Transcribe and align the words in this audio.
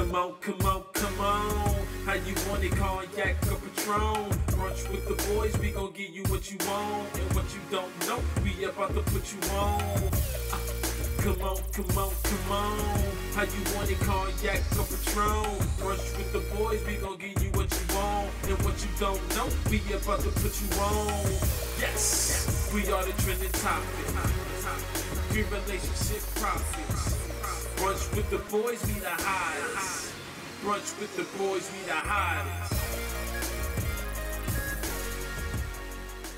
Come 0.00 0.14
on, 0.14 0.32
come 0.40 0.66
on, 0.66 0.82
come 0.94 1.20
on. 1.20 1.76
How 2.06 2.14
you 2.14 2.34
want 2.48 2.64
it, 2.64 2.72
cognac 2.72 3.36
or 3.52 3.58
Patron? 3.60 4.30
Brunch 4.56 4.90
with 4.90 5.06
the 5.06 5.34
boys, 5.34 5.58
we 5.58 5.72
gon' 5.72 5.92
give 5.92 6.08
you 6.08 6.22
what 6.32 6.50
you 6.50 6.56
want. 6.66 7.14
And 7.20 7.34
what 7.36 7.44
you 7.52 7.60
don't 7.70 8.08
know, 8.08 8.18
we 8.42 8.64
about 8.64 8.94
to 8.94 9.02
put 9.12 9.30
you 9.30 9.38
on. 9.50 9.82
Uh, 10.52 10.58
Come 11.18 11.42
on, 11.42 11.58
come 11.76 11.98
on, 11.98 12.10
come 12.24 12.50
on. 12.50 13.04
How 13.34 13.42
you 13.44 13.60
want 13.76 13.90
it, 13.90 14.00
cognac 14.00 14.62
or 14.80 14.88
Patron? 14.88 15.68
Brunch 15.76 16.16
with 16.16 16.32
the 16.32 16.56
boys, 16.56 16.82
we 16.86 16.94
gon' 16.96 17.18
give 17.18 17.42
you 17.42 17.50
what 17.50 17.68
you 17.70 17.94
want. 17.94 18.30
And 18.48 18.58
what 18.64 18.80
you 18.80 18.88
don't 18.98 19.20
know, 19.36 19.48
we 19.68 19.82
about 19.92 20.20
to 20.20 20.30
put 20.40 20.56
you 20.62 20.80
on. 20.80 21.28
Yes, 21.78 22.72
we 22.72 22.90
are 22.90 23.04
the 23.04 23.12
trending 23.20 23.52
topic. 23.52 24.08
Three 25.28 25.42
relationship 25.42 26.24
profits. 26.40 27.29
Brunch 27.80 28.14
with 28.14 28.28
the 28.28 28.36
boys, 28.54 28.86
we 28.86 29.00
the 29.00 29.08
hottest. 29.08 30.12
Brunch 30.62 31.00
with 31.00 31.16
the 31.16 31.22
boys, 31.38 31.70
we 31.72 31.78
the 31.86 31.94
hottest. 31.94 32.74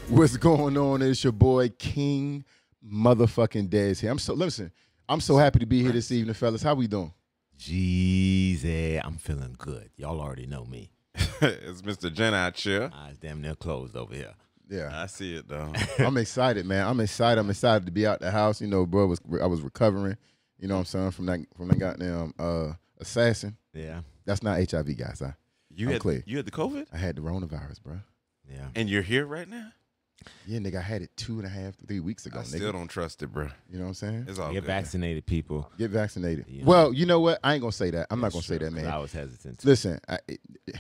What's 0.08 0.36
going 0.36 0.76
on? 0.76 1.02
It's 1.02 1.24
your 1.24 1.32
boy 1.32 1.70
King 1.70 2.44
motherfucking 2.88 3.70
Dez 3.70 3.98
here. 3.98 4.12
I'm 4.12 4.20
so 4.20 4.34
listen. 4.34 4.70
I'm 5.08 5.20
so 5.20 5.36
happy 5.36 5.58
to 5.58 5.66
be 5.66 5.82
here 5.82 5.90
this 5.90 6.12
evening, 6.12 6.34
fellas. 6.34 6.62
How 6.62 6.74
we 6.74 6.86
doing? 6.86 7.12
Jeez, 7.58 8.64
eh, 8.64 9.00
I'm 9.02 9.16
feeling 9.16 9.56
good. 9.58 9.90
Y'all 9.96 10.20
already 10.20 10.46
know 10.46 10.64
me. 10.64 10.92
it's 11.40 11.82
Mr. 11.82 12.12
Jen 12.12 12.34
out 12.34 12.56
here. 12.56 12.88
Eyes 12.94 13.18
damn 13.18 13.42
near 13.42 13.56
closed 13.56 13.96
over 13.96 14.14
here. 14.14 14.34
Yeah, 14.70 14.90
I 14.94 15.06
see 15.06 15.34
it 15.34 15.48
though. 15.48 15.72
I'm 15.98 16.18
excited, 16.18 16.66
man. 16.66 16.86
I'm 16.86 17.00
excited. 17.00 17.40
I'm 17.40 17.50
excited 17.50 17.84
to 17.86 17.92
be 17.92 18.06
out 18.06 18.20
the 18.20 18.30
house. 18.30 18.60
You 18.60 18.68
know, 18.68 18.86
bro, 18.86 19.08
was 19.08 19.20
I 19.42 19.46
was 19.46 19.60
recovering. 19.60 20.16
You 20.62 20.68
know 20.68 20.74
what 20.74 20.80
I'm 20.80 20.86
saying 20.86 21.10
from 21.10 21.26
that 21.26 21.40
from 21.56 21.68
that 21.68 21.78
goddamn 21.78 22.32
uh, 22.38 22.72
assassin. 23.00 23.56
Yeah, 23.74 24.02
That's 24.24 24.42
not 24.44 24.58
HIV, 24.70 24.96
guys. 24.96 25.20
I 25.20 25.34
You 25.74 25.88
I'm 25.88 25.92
had 25.94 26.00
clear. 26.02 26.22
you 26.24 26.36
had 26.36 26.46
the 26.46 26.52
COVID, 26.52 26.86
I 26.92 26.96
had 26.96 27.16
the 27.16 27.20
coronavirus, 27.22 27.82
bro. 27.82 27.98
yeah. 28.48 28.68
and 28.76 28.88
you're 28.88 29.02
here 29.02 29.26
right 29.26 29.48
now. 29.48 29.72
Yeah, 30.46 30.60
nigga, 30.60 30.76
I 30.76 30.82
had 30.82 31.02
it 31.02 31.10
two 31.16 31.38
and 31.38 31.46
a 31.46 31.48
half, 31.48 31.74
three 31.88 31.98
weeks 31.98 32.26
ago. 32.26 32.38
I 32.38 32.42
nigga. 32.42 32.46
still 32.56 32.70
don't 32.70 32.86
trust 32.86 33.24
it, 33.24 33.26
bro. 33.32 33.48
You 33.68 33.78
know 33.78 33.84
what 33.84 33.88
I'm 33.88 33.94
saying? 33.94 34.26
It's 34.28 34.38
all 34.38 34.52
Get 34.52 34.60
good. 34.60 34.66
vaccinated, 34.68 35.26
people. 35.26 35.68
Get 35.78 35.90
vaccinated. 35.90 36.44
Yeah. 36.46 36.62
Well, 36.64 36.92
you 36.92 37.06
know 37.06 37.18
what? 37.18 37.40
I 37.42 37.54
ain't 37.54 37.60
gonna 37.60 37.72
say 37.72 37.90
that. 37.90 38.06
I'm 38.08 38.20
not 38.20 38.30
gonna 38.30 38.44
say 38.44 38.58
that, 38.58 38.72
man. 38.72 38.86
I 38.86 38.98
was 38.98 39.12
hesitant. 39.12 39.58
To. 39.58 39.66
Listen, 39.66 39.98
I, 40.08 40.20
it, 40.28 40.38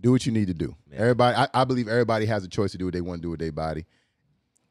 do 0.00 0.10
what 0.10 0.24
you 0.24 0.32
need 0.32 0.46
to 0.48 0.54
do. 0.54 0.74
Yeah. 0.90 1.00
Everybody, 1.00 1.36
I, 1.36 1.48
I 1.52 1.64
believe 1.64 1.86
everybody 1.86 2.24
has 2.26 2.44
a 2.44 2.48
choice 2.48 2.72
to 2.72 2.78
do 2.78 2.86
what 2.86 2.94
they 2.94 3.02
want 3.02 3.20
to 3.20 3.26
do 3.26 3.30
with 3.30 3.40
their 3.40 3.52
body. 3.52 3.84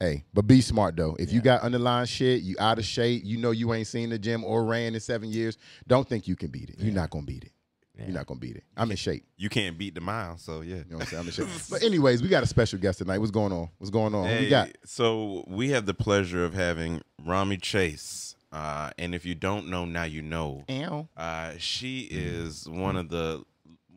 Hey, 0.02 0.26
but 0.34 0.48
be 0.48 0.62
smart 0.62 0.96
though. 0.96 1.16
If 1.20 1.32
you 1.32 1.42
got 1.42 1.62
underlying 1.62 2.08
shit, 2.08 2.42
you 2.42 2.56
out 2.60 2.80
of 2.80 2.86
shape, 2.86 3.22
you 3.24 3.38
know 3.38 3.52
you 3.52 3.72
ain't 3.72 3.86
seen 3.86 4.10
the 4.10 4.18
gym 4.18 4.44
or 4.44 4.66
ran 4.66 4.96
in 4.96 5.00
seven 5.00 5.30
years. 5.30 5.60
Don't 5.88 6.10
think 6.10 6.28
you 6.28 6.36
can 6.36 6.50
beat 6.50 6.72
it. 6.72 6.78
You're 6.80 6.92
not 6.92 7.12
gonna 7.12 7.28
beat 7.28 7.44
it. 7.44 7.52
Yeah. 7.96 8.06
You're 8.06 8.16
not 8.16 8.26
gonna 8.26 8.40
beat 8.40 8.56
it. 8.56 8.64
I'm 8.76 8.90
in 8.90 8.98
shape. 8.98 9.28
You 9.38 9.48
can't 9.50 9.78
beat 9.78 9.94
the 9.94 10.02
mile, 10.02 10.40
so 10.40 10.62
yeah. 10.62 10.78
You 10.78 10.86
know 10.90 10.98
what 10.98 11.02
I'm 11.04 11.08
saying? 11.08 11.20
I'm 11.20 11.28
in 11.28 11.34
shape. 11.34 11.48
but 11.70 11.84
anyways, 11.84 12.24
we 12.24 12.30
got 12.30 12.42
a 12.42 12.48
special 12.48 12.80
guest 12.80 12.98
tonight. 12.98 13.20
What's 13.20 13.30
going 13.30 13.54
on? 13.54 13.70
What's 13.78 13.92
going 13.92 14.16
on? 14.16 14.26
Hey, 14.26 14.40
we 14.42 14.50
got? 14.50 14.70
so 14.86 15.46
we 15.48 15.70
have 15.70 15.86
the 15.86 15.94
pleasure 15.94 16.44
of 16.44 16.56
having 16.56 17.04
Romy 17.24 17.58
Chase, 17.58 18.36
uh, 18.52 18.90
and 18.98 19.14
if 19.14 19.24
you 19.24 19.36
don't 19.36 19.68
know 19.68 19.86
now, 19.86 20.06
you 20.06 20.24
know. 20.24 20.64
Ow. 20.68 21.10
Uh, 21.16 21.52
she 21.60 22.08
is 22.10 22.68
one 22.68 22.96
of 22.96 23.10
the 23.10 23.44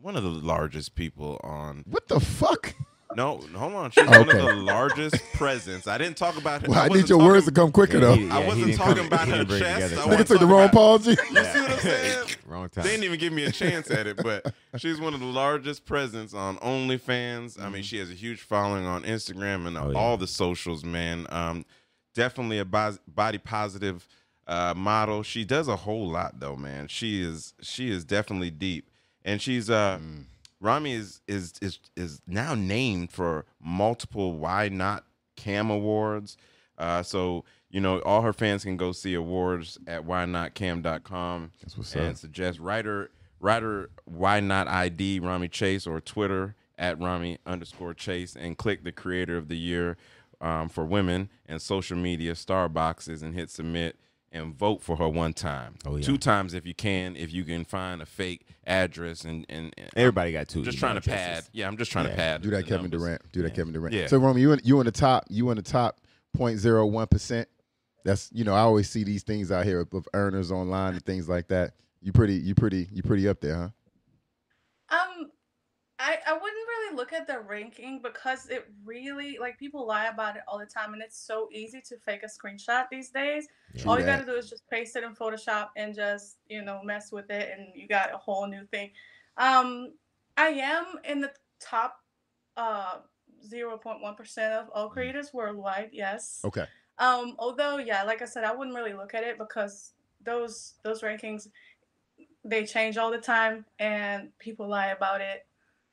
one 0.03 0.17
of 0.17 0.23
the 0.23 0.29
largest 0.29 0.97
people 0.97 1.41
on. 1.43 1.83
What 1.87 2.09
the 2.09 2.21
fuck? 2.21 2.75
No, 3.17 3.39
hold 3.55 3.73
on. 3.75 3.91
She's 3.91 4.07
one 4.09 4.21
of 4.29 4.37
the 4.37 4.53
largest 4.55 5.17
presence. 5.35 5.87
I 5.87 5.99
didn't 5.99 6.17
talk 6.17 6.37
about 6.37 6.63
her. 6.63 6.69
Well, 6.71 6.79
I, 6.81 6.89
need 6.89 7.09
your 7.09 7.19
talking- 7.19 7.27
words 7.27 7.45
to 7.47 7.53
come 7.53 7.71
quicker 7.73 8.01
though. 8.01 8.15
he- 8.15 8.31
I 8.31 8.47
wasn't 8.47 8.75
talking 8.77 8.95
put 8.95 9.03
it- 9.03 9.07
about 9.07 9.29
her 9.29 9.35
didn't 9.37 9.49
bring 9.49 9.63
it 9.63 9.65
chest. 9.65 9.95
I 9.95 9.97
Nigga 9.97 10.07
wasn't 10.07 10.27
took 10.29 10.41
the 10.41 10.47
wrong 10.47 10.63
about- 10.65 10.73
pause. 10.73 11.05
G. 11.05 11.11
You 11.11 11.17
see 11.17 11.33
what 11.35 11.71
I'm 11.73 11.79
saying? 11.79 12.29
Wrong 12.47 12.69
time. 12.69 12.85
They 12.85 12.91
didn't 12.91 13.05
even 13.05 13.19
give 13.19 13.33
me 13.33 13.45
a 13.45 13.51
chance 13.51 13.91
at 13.91 14.07
it, 14.07 14.19
but 14.23 14.53
she's 14.77 15.01
one 15.01 15.15
of 15.15 15.21
the 15.21 15.27
largest 15.27 15.87
presence 15.87 16.35
on 16.35 16.57
OnlyFans. 16.59 17.61
I 17.61 17.69
mean, 17.71 17.83
she 17.83 17.99
has 17.99 18.11
a 18.11 18.15
huge 18.15 18.43
following 18.43 18.85
on 18.85 19.03
Instagram 19.05 19.67
and 19.67 19.79
Oh, 19.79 19.91
yeah. 19.91 19.99
all 19.99 20.17
the 20.19 20.27
socials, 20.27 20.85
man. 20.85 21.27
Um, 21.31 21.65
definitely 22.15 22.59
a 22.59 22.65
body 22.67 23.39
positive 23.39 24.07
uh, 24.47 24.75
model. 24.77 25.23
She 25.23 25.45
does 25.45 25.69
a 25.69 25.77
whole 25.77 26.07
lot, 26.09 26.39
though, 26.39 26.55
man. 26.55 26.87
She 26.89 27.23
is 27.23 27.55
she 27.63 27.91
is 27.91 28.05
definitely 28.05 28.51
deep, 28.51 28.91
and 29.25 29.41
she's 29.41 29.71
uh, 29.71 29.99
Romy 30.65 30.93
is 30.93 31.21
is 31.29 31.53
is 31.61 31.79
is 31.95 32.23
now 32.27 32.55
named 32.55 33.13
for 33.13 33.45
multiple 33.63 34.39
YNOT 34.39 35.03
Cam 35.37 35.71
Awards. 35.71 36.39
Uh, 36.79 37.03
so 37.03 37.45
you 37.71 37.81
know, 37.81 38.01
all 38.01 38.23
her 38.23 38.33
fans 38.33 38.65
can 38.65 38.77
go 38.77 38.93
see 38.93 39.15
awards 39.15 39.79
at 39.87 40.07
ynotcam.com 40.07 41.51
That's 41.61 41.77
what's 41.77 41.95
and 41.95 42.11
up. 42.11 42.17
suggest 42.17 42.61
writer 42.61 43.11
writer 43.41 43.91
why 44.07 44.41
not 44.41 44.67
ID 44.67 45.21
Romy 45.21 45.49
Chase 45.49 45.87
or 45.87 46.01
Twitter 46.01 46.55
at 46.79 46.99
Romy 46.99 47.39
underscore 47.45 47.93
Chase 47.93 48.35
and 48.35 48.57
click 48.57 48.85
the 48.85 48.93
creator 48.93 49.37
of 49.37 49.49
the 49.49 49.59
year 49.59 49.97
um, 50.41 50.69
for 50.69 50.85
women 50.85 51.29
and 51.47 51.61
social 51.61 51.97
media 51.97 52.35
star 52.35 52.69
boxes 52.69 53.23
and 53.23 53.35
hit 53.35 53.51
submit 53.51 53.97
and 54.35 54.55
vote 54.55 54.83
for 54.83 54.97
her 54.97 55.09
one 55.09 55.33
time. 55.33 55.77
Oh, 55.87 55.97
yeah. 55.97 56.03
Two 56.03 56.19
times 56.19 56.53
if 56.53 56.67
you 56.67 56.75
can, 56.75 57.17
if 57.17 57.33
you 57.33 57.45
can 57.45 57.65
find 57.65 58.03
a 58.03 58.07
fake 58.07 58.47
address 58.67 59.25
and 59.25 59.47
and, 59.49 59.73
and 59.79 59.89
Everybody 59.97 60.33
got 60.33 60.49
two. 60.49 60.63
Just 60.63 60.79
trying 60.79 60.95
to 60.95 60.99
addresses. 60.99 61.45
pad. 61.45 61.49
Yeah, 61.53 61.69
I'm 61.69 61.77
just 61.77 61.91
trying 61.91 62.09
to 62.09 62.15
pad. 62.15 62.43
Do 62.43 62.51
that, 62.51 62.65
Kevin 62.65 62.83
numbers. 62.83 63.01
Durant. 63.01 63.33
Do 63.33 63.43
that, 63.43 63.55
Kevin 63.55 63.73
Durant. 63.73 63.95
Yeah. 63.95 64.09
So, 64.09 64.19
Romy, 64.19 64.43
you 64.43 64.53
in, 64.53 64.61
you 64.65 64.81
in 64.81 64.87
the 64.87 64.93
top. 64.93 65.25
You 65.31 65.49
in 65.51 65.57
the 65.57 65.63
top 65.63 66.01
0.01 66.37 67.11
percent. 67.11 67.49
That's 68.05 68.29
you 68.35 68.45
know 68.45 68.55
I 68.55 68.61
always 68.61 68.91
see 68.91 69.05
these 69.05 69.23
things 69.23 69.51
out 69.51 69.65
here 69.65 69.87
of 69.93 70.09
earners 70.13 70.53
online 70.53 70.95
and 70.95 71.05
things 71.07 71.29
like 71.29 71.49
that. 71.49 71.75
You 72.03 72.13
pretty, 72.13 72.35
you 72.35 72.55
pretty, 72.55 72.87
you 72.93 73.03
pretty 73.03 73.27
up 73.29 73.41
there, 73.41 73.57
huh? 73.57 73.69
I 76.05 76.19
I 76.27 76.33
wouldn't 76.35 76.69
really 76.69 76.97
look 76.97 77.15
at 77.15 77.27
the 77.27 77.41
ranking 77.41 78.01
because 78.03 78.49
it 78.51 78.71
really 78.85 79.39
like 79.41 79.59
people 79.59 79.87
lie 79.87 80.07
about 80.07 80.37
it 80.37 80.43
all 80.47 80.59
the 80.59 80.67
time, 80.67 80.93
and 80.93 81.03
it's 81.03 81.19
so 81.19 81.49
easy 81.51 81.81
to 81.89 81.97
fake 81.97 82.23
a 82.23 82.27
screenshot 82.27 82.85
these 82.91 83.09
days. 83.09 83.49
Yeah. 83.73 83.85
all 83.87 83.99
you 83.99 84.05
that. 84.05 84.21
gotta 84.21 84.31
do 84.31 84.37
is 84.37 84.51
just 84.51 84.69
paste 84.69 84.97
it 84.97 85.03
in 85.03 85.15
Photoshop 85.15 85.69
and 85.77 85.95
just 85.95 86.37
you 86.47 86.63
know 86.63 86.83
mess 86.85 87.11
with 87.11 87.31
it, 87.31 87.57
and 87.57 87.69
you 87.75 87.89
got 87.89 88.13
a 88.13 88.19
whole 88.19 88.47
new 88.47 88.67
thing. 88.67 88.91
Um, 89.39 89.95
I 90.37 90.49
am 90.49 90.85
in 91.05 91.21
the 91.21 91.33
top 91.59 91.97
uh 92.57 92.99
0.1 93.51 94.17
percent 94.17 94.53
of 94.53 94.69
all 94.75 94.91
creators 94.91 95.33
worldwide. 95.33 95.89
Yes. 95.93 96.41
Okay. 96.45 96.67
Um, 96.99 97.35
although 97.39 97.79
yeah, 97.79 98.03
like 98.03 98.21
I 98.21 98.27
said, 98.27 98.45
I 98.45 98.55
wouldn't 98.55 98.77
really 98.77 98.93
look 98.93 99.15
at 99.15 99.25
it 99.25 99.39
because 99.39 99.93
those 100.23 100.75
those 100.83 101.01
rankings 101.01 101.49
they 102.45 102.67
change 102.67 102.99
all 102.99 103.11
the 103.11 103.19
time 103.19 103.65
and 103.79 104.29
people 104.39 104.69
lie 104.69 104.89
about 104.89 105.23
it. 105.23 105.47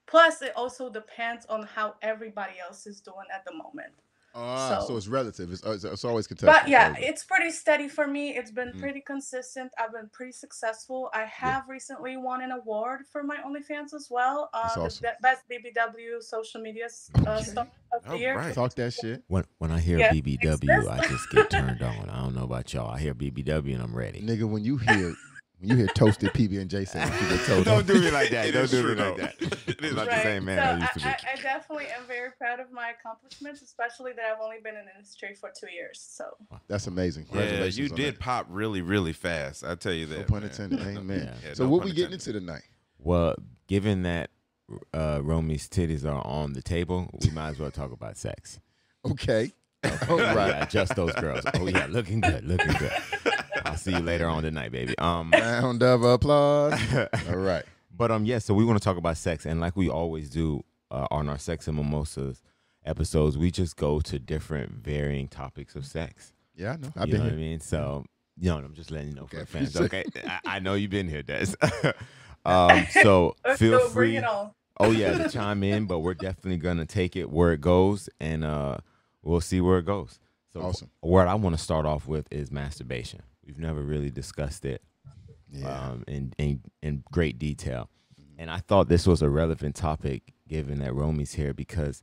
Plus, 0.07 0.41
it 0.41 0.51
also 0.55 0.89
depends 0.89 1.45
on 1.47 1.63
how 1.63 1.95
everybody 2.01 2.53
else 2.65 2.85
is 2.87 2.99
doing 3.01 3.27
at 3.33 3.45
the 3.45 3.53
moment. 3.53 3.93
Ah, 4.33 4.79
so, 4.79 4.87
So- 4.87 4.97
it's 4.97 5.09
relative. 5.09 5.51
It's, 5.51 5.61
it's, 5.65 5.83
it's 5.83 6.05
always 6.05 6.25
contested. 6.25 6.47
But 6.47 6.69
yeah, 6.69 6.91
Okay. 6.91 7.05
it's 7.05 7.23
pretty 7.25 7.51
steady 7.51 7.89
for 7.89 8.07
me. 8.07 8.29
It's 8.37 8.49
been 8.49 8.69
Mm. 8.71 8.79
pretty 8.79 9.01
consistent. 9.01 9.73
I've 9.77 9.91
been 9.91 10.09
pretty 10.13 10.31
successful. 10.31 11.09
I 11.13 11.23
have 11.25 11.67
recently 11.67 12.15
won 12.15 12.41
an 12.41 12.51
award 12.51 13.01
for 13.11 13.23
my 13.23 13.37
OnlyFans 13.45 13.93
as 13.93 14.07
well. 14.09 14.49
Uh, 14.53 14.61
That's 14.63 14.75
the 14.75 14.81
awesome. 15.09 15.15
best 15.21 15.41
BBW 15.49 16.21
social 16.21 16.61
media 16.61 16.85
s- 16.85 17.09
uh, 17.27 17.31
Okay. 17.31 17.43
star 17.43 17.67
of 17.93 18.03
the 18.05 18.09
All 18.11 18.15
year. 18.15 18.37
right. 18.37 18.55
talk 18.55 18.73
that 18.75 18.93
shit, 18.93 19.21
When 19.27 19.43
when 19.57 19.69
I 19.71 19.79
hear 19.81 19.97
Yeah, 19.99 20.13
BBW, 20.13 20.87
I 20.89 21.05
just 21.09 21.29
get 21.29 21.49
turned 21.51 21.81
on. 21.81 22.09
I 22.09 22.21
don't 22.21 22.33
know 22.33 22.43
about 22.45 22.73
y'all. 22.73 22.89
I 22.89 22.99
hear 22.99 23.13
BBW 23.13 23.73
and 23.73 23.83
I'm 23.83 23.93
ready. 23.93 24.21
nigga. 24.21 24.49
When 24.49 24.63
you 24.63 24.77
hear 24.77 24.95
when 25.07 25.15
you 25.61 25.75
hear 25.75 25.87
toasted 25.87 26.31
PB 26.33 26.59
and 26.59 26.69
J 26.69 26.85
say, 26.85 27.03
you 27.03 27.29
get 27.29 27.45
told 27.45 27.65
Don't 27.65 27.85
do 27.87 27.93
me 28.01 28.09
like 28.11 28.29
that. 28.31 28.51
Don't 28.53 28.69
do 28.71 28.81
true, 28.81 28.95
me 28.95 29.01
like 29.01 29.17
that. 29.17 29.35
It 29.67 29.83
is 29.83 29.95
not 29.95 30.05
true. 30.07 30.15
the 30.15 30.23
same 30.23 30.45
man 30.45 30.59
I 30.59 30.79
used 30.79 30.93
to 30.93 30.99
so 30.99 31.05
be. 31.05 31.09
I, 31.09 31.11
I, 31.11 31.33
I 31.33 31.41
definitely 31.41 31.85
am 31.87 32.05
very 32.07 32.31
proud 32.37 32.59
of 32.59 32.71
my 32.71 32.91
accomplishments, 32.99 33.61
especially 33.61 34.13
that 34.13 34.25
I've 34.25 34.41
only 34.41 34.57
been 34.63 34.75
in 34.75 34.85
the 34.85 34.95
industry 34.95 35.35
for 35.39 35.51
two 35.57 35.71
years. 35.71 35.99
So 35.99 36.25
That's 36.67 36.87
amazing. 36.87 37.25
Yeah, 37.25 37.39
Congratulations. 37.39 37.77
you 37.77 37.89
on 37.89 37.95
did 37.95 38.13
that. 38.15 38.19
pop 38.19 38.45
really, 38.49 38.81
really 38.81 39.13
fast. 39.13 39.63
I 39.63 39.75
tell 39.75 39.93
you 39.93 40.07
No 40.07 40.17
that. 40.17 40.27
pun 40.27 40.39
man. 40.41 40.49
intended. 40.49 40.79
Amen. 40.81 41.19
Yeah. 41.19 41.33
Yeah, 41.49 41.53
so 41.53 41.63
no 41.65 41.69
what 41.69 41.79
pun 41.81 41.89
we 41.89 41.95
getting 41.95 42.13
intended. 42.13 42.35
into 42.35 42.39
tonight? 42.47 42.63
Well, 42.99 43.35
given 43.67 44.03
that 44.03 44.29
uh, 44.93 45.19
Romy's 45.23 45.67
titties 45.67 46.05
are 46.05 46.25
on 46.25 46.53
the 46.53 46.61
table, 46.61 47.09
we 47.23 47.29
might 47.31 47.49
as 47.49 47.59
well 47.59 47.71
talk 47.71 47.91
about 47.91 48.17
sex. 48.17 48.59
Okay. 49.05 49.51
All 49.83 49.91
Oh, 50.09 50.17
right. 50.35 50.49
yeah, 50.49 50.65
just 50.67 50.95
those 50.95 51.13
girls. 51.15 51.43
Oh 51.55 51.67
yeah, 51.67 51.87
looking 51.89 52.21
good, 52.21 52.43
looking 52.45 52.71
good. 52.73 52.91
I'll 53.65 53.77
see 53.77 53.91
you 53.91 53.99
later 53.99 54.27
on 54.27 54.43
tonight, 54.43 54.71
baby. 54.71 54.97
Um, 54.97 55.31
Round 55.33 55.81
of 55.83 56.03
applause. 56.03 56.79
All 57.29 57.35
right. 57.37 57.63
but 57.95 58.11
um, 58.11 58.25
yeah. 58.25 58.39
So 58.39 58.53
we 58.53 58.65
want 58.65 58.79
to 58.79 58.83
talk 58.83 58.97
about 58.97 59.17
sex, 59.17 59.45
and 59.45 59.59
like 59.59 59.75
we 59.75 59.89
always 59.89 60.29
do 60.29 60.63
uh, 60.89 61.07
on 61.11 61.29
our 61.29 61.37
sex 61.37 61.67
and 61.67 61.77
mimosas 61.77 62.41
episodes, 62.85 63.37
we 63.37 63.51
just 63.51 63.75
go 63.77 63.99
to 64.01 64.19
different 64.19 64.71
varying 64.83 65.27
topics 65.27 65.75
of 65.75 65.85
sex. 65.85 66.33
Yeah, 66.55 66.73
I 66.73 66.77
know. 66.77 66.93
I've 66.95 67.07
you 67.07 67.11
been 67.13 67.19
know 67.21 67.25
here. 67.29 67.33
what 67.33 67.39
I 67.39 67.41
mean? 67.41 67.59
So, 67.59 68.05
you 68.37 68.49
know, 68.49 68.57
I'm 68.57 68.73
just 68.73 68.91
letting 68.91 69.09
you 69.09 69.15
know 69.15 69.27
for 69.27 69.37
Okay, 69.37 69.45
the 69.45 69.45
fans. 69.45 69.75
Okay, 69.77 70.03
I, 70.25 70.39
I 70.45 70.59
know 70.59 70.73
you've 70.73 70.91
been 70.91 71.07
here, 71.07 71.21
Des. 71.23 71.53
um, 72.45 72.85
so 73.03 73.35
feel 73.55 73.77
go, 73.77 73.89
bring 73.93 74.19
free. 74.21 74.25
Oh 74.79 74.91
yeah, 74.91 75.15
to 75.17 75.29
chime 75.29 75.63
in, 75.63 75.85
but 75.85 75.99
we're 75.99 76.15
definitely 76.15 76.57
gonna 76.57 76.85
take 76.87 77.15
it 77.15 77.29
where 77.29 77.53
it 77.53 77.61
goes, 77.61 78.09
and 78.19 78.43
uh, 78.43 78.77
we'll 79.21 79.41
see 79.41 79.61
where 79.61 79.77
it 79.77 79.85
goes. 79.85 80.19
So, 80.51 80.61
Awesome. 80.61 80.89
What 81.01 81.27
I 81.27 81.35
want 81.35 81.55
to 81.55 81.61
start 81.61 81.85
off 81.85 82.07
with 82.07 82.27
is 82.31 82.51
masturbation. 82.51 83.21
We've 83.45 83.59
never 83.59 83.81
really 83.81 84.09
discussed 84.11 84.65
it 84.65 84.81
Yeah. 85.49 85.67
um, 85.89 86.03
in, 86.07 86.33
in 86.37 86.61
in 86.81 87.03
great 87.11 87.37
detail. 87.39 87.89
And 88.37 88.49
I 88.49 88.57
thought 88.57 88.87
this 88.89 89.05
was 89.05 89.21
a 89.21 89.29
relevant 89.29 89.75
topic 89.75 90.33
given 90.47 90.79
that 90.79 90.93
Romy's 90.95 91.33
here 91.33 91.53
because 91.53 92.01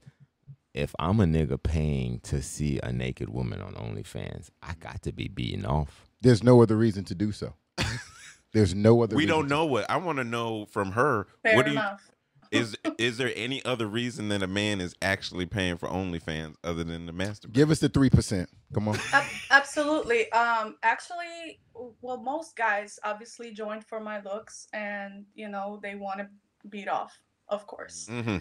if 0.75 0.95
I'm 0.99 1.19
a 1.21 1.25
nigga 1.25 1.61
paying 1.61 2.21
to 2.21 2.41
see 2.43 2.79
a 2.83 2.93
naked 2.93 3.29
woman 3.29 3.61
on 3.61 3.75
OnlyFans, 3.75 4.51
I 4.63 4.75
got 4.79 5.03
to 5.03 5.13
be 5.13 5.27
beaten 5.29 5.65
off. 5.67 6.07
There's 6.21 6.43
no 6.45 6.63
other 6.63 6.77
reason 6.77 7.05
to 7.05 7.15
do 7.15 7.33
so. 7.33 7.55
There's 8.53 8.75
no 8.75 9.03
other. 9.03 9.17
we 9.17 9.25
reason 9.25 9.37
don't 9.37 9.45
to- 9.45 9.49
know 9.51 9.65
what 9.67 9.91
I 9.91 9.97
want 9.97 10.19
to 10.19 10.25
know 10.25 10.67
from 10.67 10.93
her. 10.93 11.27
Fair 11.43 11.57
what 11.57 11.65
do 11.67 11.73
you 11.73 11.79
enough. 11.79 12.09
Is 12.51 12.77
is 12.99 13.17
there 13.19 13.33
any 13.37 13.65
other 13.65 13.87
reason 13.87 14.29
that 14.31 14.43
a 14.43 14.47
man 14.47 14.81
is 14.81 14.95
actually 15.03 15.47
paying 15.47 15.77
for 15.77 15.89
OnlyFans 15.89 16.55
other 16.65 16.85
than 16.85 17.07
the 17.07 17.13
masturbate? 17.13 17.53
Give 17.53 17.71
us 17.71 17.79
the 17.81 17.89
three 17.89 18.11
percent. 18.11 18.49
Come 18.75 18.89
on. 18.89 18.99
Ab- 19.13 19.25
absolutely. 19.51 20.31
Um, 20.33 20.77
actually, 20.83 21.61
well, 22.01 22.19
most 22.19 22.57
guys 22.57 22.99
obviously 23.05 23.53
joined 23.53 23.85
for 23.85 24.01
my 24.01 24.21
looks, 24.23 24.69
and 24.73 25.25
you 25.35 25.49
know 25.49 25.79
they 25.83 25.95
want 25.95 26.21
to 26.21 26.29
beat 26.69 26.89
off, 26.89 27.19
of 27.49 27.67
course. 27.67 28.07
hmm 28.09 28.39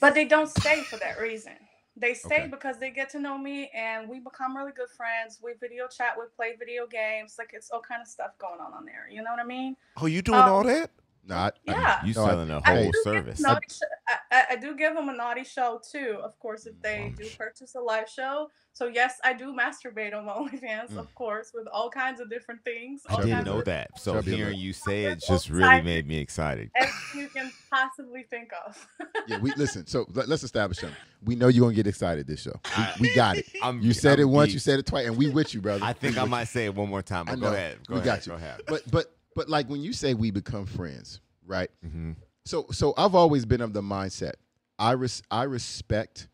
But 0.00 0.14
they 0.14 0.24
don't 0.24 0.48
stay 0.48 0.82
for 0.82 0.96
that 0.98 1.20
reason. 1.20 1.52
They 1.94 2.14
stay 2.14 2.40
Okay. 2.42 2.48
because 2.48 2.78
they 2.78 2.88
get 2.90 3.10
to 3.10 3.20
know 3.20 3.36
me, 3.36 3.70
and 3.74 4.08
we 4.08 4.18
become 4.20 4.56
really 4.56 4.72
good 4.72 4.88
friends. 4.96 5.38
We 5.42 5.52
video 5.60 5.86
chat, 5.88 6.14
we 6.18 6.24
play 6.34 6.54
video 6.58 6.86
games, 6.86 7.34
like 7.38 7.50
it's 7.52 7.70
all 7.70 7.82
kind 7.82 8.00
of 8.00 8.08
stuff 8.08 8.30
going 8.38 8.60
on 8.60 8.72
on 8.72 8.86
there. 8.86 9.06
You 9.10 9.22
know 9.22 9.30
what 9.30 9.40
I 9.40 9.44
mean? 9.44 9.76
Oh, 10.00 10.06
you 10.06 10.22
doing 10.22 10.40
Um, 10.40 10.48
all 10.48 10.62
that? 10.64 10.90
No, 11.24 11.36
I, 11.36 11.46
I- 11.46 11.50
Yeah. 11.66 12.04
you 12.04 12.14
No, 12.14 12.26
selling 12.26 12.50
a 12.50 12.60
I 12.64 12.74
whole 12.82 12.90
do 12.90 13.00
service. 13.04 13.38
them 13.40 13.52
naughty 13.52 13.66
I, 14.08 14.14
I- 14.32 14.44
I 14.50 14.56
do 14.56 14.74
give 14.76 14.94
them 14.94 15.08
a 15.08 15.12
naughty 15.12 15.44
show 15.44 15.80
too, 15.90 16.18
of 16.22 16.36
course, 16.40 16.66
if 16.66 16.80
they 16.82 17.12
do 17.16 17.26
purchase 17.38 17.74
a 17.76 17.80
live 17.80 18.08
show. 18.08 18.50
So 18.72 18.86
yes, 18.88 19.20
I 19.22 19.32
do 19.34 19.54
masturbate 19.54 20.14
on 20.16 20.24
my 20.24 20.32
OnlyFans, 20.32 20.90
Mm. 20.92 20.98
of 20.98 21.14
course, 21.14 21.52
with 21.54 21.66
all 21.68 21.90
kinds 21.90 22.20
of 22.20 22.28
different 22.28 22.64
things. 22.64 23.02
I 23.08 23.22
didn't 23.22 23.44
know 23.44 23.62
that. 23.62 24.00
So 24.00 24.14
Chubby 24.14 24.34
hearing 24.36 24.58
you 24.58 24.72
say 24.72 25.04
it 25.04 25.22
just 25.26 25.48
really 25.48 25.82
made 25.82 26.08
me 26.08 26.18
excited. 26.18 26.70
everything 26.74 27.20
you 27.20 27.28
can 27.28 27.52
possibly 27.70 28.24
think 28.24 28.50
of. 28.66 28.88
yeah. 29.28 29.38
We 29.38 29.52
listen. 29.56 29.86
So 29.86 30.06
let, 30.14 30.28
us 30.28 30.42
establish 30.42 30.78
something. 30.78 30.96
We 31.24 31.36
know 31.36 31.48
you're 31.48 31.64
gonna 31.66 31.74
get 31.76 31.86
excited 31.86 32.26
this 32.26 32.40
show. 32.42 32.58
We, 32.98 33.08
we 33.10 33.14
got 33.14 33.36
it. 33.36 33.46
I'm, 33.62 33.80
You 33.80 33.92
said 33.92 34.18
it 34.18 34.22
I'm 34.24 34.30
once. 34.32 34.48
deep. 34.48 34.54
You 34.54 34.60
said 34.60 34.78
it 34.80 34.86
twice, 34.86 35.06
and 35.06 35.16
we 35.16 35.28
with 35.28 35.54
you, 35.54 35.60
brother. 35.60 35.84
I 35.84 35.92
think 35.92 36.18
I 36.18 36.22
with 36.22 36.30
might 36.30 36.48
say 36.48 36.64
it 36.64 36.74
one 36.74 36.88
more 36.88 37.02
time. 37.02 37.26
But 37.26 37.38
go 37.38 37.52
ahead. 37.52 37.78
Go 37.86 37.94
We 37.94 38.00
ahead. 38.00 38.04
got 38.06 38.26
you. 38.26 38.32
Go 38.32 38.36
ahead. 38.36 38.58
you. 38.58 38.64
But 38.66 38.90
but 38.90 39.14
but 39.34 39.48
like 39.48 39.68
when 39.68 39.80
you 39.82 39.92
say 39.92 40.14
we 40.14 40.30
become 40.30 40.66
friends, 40.66 41.20
right? 41.46 41.70
hmm 41.82 42.12
So 42.44 42.66
so 42.70 42.94
I've 42.96 43.14
always 43.14 43.44
been 43.44 43.60
of 43.60 43.72
the 43.72 43.82
mindset. 43.82 44.34
I 44.78 44.92
res- 44.92 45.22
I 45.30 45.44
respect 45.44 46.28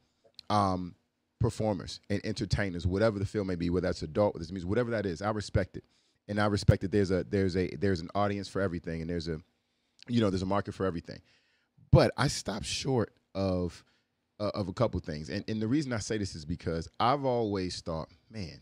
um 0.51 0.95
performers 1.41 2.01
and 2.11 2.21
entertainers, 2.25 2.87
whatever 2.87 3.19
the 3.19 3.27
field 3.27 3.47
may 3.47 3.55
be, 3.55 3.71
whether 3.71 3.87
that's 3.87 4.03
adult, 4.03 4.35
whether 4.35 4.43
it's 4.43 4.51
music, 4.53 4.69
whatever 4.69 4.91
that 4.91 5.07
is. 5.07 5.23
I 5.23 5.31
respect 5.31 5.77
it, 5.77 5.85
and 6.27 6.41
I 6.41 6.47
respect 6.47 6.83
that 6.83 6.91
there's 6.93 7.11
a 7.11 7.25
there's 7.25 7.57
a 7.57 7.69
there's 7.77 8.01
an 8.01 8.11
audience 8.15 8.49
for 8.49 8.61
everything, 8.61 9.01
and 9.01 9.09
there's 9.11 9.29
a 9.29 9.41
you 10.09 10.21
know 10.21 10.31
there's 10.31 10.43
a 10.43 10.47
market 10.47 10.75
for 10.75 10.87
everything. 10.87 11.21
But 11.93 12.13
I 12.17 12.29
stop 12.29 12.65
short 12.65 13.13
of 13.35 13.85
uh, 14.41 14.51
of 14.55 14.69
a 14.69 14.73
couple 14.73 14.99
things, 15.01 15.29
and 15.31 15.45
and 15.49 15.61
the 15.61 15.69
reason 15.69 15.93
I 15.93 15.99
say 15.99 16.19
this 16.19 16.35
is 16.35 16.45
because 16.45 16.89
I've 16.99 17.25
always 17.25 17.81
thought, 17.81 18.09
man, 18.31 18.61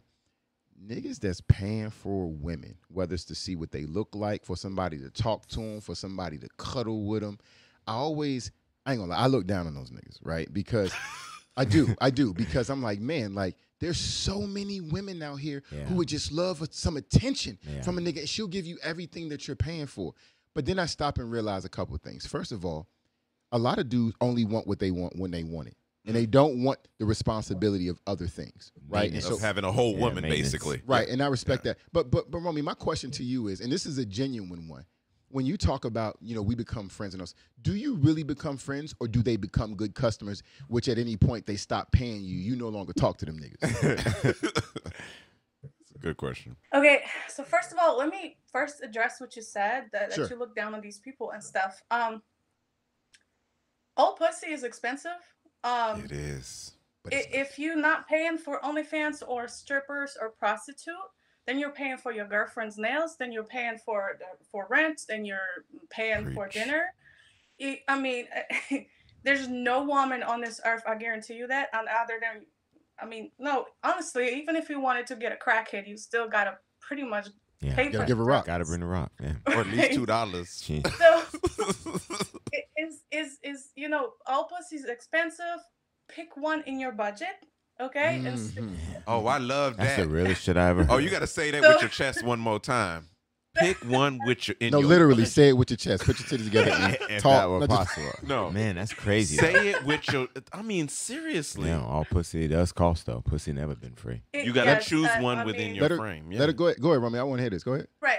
niggas 0.84 1.18
that's 1.20 1.40
paying 1.42 1.90
for 1.90 2.26
women, 2.28 2.76
whether 2.88 3.14
it's 3.14 3.24
to 3.26 3.34
see 3.34 3.56
what 3.56 3.70
they 3.72 3.84
look 3.86 4.14
like, 4.14 4.44
for 4.44 4.56
somebody 4.56 4.98
to 4.98 5.10
talk 5.10 5.46
to 5.48 5.60
them, 5.60 5.80
for 5.80 5.94
somebody 5.94 6.38
to 6.38 6.48
cuddle 6.56 7.04
with 7.06 7.22
them, 7.22 7.38
I 7.86 7.92
always, 7.94 8.50
I 8.84 8.92
ain't 8.92 9.00
gonna 9.00 9.12
lie, 9.12 9.18
I 9.18 9.26
look 9.26 9.46
down 9.46 9.66
on 9.66 9.74
those 9.74 9.90
niggas, 9.90 10.18
right? 10.22 10.52
Because 10.52 10.92
I 11.56 11.64
do, 11.64 11.94
I 12.00 12.10
do, 12.10 12.32
because 12.34 12.68
I'm 12.70 12.82
like, 12.82 13.00
man, 13.00 13.34
like 13.34 13.56
there's 13.78 13.98
so 13.98 14.40
many 14.42 14.80
women 14.80 15.22
out 15.22 15.36
here 15.36 15.62
Yeah. 15.70 15.84
who 15.84 15.96
would 15.96 16.08
just 16.08 16.32
love 16.32 16.66
some 16.72 16.96
attention 16.96 17.58
Yeah. 17.62 17.82
from 17.82 17.98
a 17.98 18.00
nigga. 18.00 18.26
She'll 18.28 18.48
give 18.48 18.66
you 18.66 18.78
everything 18.82 19.28
that 19.30 19.46
you're 19.46 19.56
paying 19.56 19.86
for. 19.86 20.14
But 20.54 20.64
then 20.64 20.78
I 20.78 20.86
stop 20.86 21.18
and 21.18 21.30
realize 21.30 21.64
a 21.66 21.68
couple 21.68 21.94
of 21.94 22.00
things. 22.00 22.26
First 22.26 22.52
of 22.52 22.64
all, 22.64 22.88
a 23.52 23.58
lot 23.58 23.78
of 23.78 23.88
dudes 23.88 24.16
only 24.20 24.44
want 24.44 24.66
what 24.66 24.78
they 24.78 24.90
want 24.90 25.18
when 25.18 25.30
they 25.30 25.44
want 25.44 25.68
it. 25.68 25.76
And 26.06 26.14
they 26.14 26.26
don't 26.26 26.62
want 26.62 26.78
the 26.98 27.04
responsibility 27.04 27.88
of 27.88 28.00
other 28.06 28.28
things, 28.28 28.70
right? 28.88 29.12
And 29.12 29.22
so, 29.22 29.34
Of 29.34 29.40
having 29.40 29.64
a 29.64 29.72
whole 29.72 29.94
Yeah, 29.94 30.02
woman, 30.02 30.22
basically. 30.22 30.80
Right, 30.86 31.08
and 31.08 31.20
I 31.20 31.26
respect 31.26 31.64
that. 31.64 31.78
But 31.92 32.10
but 32.10 32.30
but 32.30 32.38
Romy, 32.38 32.62
my 32.62 32.74
question 32.74 33.10
to 33.12 33.24
you 33.24 33.48
is, 33.48 33.60
and 33.60 33.72
this 33.72 33.86
is 33.86 33.98
a 33.98 34.06
genuine 34.06 34.68
one. 34.68 34.84
When 35.28 35.44
you 35.44 35.56
talk 35.56 35.84
about, 35.84 36.16
you 36.22 36.36
know, 36.36 36.42
we 36.42 36.54
become 36.54 36.88
friends 36.88 37.12
and 37.12 37.20
us, 37.20 37.34
do 37.60 37.74
you 37.74 37.96
really 37.96 38.22
become 38.22 38.56
friends 38.56 38.94
or 39.00 39.08
do 39.08 39.22
they 39.22 39.36
become 39.36 39.74
good 39.74 39.96
customers, 39.96 40.44
which 40.68 40.88
at 40.88 40.98
any 40.98 41.16
point 41.16 41.44
they 41.46 41.56
stop 41.56 41.90
paying 41.90 42.22
you, 42.22 42.36
you 42.36 42.54
no 42.54 42.68
longer 42.68 42.92
talk 42.92 43.18
to 43.18 43.26
them 43.26 43.38
niggas? 43.38 44.62
It's 45.80 45.94
a 45.94 45.98
good 45.98 46.16
question. 46.16 46.56
Okay, 46.74 47.04
so 47.28 47.42
first 47.42 47.72
of 47.72 47.78
all, 47.80 47.96
let 47.98 48.08
me 48.08 48.36
first 48.52 48.82
address 48.82 49.20
what 49.20 49.34
you 49.34 49.42
said 49.42 49.84
that, 49.92 50.14
that 50.14 50.30
you 50.30 50.38
look 50.38 50.54
down 50.54 50.74
on 50.74 50.80
these 50.80 50.98
people 50.98 51.30
and 51.30 51.42
stuff. 51.42 51.82
Um, 51.90 52.22
all 53.96 54.14
pussy 54.14 54.48
is 54.50 54.62
expensive. 54.62 55.12
Um, 55.64 56.04
It 56.04 56.12
is. 56.12 56.72
But 57.02 57.14
i- 57.14 57.26
if 57.32 57.58
you're 57.58 57.76
not 57.76 58.08
paying 58.08 58.38
for 58.38 58.60
OnlyFans 58.60 59.22
or 59.26 59.48
strippers 59.48 60.16
or 60.20 60.30
prostitute, 60.30 60.94
then 61.46 61.58
you're 61.58 61.70
paying 61.70 61.96
for 61.96 62.12
your 62.12 62.26
girlfriend's 62.26 62.76
nails. 62.78 63.16
Then 63.16 63.30
you're 63.32 63.44
paying 63.44 63.78
for 63.78 64.18
for 64.50 64.66
rent. 64.68 65.02
Then 65.08 65.24
you're 65.24 65.64
paying 65.90 66.34
for 66.34 66.48
dinner. 66.48 66.92
I 67.62 67.82
I 67.88 67.98
mean, 67.98 68.26
there's 69.22 69.46
no 69.48 69.84
woman 69.84 70.22
on 70.22 70.40
this 70.40 70.60
earth. 70.64 70.82
I 70.86 70.96
guarantee 70.96 71.34
you 71.34 71.46
that. 71.46 71.68
And 71.72 71.86
other 71.88 72.18
than, 72.20 72.46
I 73.00 73.06
mean, 73.06 73.30
no. 73.38 73.66
Honestly, 73.84 74.34
even 74.40 74.56
if 74.56 74.68
you 74.68 74.80
wanted 74.80 75.06
to 75.08 75.16
get 75.16 75.32
a 75.32 75.36
crackhead, 75.36 75.86
you 75.86 75.96
still 75.96 76.28
gotta 76.28 76.58
pretty 76.80 77.04
much 77.04 77.28
Yeah. 77.60 77.74
pay 77.76 77.88
Gotta 77.90 78.06
give 78.06 78.18
a 78.18 78.24
rock. 78.24 78.46
Gotta 78.46 78.64
bring 78.64 78.82
a 78.82 78.86
rock. 78.86 79.12
Yeah. 79.20 79.34
Or 79.46 79.60
at 79.60 79.66
least 79.68 79.92
two 79.92 80.06
dollars. 80.06 80.50
So 80.50 80.74
it 80.74 80.84
is 82.76 83.02
is 83.10 83.38
is 83.42 83.68
you 83.76 83.88
know 83.88 84.12
all 84.26 84.48
is 84.72 84.84
expensive. 84.84 85.60
Pick 86.08 86.36
one 86.36 86.62
in 86.66 86.78
your 86.78 86.92
budget, 86.92 87.36
okay? 87.80 88.16
And 88.16 88.26
s- 88.28 88.52
Mhm. 88.52 88.76
oh, 89.08 89.26
I 89.26 89.38
love 89.38 89.76
that. 89.76 89.82
That's 89.84 89.96
that. 89.96 90.02
the 90.02 90.08
realest 90.08 90.42
shit 90.42 90.56
I 90.56 90.68
ever 90.68 90.84
heard. 90.84 90.92
Oh, 90.92 90.98
you 90.98 91.10
got 91.10 91.18
to 91.20 91.26
say 91.26 91.50
that 91.50 91.62
So- 91.62 91.68
with 91.72 91.80
your 91.80 91.90
chest 91.90 92.22
one 92.24 92.38
more 92.38 92.60
time. 92.60 93.08
Pick 93.58 93.78
one 93.86 94.18
with 94.26 94.48
your. 94.48 94.56
In 94.60 94.70
No, 94.72 94.80
your 94.80 94.88
literally 94.90 95.24
say 95.24 95.48
it 95.48 95.54
with 95.56 95.70
your 95.70 95.78
chest. 95.78 96.04
Put 96.04 96.18
your 96.20 96.28
titties 96.28 96.44
together 96.44 96.72
and 96.72 96.94
if 97.10 97.22
talk. 97.22 97.32
that 97.40 97.48
were 97.48 97.60
No, 97.60 97.66
just- 97.66 97.88
possible. 97.88 98.12
No. 98.22 98.50
Man, 98.50 98.76
that's 98.76 98.92
crazy. 98.92 99.36
Say 99.38 99.68
it 99.70 99.82
with 99.84 100.06
your. 100.12 100.28
I 100.52 100.60
mean, 100.60 100.88
seriously. 100.88 101.70
Yeah, 101.70 101.82
all 101.82 102.04
pussy 102.04 102.46
does 102.48 102.70
cost 102.72 103.06
though. 103.06 103.22
Pussy 103.22 103.52
never 103.54 103.74
been 103.74 103.94
free. 103.94 104.20
it- 104.34 104.44
You 104.44 104.52
got 104.52 104.64
to 104.64 104.70
yes, 104.72 104.86
choose 104.86 105.06
I- 105.08 105.22
one 105.22 105.38
I 105.38 105.44
within 105.46 105.68
mean- 105.68 105.74
your 105.76 105.82
Let 105.82 105.90
her- 105.92 105.96
frame. 105.96 106.30
Yeah. 106.30 106.40
Let 106.40 106.50
it 106.50 106.56
go 106.56 106.66
ahead. 106.66 106.80
Go 106.82 106.90
ahead, 106.90 107.02
Romy. 107.02 107.18
I 107.18 107.22
want 107.22 107.38
to 107.38 107.42
hear 107.44 107.50
this. 107.50 107.64
Go 107.64 107.72
ahead. 107.72 107.88
Right. 108.02 108.18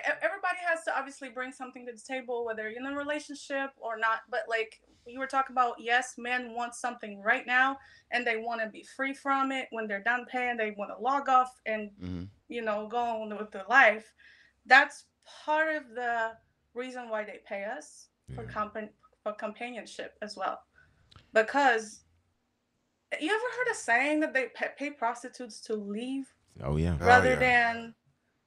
Everybody 0.88 1.10
has 1.10 1.17
to 1.17 1.22
obviously 1.22 1.29
bring 1.29 1.51
something 1.51 1.86
to 1.86 1.94
the 1.94 2.01
table, 2.01 2.46
whether 2.46 2.70
you're 2.70 2.79
in 2.79 2.86
a 2.86 2.96
relationship 2.98 3.72
or 3.77 3.98
not. 3.98 4.20
But 4.29 4.41
like 4.50 4.79
you 5.06 5.20
were 5.20 5.27
talking 5.27 5.53
about, 5.53 5.75
yes, 5.79 6.15
men 6.17 6.53
want 6.53 6.75
something 6.75 7.22
right 7.22 7.46
now 7.46 7.77
and 8.12 8.25
they 8.25 8.38
want 8.38 8.62
to 8.62 8.70
be 8.70 8.84
free 8.96 9.13
from 9.13 9.51
it. 9.51 9.67
When 9.72 9.88
they're 9.88 10.03
done 10.03 10.25
paying, 10.32 10.58
they 10.58 10.72
want 10.77 10.91
to 10.96 11.01
log 11.01 11.29
off 11.29 11.51
and, 11.65 11.91
hmm 12.00 12.24
you 12.50 12.62
know, 12.62 12.88
go 12.88 12.98
on 12.98 13.38
with 13.38 13.51
their 13.51 13.65
life. 13.70 14.13
That's 14.65 15.06
part 15.46 15.75
of 15.75 15.84
the 15.94 16.32
reason 16.74 17.10
why 17.10 17.25
they 17.25 17.39
pay 17.46 17.65
us 17.65 18.08
for 18.36 18.44
Yeah. 18.44 18.51
compan- 18.51 18.94
for 19.22 19.34
companionship 19.34 20.17
as 20.22 20.38
well. 20.38 20.62
Because 21.34 22.06
you 23.20 23.29
ever 23.29 23.58
heard 23.58 23.72
a 23.72 23.75
saying 23.75 24.22
that 24.22 24.34
they 24.34 24.48
pay 24.77 24.91
prostitutes 24.91 25.60
to 25.62 25.75
leave 25.75 26.34
Oh 26.63 26.77
yeah. 26.77 26.98
Oh, 27.01 27.06
rather 27.06 27.32
yeah. 27.32 27.39
than 27.39 27.96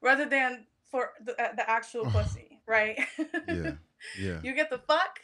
rather 0.01 0.25
than 0.25 0.67
for 0.91 1.11
the, 1.25 1.33
uh, 1.43 1.55
the 1.55 1.69
actual 1.69 2.05
pussy, 2.11 2.61
right? 2.67 2.99
Yeah. 3.49 3.73
Yeah. 4.19 4.41
you 4.43 4.55
get 4.55 4.71
the 4.71 4.79
fuck, 4.79 5.21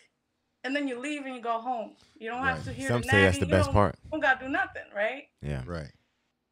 and 0.65 0.75
then 0.75 0.87
you 0.89 0.99
leave 0.99 1.25
and 1.27 1.35
you 1.35 1.41
go 1.41 1.59
home. 1.61 1.93
You 2.19 2.31
don't 2.31 2.43
have 2.45 2.65
to 2.65 2.73
hear. 2.73 2.89
Some 2.89 3.03
the 3.03 3.09
say 3.09 3.23
that's 3.23 3.39
the 3.39 3.47
nagging, 3.47 3.49
you 3.55 3.59
best 3.59 3.67
don't- 3.67 3.75
part. 3.75 3.97
You 4.05 4.11
don't 4.13 4.21
gotta 4.21 4.45
do 4.45 4.51
nothing, 4.51 4.83
right? 4.95 5.25
Yeah. 5.43 5.63
Right. 5.67 5.93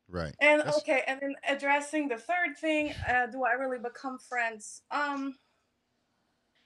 Right. 0.09 0.35
And 0.41 0.61
That's- 0.61 0.79
okay, 0.79 1.03
and 1.07 1.19
then 1.21 1.35
addressing 1.49 2.09
the 2.09 2.17
third 2.19 2.57
thing, 2.61 2.93
uh, 3.09 3.27
do 3.27 3.45
I 3.45 3.53
really 3.53 3.79
become 3.79 4.19
friends? 4.19 4.83
Um. 4.91 5.37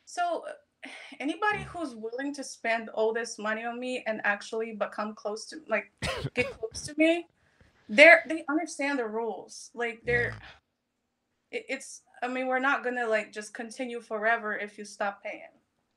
So, 0.04 0.44
uh, 0.48 0.88
anybody 1.20 1.62
who's 1.64 1.94
willing 1.94 2.34
to 2.34 2.42
spend 2.44 2.88
all 2.90 3.12
this 3.12 3.38
money 3.38 3.64
on 3.64 3.78
me 3.78 4.02
and 4.06 4.20
actually 4.24 4.72
become 4.72 5.14
close 5.14 5.46
to, 5.46 5.56
like, 5.68 5.92
get 6.34 6.50
close 6.58 6.82
to 6.86 6.94
me, 6.96 7.26
they're 7.90 8.24
they 8.28 8.44
understand 8.48 8.98
the 8.98 9.06
rules. 9.06 9.70
Like 9.74 10.00
they're, 10.04 10.34
it, 11.50 11.64
it's. 11.68 12.02
I 12.22 12.28
mean, 12.28 12.46
we're 12.46 12.58
not 12.58 12.82
gonna 12.84 13.06
like 13.06 13.32
just 13.32 13.54
continue 13.54 14.00
forever 14.00 14.56
if 14.56 14.78
you 14.78 14.84
stop 14.84 15.22
paying. 15.22 15.42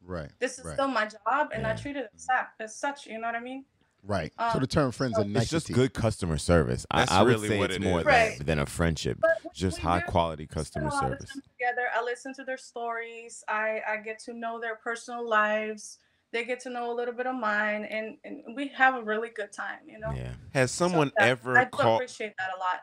Right. 0.03 0.29
This 0.39 0.57
is 0.59 0.65
Right. 0.65 0.73
still 0.73 0.87
my 0.87 1.05
job, 1.05 1.49
and 1.53 1.65
I 1.67 1.75
treat 1.75 1.95
it 1.95 2.09
as 2.13 2.23
such. 2.23 2.47
As 2.59 2.75
such, 2.75 3.05
you 3.07 3.19
know 3.19 3.27
what 3.27 3.35
I 3.35 3.39
mean? 3.39 3.65
Right. 4.03 4.33
so 4.35 4.45
Um, 4.55 4.59
the 4.61 4.65
term 4.67 4.91
friends 4.91 5.13
are 5.19 5.21
so- 5.21 5.27
nicety. 5.27 5.41
It's 5.41 5.51
just 5.67 5.71
good 5.71 5.93
customer 5.93 6.37
service. 6.39 6.87
I, 6.89 7.01
That's 7.01 7.11
I 7.11 7.21
would 7.21 7.29
really 7.33 7.49
say 7.49 7.59
what 7.59 7.69
it's 7.69 7.77
it 7.77 7.87
more 7.87 7.99
is. 7.99 8.05
Right. 8.07 8.37
than, 8.39 8.47
than 8.47 8.59
a 8.59 8.65
friendship. 8.65 9.19
But 9.21 9.37
we- 9.43 9.51
Just 9.53 9.77
we 9.77 9.83
high 9.83 9.99
do 9.99 10.05
quality 10.07 10.47
customer 10.47 10.87
a 10.87 10.89
lot 10.89 11.03
of 11.11 11.19
service. 11.19 11.33
together. 11.33 11.87
I 11.93 12.01
listen 12.03 12.33
to 12.33 12.43
their 12.43 12.57
stories. 12.57 13.43
I, 13.47 13.81
I 13.87 13.97
get 13.97 14.17
to 14.25 14.33
know 14.33 14.59
their 14.59 14.75
personal 14.75 15.27
lives. 15.27 15.99
They 16.31 16.45
get 16.45 16.59
to 16.61 16.71
know 16.71 16.91
a 16.91 16.95
little 16.95 17.13
bit 17.13 17.27
of 17.27 17.35
mine, 17.35 17.83
and, 17.85 18.17
and 18.23 18.55
we 18.55 18.69
have 18.69 18.95
a 18.95 19.03
really 19.03 19.29
good 19.29 19.51
time. 19.51 19.81
You 19.87 19.99
know. 19.99 20.11
Yeah. 20.15 20.31
Has 20.55 20.71
So 20.71 20.87
someone 20.87 21.11
that- 21.17 21.27
ever 21.27 21.57
I 21.59 21.65
do 21.65 21.69
called? 21.69 21.97
appreciate 22.01 22.33
that 22.39 22.49
a 22.55 22.57
lot. 22.57 22.81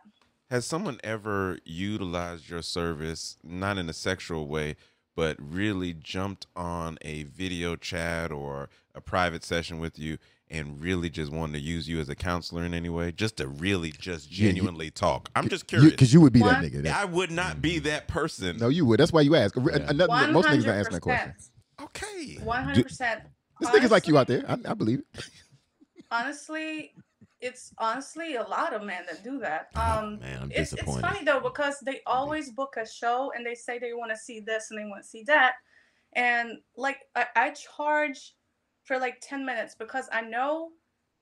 Has 0.50 0.64
someone 0.64 0.98
ever 1.04 1.58
utilized 1.64 2.48
your 2.48 2.62
service, 2.62 3.36
not 3.44 3.76
in 3.76 3.88
a 3.88 3.92
sexual 3.92 4.48
way, 4.48 4.76
but 5.14 5.36
really 5.38 5.92
jumped 5.92 6.46
on 6.56 6.96
a 7.02 7.24
video 7.24 7.76
chat 7.76 8.32
or 8.32 8.70
a 8.94 9.00
private 9.00 9.44
session 9.44 9.78
with 9.78 9.98
you 9.98 10.16
and 10.50 10.80
really 10.80 11.10
just 11.10 11.30
wanted 11.30 11.52
to 11.52 11.58
use 11.58 11.88
you 11.88 12.00
as 12.00 12.08
a 12.08 12.14
counselor 12.14 12.64
in 12.64 12.72
any 12.72 12.88
way, 12.88 13.12
just 13.12 13.36
to 13.36 13.46
really 13.46 13.90
just 13.90 14.30
Yeah, 14.30 14.46
you- 14.46 14.52
genuinely 14.52 14.90
talk. 14.90 15.28
I'm 15.36 15.48
just 15.48 15.66
curious. 15.66 15.90
Because 15.90 16.14
you, 16.14 16.22
would 16.22 16.32
be 16.32 16.40
that 16.40 16.62
nigga. 16.62 16.82
That- 16.82 16.96
I 16.96 17.04
would 17.04 17.30
not 17.30 17.60
be 17.60 17.76
mm-hmm. 17.76 17.84
that 17.84 18.08
person. 18.08 18.56
no, 18.56 18.68
you 18.68 18.86
would. 18.86 19.00
That's 19.00 19.12
why 19.12 19.20
you 19.20 19.34
ask. 19.34 19.54
Yeah. 19.56 19.86
Another, 19.88 20.32
most 20.32 20.46
niggas 20.46 20.48
hundred 20.48 20.66
not 20.66 20.76
asking 20.76 20.94
that 20.94 21.00
question. 21.02 21.34
Okay. 21.82 22.38
One 22.42 22.64
hundred 22.64 22.84
percent. 22.84 23.22
This 23.60 23.70
nigga's 23.70 23.90
like 23.90 24.08
you 24.08 24.16
out 24.16 24.28
there. 24.28 24.44
I, 24.48 24.56
I 24.70 24.74
believe 24.74 25.00
it. 25.00 25.24
Honestly, 26.10 26.94
it's 27.40 27.72
honestly 27.78 28.34
a 28.36 28.42
lot 28.42 28.72
of 28.74 28.82
men 28.82 29.04
that 29.10 29.22
do 29.22 29.38
that. 29.40 29.68
Oh, 29.76 29.98
Um, 30.00 30.18
man, 30.20 30.42
I'm 30.44 30.52
it's, 30.52 30.72
it's 30.72 31.00
funny 31.00 31.24
though 31.24 31.40
because 31.40 31.78
they 31.80 32.00
always 32.06 32.50
book 32.50 32.74
a 32.76 32.86
show 32.88 33.32
and 33.36 33.46
they 33.46 33.54
say 33.54 33.78
they 33.78 33.92
want 33.92 34.10
to 34.10 34.16
see 34.16 34.40
this 34.40 34.70
and 34.70 34.78
they 34.78 34.84
want 34.84 35.02
to 35.02 35.08
see 35.08 35.22
that, 35.24 35.54
and 36.14 36.58
like 36.76 36.98
I, 37.14 37.26
I 37.36 37.50
charge 37.50 38.34
for 38.84 38.98
like 38.98 39.18
ten 39.20 39.44
minutes 39.46 39.74
because 39.78 40.08
I 40.12 40.22
know 40.22 40.70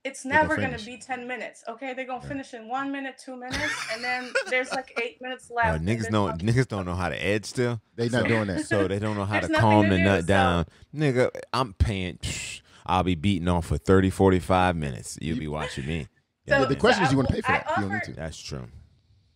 it's 0.04 0.24
never 0.24 0.56
gonna 0.56 0.78
be 0.78 0.96
ten 0.98 1.26
minutes. 1.26 1.64
Okay, 1.68 1.92
they're 1.92 2.06
gonna 2.06 2.20
finish 2.26 2.54
in 2.54 2.68
one 2.68 2.92
minute, 2.92 3.20
two 3.22 3.36
minutes, 3.44 3.74
and 3.92 4.02
then 4.04 4.30
there's 4.48 4.70
like 4.70 4.96
eight 5.02 5.20
minutes 5.20 5.50
left. 5.50 5.78
and 5.80 5.88
niggas 5.88 6.02
there's 6.02 6.06
don't 6.12 6.28
nothing- 6.28 6.48
niggas 6.48 6.68
don't 6.68 6.86
know 6.86 6.94
how 6.94 7.08
to 7.08 7.16
edge 7.22 7.44
still. 7.44 7.80
They 7.96 8.08
not 8.08 8.22
So- 8.22 8.28
doing 8.28 8.46
that. 8.46 8.64
So 8.66 8.86
they 8.88 9.00
don't 9.00 9.16
know 9.16 9.24
how 9.24 9.40
to 9.40 9.48
calm 9.48 9.84
to 9.84 9.90
the 9.90 9.98
nut 9.98 10.20
so- 10.22 10.26
down. 10.28 10.66
Nigga, 10.94 11.30
I'm 11.52 11.72
paying 11.74 12.18
psh, 12.18 12.60
I'll 12.88 13.02
be 13.02 13.14
beating 13.14 13.48
off 13.48 13.66
for 13.66 13.76
30, 13.78 14.10
45 14.10 14.76
minutes. 14.76 15.18
You'll 15.20 15.38
be 15.38 15.48
watching 15.48 15.86
me. 15.86 16.02
So- 16.48 16.58
Yeah, 16.60 16.64
the 16.64 16.74
so 16.74 16.80
question 16.80 17.02
is, 17.04 17.08
I 17.08 17.12
you 17.12 17.16
want 17.18 17.28
to 17.28 17.34
pay 17.34 17.40
for 17.40 17.52
I 17.52 17.58
that? 17.58 17.76
You 17.76 17.82
don't 17.82 17.92
need 17.92 18.02
to. 18.04 18.12
That's 18.12 18.38
true. 18.38 18.66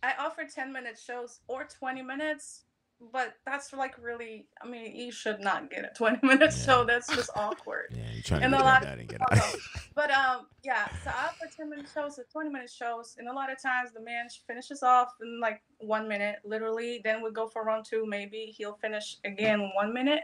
I 0.03 0.15
offer 0.19 0.45
10 0.53 0.73
minute 0.73 0.99
shows 0.99 1.41
or 1.49 1.65
20 1.65 2.03
minutes, 2.03 2.65
but 3.13 3.35
that's 3.45 3.73
like 3.73 3.97
really, 4.03 4.47
I 4.63 4.67
mean, 4.69 4.95
you 4.97 5.11
should 5.13 5.41
not 5.41 5.71
get 5.71 5.85
a 5.85 5.91
20 5.97 6.19
minute 6.27 6.53
Yeah. 6.57 6.65
show. 6.65 6.85
That's 6.85 7.09
just 7.15 7.31
awkward. 7.37 7.87
Yeah, 7.97 8.05
you're 8.13 8.23
trying 8.23 8.43
And 8.45 8.53
to 8.53 8.59
a 8.59 8.61
get 8.63 8.67
lot 8.67 8.83
that 8.83 8.99
and 8.99 9.09
get 9.09 9.21
people 9.31 9.61
But 9.95 10.11
um, 10.13 10.47
yeah, 10.63 10.87
so 11.05 11.11
I 11.11 11.25
offer 11.27 11.47
10 11.55 11.69
minute 11.69 11.87
shows 11.93 12.19
or 12.19 12.25
20 12.33 12.49
minute 12.51 12.71
shows, 12.71 13.17
and 13.19 13.29
a 13.29 13.33
lot 13.33 13.51
of 13.53 13.61
times 13.61 13.91
the 13.93 14.01
man 14.01 14.29
finishes 14.47 14.83
off 14.83 15.09
in 15.21 15.41
like 15.41 15.61
one 15.81 16.07
minute, 16.09 16.37
literally. 16.45 17.01
Then 17.05 17.23
we 17.23 17.31
go 17.33 17.49
for 17.49 17.65
round 17.65 17.85
two, 17.85 18.07
maybe 18.07 18.55
he'll 18.57 18.75
finish 18.81 19.17
again 19.25 19.71
one 19.75 19.93
minute, 19.93 20.23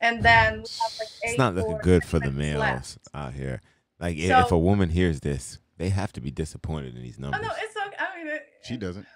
and 0.00 0.22
then 0.22 0.52
we 0.54 0.58
have 0.80 0.92
like 0.98 1.08
eight 1.24 1.28
It's 1.30 1.38
not 1.38 1.54
looking 1.54 1.78
good 1.78 2.04
for 2.04 2.18
the 2.18 2.30
males 2.30 2.60
left. 2.60 2.98
out 3.14 3.34
here. 3.34 3.60
Like 3.98 4.16
i- 4.16 4.40
if 4.40 4.50
a 4.52 4.58
woman 4.58 4.88
hears 4.90 5.20
this, 5.20 5.58
they 5.76 5.90
have 5.90 6.12
to 6.14 6.20
be 6.20 6.30
disappointed 6.30 6.96
in 6.96 7.02
these 7.02 7.18
Oh 7.18 7.22
numbers. 7.22 7.42
no, 7.42 7.48
it's 7.60 7.76
okay. 7.76 7.96
I 7.98 8.16
mean, 8.18 8.26
it, 8.34 8.46
She 8.62 8.76
doesn't. 8.76 9.06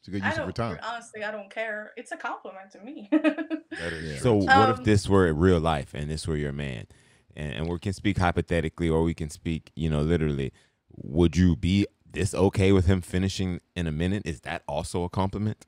It's 0.00 0.08
a 0.08 0.10
good 0.12 0.24
use 0.24 0.38
of 0.38 0.44
her 0.46 0.52
time. 0.52 0.78
honestly. 0.82 1.22
I 1.24 1.30
don't 1.30 1.50
care. 1.50 1.92
It's 1.96 2.10
a 2.12 2.16
compliment 2.16 2.70
to 2.72 2.80
me. 2.80 3.10
That 3.78 3.92
is 3.92 4.02
Yeah. 4.04 4.18
true. 4.18 4.22
So 4.22 4.34
what 4.58 4.68
if 4.68 4.78
Um, 4.78 4.84
this 4.84 5.08
were 5.08 5.32
real 5.32 5.60
life 5.60 5.94
and 5.94 6.10
this 6.10 6.26
were 6.26 6.36
your 6.36 6.52
man, 6.52 6.86
and, 7.36 7.52
and 7.54 7.68
we 7.68 7.78
can 7.78 7.92
speak 7.92 8.18
hypothetically 8.18 8.88
or 8.88 9.02
we 9.02 9.14
can 9.14 9.30
speak, 9.30 9.72
you 9.76 9.88
know, 9.90 10.02
literally. 10.02 10.52
Would 10.96 11.36
you 11.36 11.54
be 11.56 11.86
this 12.04 12.34
okay 12.34 12.72
with 12.72 12.86
him 12.86 13.00
finishing 13.00 13.60
in 13.76 13.86
a 13.86 13.92
minute? 13.92 14.22
Is 14.26 14.40
that 14.40 14.62
also 14.66 15.04
a 15.04 15.08
compliment? 15.08 15.64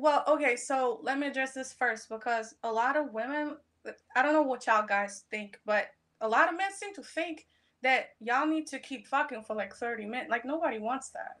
Well, 0.00 0.22
okay, 0.28 0.54
so 0.54 1.00
let 1.02 1.18
me 1.18 1.26
address 1.26 1.54
this 1.54 1.72
first 1.72 2.08
because 2.08 2.54
a 2.62 2.70
lot 2.70 2.96
of 2.96 3.12
women, 3.12 3.56
I 4.14 4.22
don't 4.22 4.32
know 4.32 4.42
what 4.42 4.64
y'all 4.68 4.86
guys 4.86 5.24
think, 5.28 5.58
but 5.66 5.88
a 6.20 6.28
lot 6.28 6.48
of 6.48 6.56
men 6.56 6.72
seem 6.72 6.94
to 6.94 7.02
think 7.02 7.48
that 7.82 8.10
y'all 8.20 8.46
need 8.46 8.68
to 8.68 8.78
keep 8.78 9.08
fucking 9.08 9.42
for 9.42 9.56
like 9.56 9.74
30 9.74 10.06
minutes. 10.06 10.30
Like, 10.30 10.44
nobody 10.44 10.78
wants 10.78 11.08
that. 11.10 11.40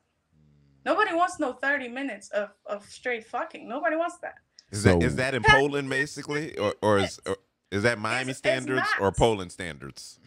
Nobody 0.84 1.14
wants 1.14 1.38
no 1.38 1.52
30 1.52 1.88
minutes 1.88 2.30
of, 2.30 2.50
of 2.66 2.84
straight 2.90 3.24
fucking. 3.24 3.68
Nobody 3.68 3.94
wants 3.94 4.16
that. 4.22 4.38
Is 4.72 4.82
So- 4.82 4.98
that 4.98 5.06
is 5.06 5.14
that 5.14 5.34
in 5.36 5.44
Poland 5.44 5.88
basically, 5.88 6.58
or 6.58 6.74
or 6.82 6.98
is 6.98 7.20
or 7.26 7.36
is 7.70 7.84
that 7.84 8.00
Miami 8.00 8.30
it's 8.30 8.38
standards 8.38 8.88
or. 9.00 9.12
Poland 9.12 9.52
standards? 9.52 10.18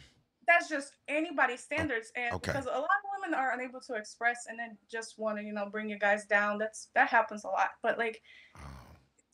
That's 0.48 0.70
just 0.70 0.94
anybody's 1.10 1.60
standards. 1.60 2.14
And 2.16 2.34
okay. 2.36 2.52
because 2.54 2.66
a 2.66 2.70
lot 2.70 2.80
of 2.80 3.11
women 3.22 3.38
are 3.38 3.52
unable 3.54 3.80
to 3.82 3.94
express 3.96 4.46
and 4.50 4.58
then 4.58 4.78
just 4.90 5.18
want 5.20 5.38
to, 5.38 5.44
you 5.44 5.54
know, 5.54 5.68
bring 5.70 5.90
you 5.90 5.98
guys 6.00 6.26
down. 6.26 6.58
That's 6.58 6.90
that 6.96 7.10
happens 7.10 7.44
a 7.44 7.48
lot. 7.48 7.70
But 7.82 7.98
like, 7.98 8.22
Oh. 8.56 8.60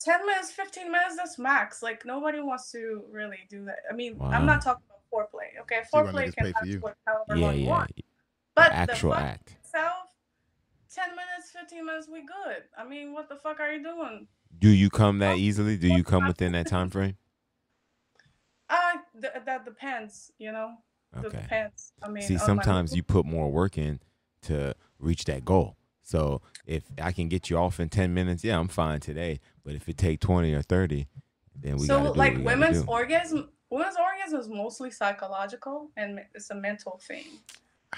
10 0.00 0.24
minutes, 0.26 0.52
15 0.52 0.92
minutes, 0.92 1.16
that's 1.16 1.38
max. 1.40 1.82
Like, 1.82 2.04
nobody 2.06 2.40
wants 2.40 2.70
to 2.70 3.02
really 3.10 3.40
do 3.50 3.64
that. 3.64 3.80
I 3.90 3.94
mean, 3.94 4.16
Wow. 4.16 4.30
I'm 4.30 4.46
not 4.46 4.62
talking 4.62 4.84
about 4.88 5.02
foreplay. 5.12 5.60
Okay, 5.62 5.82
why 5.90 6.02
foreplay 6.02 6.34
can 6.34 6.46
pay 6.46 6.52
for 6.52 6.66
you. 6.66 6.80
however 7.04 7.36
yeah, 7.36 7.46
long 7.46 7.54
you 7.56 7.64
yeah. 7.64 7.70
want. 7.70 7.96
The 7.96 8.02
But 8.54 8.72
actual 8.72 9.10
the 9.10 9.18
act. 9.18 9.56
itself, 9.60 10.14
10 10.94 11.10
minutes, 11.10 11.50
15 11.52 11.84
minutes, 11.84 12.08
we 12.08 12.20
good. 12.20 12.62
I 12.76 12.84
mean, 12.84 13.12
what 13.12 13.28
the 13.28 13.36
fuck 13.36 13.58
are 13.58 13.72
you 13.72 13.82
doing? 13.82 14.28
Do 14.58 14.68
you 14.68 14.88
come 14.88 15.18
that 15.18 15.38
easily? 15.38 15.76
Do 15.76 15.88
you 15.88 16.04
come 16.04 16.26
within 16.28 16.52
that 16.52 16.68
time 16.68 16.90
frame? 16.90 17.16
Uh, 18.70 18.98
th- 19.20 19.32
that 19.46 19.64
depends, 19.64 20.30
you 20.38 20.52
know? 20.52 20.74
Okay. 21.16 21.40
depends. 21.40 21.92
I 22.02 22.08
mean, 22.08 22.22
See, 22.22 22.38
sometimes 22.38 22.94
you 22.94 23.02
put 23.02 23.24
more 23.24 23.50
work 23.50 23.78
in 23.78 24.00
to 24.42 24.74
reach 24.98 25.24
that 25.24 25.44
goal. 25.44 25.76
So 26.02 26.42
if 26.66 26.84
I 27.02 27.12
can 27.12 27.28
get 27.28 27.50
you 27.50 27.58
off 27.58 27.80
in 27.80 27.88
ten 27.88 28.14
minutes, 28.14 28.44
yeah, 28.44 28.58
I'm 28.58 28.68
fine 28.68 29.00
today. 29.00 29.40
But 29.64 29.74
if 29.74 29.88
it 29.88 29.98
take 29.98 30.20
twenty 30.20 30.54
or 30.54 30.62
thirty, 30.62 31.08
then 31.62 31.76
we 31.76 31.86
so 31.86 32.12
like 32.12 32.32
what 32.32 32.38
we 32.38 32.44
gotta 32.44 32.44
women's 32.44 32.84
orgasm 32.86 33.48
women's 33.70 33.96
orgasm 33.96 34.40
is 34.40 34.48
mostly 34.48 34.90
psychological 34.90 35.90
and 35.96 36.20
it's 36.34 36.50
a 36.50 36.54
mental 36.54 37.00
thing 37.06 37.24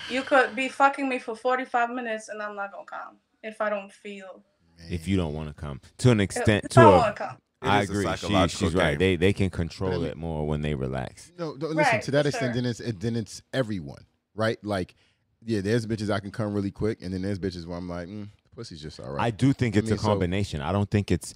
you 0.08 0.22
could 0.22 0.54
be 0.56 0.68
fucking 0.68 1.08
me 1.08 1.18
for 1.18 1.36
45 1.36 1.90
minutes 1.90 2.28
and 2.28 2.42
i'm 2.42 2.56
not 2.56 2.72
gonna 2.72 2.84
come 2.84 3.16
if 3.42 3.60
i 3.60 3.68
don't 3.68 3.92
feel 3.92 4.42
if 4.88 5.06
you 5.06 5.16
don't 5.16 5.34
want 5.34 5.48
to 5.48 5.54
come 5.54 5.80
to 5.98 6.10
an 6.10 6.20
extent, 6.20 6.64
if 6.64 6.70
to 6.70 6.80
a, 6.80 7.38
want 7.62 7.82
to 7.82 7.86
come 7.86 7.96
It 7.96 7.98
I 7.98 8.02
agree. 8.02 8.02
She, 8.02 8.18
psychological 8.20 8.68
she's 8.68 8.74
right. 8.74 8.90
game. 8.90 8.98
They 8.98 9.16
they 9.16 9.32
can 9.32 9.50
control 9.50 9.90
Really? 9.92 10.08
it 10.10 10.16
more 10.16 10.46
when 10.46 10.62
they 10.62 10.74
relax. 10.74 11.32
No, 11.38 11.52
no 11.54 11.68
listen. 11.68 11.76
Right, 11.76 12.02
to 12.02 12.10
that 12.12 12.26
extent, 12.26 12.54
sure. 12.54 12.62
then 12.62 12.70
it's 12.70 12.80
then 13.00 13.16
it's 13.16 13.42
everyone, 13.52 14.04
right? 14.34 14.58
Like, 14.64 14.94
yeah, 15.44 15.60
there's 15.60 15.86
bitches 15.86 16.10
I 16.10 16.20
can 16.20 16.30
come 16.30 16.52
really 16.54 16.70
quick, 16.70 16.98
and 17.02 17.12
then 17.12 17.22
there's 17.22 17.38
bitches 17.38 17.66
where 17.66 17.78
I'm 17.78 17.88
like, 17.88 18.08
mm, 18.08 18.28
pussy's 18.54 18.82
just 18.82 19.00
all 19.00 19.10
right. 19.12 19.22
I 19.24 19.30
do 19.30 19.52
think 19.52 19.74
I 19.76 19.78
it's 19.80 19.86
mean, 19.88 19.94
a 19.94 19.98
so- 19.98 20.06
combination. 20.08 20.60
I 20.60 20.72
don't 20.72 20.90
think 20.90 21.10
it's 21.10 21.32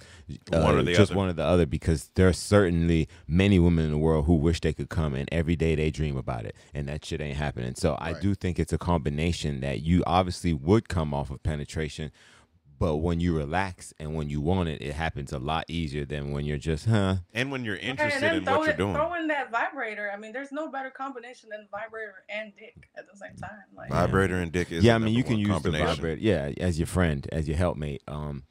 uh, 0.51 0.61
One 0.61 0.85
just 0.85 1.11
other. 1.11 1.17
one 1.17 1.29
or 1.29 1.33
the 1.33 1.43
other 1.43 1.65
because 1.65 2.09
there 2.15 2.27
are 2.27 2.33
certainly 2.33 3.07
many 3.27 3.57
women 3.59 3.85
in 3.85 3.91
the 3.91 3.97
world 3.97 4.25
who 4.25 4.35
wish 4.35 4.61
they 4.61 4.73
could 4.73 4.89
come, 4.89 5.13
and 5.15 5.27
every 5.31 5.55
day 5.55 5.75
they 5.75 5.89
dream 5.91 6.17
about 6.17 6.45
it, 6.45 6.55
and 6.73 6.87
that 6.87 7.03
shit 7.05 7.21
ain't 7.21 7.37
happening. 7.37 7.75
So 7.75 7.97
I 7.99 8.13
do 8.13 8.35
think 8.35 8.59
it's 8.59 8.73
a 8.73 8.77
combination 8.77 9.61
that 9.61 9.81
you 9.81 10.03
obviously 10.05 10.53
would 10.53 10.87
come 10.89 11.13
off 11.13 11.29
of 11.31 11.41
penetration, 11.43 12.11
but 12.77 12.97
when 12.97 13.19
you 13.19 13.35
relax 13.35 13.93
and 13.99 14.15
when 14.15 14.29
you 14.29 14.41
want 14.41 14.69
it, 14.69 14.81
it 14.81 14.93
happens 14.93 15.31
a 15.31 15.39
lot 15.39 15.65
easier 15.67 16.05
than 16.05 16.31
when 16.31 16.45
you're 16.45 16.57
just, 16.57 16.85
huh? 16.85 17.15
And 17.33 17.51
when 17.51 17.63
you're 17.63 17.77
interested 17.77 18.23
and 18.23 18.37
in 18.37 18.45
throw, 18.45 18.57
what 18.57 18.65
you're 18.65 18.73
it, 18.73 18.77
doing, 18.77 18.93
throw 18.93 19.13
in 19.13 19.27
that 19.27 19.51
vibrator 19.51 20.11
i 20.13 20.17
mean 20.17 20.31
there's 20.31 20.51
no 20.51 20.69
better 20.69 20.89
combination 20.89 21.49
than 21.49 21.67
vibrator 21.71 22.23
and 22.29 22.53
dick 22.55 22.89
at 22.97 23.05
the 23.11 23.17
same 23.17 23.35
time 23.37 23.49
like 23.75 23.89
Vibe- 23.89 24.05
vibrator 24.05 24.35
and 24.35 24.51
dick 24.51 24.71
is 24.71 24.83
yeah, 24.83 24.95
I 24.95 24.97
mean, 24.97 25.13
you 25.13 25.23
can 25.23 25.37
use 25.37 25.61
the 25.61 25.71
vibrator, 25.71 26.21
yeah, 26.21 26.51
as 26.57 26.77
your 26.77 26.87
friend, 26.87 27.27
as 27.31 27.47
your 27.47 27.57
helpmate. 27.57 28.01
Um, 28.07 28.43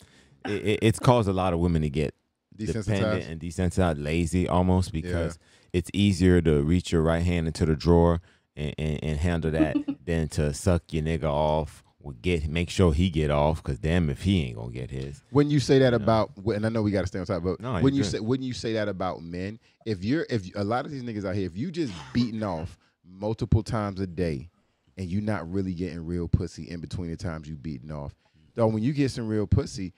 it, 0.45 0.65
it, 0.65 0.79
it's 0.83 0.99
caused 0.99 1.29
a 1.29 1.33
lot 1.33 1.53
of 1.53 1.59
women 1.59 1.83
to 1.83 1.91
get 1.91 2.15
dependent 2.57 3.25
desensitized. 3.25 3.31
and 3.31 3.41
desensitized, 3.41 4.03
lazy 4.03 4.49
almost 4.49 4.93
because 4.93 5.39
it's 5.73 5.91
easier 5.93 6.41
to 6.41 6.63
reach 6.63 6.93
your 6.93 7.03
right 7.03 7.23
hand 7.23 7.47
into 7.47 7.67
the 7.67 7.77
drawer 7.77 8.21
and, 8.57 8.75
and, 8.79 9.01
and 9.03 9.19
handle 9.19 9.51
that 9.51 9.77
than 10.05 10.29
to 10.29 10.53
suck 10.55 10.93
your 10.93 11.03
nigga 11.03 11.25
off. 11.25 11.84
Or 12.05 12.13
get 12.13 12.47
make 12.49 12.69
sure 12.69 12.93
he 12.93 13.09
get 13.09 13.31
off 13.31 13.63
because 13.63 13.79
damn 13.79 14.11
if 14.11 14.21
he 14.23 14.45
ain't 14.45 14.57
gonna 14.57 14.71
get 14.71 14.91
his. 14.91 15.23
When 15.31 15.49
you 15.51 15.59
say 15.59 15.79
that 15.79 15.91
know? 15.91 15.97
about, 15.97 16.33
and 16.45 16.67
I 16.67 16.69
know 16.69 16.83
we 16.83 16.91
got 16.91 17.01
to 17.01 17.07
stay 17.07 17.19
on 17.19 17.25
top, 17.25 17.43
but 17.43 17.59
No, 17.61 17.81
when 17.81 17.95
you 17.95 17.99
you 17.99 18.03
good. 18.03 18.13
say 18.13 18.21
when 18.21 18.43
you 18.43 18.53
say 18.53 18.75
that 18.75 18.89
about 18.89 19.23
men, 19.23 19.59
if 19.87 20.05
you're 20.05 20.27
if 20.29 20.55
a 20.55 20.63
lot 20.63 20.85
of 20.85 20.91
these 20.91 21.03
niggas 21.03 21.25
out 21.27 21.35
here, 21.35 21.47
if 21.47 21.57
you 21.57 21.71
just 21.71 21.95
beating 22.13 22.43
off 22.43 22.79
multiple 23.03 23.63
times 23.63 24.01
a 24.01 24.07
day, 24.07 24.51
and 24.99 25.09
you 25.09 25.23
not 25.23 25.51
really 25.51 25.73
getting 25.73 26.05
real 26.05 26.29
pussy 26.29 26.69
in 26.69 26.81
between 26.81 27.11
the 27.11 27.17
times 27.17 27.49
you 27.49 27.57
beating 27.57 27.91
off, 27.91 28.15
though 28.55 28.67
when 28.67 28.83
you 28.83 28.93
get 28.93 29.11
some 29.11 29.27
real 29.27 29.47
pussy, 29.47 29.95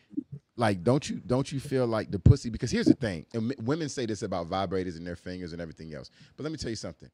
like 0.57 0.85
don't 0.85 1.11
you 1.11 1.21
don't 1.27 1.51
you 1.51 1.59
feel 1.59 1.89
like 1.89 2.13
the 2.13 2.21
pussy? 2.21 2.51
Because 2.51 2.71
here's 2.71 2.87
the 2.87 2.95
thing, 2.95 3.27
and 3.35 3.53
women 3.65 3.89
say 3.89 4.07
this 4.07 4.23
about 4.23 4.49
vibrators 4.49 4.97
and 4.97 5.05
their 5.05 5.17
fingers 5.17 5.53
and 5.53 5.61
everything 5.61 5.93
else, 5.93 6.11
but 6.37 6.45
let 6.45 6.53
me 6.53 6.57
tell 6.57 6.71
you 6.71 6.77
something. 6.77 7.11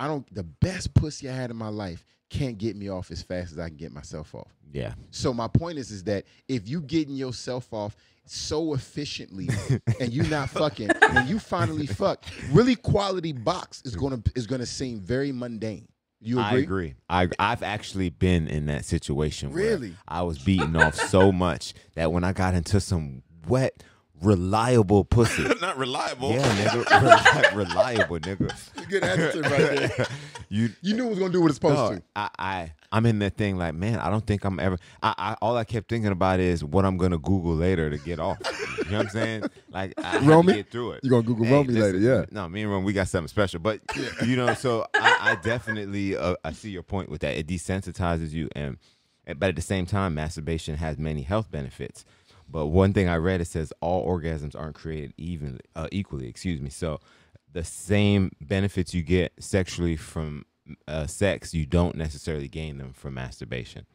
I 0.00 0.08
don't. 0.08 0.26
The 0.34 0.42
best 0.42 0.94
pussy 0.94 1.28
I 1.30 1.32
had 1.32 1.52
in 1.52 1.56
my 1.56 1.68
life 1.68 2.04
can't 2.32 2.56
get 2.58 2.76
me 2.76 2.88
off 2.88 3.10
as 3.10 3.22
fast 3.22 3.52
as 3.52 3.58
I 3.58 3.68
can 3.68 3.76
get 3.76 3.92
myself 3.92 4.34
off. 4.34 4.48
Yeah, 4.72 4.94
So 5.10 5.34
my 5.34 5.48
point 5.48 5.76
is, 5.76 5.90
is 5.90 6.02
that 6.04 6.24
if 6.48 6.66
you 6.66 6.80
getting 6.80 7.14
yourself 7.14 7.70
off 7.74 7.94
so 8.24 8.72
efficiently 8.72 9.50
and 10.00 10.10
you 10.10 10.22
not 10.24 10.48
fucking, 10.48 10.88
when 11.12 11.28
you 11.28 11.38
finally 11.38 11.86
fuck, 11.86 12.24
really 12.50 12.74
quality 12.74 13.32
box 13.32 13.82
is 13.84 13.94
gonna 13.94 14.22
is 14.34 14.46
gonna 14.46 14.64
seem 14.64 14.98
very 15.00 15.30
mundane. 15.30 15.86
You 16.22 16.38
agree? 16.40 16.60
I 16.60 16.62
agree? 16.62 16.94
I 17.10 17.28
I've 17.38 17.62
actually 17.62 18.08
been 18.08 18.48
in 18.48 18.66
that 18.66 18.86
situation. 18.86 19.52
where 19.52 19.72
Really? 19.72 19.94
I 20.08 20.22
was 20.22 20.38
beaten 20.38 20.74
off 20.76 20.94
so 20.94 21.32
much 21.32 21.74
that 21.94 22.10
when 22.10 22.24
I 22.24 22.32
got 22.32 22.54
into 22.54 22.80
some 22.80 23.22
wet, 23.46 23.82
reliable 24.22 25.04
pussy. 25.04 25.42
Not 25.60 25.76
reliable. 25.76 26.30
Yeah, 26.30 26.42
nigga, 26.64 26.84
Reli- 26.84 27.54
reliable, 27.54 28.18
nigga. 28.18 28.88
Good 28.88 29.02
adjective 29.04 29.42
right 29.42 29.96
there. 29.96 30.06
you 30.48 30.70
You 30.80 30.94
knew 30.94 31.06
it 31.06 31.10
was 31.10 31.18
gonna 31.18 31.32
do 31.32 31.40
what 31.40 31.48
it's 31.48 31.56
supposed 31.56 31.76
Dog, 31.76 31.96
to. 31.96 32.02
I, 32.16 32.28
I 32.38 32.72
I'm 32.92 33.06
in 33.06 33.18
that 33.20 33.36
thing 33.36 33.56
like, 33.56 33.74
man, 33.74 33.98
I 33.98 34.10
don't 34.10 34.26
think 34.26 34.44
I'm 34.44 34.60
ever. 34.60 34.78
I, 35.02 35.14
I 35.16 35.36
all 35.40 35.56
I 35.56 35.64
kept 35.64 35.88
thinking 35.88 36.12
about 36.12 36.40
is 36.40 36.62
what 36.64 36.84
I'm 36.84 36.96
gonna 36.96 37.18
Google 37.18 37.54
later 37.54 37.90
to 37.90 37.98
get 37.98 38.18
off. 38.20 38.38
you 38.84 38.90
know 38.90 38.98
what 38.98 39.06
I'm 39.06 39.10
saying? 39.10 39.42
Like, 39.70 39.94
I 39.98 40.02
have 40.18 40.26
Romy? 40.26 40.54
get 40.54 40.70
through 40.70 40.92
it. 40.92 41.00
You 41.02 41.10
gonna 41.10 41.22
Google 41.22 41.46
Romy 41.46 41.74
later, 41.74 41.98
yeah. 41.98 42.24
No, 42.30 42.48
me 42.48 42.62
and 42.62 42.70
Romy, 42.70 42.84
we 42.84 42.92
got 42.92 43.08
something 43.08 43.28
special, 43.28 43.60
but 43.60 43.80
you 44.26 44.36
know, 44.36 44.54
so 44.54 44.86
I, 44.94 45.18
I 45.20 45.34
definitely 45.36 46.16
uh, 46.16 46.34
I 46.44 46.52
see 46.52 46.70
your 46.70 46.82
point 46.82 47.08
with 47.08 47.22
that. 47.22 47.36
It 47.36 47.46
desensitizes 47.46 48.32
you, 48.32 48.48
and 48.54 48.76
but 49.38 49.50
at 49.50 49.56
the 49.56 49.62
same 49.62 49.86
time, 49.86 50.14
masturbation 50.14 50.76
has 50.76 50.98
many 50.98 51.22
health 51.22 51.50
benefits. 51.50 52.04
But 52.52 52.66
one 52.66 52.92
thing 52.92 53.08
I 53.08 53.16
read 53.16 53.40
it 53.40 53.46
says 53.46 53.72
all 53.80 54.06
orgasms 54.06 54.54
aren't 54.54 54.74
created 54.74 55.14
evenly, 55.16 55.60
uh, 55.74 55.88
equally. 55.90 56.28
Excuse 56.28 56.60
me. 56.60 56.68
So 56.68 57.00
the 57.50 57.64
same 57.64 58.30
benefits 58.42 58.92
you 58.92 59.02
get 59.02 59.32
sexually 59.40 59.96
from 59.96 60.44
uh, 60.86 61.06
sex, 61.06 61.54
you 61.54 61.64
don't 61.64 61.96
necessarily 61.96 62.48
gain 62.48 62.76
them 62.76 62.92
from 62.92 63.14
masturbation. 63.14 63.86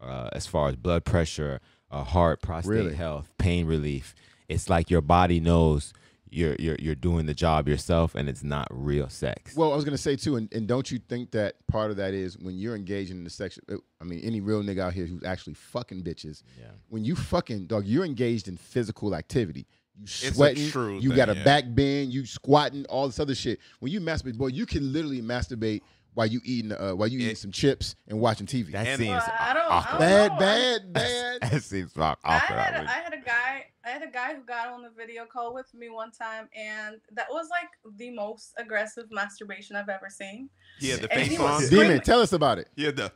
Uh, 0.00 0.28
as 0.32 0.46
far 0.46 0.68
as 0.68 0.76
blood 0.76 1.04
pressure, 1.04 1.60
uh, 1.90 2.02
heart, 2.02 2.42
prostate 2.42 2.72
Really? 2.72 2.94
health, 2.94 3.30
pain 3.38 3.66
relief, 3.66 4.14
it's 4.48 4.68
like 4.68 4.90
your 4.90 5.02
body 5.02 5.38
knows 5.38 5.92
you're 6.30 6.56
you're 6.58 6.76
you're 6.78 6.94
doing 6.94 7.26
the 7.26 7.34
job 7.34 7.68
yourself, 7.68 8.14
and 8.14 8.28
it's 8.28 8.42
not 8.42 8.68
real 8.70 9.08
sex. 9.08 9.56
Well, 9.56 9.72
I 9.72 9.76
was 9.76 9.84
gonna 9.84 9.98
say 9.98 10.16
too, 10.16 10.36
and, 10.36 10.52
and 10.52 10.66
don't 10.66 10.90
you 10.90 10.98
think 10.98 11.32
that 11.32 11.54
part 11.66 11.90
of 11.90 11.96
that 11.98 12.14
is 12.14 12.38
when 12.38 12.56
you're 12.56 12.76
engaging 12.76 13.18
in 13.18 13.24
the 13.24 13.30
sex? 13.30 13.58
Uh, 13.70 13.76
I 14.00 14.04
mean, 14.04 14.20
any 14.20 14.40
real 14.40 14.62
nigga 14.62 14.80
out 14.80 14.92
here 14.92 15.06
who's 15.06 15.24
actually 15.24 15.54
fucking 15.54 16.02
bitches. 16.02 16.42
Yeah. 16.58 16.66
When 16.88 17.04
you 17.04 17.16
fucking 17.16 17.66
dog, 17.66 17.86
you're 17.86 18.04
engaged 18.04 18.48
in 18.48 18.56
physical 18.56 19.14
activity. 19.14 19.66
You 19.96 20.04
a 20.04 20.32
sweating. 20.32 20.70
true 20.70 20.98
you 20.98 21.10
thing, 21.10 21.16
got 21.16 21.28
a 21.28 21.34
yeah. 21.34 21.44
back 21.44 21.64
bend. 21.68 22.12
You 22.12 22.24
squatting. 22.24 22.86
All 22.86 23.06
this 23.06 23.20
other 23.20 23.34
shit. 23.34 23.58
When 23.80 23.92
you 23.92 24.00
masturbate, 24.00 24.38
boy, 24.38 24.48
you 24.48 24.66
can 24.66 24.92
literally 24.92 25.20
masturbate 25.20 25.82
while 26.14 26.26
you 26.26 26.40
eating 26.44 26.72
uh, 26.72 26.92
while 26.92 27.08
you 27.08 27.18
eating 27.20 27.30
It- 27.32 27.38
some 27.38 27.52
chips 27.52 27.94
and 28.08 28.20
watching 28.20 28.46
TV. 28.46 28.72
that 28.72 28.86
And- 28.86 28.98
seems 28.98 29.10
Well, 29.10 29.32
I 29.38 29.54
don't- 29.54 29.70
I 29.72 29.86
don't 29.90 29.98
bad, 29.98 30.38
bad, 30.38 30.92
bad. 31.40 31.40
that 31.52 31.62
seems 31.62 31.96
aw- 31.96 32.16
I 32.24 32.38
had, 32.38 32.58
I 32.58 32.82
a, 32.82 32.84
I 32.88 32.92
had 32.92 33.14
a 33.14 33.20
guy 33.20 33.66
I 33.84 33.88
had 33.88 34.02
a 34.02 34.08
guy 34.10 34.34
who 34.34 34.42
got 34.42 34.68
on 34.68 34.82
the 34.82 34.90
video 34.90 35.24
call 35.24 35.54
with 35.54 35.72
me 35.72 35.88
one 35.88 36.10
time 36.12 36.48
and 36.54 36.96
that 37.12 37.26
was 37.30 37.48
like 37.50 37.68
the 37.96 38.10
most 38.10 38.52
aggressive 38.58 39.04
masturbation 39.10 39.74
I've 39.76 39.88
ever 39.88 40.08
seen. 40.10 40.50
Yeah, 40.80 40.96
the 40.96 41.10
And 41.12 41.28
face 41.28 41.38
on. 41.40 41.66
Demon, 41.68 42.00
tell 42.02 42.20
us 42.20 42.32
about 42.32 42.58
it. 42.58 42.68
He 42.76 42.84
had 42.84 42.96
the 42.96 43.10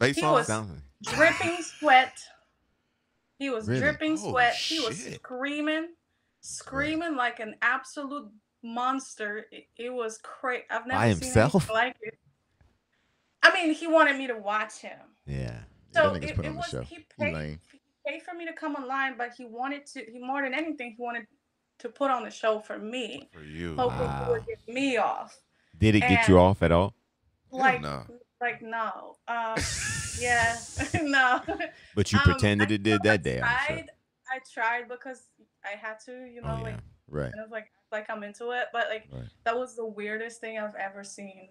face 0.00 0.16
He 0.16 0.22
on. 0.22 0.32
was- 0.34 0.50
Dripping 1.02 1.56
sweat. 1.78 2.18
He 3.38 3.50
was 3.50 3.66
Really? 3.68 3.80
dripping 3.80 4.12
Oh, 4.12 4.30
sweat. 4.30 4.54
He 4.54 4.80
was 4.80 5.02
shit. 5.02 5.14
screaming, 5.14 5.88
screaming 6.40 7.16
like 7.16 7.40
an 7.40 7.56
absolute 7.62 8.30
monster. 8.64 9.46
It, 9.52 9.66
it 9.76 9.90
was 9.92 10.18
crazy. 10.22 10.64
I've 10.70 10.86
never 10.86 11.00
By 11.00 11.08
seen 11.08 11.28
himself? 11.28 11.68
anything 11.68 11.74
like 11.74 11.96
it. 12.02 12.18
I 13.42 13.52
mean, 13.52 13.74
he 13.74 13.86
wanted 13.86 14.16
me 14.16 14.26
to 14.28 14.36
watch 14.36 14.78
him. 14.78 14.98
yeah. 15.26 15.60
Yeah, 15.94 16.02
So 16.02 16.14
it, 16.14 16.24
it 16.24 16.38
on 16.38 16.56
the 16.56 16.62
was 16.62 16.66
show. 16.70 16.82
he 16.82 16.96
He 16.96 17.02
paid, 17.24 17.36
he 17.70 17.80
paid 18.06 18.22
for 18.22 18.34
me 18.34 18.46
to 18.46 18.52
come 18.52 18.74
online, 18.74 19.16
but 19.16 19.32
he 19.36 19.44
wanted 19.44 19.86
to. 19.86 20.00
He 20.10 20.18
more 20.18 20.42
than 20.42 20.54
anything, 20.54 20.94
he 20.96 21.02
wanted 21.02 21.26
to 21.80 21.88
put 21.88 22.10
on 22.10 22.24
the 22.24 22.30
show 22.30 22.58
for 22.60 22.78
me, 22.78 23.28
For 23.32 23.42
you. 23.42 23.74
hoping 23.76 23.98
he 23.98 24.24
Wow. 24.24 24.30
would 24.30 24.46
get 24.46 24.58
me 24.74 24.96
off. 24.96 25.38
Did 25.78 25.94
it 25.96 26.00
get 26.00 26.28
you 26.28 26.38
off 26.38 26.62
at 26.62 26.72
all? 26.72 26.94
Like, 27.50 27.82
no. 27.82 28.02
like 28.40 28.62
no, 28.62 29.16
um, 29.28 29.56
yeah, 30.20 30.56
no. 31.02 31.40
But 31.94 32.12
you 32.12 32.18
Um, 32.18 32.24
pretended 32.24 32.70
I 32.70 32.72
it 32.72 32.82
did 32.82 33.02
still 33.02 33.12
that 33.12 33.22
day. 33.22 33.40
I'm 33.40 33.46
tried. 33.46 33.66
sure. 33.76 33.84
I 34.32 34.38
tried 34.52 34.88
because 34.88 35.28
I 35.64 35.76
had 35.76 36.00
to, 36.06 36.12
you 36.26 36.40
know, 36.42 36.58
Oh 36.58 36.62
like 36.62 36.74
yeah. 36.74 36.80
Right. 37.08 37.32
kind 37.32 37.44
of 37.44 37.50
like 37.50 37.66
like 37.94 38.10
I'm 38.10 38.22
into 38.22 38.50
it, 38.50 38.66
but 38.72 38.88
like 38.90 39.06
Right. 39.10 39.24
that 39.44 39.56
was 39.58 39.76
the 39.76 39.86
weirdest 39.86 40.40
thing 40.40 40.58
I've 40.58 40.74
ever 40.74 41.02
seen. 41.04 41.48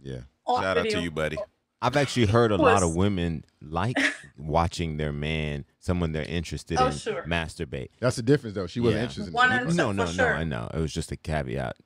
Yeah. 0.00 0.20
On 0.46 0.62
Shout 0.62 0.78
out 0.78 0.88
to 0.88 1.00
you, 1.00 1.10
buddy. 1.10 1.38
I've 1.82 1.96
actually 1.96 2.26
heard 2.26 2.52
a 2.52 2.56
lot 2.56 2.82
of 2.82 2.94
women 2.94 3.44
like 3.60 3.96
watching 4.38 4.96
their 4.96 5.12
man, 5.12 5.64
someone 5.78 6.12
they're 6.12 6.22
interested 6.22 6.78
Oh, 6.80 6.86
in, 6.86 6.92
sure. 6.92 7.24
masturbate. 7.24 7.88
That's 8.00 8.16
the 8.16 8.22
difference, 8.22 8.54
though. 8.54 8.66
She 8.66 8.80
wasn't 8.80 8.98
Yeah. 8.98 9.02
interested 9.02 9.26
in 9.28 9.32
One 9.32 9.76
No, 9.76 9.92
no, 9.92 10.06
for 10.06 10.16
no. 10.16 10.26
I 10.28 10.44
know. 10.44 10.70
It 10.72 10.78
was 10.78 10.92
just 10.92 11.12
a 11.12 11.16
caveat 11.16 11.76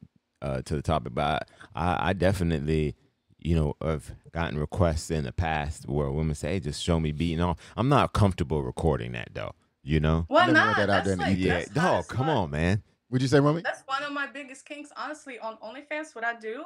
uh, 0.43 0.63
to 0.63 0.77
the 0.77 0.83
topic, 0.83 1.15
but 1.15 1.49
I, 1.75 2.11
I 2.11 2.13
definitely, 2.13 2.95
you 3.39 3.55
know, 3.57 3.75
have 3.83 4.13
gotten 4.33 4.59
requests 4.59 5.11
in 5.11 5.25
the 5.25 5.33
past 5.33 5.89
where 5.89 6.11
women 6.11 6.35
say, 6.35 6.53
"Hey, 6.53 6.61
just 6.61 6.83
show 6.83 6.99
me 7.01 7.13
beating 7.13 7.41
off." 7.41 7.59
I'm 7.77 7.89
not 7.89 8.13
comfortable 8.13 8.63
recording 8.63 9.13
that 9.13 9.31
though. 9.35 9.53
You 9.83 9.99
know? 10.01 10.25
Why 10.29 10.47
not? 10.47 10.77
that 10.77 10.83
out 10.91 11.05
That's 11.05 11.07
there 11.09 11.17
like, 11.17 11.37
ether. 11.39 11.49
Yeah. 11.49 11.65
Dog, 11.73 12.07
come 12.09 12.29
on, 12.31 12.51
man. 12.51 12.83
Would 13.11 13.23
you 13.23 13.29
say, 13.29 13.41
Romy? 13.41 13.63
That's 13.63 13.83
one 13.87 14.03
of 14.03 14.13
my 14.13 14.27
biggest 14.27 14.65
kinks, 14.65 14.91
honestly, 14.97 15.39
on 15.39 15.57
OnlyFans. 15.59 16.15
What 16.15 16.25
I 16.25 16.39
do 16.39 16.65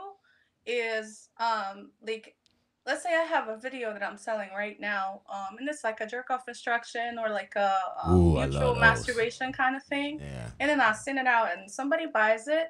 is, 0.66 1.30
um, 1.38 1.90
like, 2.07 2.37
let's 2.87 3.02
say 3.02 3.14
I 3.14 3.22
have 3.22 3.48
a 3.48 3.57
video 3.57 3.92
that 3.92 4.02
I'm 4.02 4.18
selling 4.18 4.50
right 4.54 4.78
now, 4.78 5.22
um, 5.33 5.57
and 5.59 5.68
it's 5.68 5.85
like 5.85 6.00
a 6.00 6.07
jerk 6.07 6.30
off 6.30 6.46
instruction 6.48 7.18
or 7.18 7.30
like 7.30 7.54
a, 7.57 7.74
um, 8.02 8.14
Ooh, 8.14 8.35
mutual 8.35 8.74
masturbation 8.74 9.52
kind 9.52 9.74
of 9.74 9.83
thing, 9.85 10.20
Yeah. 10.20 10.50
and 10.61 10.70
then 10.70 10.80
I 10.80 10.92
send 10.92 11.18
it 11.18 11.26
out, 11.26 11.57
and 11.57 11.70
somebody 11.70 12.07
buys 12.07 12.46
it. 12.46 12.68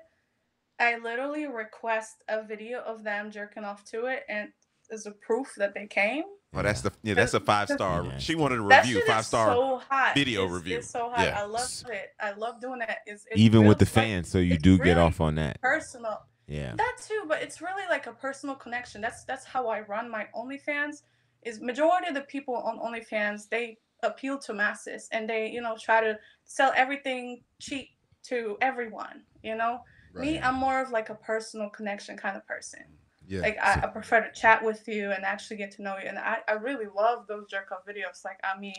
I 0.79 0.99
literally 0.99 1.47
request 1.47 2.23
a 2.29 2.43
video 2.43 2.81
of 2.81 3.03
them 3.03 3.31
jerking 3.31 3.65
off 3.65 3.85
to 3.87 4.07
it, 4.07 4.25
and 4.29 4.53
as 4.91 5.07
a 5.07 5.13
proof 5.13 5.53
that 5.57 5.75
they 5.75 5.87
came. 5.87 6.25
Oh, 6.57 6.63
that's 6.63 6.81
the 6.83 6.93
yeah. 7.03 7.15
That's 7.15 7.35
a 7.35 7.41
five 7.41 7.69
star. 7.69 8.05
Yeah. 8.05 8.19
She 8.19 8.35
wanted 8.35 8.59
a 8.59 8.63
review, 8.63 9.03
five 9.07 9.25
star 9.27 9.55
so 9.55 9.79
hot. 9.91 10.15
video 10.15 10.43
It's- 10.45 10.55
review. 10.55 10.79
It's 10.79 10.91
so 10.91 11.11
hot. 11.11 11.25
Yeah. 11.27 11.41
I 11.41 11.45
love 11.45 11.69
it. 11.91 12.11
I 12.21 12.33
love 12.33 12.61
doing 12.61 12.79
that. 12.81 12.99
It's, 13.07 13.25
it's 13.31 13.41
Even 13.41 13.61
real, 13.63 13.69
with 13.71 13.79
the 13.79 13.85
like, 13.85 13.93
fans, 13.95 14.29
so 14.29 14.39
you 14.39 14.55
it's 14.55 14.63
do 14.63 14.79
get 14.79 14.99
off 14.99 15.21
on 15.21 15.35
that. 15.37 15.61
personal. 15.61 16.23
Yeah. 16.47 16.75
That 16.77 16.97
too, 17.07 17.25
but 17.27 17.43
it's 17.43 17.61
really 17.63 17.85
like 17.89 18.07
a 18.07 18.13
personal 18.13 18.55
connection. 18.55 19.01
That's 19.01 19.25
that's 19.25 19.45
how 19.45 19.69
I 19.69 19.81
run 19.81 20.11
my 20.11 20.27
OnlyFans. 20.37 21.03
Is 21.43 21.61
majority 21.61 22.09
of 22.09 22.15
the 22.15 22.23
people 22.23 22.55
on 22.55 22.79
OnlyFans 22.79 23.49
they 23.49 23.79
appeal 24.03 24.39
to 24.39 24.53
masses 24.53 25.09
and 25.13 25.29
they 25.29 25.49
you 25.51 25.61
know 25.63 25.77
try 25.81 26.01
to 26.03 26.19
sell 26.45 26.73
everything 26.77 27.43
cheap 27.61 27.89
to 28.25 28.57
everyone. 28.61 29.23
You 29.43 29.57
know, 29.57 29.81
me 30.15 30.39
I'm 30.41 30.55
more 30.55 30.81
of 30.81 30.91
like 30.91 31.09
a 31.11 31.15
personal 31.15 31.69
connection 31.71 32.17
kind 32.17 32.37
of 32.37 32.47
person. 32.47 32.85
Yeah. 33.27 33.41
Like 33.41 33.59
I, 33.63 33.81
I 33.85 33.87
prefer 33.89 34.21
to 34.21 34.33
chat 34.33 34.65
with 34.65 34.87
you 34.89 35.11
and 35.13 35.25
actually 35.25 35.57
get 35.57 35.71
to 35.73 35.83
know 35.83 35.97
you. 35.99 36.09
And 36.09 36.19
I, 36.19 36.39
I 36.49 36.53
really 36.53 36.87
love 36.95 37.27
those 37.27 37.47
jerk 37.49 37.71
off 37.73 37.87
videos. 37.87 38.25
Like 38.25 38.41
I 38.45 38.59
mean, 38.59 38.75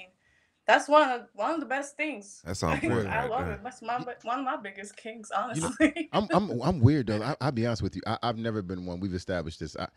that's 0.67 0.87
one 0.87 1.09
of 1.09 1.21
one 1.33 1.51
of 1.53 1.59
the 1.59 1.65
best 1.65 1.95
things. 1.97 2.41
That's 2.45 2.59
That 2.61 2.67
sounds 2.81 2.83
I 2.83 2.87
good. 2.87 3.29
love 3.29 3.41
right 3.41 3.51
it. 3.53 3.63
That's 3.63 3.81
my 3.81 3.99
one 4.23 4.39
of 4.39 4.45
my 4.45 4.57
biggest 4.57 4.97
kings, 4.97 5.31
You 5.53 5.61
know, 5.61 5.69
honestly. 5.69 6.09
I'm 6.11 6.27
I'm 6.31 6.61
I'm 6.63 6.79
weird 6.79 7.07
though. 7.07 7.21
I, 7.21 7.35
I'll 7.41 7.51
be 7.51 7.65
honest 7.65 7.81
with 7.81 7.95
you. 7.95 8.01
I, 8.07 8.17
I've 8.23 8.37
never 8.37 8.61
been 8.61 8.85
one. 8.85 8.99
We've 8.99 9.13
established 9.13 9.59
this. 9.59 9.75
I, 9.77 9.87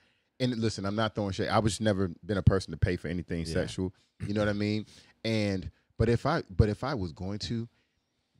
and 0.40 0.56
listen, 0.56 0.84
I'm 0.86 0.94
not 0.94 1.14
throwing 1.14 1.32
shade. 1.32 1.48
I 1.48 1.58
was 1.58 1.80
never 1.80 2.10
been 2.24 2.38
a 2.38 2.42
person 2.42 2.70
to 2.70 2.76
pay 2.76 2.96
for 2.96 3.08
anything 3.08 3.40
Yeah. 3.40 3.52
sexual. 3.52 3.92
You 4.26 4.34
know 4.34 4.40
what 4.42 4.48
I 4.48 4.54
mean? 4.54 4.86
And 5.24 5.70
but 5.98 6.08
if 6.08 6.26
I 6.26 6.42
but 6.50 6.68
if 6.68 6.84
I 6.84 6.94
was 6.94 7.12
going 7.12 7.38
to, 7.40 7.68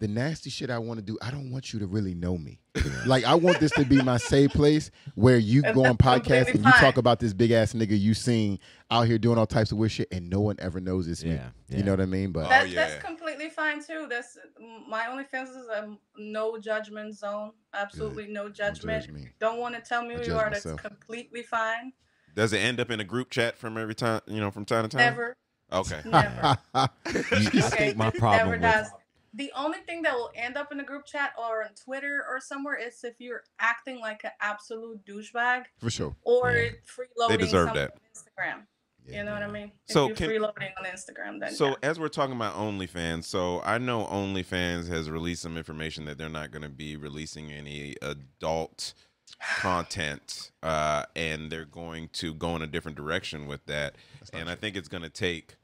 the 0.01 0.09
nasty 0.09 0.49
shit 0.51 0.71
I 0.71 0.79
want 0.79 1.01
to 1.01 1.05
do, 1.05 1.19
I 1.21 1.31
don't 1.31 1.51
want 1.51 1.73
you 1.73 1.81
to 1.81 1.87
really 1.87 2.15
know 2.15 2.39
me. 2.39 2.61
like 3.07 3.25
I 3.25 3.35
want 3.35 3.59
this 3.59 3.73
to 3.73 3.85
be 3.85 4.01
my 4.03 4.17
safe 4.17 4.53
place 4.53 4.91
where 5.17 5.37
you 5.39 5.63
And 5.65 5.75
go 5.75 5.85
on 5.85 5.97
podcast 5.97 6.49
and 6.55 6.59
you 6.65 6.71
fine. 6.71 6.81
talk 6.81 6.97
about 6.97 7.19
this 7.19 7.33
big 7.33 7.51
ass 7.51 7.73
nigga 7.73 7.99
you 7.99 8.15
seen 8.15 8.61
out 8.91 9.07
here 9.09 9.19
doing 9.19 9.37
all 9.39 9.47
types 9.47 9.73
of 9.73 9.79
weird 9.79 9.91
shit 9.91 10.07
and 10.13 10.31
no 10.31 10.41
one 10.41 10.55
ever 10.61 10.79
knows 10.81 11.09
it's 11.09 11.25
me. 11.25 11.33
Yeah. 11.33 11.49
You 11.69 11.83
know 11.83 11.91
what 11.93 12.01
I 12.01 12.07
mean? 12.07 12.31
But 12.31 12.47
Oh, 12.47 12.65
yeah. 12.65 12.87
That's 12.87 13.03
completely 13.05 13.49
fine 13.51 13.83
too. 13.83 14.07
That's 14.09 14.39
my 14.89 15.05
OnlyFans 15.07 15.51
is 15.51 15.67
a 15.69 15.97
no 16.17 16.59
judgment 16.59 17.17
zone. 17.17 17.51
Absolutely 17.75 18.29
no 18.29 18.45
don't 18.45 18.55
judgment. 18.55 19.07
judge. 19.07 19.33
Don't 19.41 19.59
want 19.59 19.75
to 19.75 19.81
tell 19.81 20.03
me 20.05 20.15
I 20.15 20.19
who 20.19 20.25
you 20.25 20.37
are. 20.37 20.49
That's 20.51 20.65
completely 20.75 21.43
fine. 21.43 21.93
Does 22.37 22.53
it 22.53 22.59
end 22.59 22.79
up 22.79 22.91
in 22.93 23.01
a 23.01 23.05
group 23.05 23.31
chat 23.31 23.59
from 23.59 23.77
every 23.77 23.97
time? 23.97 24.21
You 24.29 24.39
know, 24.41 24.53
from 24.53 24.65
time 24.65 24.89
to 24.89 24.97
time. 24.97 25.05
Never, 25.07 25.37
Okay. 25.73 26.01
never. 26.05 26.57
You, 26.75 27.63
I 27.63 27.67
Okay, 27.67 27.71
think 27.71 27.97
my 27.97 28.05
never 28.07 28.19
problem 28.19 28.51
with 28.51 28.61
does. 28.63 28.87
The 29.35 29.53
only 29.55 29.79
thing 29.81 30.03
that 30.03 30.15
will 30.15 30.31
end 30.35 30.57
up 30.57 30.73
in 30.73 30.81
a 30.81 30.85
group 30.85 31.05
chat 31.07 31.33
or 31.39 31.63
on 31.65 31.71
Twitter 31.75 32.25
or 32.29 32.41
somewhere 32.41 32.77
is 32.77 33.03
if 33.05 33.15
you're 33.21 33.45
acting 33.59 34.01
like 34.01 34.25
an 34.25 34.31
absolute 34.41 35.05
douchebag 35.05 35.65
For 35.79 35.91
sure. 35.91 36.17
or 36.23 36.53
Yeah. 36.53 36.71
freeloading 36.87 37.39
deserve 37.39 37.75
that. 37.75 37.93
on 37.93 37.99
Instagram. 38.15 38.67
You 39.07 39.25
know 39.25 39.33
what 39.33 39.43
I 39.43 39.47
mean? 39.47 39.73
If 39.87 39.93
So 39.95 40.09
you're 40.09 40.17
can- 40.17 40.29
freeloading 40.31 40.71
on 40.79 40.85
Instagram, 40.85 41.41
then 41.41 41.53
So 41.55 41.69
yeah. 41.69 41.75
as 41.83 41.99
we're 41.99 42.09
talking 42.09 42.37
about 42.37 42.57
OnlyFans, 42.57 43.25
so 43.25 43.63
I 43.63 43.79
know 43.79 44.05
OnlyFans 44.05 44.89
has 44.89 45.09
released 45.11 45.41
some 45.43 45.57
information 45.57 46.05
that 46.07 46.19
they're 46.19 46.29
not 46.29 46.51
going 46.51 46.63
to 46.63 46.69
be 46.69 46.95
releasing 46.97 47.51
any 47.51 47.97
adult 48.03 48.93
content, 49.61 50.51
uh, 50.63 51.05
and 51.17 51.51
they're 51.51 51.65
going 51.65 52.09
to 52.15 52.35
go 52.35 52.55
in 52.57 52.63
a 52.63 52.67
different 52.67 52.97
direction 52.97 53.47
with 53.47 53.65
that. 53.67 53.95
And 54.33 54.49
I 54.51 54.55
think 54.55 54.77
it's 54.77 54.89
going 54.89 55.03
to 55.05 55.09
take. 55.11 55.57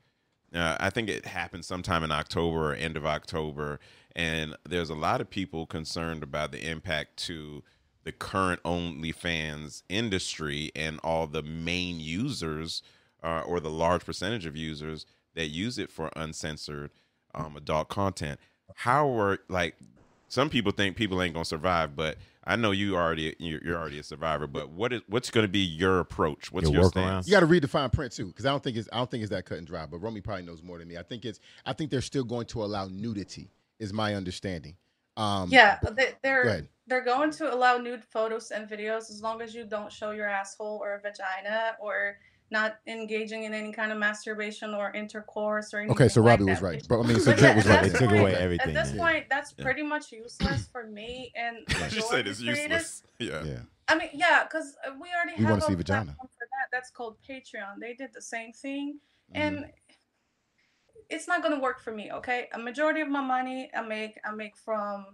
Uh, 0.55 0.77
I 0.79 0.91
think 0.91 1.09
it 1.09 1.27
happened 1.27 1.65
sometime 1.65 2.05
in 2.05 2.13
October 2.13 2.73
or 2.73 2.75
end 2.75 2.97
of 2.97 3.05
October, 3.05 3.81
and 4.15 4.57
there's 4.69 4.91
a 4.91 4.95
lot 4.95 5.21
of 5.21 5.29
people 5.29 5.67
concerned 5.67 6.23
about 6.23 6.53
the 6.53 6.71
impact 6.71 7.17
to 7.25 7.63
the 8.05 8.13
current 8.13 8.63
OnlyFans 8.63 9.83
industry 9.89 10.71
and 10.77 11.01
all 11.03 11.27
the 11.27 11.43
main 11.43 11.99
users 11.99 12.83
uh, 13.23 13.41
or 13.41 13.59
the 13.59 13.71
large 13.71 14.05
percentage 14.05 14.47
of 14.47 14.57
users 14.57 15.07
that 15.35 15.49
use 15.49 15.79
it 15.79 15.91
for 15.91 16.11
uncensored 16.15 16.91
um, 17.35 17.57
adult 17.57 17.89
content. 17.89 18.39
How 18.77 19.09
are 19.19 19.39
like 19.49 19.77
some 20.29 20.51
people 20.51 20.73
think 20.73 20.97
people 20.97 21.21
ain't 21.23 21.35
gonna 21.35 21.45
survive, 21.45 21.97
but 21.97 22.19
I 22.47 22.57
know 22.57 22.71
you 22.73 22.97
already 22.97 23.35
you're, 23.39 23.61
you're 23.65 23.77
already 23.79 23.99
a 23.99 24.03
survivor, 24.03 24.47
but 24.47 24.69
what 24.71 24.93
is 24.93 25.01
what's 25.09 25.31
going 25.31 25.45
to 25.45 25.51
be 25.51 25.61
your 25.61 26.01
approach? 26.01 26.53
What's 26.53 26.69
Your 26.69 26.83
your, 26.83 26.91
workaround? 26.91 26.91
stance? 26.91 27.27
You 27.27 27.33
got 27.33 27.41
to 27.41 27.47
read 27.47 27.63
the 27.63 27.69
fine 27.69 27.91
print 27.91 28.13
too, 28.13 28.27
because 28.27 28.47
I 28.47 28.51
don't 28.51 28.63
think 28.63 28.77
it's 28.77 28.89
I 28.93 28.99
don't 28.99 29.11
think 29.11 29.23
it's 29.23 29.31
that 29.31 29.47
cut 29.47 29.59
and 29.59 29.67
dry. 29.67 29.87
But 29.87 29.99
Romy 29.99 30.21
probably 30.21 30.45
knows 30.45 30.63
more 30.63 30.79
than 30.79 30.89
me. 30.89 30.97
I 30.99 31.03
think 31.03 31.25
it's 31.25 31.41
I 31.65 31.73
think 31.73 31.91
they're 31.91 32.01
still 32.03 32.25
going 32.25 32.47
to 32.47 32.63
allow 32.65 32.87
nudity, 32.89 33.51
is 33.79 33.93
my 33.93 34.15
understanding. 34.15 34.77
Um, 35.17 35.49
Yeah, 35.51 35.79
they, 35.97 36.07
Go 36.07 36.13
they're 36.23 36.43
ahead. 36.43 36.69
they're 36.87 37.05
going 37.05 37.31
to 37.33 37.55
allow 37.55 37.79
nude 37.79 38.03
photos 38.05 38.51
and 38.51 38.69
videos 38.69 39.11
as 39.11 39.23
long 39.23 39.41
as 39.41 39.55
you 39.55 39.65
don't 39.65 39.91
show 39.93 40.11
your 40.11 40.27
asshole 40.29 40.81
or 40.83 41.01
vagina 41.03 41.77
or 41.81 42.19
not 42.51 42.77
engaging 42.87 43.45
in 43.45 43.55
any 43.55 43.73
kind 43.73 43.91
of 43.91 43.99
masturbation 43.99 44.75
or 44.75 44.93
intercourse 44.93 45.73
or 45.75 45.79
anything. 45.79 45.95
Okay, 45.97 46.09
so 46.09 46.21
like 46.21 46.39
Robbie 46.41 46.51
was 46.51 46.61
that, 46.61 46.65
right. 46.65 46.77
which- 46.77 46.89
But 46.89 47.01
I 47.01 47.03
mean, 47.07 47.19
so 47.21 47.31
But 47.33 47.39
Trent 47.39 47.53
yeah, 47.53 47.57
was 47.57 47.67
right. 47.67 47.83
They 47.83 47.89
took 47.99 48.09
point- 48.11 48.21
away 48.21 48.59
At 48.61 48.75
this 48.75 48.93
yeah. 48.93 48.97
point, 48.99 49.27
that's 49.31 49.55
Yeah. 49.57 49.65
pretty 49.65 49.83
much 49.83 50.13
useless 50.13 50.67
for 50.69 50.87
me 50.87 51.33
and 51.35 51.59
you 51.93 52.01
said 52.03 52.29
it's 52.29 52.41
creators. 52.41 52.43
useless. 52.43 53.03
Yeah. 53.19 53.43
Yeah. 53.45 53.59
I 53.89 53.97
mean, 53.97 54.11
yeah, 54.13 54.45
because 54.45 54.77
we 55.01 55.09
already 55.15 55.33
We 55.39 55.45
have 55.45 55.51
wanna 55.53 55.65
a 55.65 55.69
see 55.69 55.75
vagina. 55.75 56.05
platform 56.05 56.29
for 56.39 56.47
that. 56.53 56.69
That's 56.73 56.91
called 56.91 57.17
Patreon. 57.29 57.81
They 57.81 57.95
did 57.95 58.11
the 58.15 58.23
same 58.23 58.53
thing, 58.53 58.99
Mhm. 59.35 59.41
and 59.41 59.73
it's 61.11 61.29
not 61.29 61.43
gonna 61.43 61.61
work 61.61 61.81
for 61.81 61.93
me. 61.93 62.11
Okay, 62.13 62.49
a 62.53 62.59
majority 62.59 63.01
of 63.01 63.09
my 63.09 63.21
money 63.21 63.71
I 63.75 63.83
make 63.83 64.19
I 64.25 64.31
make 64.33 64.57
from 64.57 65.05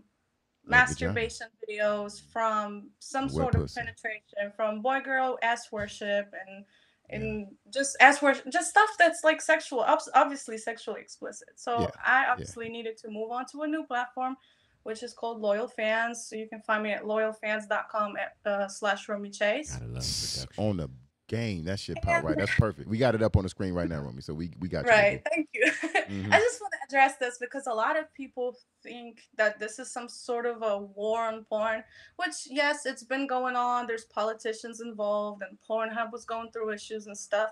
Like 0.67 0.89
vagina. 0.89 1.13
masturbation 1.15 1.47
videos, 1.69 2.21
from 2.33 2.91
some 3.01 3.25
Wet 3.25 3.33
sort 3.33 3.55
of 3.57 3.75
penetration, 3.75 4.53
from 4.55 4.83
boy 4.83 5.01
girl 5.01 5.39
ass 5.43 5.73
worship, 5.73 6.33
and 6.47 6.65
and 7.13 7.47
just 7.73 7.97
ass 8.01 8.19
for 8.19 8.35
just 8.51 8.71
stuff 8.71 8.91
that's 8.99 9.25
like 9.25 9.41
sexual, 9.41 9.85
obviously 10.15 10.59
sexually 10.59 11.01
explicit. 11.01 11.49
So 11.57 11.81
Yeah, 11.81 11.91
I 12.05 12.27
obviously 12.31 12.69
needed 12.69 12.97
to 12.99 13.11
move 13.11 13.31
on 13.31 13.47
to 13.53 13.63
a 13.63 13.67
new 13.67 13.85
platform. 13.85 14.37
Which 14.83 15.03
is 15.03 15.13
called 15.13 15.43
Loyal 15.43 15.69
Fans. 15.69 16.27
So 16.27 16.37
you 16.37 16.49
can 16.49 16.63
find 16.63 16.83
me 16.83 16.93
at 16.93 17.03
loyalfans.com 17.03 18.15
at 18.17 18.51
uh, 18.51 18.67
slash 18.67 19.11
Romy 19.11 19.29
Chase. 19.29 19.73
Gotta 19.73 19.85
love 19.85 19.93
production. 19.93 20.49
on 20.57 20.77
the 20.79 20.89
game. 21.31 21.65
That 21.65 21.79
shit 21.79 21.97
pop 22.03 22.25
right. 22.25 22.37
That's 22.37 22.55
perfect. 22.59 22.89
We 22.89 22.99
got 22.99 23.15
it 23.15 23.23
up 23.23 23.37
on 23.37 23.45
the 23.45 23.49
screen 23.49 23.73
right 23.73 23.89
now, 23.89 24.01
Romy. 24.01 24.21
So 24.21 24.35
we 24.35 24.51
we 24.59 24.69
got 24.69 24.85
you. 24.85 24.91
Right. 24.91 25.23
Thank 25.31 25.49
you. 25.55 25.71
Mhm. 26.11 26.27
I 26.33 26.39
just 26.39 26.61
want 26.61 26.73
to 26.73 26.79
address 26.89 27.17
this 27.19 27.39
because 27.39 27.67
a 27.67 27.73
lot 27.73 27.99
of 27.99 28.13
people 28.15 28.57
think 28.83 29.23
that 29.37 29.59
this 29.61 29.79
is 29.79 29.91
some 29.91 30.09
sort 30.09 30.45
of 30.45 30.63
a 30.63 30.79
war 30.79 31.21
on 31.21 31.45
porn, 31.45 31.85
which, 32.17 32.47
yes, 32.47 32.85
it's 32.85 33.05
been 33.05 33.27
going 33.27 33.55
on. 33.55 33.87
There's 33.87 34.05
politicians 34.07 34.81
involved, 34.81 35.43
and 35.43 35.57
Pornhub 35.69 36.13
was 36.13 36.25
going 36.25 36.51
through 36.51 36.73
issues 36.73 37.07
and 37.07 37.17
stuff. 37.17 37.51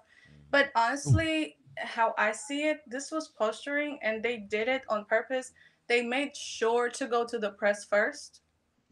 But 0.51 0.71
honestly, 0.75 1.57
how 1.77 2.15
I 2.19 2.33
see 2.33 2.69
it, 2.69 2.81
this 2.87 3.13
was 3.13 3.29
posturing, 3.29 3.99
and 4.03 4.23
they 4.23 4.39
did 4.39 4.67
it 4.67 4.83
on 4.89 5.05
purpose. 5.05 5.53
They 5.87 6.03
made 6.03 6.37
sure 6.37 6.89
to 6.91 7.07
go 7.07 7.25
to 7.27 7.39
the 7.39 7.51
press 7.51 7.85
first 7.85 8.41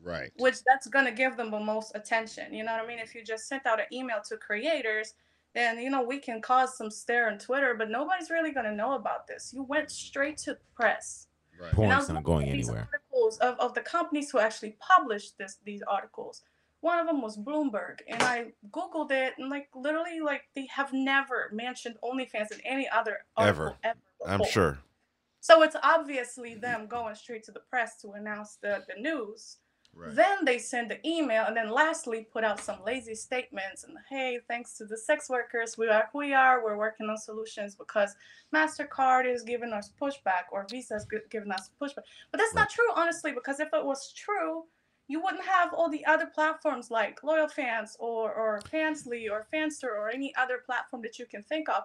Right. 0.07 0.31
which 0.39 0.63
that's 0.65 0.87
gonna 0.87 1.13
give 1.13 1.37
them 1.37 1.51
the 1.51 1.59
most 1.59 1.93
attention. 1.97 2.55
You 2.55 2.65
know 2.65 2.73
what 2.73 2.85
I 2.85 2.87
mean? 2.87 3.01
If 3.01 3.15
you 3.15 3.25
just 3.25 3.49
sent 3.49 3.67
out 3.67 3.81
an 3.81 3.87
email 3.93 4.19
to 4.29 4.37
creators, 4.37 5.15
then 5.55 5.79
you 5.79 5.91
know 5.91 6.03
we 6.03 6.19
can 6.19 6.41
cause 6.41 6.77
some 6.77 6.91
stir 6.91 7.29
on 7.29 7.39
Twitter, 7.39 7.75
but 7.75 7.91
nobody's 7.91 8.31
really 8.31 8.53
gonna 8.53 8.75
know 8.75 8.95
about 8.95 9.27
this. 9.27 9.53
You 9.53 9.65
went 9.65 9.91
straight 9.91 10.39
to 10.39 10.53
the 10.53 10.61
press. 10.75 11.27
Right. 11.61 11.73
And 11.73 11.93
I 11.93 11.97
Porn's 11.97 11.97
was 11.97 12.09
not 12.11 12.25
going 12.25 12.49
anywhere. 12.49 12.89
Articles 12.93 13.39
of, 13.39 13.59
of 13.59 13.75
the 13.75 13.81
companies 13.81 14.31
who 14.31 14.39
actually 14.39 14.77
published 14.79 15.37
this 15.39 15.59
these 15.65 15.83
articles. 15.83 16.43
One 16.81 17.01
of 17.01 17.07
them 17.07 17.21
was 17.21 17.37
Bloomberg, 17.37 18.01
and 18.07 18.23
I 18.23 18.53
googled 18.71 19.11
it, 19.11 19.33
and 19.39 19.51
like 19.51 19.69
literally, 19.75 20.21
like 20.21 20.43
they 20.55 20.67
have 20.67 20.93
never 20.93 21.51
mentioned 21.53 21.97
OnlyFans 22.05 22.53
in 22.53 22.61
any 22.65 22.89
other 22.89 23.19
article 23.37 23.77
ever. 23.83 23.97
I'm 24.25 24.45
sure. 24.45 24.79
So 25.41 25.63
it's 25.63 25.77
obviously 25.83 26.55
them 26.55 26.87
going 26.87 27.15
straight 27.15 27.45
to 27.45 27.53
the 27.53 27.61
press 27.71 28.01
to 28.03 28.13
announce 28.13 28.59
the, 28.63 28.83
the 28.89 29.01
news. 29.01 29.59
Right. 29.97 30.15
Then 30.15 30.45
they 30.45 30.59
send 30.59 30.91
the 30.91 31.07
email 31.09 31.45
and 31.47 31.57
then 31.57 31.71
lastly 31.71 32.27
put 32.31 32.45
out 32.45 32.61
some 32.61 32.77
lazy 32.85 33.15
statements 33.15 33.85
and 33.85 33.97
hey, 34.11 34.39
thanks 34.47 34.75
to 34.75 34.85
the 34.85 34.99
sex 34.99 35.31
workers, 35.31 35.79
we 35.79 35.89
are 35.89 36.09
who 36.13 36.19
we 36.19 36.35
are. 36.35 36.63
We're 36.63 36.77
working 36.77 37.09
on 37.09 37.17
solutions 37.17 37.75
because 37.75 38.15
MasterCard 38.55 39.27
is 39.27 39.43
giving 39.43 39.73
us 39.73 39.91
pushback 40.01 40.53
or 40.53 40.67
Visa 40.71 40.97
is 40.97 41.07
giving 41.31 41.51
us 41.51 41.71
pushback. 41.81 42.05
But 42.31 42.39
that's 42.39 42.55
not 42.55 42.69
true, 42.69 42.93
honestly, 42.95 43.33
because 43.33 43.59
if 43.59 43.69
it 43.73 43.85
was 43.85 44.13
true, 44.13 44.65
you 45.09 45.23
wouldn't 45.23 45.45
have 45.45 45.73
all 45.73 45.89
the 45.89 46.05
other 46.05 46.27
platforms 46.27 46.91
like 46.91 47.23
Loyal 47.23 47.49
Fans 47.49 47.97
or, 47.99 48.35
or 48.35 48.61
Fansly 48.73 49.31
or 49.31 49.47
Fanster 49.53 49.85
or 49.85 50.11
any 50.11 50.35
other 50.37 50.59
platform 50.67 51.01
that 51.03 51.19
you 51.19 51.27
can 51.27 51.43
think 51.43 51.69
of. 51.69 51.85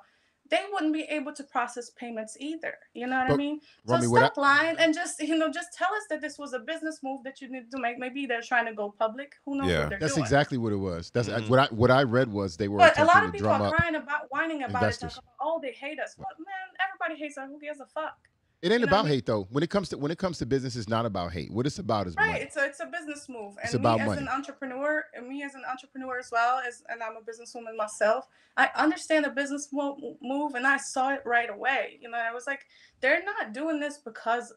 They 0.52 0.60
wouldn't 0.72 0.94
be 0.94 1.04
able 1.04 1.34
to 1.34 1.44
process 1.46 1.90
payments 1.92 2.36
either. 2.40 2.74
You 2.94 3.08
know 3.08 3.18
what 3.20 3.26
I 3.28 3.30
But, 3.30 3.38
mean? 3.38 3.62
Romy, 3.86 4.04
so 4.04 4.10
what 4.12 4.22
I- 4.24 4.26
stop 4.28 4.38
lying 4.38 4.76
and 4.80 4.94
just 4.94 5.22
you 5.22 5.38
know 5.38 5.50
just 5.50 5.70
tell 5.74 5.88
us 6.00 6.04
that 6.10 6.20
this 6.22 6.38
was 6.38 6.52
a 6.54 6.60
business 6.60 7.00
move 7.02 7.24
that 7.24 7.40
you 7.42 7.50
need 7.50 7.72
to 7.72 7.80
make. 7.80 7.98
Maybe 7.98 8.26
they're 8.26 8.42
trying 8.42 8.66
to 8.66 8.74
go 8.74 8.94
public. 9.00 9.34
Who 9.46 9.56
knows 9.56 9.70
Yeah. 9.72 9.80
what 9.80 9.90
they're 9.92 10.00
That's 10.00 10.14
doing? 10.16 10.26
exactly 10.26 10.58
what 10.58 10.74
it 10.74 10.82
was. 10.92 11.10
That's 11.10 11.30
Mhm. 11.30 11.50
what 11.50 11.60
I 11.60 11.68
what 11.74 11.90
I 11.90 12.04
read 12.04 12.28
was 12.32 12.58
they 12.58 12.68
were 12.68 12.80
But 12.80 13.00
a 13.00 13.06
lot 13.06 13.24
of 13.24 13.32
people 13.32 13.50
are 13.50 13.72
crying 13.74 13.96
about, 13.96 14.30
whining 14.30 14.62
about 14.64 14.84
investors. 14.84 15.14
it, 15.14 15.16
talking 15.16 15.30
about, 15.40 15.48
oh, 15.56 15.60
they 15.62 15.72
hate 15.72 16.00
us. 16.00 16.16
Well, 16.18 16.28
man, 16.38 16.68
everybody 16.86 17.16
hates 17.18 17.38
us. 17.38 17.48
Who 17.50 17.58
gives 17.60 17.80
a 17.80 17.86
fuck? 17.86 18.18
It 18.62 18.72
ain't 18.72 18.82
you 18.82 18.86
know 18.86 18.92
what 18.92 18.96
I 18.96 19.00
about 19.00 19.06
mean? 19.06 19.14
hate 19.16 19.26
though. 19.26 19.48
When 19.50 19.64
it 19.64 19.70
comes 19.70 19.90
to 19.90 19.98
when 19.98 20.12
it 20.12 20.18
comes 20.20 20.38
to 20.40 20.46
business, 20.46 20.76
it's 20.76 20.88
not 20.90 21.06
about 21.06 21.32
hate. 21.32 21.52
What 21.52 21.66
it's 21.66 21.80
about 21.80 22.08
is 22.08 22.16
Right? 22.16 22.28
money. 22.28 22.40
It's 22.42 22.58
a 22.58 22.66
it's 22.66 22.80
a 22.80 22.86
business 22.86 23.28
move, 23.28 23.58
and 23.58 23.66
It's 23.66 23.74
me 23.74 23.80
about 23.80 24.02
as 24.02 24.08
money. 24.08 24.22
an 24.22 24.28
entrepreneur, 24.28 25.04
and 25.16 25.28
me 25.28 25.44
as 25.44 25.56
an 25.56 25.64
entrepreneur 25.70 26.20
as 26.20 26.30
well, 26.32 26.60
as 26.60 26.84
and 26.90 27.02
I'm 27.02 27.18
a 27.18 27.22
businesswoman 27.22 27.76
myself. 27.76 28.28
I 28.58 28.70
understand 28.76 29.26
the 29.26 29.32
business 29.32 29.70
mo- 29.72 30.18
move, 30.22 30.54
and 30.56 30.68
I 30.68 30.78
saw 30.78 31.12
it 31.14 31.22
right 31.26 31.50
away. 31.50 31.98
You 32.02 32.10
know, 32.10 32.18
I 32.20 32.32
was 32.34 32.46
like, 32.46 32.66
they're 33.00 33.24
not 33.24 33.54
doing 33.54 33.80
this 33.80 33.98
because 33.98 34.54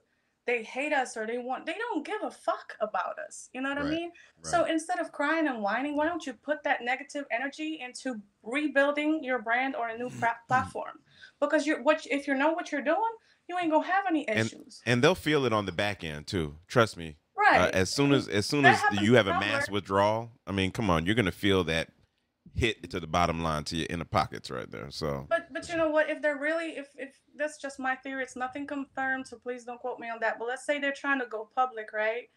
they 0.47 0.63
hate 0.63 0.93
us 0.93 1.17
or 1.17 1.27
they 1.27 1.39
want. 1.39 1.65
They 1.65 1.73
don't 1.79 2.05
give 2.05 2.23
a 2.23 2.31
fuck 2.31 2.77
about 2.83 3.19
us. 3.19 3.49
You 3.55 3.63
know 3.63 3.71
what 3.71 3.79
Right, 3.79 3.87
I 3.87 3.91
mean? 3.91 4.11
right. 4.11 4.47
So 4.47 4.65
instead 4.65 4.99
of 4.99 5.11
crying 5.13 5.47
and 5.47 5.63
whining, 5.63 5.97
why 5.97 6.07
don't 6.07 6.27
you 6.27 6.35
put 6.35 6.63
that 6.65 6.83
negative 6.83 7.25
energy 7.31 7.81
into 7.81 8.21
rebuilding 8.43 9.25
your 9.25 9.41
brand 9.41 9.75
or 9.75 9.89
a 9.89 9.97
new 9.97 10.11
mm-hmm. 10.11 10.25
platform? 10.49 10.99
Because 11.41 11.67
you're 11.67 11.83
what 11.83 12.05
if 12.11 12.27
you 12.29 12.35
know 12.35 12.53
what 12.53 12.71
you're 12.73 12.83
doing, 12.83 13.15
you 13.49 13.59
ain't 13.59 13.71
gonna 13.71 13.87
have 13.87 14.05
any 14.09 14.29
issues, 14.29 14.81
And 14.87 15.03
they'll 15.03 15.15
feel 15.15 15.45
it 15.45 15.53
on 15.53 15.67
the 15.67 15.73
back 15.73 16.03
end 16.05 16.27
too. 16.27 16.57
Trust 16.67 16.97
me. 16.97 17.17
right? 17.37 17.69
Uh, 17.69 17.71
as 17.73 17.91
soon 17.91 18.13
as 18.13 18.29
as 18.29 18.47
soon 18.47 18.63
That 18.63 18.93
as 18.93 19.01
you 19.01 19.15
have 19.15 19.27
a 19.27 19.39
mass 19.39 19.69
withdrawal, 19.71 20.31
I 20.47 20.53
mean, 20.53 20.71
come 20.71 20.91
on, 20.91 21.07
you're 21.07 21.15
gonna 21.15 21.33
feel 21.33 21.65
that 21.65 21.91
hit 22.55 22.89
to 22.91 23.01
the 23.01 23.07
bottom 23.07 23.43
line 23.43 23.65
to 23.65 23.77
your 23.77 23.87
inner 23.91 24.05
pockets 24.05 24.51
right 24.51 24.71
there. 24.71 24.91
So 24.91 25.27
But 25.29 25.53
but 25.53 25.69
you 25.69 25.77
know 25.77 25.89
what? 25.89 26.09
If 26.09 26.23
they're 26.23 26.39
really 26.39 26.77
if 26.77 26.89
if 26.97 27.19
that's 27.37 27.59
just 27.61 27.79
my 27.79 27.97
theory, 27.97 28.23
it's 28.23 28.37
nothing 28.37 28.67
confirmed, 28.67 29.27
so 29.27 29.39
please 29.39 29.65
don't 29.65 29.81
quote 29.81 29.99
me 29.99 30.09
on 30.09 30.21
that. 30.21 30.39
But 30.39 30.49
let's 30.49 30.65
say 30.65 30.79
they're 30.79 30.93
trying 30.93 31.21
to 31.21 31.27
go 31.27 31.49
public, 31.55 31.93
right? 31.93 32.29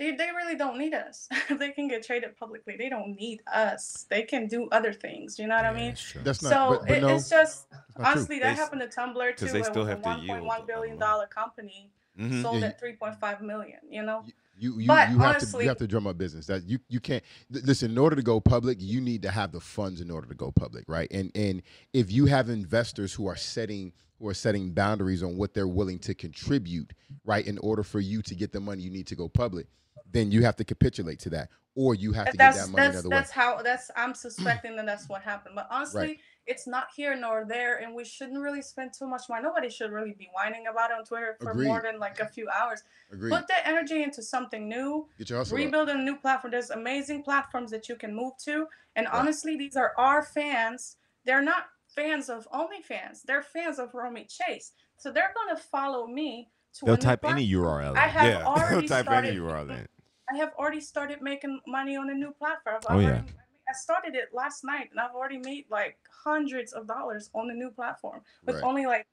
They 0.00 0.12
they 0.12 0.30
really 0.34 0.56
don't 0.56 0.78
need 0.78 0.94
us. 0.94 1.28
they 1.50 1.72
can 1.72 1.88
get 1.88 2.04
traded 2.04 2.36
publicly. 2.38 2.76
They 2.78 2.88
don't 2.88 3.16
need 3.16 3.42
us. 3.52 4.06
They 4.10 4.22
can 4.22 4.48
do 4.48 4.68
other 4.72 4.94
things. 4.94 5.38
You 5.38 5.46
know 5.46 5.56
what 5.56 5.66
I 5.66 5.74
mean? 5.74 5.94
That's 6.24 6.42
not. 6.42 6.50
so 6.52 6.70
but, 6.80 6.88
but 6.88 6.96
it, 6.98 7.00
no, 7.02 7.08
it's 7.16 7.28
just 7.28 7.66
not 7.70 7.80
true. 7.96 8.04
honestly 8.06 8.38
that 8.40 8.56
They 8.56 8.56
happened 8.56 8.80
to 8.80 8.88
Tumblr 8.88 9.36
too. 9.36 9.46
they 9.46 9.60
It 9.60 9.66
still 9.66 9.82
was 9.82 9.88
a 9.88 9.90
have 9.90 10.02
to 10.02 10.08
one 10.08 10.18
yield 10.22 10.28
point 10.38 10.44
one 10.46 10.60
a 10.62 10.66
billion 10.66 10.98
lot. 10.98 11.06
dollar 11.06 11.26
company 11.26 11.90
mhm. 12.18 12.42
sold 12.42 12.60
Yeah, 12.62 12.68
at 12.68 12.80
three 12.80 12.94
point 12.94 13.20
five 13.20 13.42
million. 13.42 13.80
You 13.90 14.02
know? 14.02 14.24
You 14.58 14.78
you, 14.80 14.86
But 14.86 15.10
you 15.10 15.18
have 15.18 15.38
to 15.38 15.62
you 15.62 15.68
have 15.68 15.78
to 15.78 15.86
drum 15.86 16.06
up 16.06 16.18
business. 16.18 16.46
That 16.46 16.64
you 16.68 16.78
you 16.88 17.00
can't 17.00 17.22
th- 17.52 17.64
listen. 17.64 17.90
In 17.90 17.98
order 17.98 18.16
to 18.16 18.22
go 18.22 18.40
public, 18.40 18.78
you 18.80 19.00
need 19.00 19.22
to 19.22 19.30
have 19.30 19.52
the 19.52 19.60
funds 19.60 20.00
in 20.00 20.10
order 20.10 20.28
to 20.28 20.34
go 20.34 20.50
public, 20.50 20.84
right? 20.88 21.08
And 21.10 21.30
and 21.34 21.62
if 21.92 22.10
you 22.10 22.26
have 22.26 22.48
investors 22.48 23.12
who 23.14 23.26
are 23.26 23.36
setting 23.36 23.92
who 24.20 24.28
are 24.28 24.34
setting 24.34 24.70
boundaries 24.70 25.22
on 25.22 25.36
what 25.36 25.54
they're 25.54 25.66
willing 25.66 25.98
to 25.98 26.14
contribute, 26.14 26.92
right, 27.24 27.46
in 27.46 27.58
order 27.58 27.82
for 27.82 28.00
you 28.00 28.20
to 28.22 28.34
get 28.34 28.52
the 28.52 28.60
money 28.60 28.82
you 28.82 28.90
need 28.90 29.06
to 29.06 29.16
go 29.16 29.28
public, 29.28 29.66
then 30.12 30.30
you 30.30 30.42
have 30.42 30.56
to 30.56 30.64
capitulate 30.64 31.18
to 31.20 31.30
that, 31.30 31.48
or 31.74 31.94
you 31.94 32.12
have 32.12 32.26
to 32.26 32.32
get 32.32 32.38
that's 32.38 32.66
that 32.66 32.70
money 32.70 32.84
that's 32.84 32.94
another 32.96 33.08
way. 33.08 33.16
that's 33.16 33.30
how 33.30 33.62
that's 33.62 33.90
I'm 33.96 34.14
suspecting 34.14 34.76
that 34.76 34.84
that's 34.86 35.08
what 35.08 35.22
happened. 35.22 35.54
But 35.54 35.68
honestly, 35.70 36.00
Right. 36.00 36.18
it's 36.46 36.66
not 36.66 36.88
here 36.94 37.16
nor 37.16 37.46
there, 37.46 37.78
and 37.78 37.94
we 37.94 38.04
shouldn't 38.04 38.40
really 38.40 38.60
spend 38.60 38.92
too 38.92 39.06
much 39.06 39.22
money. 39.30 39.42
Nobody 39.42 39.70
should 39.70 39.90
really 39.90 40.12
be 40.12 40.28
whining 40.34 40.66
about 40.66 40.90
it 40.90 40.98
on 40.98 41.04
Twitter 41.04 41.38
for 41.40 41.54
more 41.54 41.80
than 41.80 41.98
like 41.98 42.20
a 42.20 42.26
few 42.26 42.48
hours. 42.50 42.82
Agreed. 43.10 43.30
Put 43.30 43.48
that 43.48 43.62
energy 43.66 44.02
into 44.02 44.22
something 44.22 44.68
new. 44.68 45.08
Get 45.18 45.30
your 45.30 45.38
hustle 45.38 45.56
up. 45.56 45.64
Rebuild 45.64 45.88
a 45.88 45.94
new 45.96 46.16
platform. 46.16 46.50
There's 46.50 46.70
amazing 46.70 47.22
platforms 47.22 47.70
that 47.70 47.88
you 47.88 47.96
can 47.96 48.14
move 48.14 48.34
to, 48.44 48.66
and 48.96 49.06
Right. 49.06 49.14
honestly, 49.14 49.56
these 49.56 49.76
are 49.76 49.94
our 49.96 50.22
fans. 50.22 50.96
They're 51.24 51.42
not 51.42 51.68
fans 51.94 52.28
of 52.28 52.46
OnlyFans. 52.52 53.22
They're 53.26 53.42
fans 53.42 53.78
of 53.78 53.94
Romy 53.94 54.26
Chase, 54.28 54.72
so 54.96 55.10
they're 55.12 55.32
gonna 55.34 55.58
follow 55.58 56.06
me 56.06 56.48
to. 56.74 56.84
They'll 56.86 56.96
type 56.96 57.24
any. 57.24 57.48
URL. 57.48 57.96
I 57.96 58.06
have 58.06 58.24
Yeah. 58.26 58.38
They'll 58.38 58.46
already 58.48 58.88
type 58.88 59.06
started. 59.06 59.28
any 59.28 59.38
URL 59.38 59.70
in. 59.70 59.86
I 60.32 60.36
have 60.36 60.52
already 60.58 60.80
started 60.80 61.20
making 61.22 61.60
money 61.66 61.96
on 61.96 62.08
a 62.10 62.14
new 62.14 62.32
platform. 62.32 62.80
Oh, 62.88 62.94
I've 62.94 62.98
Oh, 62.98 63.00
yeah. 63.00 63.22
I 63.68 63.72
started 63.72 64.14
it 64.16 64.30
last 64.32 64.64
night, 64.64 64.88
and 64.90 64.98
I've 65.00 65.14
already 65.14 65.38
made 65.38 65.64
like 65.70 65.96
hundreds 66.24 66.72
of 66.72 66.86
dollars 66.88 67.30
on 67.34 67.46
the 67.48 67.54
new 67.54 67.70
platform 67.70 68.22
with 68.44 68.56
Right. 68.56 68.64
only 68.64 68.86
like 68.86 69.06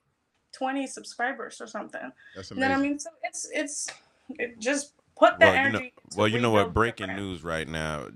twenty 0.51 0.87
subscribers 0.87 1.59
or 1.61 1.67
something. 1.67 2.11
That's 2.35 2.49
You 2.51 2.57
know 2.57 2.65
amazing. 2.65 2.79
what 2.79 2.85
I 2.85 2.89
mean? 2.89 2.99
So 2.99 3.09
it's 3.23 3.49
it's 3.53 3.87
it 4.39 4.59
just 4.59 4.93
put 5.15 5.39
that 5.39 5.53
well, 5.53 5.55
you 5.55 5.61
know, 5.71 5.77
energy. 5.79 5.93
well, 6.15 6.27
you 6.27 6.39
know 6.39 6.51
what? 6.51 6.73
Breaking 6.73 7.15
news 7.15 7.43
right 7.43 7.67
now, 7.67 8.07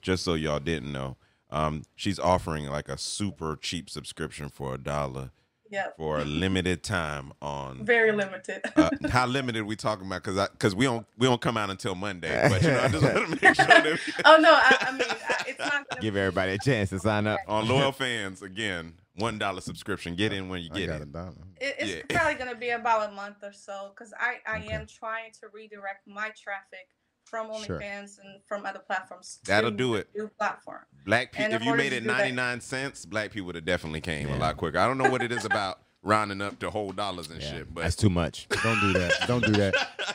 just 0.00 0.24
so 0.24 0.34
y'all 0.34 0.58
didn't 0.60 0.92
know, 0.92 1.16
um, 1.56 1.82
she's 1.94 2.18
offering 2.18 2.66
like 2.66 2.88
a 2.88 2.98
super 2.98 3.56
cheap 3.56 3.88
subscription 3.90 4.48
for 4.48 4.74
a 4.74 4.78
dollar. 4.78 5.30
Yeah, 5.68 5.88
for 5.96 6.20
a 6.20 6.24
limited 6.24 6.84
time 6.84 7.32
on. 7.42 7.84
very 7.84 8.12
limited. 8.12 8.62
Uh, 8.76 8.88
how 9.10 9.26
limited 9.26 9.64
we 9.64 9.74
talking 9.74 10.06
about? 10.06 10.22
Because 10.22 10.48
because 10.50 10.76
we 10.76 10.84
don't 10.84 11.04
we 11.18 11.26
don't 11.26 11.40
come 11.40 11.56
out 11.56 11.70
until 11.70 11.96
Monday. 11.96 12.46
But 12.48 12.62
you 12.62 12.68
know, 12.68 12.80
I 12.82 12.88
just 12.88 13.02
want 13.02 13.16
to 13.16 13.28
make 13.42 13.54
sure 13.56 13.66
that 13.66 13.84
we, 13.84 14.12
oh 14.24 14.36
no, 14.36 14.52
I, 14.52 14.76
I 14.82 14.92
mean 14.92 15.08
I, 15.28 15.44
it's 15.48 15.58
not. 15.58 15.84
Give 16.00 16.14
everybody 16.16 16.52
a 16.52 16.58
chance 16.58 16.90
to 16.90 17.00
sign 17.00 17.26
up. 17.26 17.40
on 17.48 17.66
loyal 17.68 17.90
fans 17.90 18.42
again, 18.42 18.94
one 19.16 19.38
dollar 19.40 19.60
subscription. 19.60 20.14
Get 20.14 20.32
in 20.32 20.48
when 20.48 20.62
you 20.62 20.70
get 20.70 20.88
in. 20.88 21.10
dollar. 21.10 21.32
It, 21.60 21.74
it's 21.80 21.90
Yeah. 22.10 22.16
probably 22.16 22.34
gonna 22.38 22.54
be 22.54 22.70
about 22.70 23.10
a 23.10 23.12
month 23.12 23.38
or 23.42 23.52
so 23.52 23.90
because 23.92 24.14
I 24.20 24.36
I 24.46 24.58
Okay. 24.58 24.68
am 24.72 24.86
trying 24.86 25.32
to 25.40 25.48
redirect 25.52 26.06
my 26.06 26.30
traffic 26.40 26.86
from 27.26 27.52
Sure. 27.64 27.78
OnlyFans 27.80 28.18
and 28.20 28.40
from 28.46 28.64
other 28.64 28.78
platforms. 28.78 29.40
That'll 29.44 29.70
do 29.70 29.96
it. 29.96 30.08
New 30.16 30.28
platform. 30.28 30.80
Black 31.04 31.32
people, 31.32 31.52
if 31.52 31.64
you 31.64 31.74
made 31.74 31.92
it 31.92 32.04
ninety 32.04 32.32
nine 32.32 32.60
cents, 32.60 33.04
black 33.04 33.32
people 33.32 33.46
would 33.46 33.54
have 33.56 33.64
definitely 33.64 34.00
came 34.00 34.28
a 34.28 34.36
lot 34.38 34.56
quicker. 34.56 34.78
I 34.78 34.86
don't 34.86 34.98
know 34.98 35.10
what 35.10 35.22
it 35.22 35.32
is 35.32 35.44
about 35.44 35.80
rounding 36.02 36.40
up 36.40 36.58
to 36.60 36.70
whole 36.70 36.92
dollars 36.92 37.30
and 37.30 37.42
Yeah, 37.42 37.50
shit, 37.50 37.74
but 37.74 37.82
that's 37.82 37.96
too 37.96 38.10
much. 38.10 38.46
Don't 38.62 38.80
do 38.80 38.92
that. 38.94 39.12
Don't 39.26 39.44
do 39.44 39.52
that. 39.52 39.74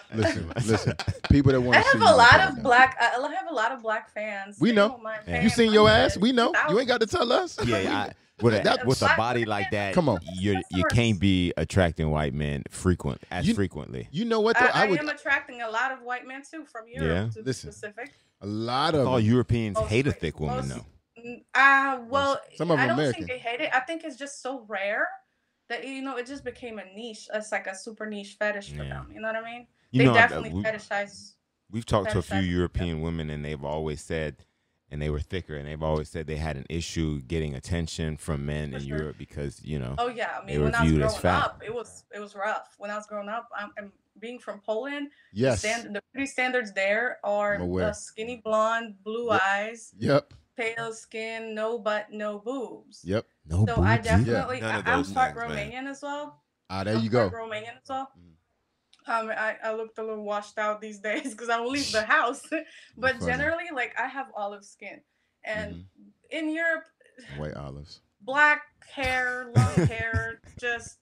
Listen, 0.14 0.52
listen. 0.68 0.94
People 1.30 1.54
that 1.54 1.62
want 1.62 1.78
I 1.78 1.82
to 1.84 1.88
see 1.90 1.98
have 2.00 2.08
you 2.10 2.14
a 2.14 2.18
lot 2.18 2.30
podcast. 2.32 2.58
of 2.58 2.64
black. 2.64 2.98
I 3.00 3.18
I 3.18 3.34
have 3.34 3.48
a 3.50 3.54
lot 3.54 3.72
of 3.72 3.82
black 3.82 4.10
fans. 4.14 4.58
We 4.60 4.74
know. 4.74 5.00
Yeah. 5.28 5.42
You 5.42 5.50
seen 5.50 5.72
your 5.72 5.90
ass? 5.90 6.18
We 6.18 6.34
know. 6.34 6.52
You 6.70 6.78
ain't 6.80 6.88
got 6.90 7.00
to 7.00 7.08
tell 7.08 7.32
us. 7.32 7.58
Yeah, 7.66 7.78
I, 8.10 8.14
with 8.44 8.56
a 8.56 8.62
That- 8.64 8.86
with 8.86 9.02
a 9.04 9.14
body 9.16 9.46
like 9.46 9.70
that, 9.72 9.94
Come 9.94 10.10
on. 10.10 10.20
you 10.34 10.62
you 10.72 10.84
can't 10.92 11.18
be 11.20 11.54
attracting 11.58 12.10
white 12.10 12.34
men 12.34 12.64
frequent 12.70 13.22
as 13.32 13.48
You- 13.48 13.54
frequently. 13.54 14.08
You 14.12 14.26
know 14.26 14.40
what? 14.42 14.58
Though? 14.60 14.66
I, 14.66 14.82
I, 14.82 14.86
I 14.86 14.90
would. 14.90 15.00
am 15.00 15.08
attracting 15.10 15.62
a 15.62 15.70
lot 15.70 15.92
of 15.94 16.02
white 16.02 16.28
men 16.28 16.42
too 16.50 16.66
from 16.66 16.88
Europe 16.88 17.34
Yeah. 17.36 17.42
to 17.42 17.46
Listen. 17.48 17.72
specific. 17.72 18.12
A 18.42 18.48
lot 18.48 18.96
of. 18.96 19.08
All. 19.08 19.20
Europeans 19.20 19.76
Most 19.78 19.88
hate 19.90 20.08
a 20.08 20.12
thick 20.12 20.40
woman, 20.42 20.68
most- 20.68 20.70
though. 20.70 20.86
Uh, 21.56 22.00
well, 22.10 22.42
Some 22.56 22.72
of 22.72 22.80
I 22.80 22.88
them 22.88 22.98
don't 22.98 23.00
American. 23.00 23.28
think 23.28 23.44
they 23.44 23.50
hate 23.50 23.62
it. 23.62 23.70
I 23.74 23.80
think 23.82 24.04
it's 24.04 24.18
just 24.18 24.42
so 24.42 24.66
rare 24.68 25.08
that 25.72 25.88
you 25.88 26.02
know 26.02 26.18
it 26.18 26.28
just 26.28 26.44
became 26.44 26.80
a 26.80 26.86
niche. 26.94 27.30
It's 27.34 27.52
like 27.52 27.66
a 27.66 27.76
super 27.76 28.06
niche 28.06 28.36
fetish 28.38 28.72
for 28.72 28.84
Yeah. 28.84 28.90
them. 28.90 29.12
You 29.14 29.22
know 29.22 29.28
what 29.30 29.38
I 29.38 29.42
mean? 29.44 29.68
You 29.92 30.00
they 30.00 30.06
know, 30.06 30.14
definitely 30.14 30.54
we, 30.54 30.64
fetishize. 30.64 31.34
we've 31.72 31.86
talked 31.86 32.12
to 32.12 32.20
a 32.20 32.22
few 32.22 32.40
European 32.40 33.02
women, 33.02 33.30
and 33.30 33.44
they've 33.44 33.64
always 33.64 34.02
said, 34.02 34.46
and 34.90 35.02
they 35.02 35.10
were 35.10 35.22
thicker, 35.22 35.56
and 35.56 35.66
they've 35.66 35.82
always 35.82 36.10
said 36.10 36.28
they 36.28 36.36
had 36.36 36.58
an 36.58 36.66
issue 36.70 37.22
getting 37.22 37.56
attention 37.56 38.18
from 38.18 38.46
men 38.46 38.72
For 38.72 38.78
in 38.78 38.84
sure. 38.84 38.98
Europe 38.98 39.16
because 39.18 39.64
you 39.64 39.80
know. 39.80 39.96
Oh 39.98 40.10
yeah, 40.10 40.40
I 40.42 40.46
mean 40.46 40.62
when 40.62 40.76
I 40.76 40.84
was 40.84 40.92
growing 40.92 41.26
up, 41.38 41.62
it 41.66 41.74
was 41.74 42.04
it 42.14 42.20
was 42.20 42.36
rough. 42.36 42.76
When 42.78 42.92
I 42.92 42.98
was 42.98 43.08
growing 43.08 43.30
up, 43.30 43.48
I'm, 43.58 43.72
I'm 43.78 43.94
being 44.20 44.40
from 44.40 44.60
Poland. 44.60 45.10
Yes. 45.32 45.60
Stand, 45.60 45.96
the 45.96 46.02
beauty 46.14 46.28
standards 46.28 46.74
there 46.74 47.20
are 47.24 47.62
uh, 47.62 47.94
skinny 47.94 48.42
blonde, 48.44 48.96
blue 49.04 49.32
Yep. 49.32 49.42
eyes, 49.42 49.94
Yep. 49.98 50.34
pale 50.58 50.94
skin, 50.94 51.56
no 51.56 51.80
butt, 51.80 52.12
no 52.12 52.40
boobs. 52.40 53.04
Yep. 53.06 53.26
No 53.46 53.66
So 53.66 53.82
I 53.82 53.98
boobs, 53.98 54.10
you- 54.10 54.18
definitely, 54.26 54.62
None 54.62 54.76
of 54.80 54.88
I, 54.88 54.92
I'm 54.92 54.98
those 55.04 55.12
part 55.14 55.36
things, 55.36 55.50
man. 55.50 55.72
Romanian 55.72 55.90
as 55.90 56.02
well. 56.02 56.42
Ah, 56.70 56.84
there 56.84 56.96
I'm 56.96 57.04
you 57.04 57.10
go. 57.10 57.30
part 57.30 57.50
Romanian 57.50 57.76
as 57.82 57.90
well. 57.90 58.10
Mhm. 58.18 58.28
Um, 59.08 59.30
I, 59.32 59.58
I 59.64 59.74
looked 59.74 59.98
a 59.98 60.04
little 60.04 60.24
washed 60.24 60.58
out 60.60 60.80
these 60.80 61.00
days 61.10 61.32
because 61.32 61.50
I 61.50 61.58
don't 61.58 61.72
leave 61.72 61.92
the 61.92 62.04
house. 62.04 62.42
but 62.98 63.16
Funny. 63.18 63.26
generally, 63.32 63.64
like 63.74 63.94
I 64.00 64.08
have 64.08 64.28
olive 64.36 64.64
skin, 64.66 65.02
and 65.44 65.74
Mm-hmm. 65.76 66.38
in 66.38 66.50
Europe, 66.54 66.84
White 67.38 67.56
olives. 67.56 68.02
black 68.22 68.62
hair, 68.88 69.52
long 69.56 69.88
hair, 69.88 70.40
just 70.60 70.98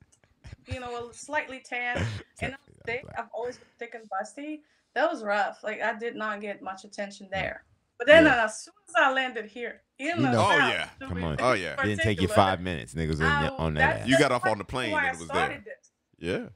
you 0.67 0.79
know, 0.79 1.09
slightly 1.11 1.61
tan, 1.67 2.05
and 2.41 2.53
I'm 2.53 2.59
thick. 2.85 3.03
I've 3.17 3.29
always 3.33 3.57
been 3.57 3.67
thick 3.79 3.95
and 3.95 4.09
busty. 4.09 4.61
That 4.95 5.11
was 5.11 5.21
rough. 5.23 5.59
Like 5.63 5.81
I 5.81 5.97
did 5.97 6.15
not 6.15 6.39
get 6.41 6.61
much 6.61 6.85
attention 6.85 7.27
there. 7.31 7.63
But 7.99 8.07
then 8.07 8.25
Yeah. 8.25 8.41
uh, 8.41 8.45
as 8.45 8.63
soon 8.63 8.73
as 8.87 8.95
I 8.95 9.11
landed 9.13 9.45
here, 9.45 9.81
in 9.99 10.07
You 10.07 10.15
know. 10.23 10.47
Oh, 10.49 10.57
yeah. 10.57 10.89
Come 11.01 11.23
on. 11.23 11.35
Oh, 11.39 11.51
yeah. 11.53 11.75
Didn't 11.83 11.99
take 12.01 12.21
you 12.21 12.27
five 12.29 12.61
minutes, 12.61 12.93
niggas, 12.95 13.19
on, 13.19 13.25
I- 13.25 13.49
on 13.49 13.73
that. 13.75 14.07
You 14.07 14.17
got 14.17 14.31
off 14.31 14.45
on 14.45 14.57
the 14.57 14.63
plane 14.63 14.93
and 14.97 15.05
it 15.15 15.19
was 15.19 15.27
there. 15.27 15.61
this. 15.63 15.91
Yeah. 16.17 16.47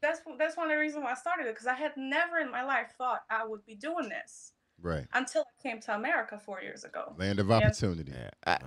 That's 0.00 0.20
that's 0.38 0.56
one 0.56 0.66
of 0.66 0.70
the 0.72 0.78
reasons 0.78 1.02
why 1.02 1.10
I 1.12 1.14
started 1.14 1.46
it 1.46 1.54
because 1.54 1.66
I 1.66 1.74
had 1.74 1.92
never 1.96 2.38
in 2.38 2.50
my 2.50 2.62
life 2.62 2.92
thought 2.96 3.22
I 3.30 3.44
would 3.46 3.64
be 3.66 3.74
doing 3.74 4.08
this 4.10 4.52
Right. 4.80 5.06
until 5.14 5.42
I 5.42 5.62
came 5.62 5.80
to 5.80 5.94
America 5.94 6.38
four 6.38 6.60
years 6.62 6.84
ago. 6.84 7.14
Land 7.18 7.38
of 7.40 7.50
opportunity. 7.50 8.12
Yeah. 8.12 8.30
I- 8.46 8.58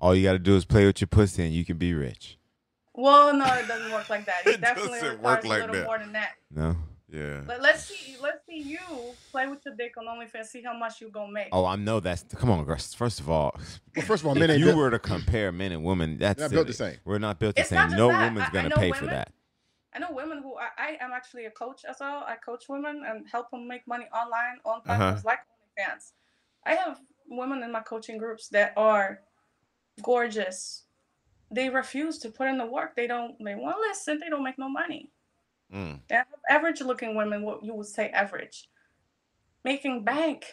all 0.00 0.14
you 0.14 0.24
got 0.24 0.32
to 0.32 0.38
do 0.38 0.56
is 0.56 0.64
play 0.64 0.86
with 0.86 1.00
your 1.00 1.08
pussy, 1.08 1.44
and 1.44 1.52
you 1.52 1.64
can 1.64 1.76
be 1.76 1.92
rich. 1.94 2.38
Well, 2.94 3.34
no, 3.34 3.44
it 3.54 3.68
doesn't 3.68 3.92
work 3.92 4.08
like 4.10 4.24
that. 4.26 4.42
It 4.46 4.54
It 4.54 4.60
definitely 4.60 4.98
doesn't 5.00 5.16
requires 5.18 5.36
work 5.36 5.44
like 5.44 5.58
a 5.58 5.60
little 5.66 5.76
that. 5.76 5.86
more 5.86 5.98
than 5.98 6.12
that. 6.12 6.32
No. 6.50 6.76
Yeah. 7.10 7.40
But 7.46 7.62
let's 7.62 7.84
see, 7.86 8.16
let's 8.20 8.44
see 8.46 8.58
you 8.58 8.78
play 9.30 9.46
with 9.46 9.60
your 9.64 9.74
dick 9.76 9.94
on 9.96 10.04
OnlyFans. 10.04 10.46
See 10.46 10.62
how 10.62 10.76
much 10.76 11.00
you 11.00 11.08
gonna 11.10 11.32
make. 11.32 11.48
Oh, 11.52 11.64
I 11.64 11.76
know 11.76 12.00
that's. 12.00 12.22
Come 12.34 12.50
on, 12.50 12.64
Gus. 12.66 12.92
First 12.92 13.20
of 13.20 13.30
all, 13.30 13.58
Well, 13.96 14.04
first 14.04 14.22
of 14.22 14.26
all, 14.28 14.34
men 14.34 14.44
if 14.44 14.50
ain't 14.50 14.58
you 14.60 14.66
built- 14.66 14.76
were 14.76 14.90
to 14.90 14.98
compare 14.98 15.50
men 15.50 15.72
and 15.72 15.82
women, 15.84 16.18
that's 16.18 16.38
not 16.38 16.50
built 16.50 16.66
the 16.66 16.74
same. 16.74 16.98
We're 17.06 17.18
not 17.18 17.38
built 17.38 17.54
the 17.54 17.62
It's 17.62 17.70
same. 17.70 17.90
No 17.92 18.08
that. 18.08 18.24
woman's 18.24 18.44
I- 18.46 18.48
I 18.48 18.52
gonna 18.52 18.68
know 18.68 18.76
pay 18.76 18.92
for 18.92 19.06
women- 19.06 19.14
that. 19.16 19.32
I 19.94 20.00
know 20.00 20.10
women 20.12 20.42
who 20.42 20.54
I, 20.58 20.68
I 20.76 20.98
am 21.00 21.12
actually 21.12 21.46
a 21.46 21.50
coach 21.50 21.86
as 21.88 21.96
well. 21.98 22.24
I 22.26 22.36
coach 22.36 22.68
women 22.68 23.02
and 23.06 23.26
help 23.26 23.50
them 23.50 23.66
make 23.66 23.86
money 23.88 24.04
online 24.14 24.58
on 24.66 24.76
Uh-huh. 24.80 24.84
platforms 24.96 25.24
like 25.24 25.38
OnlyFans. 25.80 26.12
I 26.66 26.74
have 26.74 27.00
women 27.26 27.62
in 27.62 27.72
my 27.72 27.80
coaching 27.80 28.18
groups 28.18 28.48
that 28.50 28.74
are 28.76 29.20
gorgeous. 30.02 30.84
They 31.50 31.70
refuse 31.70 32.18
to 32.18 32.30
put 32.30 32.48
in 32.48 32.58
the 32.58 32.66
work. 32.66 32.94
They 32.96 33.06
don't. 33.06 33.42
They 33.42 33.54
won't 33.54 33.78
listen. 33.78 34.18
They 34.18 34.28
don't 34.28 34.44
make 34.44 34.58
no 34.58 34.68
money. 34.68 35.10
Mm. 35.72 36.00
Average 36.48 36.80
looking 36.82 37.14
women, 37.14 37.42
what 37.42 37.62
you 37.64 37.74
would 37.74 37.86
say 37.86 38.08
average, 38.10 38.68
making 39.64 40.04
bank. 40.04 40.46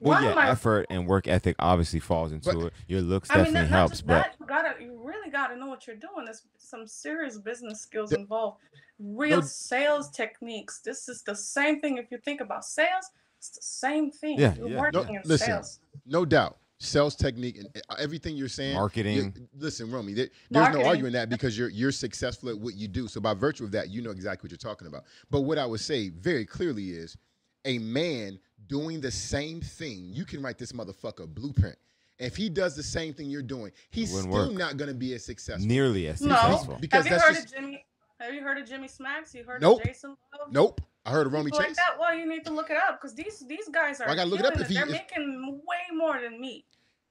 Well, 0.00 0.20
Why 0.20 0.26
yeah, 0.26 0.32
am 0.32 0.38
I- 0.38 0.48
effort 0.50 0.86
and 0.90 1.06
work 1.08 1.26
ethic 1.26 1.56
obviously 1.58 1.98
falls 2.00 2.30
into 2.32 2.52
But- 2.52 2.66
it. 2.66 2.72
Your 2.86 3.00
looks 3.02 3.30
I 3.30 3.34
mean, 3.36 3.44
definitely 3.46 3.60
not, 3.62 3.70
not 3.70 3.76
helps, 3.78 3.90
just 3.92 4.06
but 4.06 4.14
that. 4.22 4.36
You 4.40 4.46
gotta, 4.46 4.82
you 4.82 5.00
really 5.02 5.30
gotta 5.30 5.56
know 5.56 5.66
what 5.66 5.86
you're 5.86 5.96
doing. 5.96 6.24
There's 6.24 6.42
some 6.56 6.86
serious 6.86 7.36
business 7.38 7.80
skills 7.80 8.10
The- 8.10 8.20
involved. 8.20 8.58
Real 9.00 9.40
No- 9.40 9.46
sales 9.46 10.10
techniques. 10.10 10.80
This 10.80 11.08
is 11.08 11.22
the 11.22 11.34
same 11.34 11.80
thing. 11.80 11.98
If 11.98 12.10
you 12.10 12.18
think 12.18 12.40
about 12.40 12.64
sales, 12.64 13.10
it's 13.38 13.50
the 13.50 13.62
same 13.62 14.10
thing. 14.12 14.38
Yeah, 14.38 14.54
you're 14.54 14.68
yeah. 14.68 14.80
working 14.80 15.02
No, 15.02 15.08
in 15.08 15.22
listen. 15.24 15.46
sales. 15.46 15.80
No 16.06 16.24
doubt. 16.24 16.58
Sales 16.80 17.16
technique 17.16 17.56
and 17.58 17.66
uh, 17.90 17.94
everything 17.98 18.36
you're 18.36 18.48
saying. 18.48 18.74
Marketing. 18.74 19.16
you- 19.36 19.48
listen, 19.58 19.90
Romy, 19.90 20.12
there- 20.14 20.28
there's 20.50 20.62
Marketing. 20.62 20.82
no 20.84 20.88
arguing 20.88 21.12
that 21.14 21.28
because 21.28 21.58
you're 21.58 21.70
you're 21.70 21.90
successful 21.92 22.48
at 22.50 22.58
what 22.58 22.74
you 22.74 22.86
do. 22.86 23.08
So 23.08 23.20
by 23.20 23.34
virtue 23.34 23.64
of 23.64 23.72
that, 23.72 23.90
you 23.90 24.00
know 24.00 24.10
exactly 24.10 24.46
what 24.46 24.52
you're 24.52 24.58
talking 24.72 24.86
about. 24.86 25.04
But 25.30 25.40
what 25.40 25.58
I 25.58 25.66
would 25.66 25.80
say 25.80 26.10
very 26.10 26.44
clearly 26.46 26.90
is 26.90 27.16
a 27.64 27.78
man 27.78 28.38
doing 28.68 29.00
the 29.00 29.10
same 29.10 29.60
thing. 29.60 30.10
You 30.12 30.24
can 30.24 30.40
write 30.40 30.56
this 30.58 30.70
motherfucker 30.72 31.24
a 31.24 31.26
blueprint. 31.26 31.76
If 32.20 32.36
he 32.36 32.48
does 32.48 32.74
the 32.76 32.82
same 32.82 33.12
thing 33.12 33.28
you're 33.30 33.42
doing, 33.42 33.72
he's 33.90 34.10
still 34.16 34.28
work. 34.28 34.52
not 34.52 34.76
going 34.76 34.88
to 34.88 34.94
be 34.94 35.14
as 35.14 35.24
successful. 35.24 35.66
nearly 35.66 36.06
as 36.08 36.20
No. 36.20 36.34
successful. 36.36 36.76
Because 36.80 37.04
have 37.06 37.06
you 37.06 37.10
that's 37.10 37.24
heard 37.24 37.34
just 37.34 37.54
of 37.54 37.60
Jimmy? 37.60 37.84
Have 38.20 38.34
you 38.34 38.40
heard 38.40 38.58
of 38.58 38.68
Jimmy 38.68 38.88
Smacks? 38.88 39.32
You 39.34 39.44
heard 39.44 39.62
Nope. 39.62 39.80
of 39.80 39.86
Jason 39.86 40.10
Luv? 40.38 40.52
nope. 40.52 40.80
I 41.06 41.10
heard 41.10 41.26
of 41.26 41.32
Romy 41.32 41.46
People 41.46 41.60
like 41.60 41.68
Chase. 41.68 41.76
that. 41.76 41.98
Well, 41.98 42.14
you 42.14 42.28
need 42.28 42.44
to 42.44 42.52
look 42.52 42.70
it 42.70 42.76
up 42.76 43.00
because 43.00 43.14
these 43.14 43.40
these 43.48 43.68
guys 43.68 44.00
are. 44.00 44.06
Well, 44.06 44.12
I 44.12 44.16
gotta 44.16 44.28
look 44.30 44.40
it 44.40 44.46
up 44.46 44.52
killing 44.54 44.64
if 44.64 44.68
he- 44.68 44.74
They're 44.74 44.84
if- 44.86 44.90
making 44.92 45.60
way 45.66 45.96
more 45.96 46.20
than 46.20 46.40
me. 46.40 46.64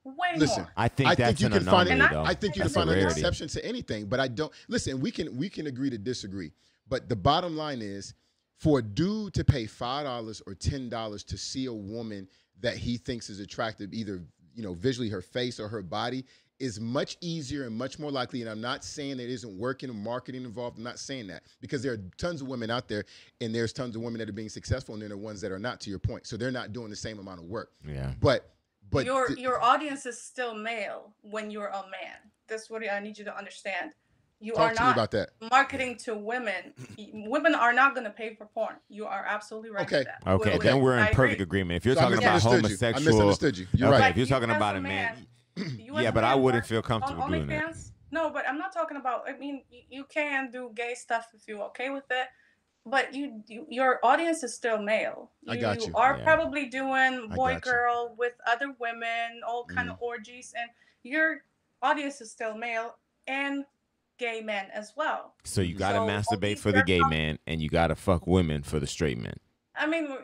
Way 0.04 0.38
Listen, 0.38 0.64
more. 0.64 0.72
I 0.78 0.88
think 0.88 1.10
I 1.10 1.16
that's 1.16 1.28
think 1.32 1.40
you 1.42 1.46
an 1.48 1.52
can 1.64 1.64
find 1.72 1.90
anomaly, 1.90 2.14
though. 2.16 2.24
I 2.24 2.34
think 2.34 2.56
you 2.56 2.62
can 2.62 2.72
find 2.72 2.90
an 2.90 3.00
exception 3.00 3.48
to 3.50 3.66
anything, 3.66 4.06
but 4.06 4.20
I 4.22 4.28
don't. 4.30 4.52
Listen, 4.70 5.02
we 5.02 5.12
can 5.12 5.36
we 5.36 5.50
can 5.50 5.68
agree 5.68 5.90
to 5.90 5.98
disagree, 5.98 6.52
but 6.88 7.10
the 7.10 7.16
bottom 7.16 7.58
line 7.58 7.82
is, 7.82 8.14
for 8.56 8.80
a 8.80 8.82
dude 8.82 9.34
to 9.34 9.44
pay 9.44 9.66
five 9.66 10.06
dollars 10.06 10.42
or 10.48 10.54
ten 10.56 10.88
dollars 10.90 11.24
to 11.26 11.38
see 11.38 11.66
a 11.66 11.74
woman 11.74 12.28
that 12.62 12.78
he 12.78 12.96
thinks 12.98 13.30
is 13.30 13.40
attractive, 13.42 13.94
either 13.94 14.22
you 14.56 14.64
know 14.64 14.74
visually 14.74 15.10
her 15.10 15.22
face 15.22 15.60
or 15.60 15.68
her 15.68 15.82
body, 15.82 16.24
is 16.60 16.80
much 16.80 17.18
easier 17.22 17.66
and 17.66 17.76
much 17.76 18.00
more 18.00 18.12
likely. 18.12 18.42
And 18.42 18.50
I'm 18.50 18.62
not 18.62 18.84
saying 18.84 19.18
there 19.18 19.28
isn't 19.28 19.58
working 19.58 19.90
and 19.90 20.04
marketing 20.04 20.44
involved. 20.44 20.78
I'm 20.78 20.84
not 20.84 21.00
saying 21.00 21.28
that 21.28 21.44
because 21.62 21.84
there 21.84 21.94
are 21.94 22.00
tons 22.18 22.42
of 22.42 22.48
women 22.48 22.70
out 22.72 22.88
there, 22.88 23.06
and 23.42 23.54
there's 23.54 23.72
tons 23.74 23.96
of 23.96 24.02
women 24.02 24.20
that 24.20 24.30
are 24.30 24.34
being 24.34 24.50
successful, 24.50 24.94
and 24.96 25.02
then 25.02 25.10
there 25.10 25.18
are 25.18 25.22
ones 25.22 25.42
that 25.42 25.52
are 25.52 25.60
not. 25.60 25.80
To 25.82 25.90
your 25.92 26.00
point, 26.00 26.26
so 26.26 26.38
they're 26.38 26.52
not 26.52 26.74
doing 26.74 26.90
the 26.90 26.96
same 26.96 27.20
amount 27.20 27.40
of 27.40 27.46
work. 27.46 27.72
Yeah. 27.88 28.14
But 28.20 28.52
but 28.90 29.06
your 29.06 29.28
th- 29.28 29.40
your 29.40 29.62
audience 29.62 30.06
is 30.06 30.20
still 30.20 30.56
male 30.56 31.14
when 31.22 31.52
you're 31.52 31.68
a 31.68 31.82
man. 31.84 32.18
That's 32.48 32.70
what 32.70 32.82
I 32.90 33.00
need 33.00 33.18
you 33.18 33.26
to 33.26 33.38
understand. 33.38 33.92
You 34.40 34.54
talk 34.54 34.72
are 34.72 34.74
to 34.76 34.82
me 34.82 34.86
not 34.88 34.96
about 34.96 35.12
that. 35.12 35.30
marketing 35.52 35.98
to 36.06 36.16
women. 36.16 36.74
Women 37.14 37.56
are 37.56 37.74
not 37.74 37.96
going 37.96 38.04
to 38.06 38.12
pay 38.12 38.36
for 38.36 38.46
porn. 38.46 38.76
You 38.88 39.06
are 39.06 39.26
absolutely 39.28 39.72
right. 39.72 39.86
Okay. 39.86 40.04
That. 40.04 40.22
Okay, 40.32 40.54
With- 40.54 40.62
then 40.62 40.80
we're 40.80 40.94
in 40.98 41.04
I 41.04 41.12
perfect 41.12 41.42
agree. 41.42 41.44
agreement. 41.62 41.78
If 41.78 41.86
you're 41.86 41.96
So 41.96 42.02
talking 42.02 42.18
about 42.20 42.36
misunderstood 42.36 42.70
you. 42.70 42.88
I 42.88 42.92
homosexual, 42.92 43.14
misunderstood 43.18 43.58
you. 43.58 43.68
You're 43.74 43.90
okay, 43.94 44.00
right. 44.00 44.12
if 44.12 44.18
you're 44.18 44.28
talking 44.28 44.50
as 44.52 44.56
about 44.58 44.76
a 44.76 44.80
a 44.80 44.82
man, 44.82 45.16
You 45.20 45.26
yeah, 45.94 46.12
but 46.12 46.24
I 46.24 46.36
wouldn't 46.36 46.66
feel 46.66 46.78
on 46.78 46.84
comfortable 46.84 47.28
doing 47.28 47.48
that. 47.48 47.76
No, 48.12 48.30
but 48.30 48.48
I'm 48.48 48.58
not 48.58 48.74
talking 48.74 48.98
about. 48.98 49.28
I 49.28 49.38
mean, 49.38 49.64
you, 49.70 49.82
you 49.90 50.06
can 50.06 50.50
do 50.50 50.72
gay 50.74 50.94
stuff 50.96 51.28
if 51.34 51.48
you're 51.48 51.62
okay 51.64 51.90
with 51.90 52.06
it, 52.10 52.28
but 52.86 53.14
you, 53.14 53.44
you 53.48 53.68
your 53.70 54.00
audience 54.04 54.44
is 54.44 54.54
still 54.54 54.82
male. 54.82 55.32
I 55.48 55.58
got 55.58 55.86
you. 55.86 55.92
are 55.94 56.18
Yeah. 56.18 56.24
probably 56.24 56.68
doing 56.68 57.30
boy 57.30 57.54
you. 57.54 57.60
girl 57.60 58.16
with 58.18 58.34
other 58.48 58.74
women, 58.80 59.42
all 59.46 59.66
mm-hmm. 59.66 59.76
kind 59.76 59.90
of 59.90 59.98
orgies, 60.00 60.54
and 60.58 60.70
your 61.04 61.44
audience 61.82 62.22
is 62.22 62.32
still 62.32 62.56
male 62.56 62.96
and 63.28 63.66
gay 64.18 64.42
men 64.42 64.68
as 64.74 64.94
well. 64.96 65.34
So 65.44 65.62
you 65.62 65.76
gotta 65.76 65.98
So, 65.98 66.08
masturbate 66.08 66.60
for 66.60 66.72
the 66.72 66.84
gay 66.84 67.02
man, 67.02 67.40
and 67.46 67.62
you 67.62 67.70
gotta 67.70 67.96
fuck 67.96 68.26
women 68.26 68.64
for 68.64 68.80
the 68.80 68.88
straight 68.88 69.18
men. 69.18 69.38
I 69.76 69.86
mean, 69.86 70.18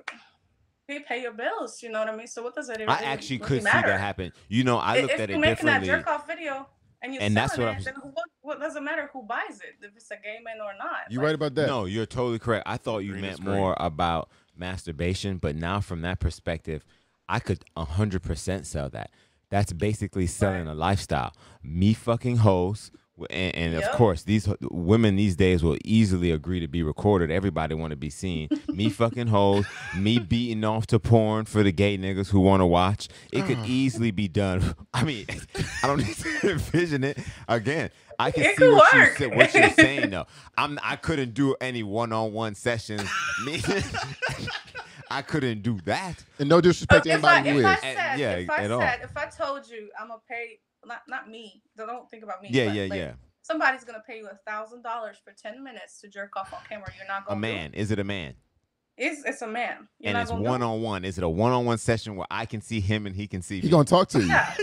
they 0.87 0.99
pay 0.99 1.21
your 1.21 1.31
bills. 1.33 1.81
You 1.81 1.89
know 1.91 1.99
what 1.99 2.09
I 2.09 2.15
mean? 2.15 2.27
So 2.27 2.43
what 2.43 2.55
does 2.55 2.69
it? 2.69 2.79
Mean? 2.79 2.89
I 2.89 3.01
actually 3.03 3.37
really 3.37 3.47
could 3.49 3.63
see 3.63 3.69
that 3.71 3.99
happen. 3.99 4.31
You 4.49 4.63
know, 4.63 4.77
I 4.77 4.95
If- 4.97 5.01
looked 5.03 5.13
if 5.15 5.19
at 5.21 5.29
you're 5.29 5.39
making 5.39 5.65
that 5.67 5.83
jerk 5.83 6.07
off 6.07 6.27
video 6.27 6.67
and 7.01 7.13
you're 7.13 7.23
And 7.23 7.35
that's 7.35 7.53
selling 7.55 7.67
what 7.67 7.71
I'm... 7.71 7.75
was- 7.77 7.85
then 7.85 7.95
what, 7.95 8.25
what 8.41 8.59
does 8.59 8.75
it 8.75 8.81
matter 8.83 9.09
who 9.13 9.23
buys 9.23 9.59
it 9.61 9.75
if 9.85 9.95
it's 9.95 10.11
a 10.11 10.15
gay 10.15 10.39
man 10.43 10.57
or 10.61 10.73
not? 10.77 11.09
You 11.09 11.19
Like, 11.19 11.25
right 11.25 11.35
about 11.35 11.55
that? 11.55 11.67
No, 11.67 11.85
you're 11.85 12.05
totally 12.05 12.39
correct. 12.39 12.63
I 12.67 12.77
thought 12.77 12.99
you 12.99 13.11
Green 13.11 13.21
meant 13.21 13.39
more 13.41 13.75
about 13.79 14.29
masturbation, 14.55 15.37
but 15.37 15.55
now 15.55 15.79
from 15.79 16.01
that 16.01 16.19
perspective, 16.19 16.85
I 17.29 17.39
could 17.39 17.63
100% 17.77 18.65
sell 18.65 18.89
that. 18.89 19.11
That's 19.49 19.71
basically 19.71 20.27
selling 20.27 20.67
a 20.67 20.73
lifestyle. 20.73 21.33
Me 21.61 21.93
fucking 21.93 22.37
hoes. 22.37 22.91
And, 23.29 23.55
and 23.55 23.75
of 23.75 23.91
course, 23.91 24.23
these 24.23 24.49
women 24.61 25.15
these 25.15 25.35
days 25.35 25.63
will 25.63 25.77
easily 25.85 26.31
agree 26.31 26.59
to 26.59 26.67
be 26.67 26.81
recorded. 26.81 27.29
Everybody 27.29 27.75
want 27.75 27.91
to 27.91 27.95
be 27.95 28.09
seen. 28.09 28.49
me 28.67 28.89
fucking 28.89 29.27
hoes, 29.27 29.65
me 29.95 30.17
beating 30.17 30.63
off 30.63 30.87
to 30.87 30.99
porn 30.99 31.45
for 31.45 31.61
the 31.61 31.71
gay 31.71 31.97
niggas 31.97 32.29
who 32.29 32.39
want 32.39 32.61
to 32.61 32.65
watch. 32.65 33.07
It 33.31 33.45
could 33.45 33.59
ah. 33.59 33.65
easily 33.67 34.11
be 34.11 34.27
done. 34.27 34.75
I 34.93 35.03
mean, 35.03 35.25
I 35.83 35.87
don't 35.87 35.99
need 35.99 36.15
to 36.15 36.51
envision 36.51 37.03
it 37.03 37.19
again. 37.47 37.91
I 38.17 38.31
can 38.31 38.43
It 38.43 38.57
see 38.57 38.67
what, 38.67 38.93
you 38.93 38.99
work. 38.99 39.17
said, 39.17 39.35
what 39.35 39.53
you're 39.53 39.69
saying 39.71 40.09
though. 40.09 40.25
I'm 40.57 40.79
I 40.83 40.95
couldn't 40.95 41.33
do 41.33 41.55
any 41.61 41.83
one-on-one 41.83 42.55
sessions. 42.55 43.07
Me, 43.45 43.61
I 45.13 45.21
couldn't 45.21 45.61
do 45.61 45.79
that. 45.85 46.23
And 46.39 46.49
no 46.49 46.59
disrespect 46.61 47.05
to 47.05 47.11
if 47.11 47.23
I, 47.23 47.39
anybody 47.39 47.49
who 47.51 47.59
if 47.59 47.65
I 47.65 47.73
is. 47.75 47.83
And- 47.97 48.19
yeah, 48.19 48.31
if 48.35 48.49
I 48.49 48.57
at 48.63 48.71
all. 48.71 48.81
said, 48.81 48.99
if 49.03 49.15
I 49.17 49.25
told 49.27 49.67
you 49.69 49.89
I'm 49.99 50.07
gonna 50.09 50.19
pay, 50.29 50.59
not 50.85 51.01
not 51.07 51.29
me, 51.29 51.61
don't 51.77 52.09
think 52.09 52.23
about 52.23 52.41
me. 52.41 52.49
Yeah, 52.51 52.65
but, 52.67 52.75
yeah, 52.75 52.83
like, 52.83 52.93
yeah. 52.99 53.11
Somebody's 53.41 53.83
gonna 53.83 54.03
pay 54.07 54.17
you 54.19 54.27
a 54.27 54.35
thousand 54.49 54.83
dollars 54.83 55.17
for 55.23 55.33
ten 55.33 55.63
minutes 55.63 55.99
to 56.01 56.07
jerk 56.07 56.35
off 56.37 56.53
on 56.53 56.59
camera. 56.67 56.87
You're 56.97 57.07
not 57.07 57.25
gonna. 57.25 57.37
A 57.37 57.39
man. 57.39 57.73
Is 57.73 57.91
it 57.91 57.99
a 57.99 58.03
man? 58.03 58.33
It's 58.97 59.23
it's 59.25 59.41
a 59.41 59.47
man. 59.47 59.87
You're 59.99 60.09
and 60.09 60.13
not 60.13 60.21
it's 60.21 60.31
gonna 60.31 60.43
do 60.43 60.47
it. 60.47 60.49
one 60.51 60.61
on 60.63 60.81
one. 60.81 61.03
Is 61.05 61.17
it 61.17 61.23
a 61.23 61.29
one 61.29 61.51
on 61.51 61.65
one 61.65 61.77
session 61.77 62.15
where 62.15 62.27
I 62.31 62.45
can 62.45 62.61
see 62.61 62.79
him 62.79 63.05
and 63.05 63.15
he 63.15 63.27
can 63.27 63.41
see 63.41 63.57
He 63.59 63.67
me? 63.67 63.71
gonna 63.71 63.85
talk 63.85 64.07
to 64.09 64.19
you. 64.21 64.27
Yeah. 64.27 64.53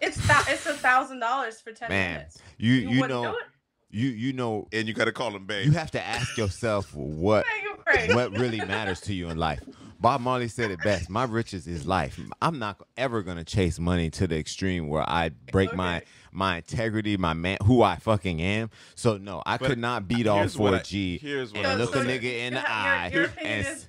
it's 0.00 0.26
thou- 0.28 0.44
it's 0.48 0.66
a 0.66 0.74
thousand 0.74 1.20
dollars 1.20 1.60
for 1.60 1.72
ten 1.72 1.88
Man, 1.88 2.14
minutes. 2.14 2.40
you 2.58 2.72
You, 2.74 2.80
you 2.90 3.00
wouldn't 3.00 3.22
know 3.22 3.32
do 3.32 3.38
it? 3.38 3.44
you 3.90 4.08
you 4.10 4.32
know 4.32 4.68
And 4.72 4.86
you 4.86 4.92
got 4.94 5.04
to 5.06 5.12
call 5.12 5.34
him 5.34 5.46
babe. 5.46 5.64
you 5.66 5.72
have 5.72 5.90
to 5.92 6.04
ask 6.04 6.36
yourself 6.36 6.94
what 6.94 7.44
Man, 7.94 8.14
what 8.14 8.32
really 8.32 8.58
matters 8.58 9.00
to 9.02 9.14
you 9.14 9.28
in 9.28 9.38
life. 9.38 9.60
Bob 10.00 10.20
Marley 10.20 10.48
said 10.48 10.70
it 10.70 10.80
best. 10.82 11.08
My 11.08 11.24
riches 11.24 11.66
is 11.66 11.86
life. 11.86 12.20
I'm 12.42 12.58
not 12.58 12.76
ever 12.96 13.22
gonna 13.22 13.44
chase 13.44 13.78
money 13.78 14.10
to 14.10 14.26
the 14.26 14.36
extreme 14.38 14.88
where 14.88 15.08
I 15.08 15.30
break 15.50 15.74
my 15.74 15.98
Okay. 15.98 16.06
my 16.32 16.56
integrity, 16.58 17.16
my 17.16 17.32
man, 17.32 17.58
who 17.64 17.82
I 17.82 17.96
fucking 17.96 18.42
am. 18.42 18.70
So 18.96 19.16
no, 19.16 19.42
I 19.46 19.56
But 19.56 19.68
could 19.68 19.78
not 19.78 20.06
beat 20.08 20.26
off 20.26 20.40
here's 20.40 20.58
what 20.58 20.74
4G 20.84 21.20
here's 21.20 21.52
what 21.52 21.58
and 21.58 21.66
I 21.68 21.74
look 21.76 21.94
will 21.94 22.02
a 22.02 22.04
say. 22.04 22.18
nigga 22.18 22.24
in 22.46 22.52
Your- 22.52 22.62
the 22.62 22.70
eye. 22.70 23.10
your 23.14 23.24
opinion 23.26 23.52
and 23.58 23.66
is- 23.66 23.86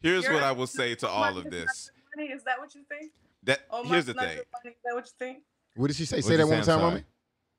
Here's 0.00 0.24
what 0.28 0.42
I 0.42 0.50
will 0.50 0.66
say 0.66 0.96
to 0.96 1.08
all 1.08 1.38
of 1.38 1.48
this. 1.48 1.90
money. 2.16 2.30
Is 2.30 2.42
that 2.44 2.58
what 2.58 2.74
you 2.74 2.82
think? 2.88 3.12
That 3.44 3.60
Oh, 3.70 3.84
here's 3.84 4.06
the 4.06 4.14
thing. 4.14 4.24
money. 4.24 4.34
Is 4.40 4.74
that 4.84 4.94
what 4.94 5.04
you 5.06 5.12
think? 5.16 5.38
What 5.76 5.86
did 5.88 5.96
she 5.96 6.04
say? 6.06 6.16
What'd 6.16 6.28
say 6.28 6.36
that 6.38 6.46
one 6.46 6.56
time, 6.56 6.64
sorry. 6.64 6.82
Mommy. 6.82 7.04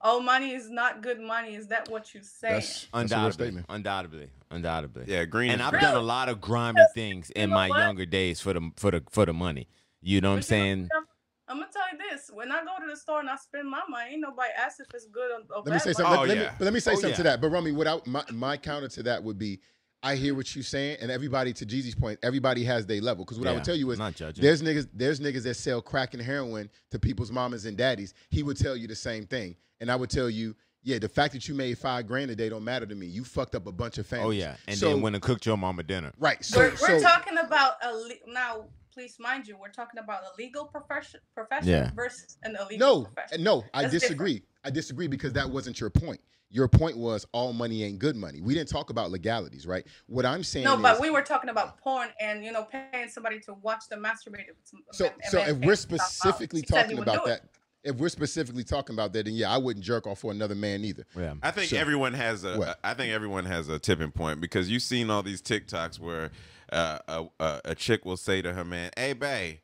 Oh, 0.06 0.20
money 0.20 0.52
is 0.52 0.70
not 0.70 1.02
good 1.02 1.20
money. 1.22 1.56
Is 1.56 1.68
that 1.68 1.90
what 1.90 2.14
you 2.14 2.22
say? 2.22 2.50
That's, 2.50 2.68
that's 2.68 2.84
a 2.84 2.98
real 2.98 3.02
undoubtedly, 3.04 3.46
statement. 3.46 3.66
undoubtedly, 3.70 4.30
undoubtedly. 4.52 5.06
Yeah, 5.08 5.24
green. 5.24 5.52
and 5.52 5.62
I've 5.62 5.72
green. 5.72 5.82
done 5.82 5.96
a 5.96 6.02
lot 6.02 6.28
of 6.28 6.42
grimy 6.42 6.82
things 6.94 7.30
in 7.30 7.50
know 7.50 7.56
my 7.56 7.70
what? 7.70 7.80
younger 7.80 8.06
days 8.06 8.42
for 8.42 8.54
the 8.54 8.72
for 8.76 8.92
the 8.92 9.02
for 9.12 9.26
the 9.26 9.34
money. 9.34 9.70
You 10.02 10.20
know 10.20 10.32
what 10.32 10.36
I'm 10.36 10.40
But 10.42 10.50
you 10.50 10.58
know, 10.58 10.64
saying? 10.64 10.90
I'm, 10.98 11.04
I'm 11.48 11.58
gonna 11.60 11.72
tell 11.72 11.84
you 11.94 11.98
this: 12.12 12.30
when 12.34 12.52
I 12.52 12.60
go 12.66 12.84
to 12.84 12.90
the 12.92 12.98
store 12.98 13.22
and 13.22 13.30
I 13.30 13.38
spend 13.38 13.70
my 13.70 13.82
money, 13.88 14.12
ain't 14.14 14.22
nobody 14.22 14.50
asks 14.58 14.82
if 14.82 14.88
it's 14.94 15.08
good 15.08 15.32
or, 15.32 15.56
or 15.56 15.64
Let 15.64 15.66
me 15.68 15.72
bad 15.72 15.82
say 15.82 15.86
money. 15.92 15.96
something. 15.96 16.06
Oh, 16.06 16.20
let, 16.20 16.28
let 16.28 16.38
yeah. 16.38 16.44
me, 16.44 16.50
but 16.60 16.66
let 16.66 16.74
me 16.74 16.80
say 16.82 16.92
Oh, 16.92 16.96
something 16.96 17.10
yeah. 17.12 17.16
to 17.16 17.24
that. 17.24 17.42
But 17.42 17.50
Romy, 17.50 17.72
without 17.72 18.06
my, 18.06 18.24
my 18.34 18.58
counter 18.58 18.90
to 18.90 19.04
that 19.04 19.24
would 19.24 19.38
be, 19.40 19.62
I 20.04 20.16
hear 20.16 20.36
what 20.36 20.54
you're 20.54 20.64
saying, 20.64 20.98
and 21.02 21.10
everybody 21.10 21.54
to 21.54 21.66
Jeezy's 21.66 21.96
point, 21.96 22.20
everybody 22.24 22.66
has 22.66 22.86
their 22.86 23.02
level. 23.02 23.24
Because 23.24 23.40
what 23.40 23.48
I 23.48 23.54
would 23.54 23.64
tell 23.64 23.76
you 23.76 23.90
is, 23.92 23.98
not 23.98 24.16
judging. 24.16 24.44
there's 24.44 24.62
niggas, 24.62 24.90
there's 24.94 25.22
niggas 25.22 25.44
that 25.44 25.56
sell 25.56 25.82
crack 25.82 26.14
and 26.14 26.22
heroin 26.22 26.70
to 26.92 27.00
people's 27.00 27.32
mamas 27.32 27.66
and 27.66 27.78
daddies. 27.78 28.14
He 28.30 28.44
would 28.44 28.58
tell 28.58 28.76
you 28.76 28.86
the 28.86 28.96
same 28.96 29.26
thing, 29.26 29.56
and 29.80 29.90
I 29.90 29.96
would 29.96 30.10
tell 30.10 30.30
you, 30.30 30.56
yeah, 30.84 31.00
the 31.00 31.08
fact 31.08 31.34
that 31.34 31.48
you 31.48 31.56
made 31.56 31.78
five 31.78 32.06
grand 32.06 32.30
a 32.32 32.36
day 32.36 32.50
don't 32.50 32.66
matter 32.66 32.86
to 32.86 32.94
me. 32.94 33.06
You 33.06 33.24
fucked 33.24 33.56
up 33.56 33.66
a 33.66 33.72
bunch 33.72 33.98
of 33.98 34.06
oh, 34.08 34.10
families. 34.10 34.44
Oh 34.44 34.46
yeah, 34.46 34.56
and 34.68 34.78
so, 34.78 34.90
then 34.90 35.02
when 35.02 35.16
I 35.16 35.20
cooked 35.20 35.46
your 35.46 35.56
mama 35.56 35.84
dinner. 35.84 36.12
right, 36.20 36.44
so 36.44 36.60
we're, 36.60 36.72
we're 36.72 37.00
so 37.00 37.02
talking 37.02 37.38
about 37.38 37.76
a 37.82 37.94
le- 37.94 38.14
now. 38.28 38.66
Please 38.94 39.16
mind 39.20 39.48
you, 39.48 39.58
we're 39.60 39.72
talking 39.72 40.00
about 40.00 40.22
a 40.22 40.40
legal 40.40 40.66
profession 40.66 41.20
profession 41.34 41.70
Yeah. 41.70 41.90
versus 41.96 42.38
an 42.44 42.56
illegal 42.56 42.78
no, 42.78 43.06
profession. 43.06 43.44
no, 43.44 43.64
I 43.74 43.82
That's 43.84 43.94
disagree. 43.94 44.44
I 44.64 44.70
disagree 44.70 45.08
because 45.08 45.34
that 45.34 45.50
wasn't 45.50 45.80
your 45.80 45.90
point. 45.90 46.22
Your 46.54 46.68
point 46.68 46.96
was 46.96 47.26
all 47.32 47.52
money 47.52 47.84
ain't 47.84 47.98
good 47.98 48.16
money. 48.16 48.40
We 48.40 48.54
didn't 48.54 48.70
talk 48.70 48.92
about 48.92 49.10
legalities, 49.10 49.66
right? 49.66 49.88
What 50.06 50.24
I'm 50.24 50.44
saying 50.44 50.66
No, 50.66 50.76
is, 50.76 50.82
but 50.84 51.02
we 51.02 51.10
were 51.10 51.24
talking 51.24 51.50
about 51.50 51.80
porn 51.80 52.10
and 52.22 52.46
you 52.46 52.52
know 52.52 52.64
paying 52.64 53.10
somebody 53.10 53.40
to 53.42 53.56
watch 53.56 53.90
them 53.90 54.04
masturbate. 54.04 54.50
If 54.50 54.56
it's 54.62 54.72
a 54.74 54.78
So, 54.94 55.04
man- 55.06 55.14
so 55.32 55.38
man 55.40 55.50
if 55.50 55.58
we're 55.58 55.76
specifically 55.76 56.62
He 56.62 56.68
said 56.68 56.86
he 56.92 56.96
talking 56.96 57.00
about 57.00 57.26
that, 57.26 57.42
if 57.84 57.96
we're 57.96 58.10
specifically 58.10 58.64
talking 58.64 58.94
about 58.96 59.14
that, 59.14 59.26
then 59.26 59.34
yeah, 59.34 59.52
I 59.52 59.58
wouldn't 59.58 59.84
jerk 59.84 60.06
off 60.06 60.20
for 60.20 60.32
another 60.32 60.54
man 60.54 60.86
either. 60.86 61.06
Yeah. 61.18 61.34
I 61.42 61.50
think 61.50 61.70
Sure. 61.70 61.80
everyone 61.80 62.14
has 62.14 62.44
a. 62.44 62.56
What? 62.56 62.80
I 62.84 62.94
think 62.94 63.12
everyone 63.12 63.46
has 63.46 63.68
a 63.68 63.80
tipping 63.80 64.12
point 64.12 64.40
because 64.40 64.70
you've 64.70 64.84
seen 64.84 65.10
all 65.10 65.24
these 65.24 65.42
TikToks 65.42 65.98
where 66.00 66.30
uh, 66.72 67.00
a, 67.08 67.26
a 67.40 67.62
a 67.66 67.76
chick 67.76 68.06
will 68.06 68.16
say 68.16 68.44
to 68.44 68.54
her 68.54 68.64
man, 68.64 68.92
"Hey, 68.96 69.14
babe, 69.14 69.58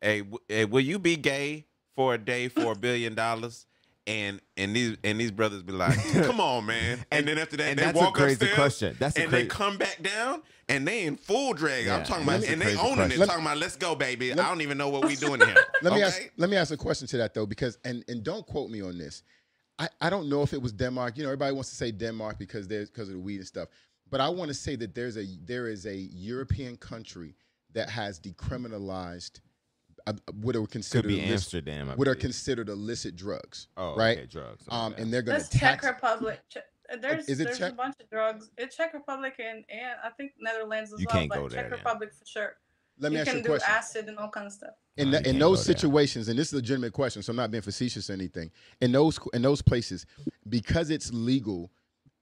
hey, 0.00 0.20
w- 0.20 0.38
hey, 0.48 0.64
will 0.64 0.80
you 0.80 1.00
be 1.00 1.16
gay 1.16 1.66
for 1.96 2.14
a 2.14 2.18
day 2.18 2.46
for 2.46 2.70
a 2.72 2.76
billion 2.76 3.16
dollars?" 3.16 3.66
And 4.06 4.40
and 4.56 4.74
these 4.74 4.96
and 5.02 5.20
these 5.20 5.32
brothers 5.32 5.62
be 5.64 5.72
like, 5.72 5.98
"Come 6.12 6.40
on, 6.40 6.66
man!" 6.66 7.04
And, 7.10 7.26
then 7.26 7.38
after 7.38 7.56
that, 7.56 7.70
and 7.70 7.78
they 7.78 7.84
that's 7.86 7.98
a 7.98 8.04
walk 8.04 8.14
crazy 8.14 8.34
upstairs 8.34 8.54
question. 8.54 8.96
That's 9.00 9.18
a 9.18 9.22
and 9.24 9.32
they 9.32 9.46
come 9.46 9.78
back 9.78 10.00
down 10.00 10.42
and 10.68 10.86
they 10.86 11.06
in 11.06 11.16
full 11.16 11.54
drag. 11.54 11.86
Yeah, 11.86 11.96
I'm 11.96 12.04
talking 12.04 12.22
about, 12.22 12.44
and 12.44 12.60
they 12.60 12.66
crazy 12.66 12.78
owning 12.78 12.94
question. 12.94 13.22
it, 13.22 13.26
talking 13.26 13.42
about, 13.42 13.58
"Let's 13.58 13.76
go, 13.76 13.96
baby." 13.96 14.32
Let- 14.32 14.46
I 14.46 14.48
don't 14.48 14.60
even 14.60 14.78
know 14.78 14.90
what 14.90 15.06
we 15.06 15.16
doing 15.16 15.40
here. 15.40 15.56
Let 15.82 15.92
me 15.92 16.02
ask. 16.02 16.30
Let 16.36 16.50
me 16.50 16.56
ask 16.56 16.72
a 16.72 16.76
question 16.76 17.08
to 17.08 17.16
that 17.18 17.34
though, 17.34 17.46
because 17.46 17.78
and 17.84 18.04
and 18.06 18.22
don't 18.22 18.46
quote 18.46 18.70
me 18.70 18.80
on 18.80 18.96
this. 18.96 19.24
I, 19.78 19.88
I 20.00 20.08
don't 20.08 20.28
know 20.28 20.42
if 20.42 20.52
it 20.52 20.62
was 20.62 20.72
Denmark. 20.72 21.16
You 21.16 21.24
know, 21.24 21.30
everybody 21.30 21.52
wants 21.52 21.70
to 21.70 21.76
say 21.76 21.90
Denmark 21.90 22.38
because 22.38 22.66
there's 22.68 22.90
because 22.90 23.08
of 23.08 23.14
the 23.14 23.20
weed 23.20 23.38
and 23.38 23.46
stuff. 23.46 23.68
But 24.08 24.20
I 24.20 24.28
want 24.28 24.48
to 24.48 24.54
say 24.54 24.76
that 24.76 24.94
there's 24.94 25.16
a 25.16 25.26
there 25.44 25.66
is 25.66 25.84
a 25.86 25.96
European 25.96 26.76
country 26.76 27.34
that 27.72 27.90
has 27.90 28.18
decriminalized 28.20 29.40
uh, 30.06 30.12
what 30.40 30.54
are 30.56 30.60
Could 30.60 30.70
considered 30.70 31.08
be 31.08 31.18
illicit, 31.18 31.32
Amsterdam. 31.66 31.90
I 31.90 31.94
what 31.94 32.08
are 32.08 32.14
considered 32.14 32.68
illicit 32.68 33.16
drugs. 33.16 33.68
oh, 33.76 33.96
right? 33.96 34.18
Okay, 34.18 34.26
drugs. 34.26 34.64
Um, 34.68 34.92
okay. 34.92 35.02
and 35.02 35.12
they're 35.12 35.22
going 35.22 35.38
That's 35.38 35.48
to 35.50 35.58
Czech. 35.58 35.82
Republic. 35.82 36.40
Che- 36.48 36.60
uh, 36.92 36.96
There's 36.96 37.28
is 37.28 37.40
it 37.40 37.44
there's 37.44 37.58
Czech? 37.58 37.72
a 37.72 37.74
bunch 37.74 37.96
of 38.00 38.08
drugs. 38.08 38.50
It's 38.56 38.76
Czech 38.76 38.94
Republic 38.94 39.34
and, 39.38 39.64
and 39.68 39.96
I 40.04 40.10
think 40.10 40.32
Netherlands 40.38 40.92
as 40.92 41.00
You 41.00 41.06
well. 41.08 41.16
can't 41.18 41.28
but 41.28 41.34
go 41.38 41.48
there 41.48 41.62
Czech 41.62 41.70
then. 41.70 41.78
Republic 41.78 42.12
for 42.14 42.24
sure. 42.26 42.56
Let 42.98 43.10
me 43.12 43.16
you 43.16 43.20
ask 43.22 43.28
can 43.30 43.36
you 43.38 43.40
a 43.40 43.42
do 43.44 43.48
question. 43.50 43.70
acid 43.74 44.08
and 44.08 44.16
all 44.18 44.30
kind 44.30 44.46
of 44.46 44.52
stuff. 44.52 44.70
in, 44.96 45.10
No, 45.10 45.18
the, 45.18 45.28
in 45.28 45.38
those 45.38 45.58
go 45.58 45.64
there. 45.64 45.76
situations, 45.76 46.28
and 46.28 46.38
this 46.38 46.46
is 46.48 46.52
a 46.54 46.56
legitimate 46.56 46.92
question, 46.94 47.22
so 47.22 47.30
I'm 47.30 47.36
not 47.36 47.50
being 47.50 47.60
facetious 47.62 48.08
or 48.08 48.14
anything. 48.14 48.50
In 48.80 48.92
those 48.92 49.18
in 49.34 49.42
those 49.42 49.60
places, 49.60 50.06
because 50.48 50.88
it's 50.88 51.12
legal, 51.12 51.70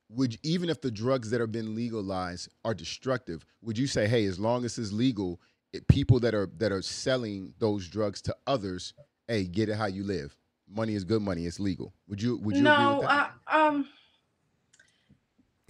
would 0.08 0.36
even 0.42 0.68
if 0.70 0.80
the 0.80 0.90
drugs 0.90 1.30
that 1.30 1.40
have 1.40 1.52
been 1.52 1.76
legalized 1.76 2.48
are 2.64 2.74
destructive, 2.74 3.44
would 3.62 3.78
you 3.78 3.86
say, 3.86 4.08
hey, 4.08 4.24
as 4.24 4.40
long 4.40 4.64
as 4.64 4.76
it's 4.78 4.90
legal, 4.92 5.32
it, 5.34 5.40
people 5.88 6.20
that 6.20 6.34
are 6.34 6.48
that 6.58 6.72
are 6.72 6.82
selling 6.82 7.54
those 7.58 7.88
drugs 7.88 8.20
to 8.22 8.36
others, 8.46 8.94
hey, 9.28 9.44
get 9.44 9.68
it 9.68 9.76
how 9.76 9.86
you 9.86 10.04
live. 10.04 10.36
Money 10.68 10.94
is 10.94 11.04
good 11.04 11.22
money. 11.22 11.46
It's 11.46 11.60
legal. 11.60 11.94
Would 12.08 12.22
you 12.22 12.38
would 12.38 12.56
you 12.56 12.62
agree 12.68 12.84
no, 12.84 12.90
with 12.98 13.08
that? 13.08 13.32
I, 13.46 13.66
um, 13.68 13.88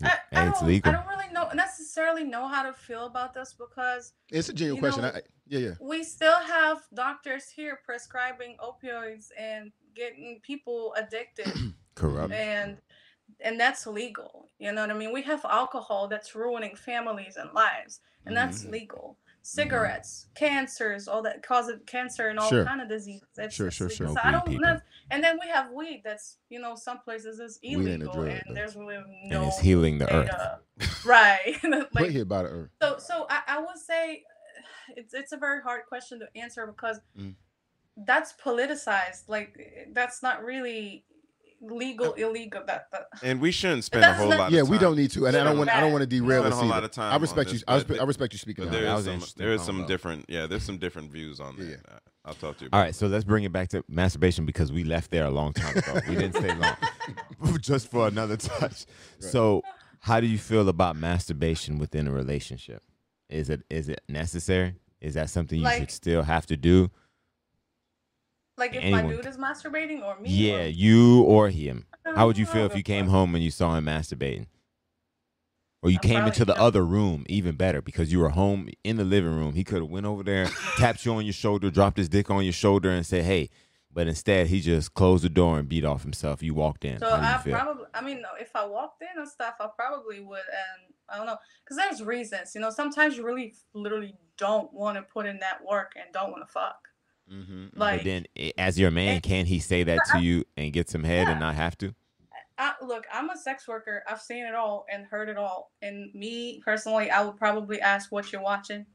I, 0.03 0.13
I 0.33 0.49
it's 0.49 0.61
don't, 0.61 0.69
legal. 0.69 0.93
I 0.93 0.97
don't 0.97 1.07
really 1.07 1.33
know 1.33 1.49
necessarily 1.55 2.25
know 2.25 2.49
how 2.49 2.63
to 2.63 2.73
feel 2.73 3.07
about 3.07 3.35
this 3.35 3.55
because 3.55 4.13
it's 4.31 4.49
a 4.49 4.53
genuine 4.53 4.77
you 4.77 4.81
question. 4.83 5.03
know, 5.03 5.09
I, 5.09 5.19
I- 5.19 5.23
yeah, 5.47 5.59
yeah. 5.59 5.71
we 5.81 6.03
still 6.05 6.37
have 6.39 6.79
doctors 6.95 7.51
here 7.51 7.79
prescribing 7.85 8.57
opioids 8.61 9.29
and 9.39 9.73
getting 9.95 10.41
people 10.43 10.95
addicted 10.97 11.53
corrupt. 11.95 12.33
and 12.33 12.79
and 13.41 13.61
that's 13.61 13.87
legal 13.87 14.49
you 14.59 14.73
know 14.73 14.81
what 14.83 14.91
i 14.91 14.95
mean 14.95 15.13
we 15.13 15.23
have 15.23 15.45
alcohol 15.45 16.09
that's 16.09 16.35
ruining 16.35 16.75
families 16.77 17.37
and 17.37 17.51
lives 17.55 18.01
and 18.27 18.35
that's 18.37 18.63
Mm-hmm. 18.63 18.73
legal 18.73 19.19
cigarettes 19.47 20.27
cancers 20.35 21.07
all 21.07 21.21
that 21.23 21.43
cause 21.43 21.69
of 21.69 21.85
cancer 21.85 22.29
and 22.29 22.39
all 22.39 22.49
Sure. 22.49 22.65
kind 22.65 22.81
of 22.81 22.89
diseases 22.89 23.29
it's, 23.37 23.55
Sure, 23.55 23.71
sure, 23.71 23.91
sure. 23.91 24.09
so 24.09 24.15
i 24.25 24.31
don't 24.31 24.49
know 24.59 24.81
and 25.11 25.23
then 25.23 25.39
we 25.41 25.47
have 25.49 25.71
weed 25.71 26.01
that's 26.03 26.39
you 26.49 26.59
know 26.59 26.75
some 26.75 26.99
places 27.01 27.39
is 27.41 27.59
illegal 27.63 28.11
drug, 28.13 28.29
and 28.29 28.43
though. 28.49 28.55
there's 28.55 28.75
really 28.75 28.97
no 29.27 29.41
and 29.43 29.49
it's 29.49 29.59
healing 29.61 29.99
the 29.99 30.11
earth. 30.13 30.31
data. 30.31 30.59
right 31.05 31.57
Put 31.61 31.95
like 31.95 32.11
here 32.11 32.23
about 32.23 32.47
it. 32.47 32.53
Earth. 32.53 32.71
so, 32.81 32.97
so 32.99 33.27
I, 33.29 33.43
I 33.47 33.59
would 33.61 33.77
say 33.79 34.23
it's 34.97 35.13
it's 35.13 35.33
a 35.33 35.37
very 35.37 35.61
hard 35.63 35.83
question 35.89 36.21
to 36.21 36.29
answer 36.41 36.67
because 36.67 37.01
Mm. 37.19 37.35
that's 37.99 38.33
politicized. 38.43 39.29
Like 39.29 39.89
that's 39.93 40.23
not 40.23 40.43
really 40.43 41.05
legal, 41.71 42.11
Uh, 42.13 42.33
ison 42.33 42.51
That, 42.67 42.87
that 42.93 43.07
And 43.23 43.41
we 43.41 43.51
shouldn't 43.51 43.85
spend 43.85 44.05
a 44.05 44.15
whole 44.15 44.29
not- 44.29 44.39
lot. 44.39 44.53
Yeah, 44.53 44.63
of 44.63 44.69
we 44.69 44.79
don't 44.79 44.97
need 44.97 45.11
to, 45.13 45.27
and 45.27 45.37
I 45.37 45.45
don't 45.45 45.59
want. 45.59 45.71
I 45.71 45.81
don't 45.81 45.93
want 45.93 46.03
to 46.03 46.07
derail 46.07 46.41
Spend 46.43 46.47
a 46.47 46.51
this 46.51 46.59
whole 46.61 46.69
lot 46.69 46.85
of 46.85 46.91
time 46.91 47.13
I 47.13 47.17
respect 47.17 47.49
you. 47.51 47.55
this, 47.55 47.65
I 47.67 47.73
but- 47.73 47.77
respect, 47.89 48.01
I 48.01 48.05
respect 48.05 48.33
you 48.35 48.39
speaking. 48.39 48.65
But 48.65 48.69
on 48.69 48.73
there 48.75 48.83
that 48.85 48.99
is 48.99 49.07
was 49.07 49.29
some 49.31 49.33
there 49.37 49.53
is 49.53 49.61
combo. 49.63 49.81
some 49.81 49.87
different 49.87 50.25
yeah 50.29 50.47
there's 50.47 50.63
some 50.63 50.79
different 50.79 51.11
views 51.11 51.41
on 51.41 51.57
that. 51.57 51.65
Yeah. 51.67 51.77
I'll 52.27 52.35
talk 52.35 52.57
to 52.59 52.65
you. 52.65 52.71
All 52.73 52.79
About 52.79 52.87
right, 52.87 52.95
so 52.95 53.07
let's 53.07 53.25
bring 53.25 53.45
it 53.45 53.53
back 53.53 53.69
to 53.71 53.85
masturbation 53.89 54.47
because 54.47 54.73
we 54.73 54.83
left 54.83 55.11
there 55.11 55.27
a 55.27 55.31
long 55.31 55.53
time 55.53 55.77
ago. 55.77 56.01
we 56.09 56.15
didn't 56.15 56.37
stay 56.37 56.55
long, 56.55 57.59
just 57.61 57.91
for 57.91 58.09
another 58.09 58.39
touch. 58.39 58.87
So, 59.19 59.63
how 60.01 60.21
do 60.21 60.27
you 60.27 60.39
feel 60.39 60.69
about 60.71 60.97
masturbation 60.97 61.79
within 61.79 62.09
a 62.09 62.13
relationship? 62.13 62.83
Is 63.29 63.51
it 63.51 63.63
is 63.69 63.89
it 63.91 64.01
necessary? 64.09 64.75
Is 65.03 65.15
that 65.15 65.29
something 65.29 65.61
you 65.61 65.71
should 65.71 65.91
still 65.91 66.23
have 66.23 66.47
to 66.47 66.57
do? 66.57 66.91
Like 68.57 68.75
if 68.75 68.83
anyone 68.83 69.05
my 69.07 69.11
dude 69.11 69.27
is 69.27 69.37
masturbating 69.37 70.03
or 70.03 70.19
me. 70.21 70.31
Yeah, 70.31 70.65
or- 70.65 70.67
you 70.69 71.23
or 71.23 71.49
him. 71.51 71.87
How 72.15 72.27
would 72.27 72.39
you 72.39 72.47
feel 72.47 72.67
if 72.67 72.77
you 72.77 72.83
came 72.83 73.07
home 73.17 73.35
and 73.35 73.43
you 73.43 73.51
saw 73.51 73.75
him 73.77 73.87
masturbating? 73.87 74.47
Or 75.83 75.91
you 75.91 75.99
I'm 76.03 76.09
came 76.09 76.25
into 76.27 76.47
the 76.47 76.59
other 76.59 76.83
room, 76.85 77.27
even 77.29 77.57
better, 77.57 77.83
because 77.83 78.11
you 78.11 78.19
were 78.19 78.31
home 78.31 78.71
in 78.85 78.97
the 78.97 79.05
living 79.05 79.35
room. 79.37 79.53
He 79.53 79.65
could 79.65 79.83
have 79.83 79.91
went 79.91 80.07
over 80.07 80.23
there, 80.23 80.47
tapped 80.77 81.05
you 81.05 81.13
on 81.13 81.27
your 81.27 81.35
shoulder, 81.35 81.71
dropped 81.71 81.99
his 81.99 82.09
dick 82.09 82.31
on 82.31 82.43
your 82.43 82.55
shoulder, 82.55 82.91
and 82.91 83.05
said, 83.05 83.25
"Hey." 83.25 83.51
But 83.93 84.09
instead, 84.09 84.49
he 84.49 84.61
just 84.61 84.93
closed 84.95 85.23
the 85.23 85.29
door 85.29 85.57
and 85.57 85.69
beat 85.69 85.85
off 85.85 86.03
himself. 86.03 86.43
You 86.43 86.53
walked 86.53 86.85
in. 86.85 86.99
So 86.99 87.09
How 87.09 87.17
do 87.17 87.23
you 87.23 87.29
I 87.29 87.39
feel? 87.39 87.55
probably, 87.55 87.85
I 87.95 88.01
mean, 88.01 88.25
if 88.41 88.51
I 88.57 88.67
walked 88.67 89.03
in 89.03 89.21
and 89.21 89.29
stuff, 89.29 89.55
I 89.61 89.69
probably 89.77 90.19
would, 90.19 90.39
and 90.39 90.95
I 91.09 91.17
don't 91.17 91.27
know, 91.27 91.37
because 91.63 91.77
there's 91.77 92.03
reasons, 92.03 92.57
you 92.57 92.61
know. 92.61 92.71
Sometimes 92.71 93.17
you 93.17 93.25
really, 93.25 93.55
literally 93.73 94.17
don't 94.37 94.73
want 94.75 94.97
to 94.97 95.03
put 95.03 95.27
in 95.27 95.39
that 95.39 95.65
work 95.65 95.93
and 95.95 96.13
don't 96.13 96.33
want 96.33 96.45
to 96.45 96.53
fuck. 96.53 96.89
Mm-hmm. 97.33 97.79
Like, 97.79 98.01
but 98.01 98.05
then, 98.05 98.27
as 98.59 98.79
your 98.79 98.91
man, 98.91 99.15
and- 99.15 99.23
can 99.23 99.47
he 99.47 99.59
say 99.59 99.83
that 99.85 100.01
to 100.13 100.21
you 100.21 100.45
and 100.57 100.73
get 100.73 100.89
some 100.91 101.05
head 101.05 101.29
and 101.29 101.41
not 101.41 101.55
have 101.55 101.77
to? 101.79 101.95
I, 102.57 102.75
look, 102.83 103.05
I'm 103.13 103.31
a 103.31 103.37
sex 103.37 103.67
worker. 103.67 104.05
I've 104.09 104.21
seen 104.21 104.45
it 104.47 104.55
all 104.55 104.87
and 104.93 105.05
heard 105.07 105.29
it 105.29 105.37
all. 105.37 105.73
And 105.83 106.15
me 106.15 106.61
personally, 106.65 107.11
I 107.11 107.23
would 107.25 107.37
probably 107.37 107.81
ask 107.81 108.13
what 108.13 108.31
you're 108.33 108.43
watching. 108.43 108.87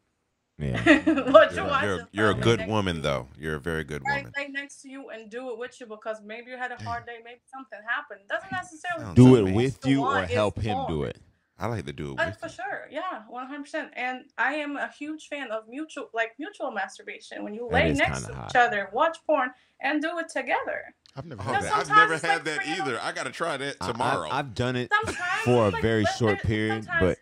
Yeah. 0.57 0.81
what 1.31 1.53
You're, 1.53 1.63
you're 1.63 1.65
watching. 1.67 1.89
you're, 1.89 2.07
you're 2.11 2.31
a 2.31 2.35
good 2.35 2.59
next- 2.59 2.69
woman, 2.69 3.01
though. 3.01 3.27
You're 3.37 3.55
a 3.55 3.59
very 3.59 3.83
good 3.83 4.01
Right, 4.05 4.19
woman. 4.23 4.33
right 4.37 4.51
next 4.51 4.81
to 4.83 4.89
you 4.89 5.09
and 5.09 5.29
do 5.29 5.51
it 5.51 5.57
with 5.57 5.79
you 5.79 5.87
because 5.87 6.21
maybe 6.23 6.51
you 6.51 6.57
had 6.57 6.71
a 6.71 6.81
hard 6.83 7.05
day, 7.05 7.17
maybe 7.23 7.39
something 7.53 7.79
happened. 7.87 8.21
Doesn't 8.29 8.51
necessarily 8.51 9.13
do 9.15 9.35
it 9.37 9.53
with 9.53 9.85
you 9.85 10.03
or 10.05 10.21
help 10.23 10.59
him 10.59 10.77
do 10.87 11.03
it. 11.03 11.17
I 11.59 11.67
like 11.67 11.85
to 11.85 11.93
do 11.93 12.13
it 12.13 12.19
Uh, 12.19 12.25
with 12.27 12.39
for 12.39 12.47
you. 12.47 12.53
sure, 12.53 12.87
yeah, 12.89 13.23
one 13.27 13.45
hundred 13.47 13.63
percent. 13.63 13.91
And 13.95 14.25
I 14.37 14.53
am 14.55 14.77
a 14.77 14.87
huge 14.87 15.27
fan 15.27 15.51
of 15.51 15.67
mutual, 15.67 16.09
like 16.13 16.31
mutual 16.39 16.71
masturbation. 16.71 17.43
When 17.43 17.53
you 17.53 17.67
That 17.69 17.73
lay 17.73 17.93
next 17.93 18.27
to 18.27 18.33
hot. 18.33 18.49
each 18.51 18.55
other, 18.55 18.89
watch 18.93 19.17
porn, 19.27 19.49
and 19.81 20.01
do 20.01 20.17
it 20.19 20.29
together. 20.29 20.93
I've 21.15 21.25
never 21.25 21.41
Oh, 21.41 21.45
had 21.45 21.63
that. 21.63 21.73
I've 21.73 21.89
never 21.89 22.13
had 22.17 22.23
like 22.23 22.43
that 22.45 22.63
freedom. 22.63 22.81
either. 22.87 22.99
I 23.01 23.11
got 23.11 23.23
to 23.25 23.31
try 23.31 23.57
that 23.57 23.75
I- 23.81 23.91
tomorrow. 23.91 24.29
I, 24.29 24.37
have 24.37 24.53
done 24.55 24.75
it 24.77 24.89
Sometimes 25.05 25.41
for 25.43 25.67
a 25.67 25.69
like, 25.69 25.81
very 25.81 26.03
let- 26.03 26.15
short 26.15 26.39
period, 26.39 26.87
but 26.99 27.17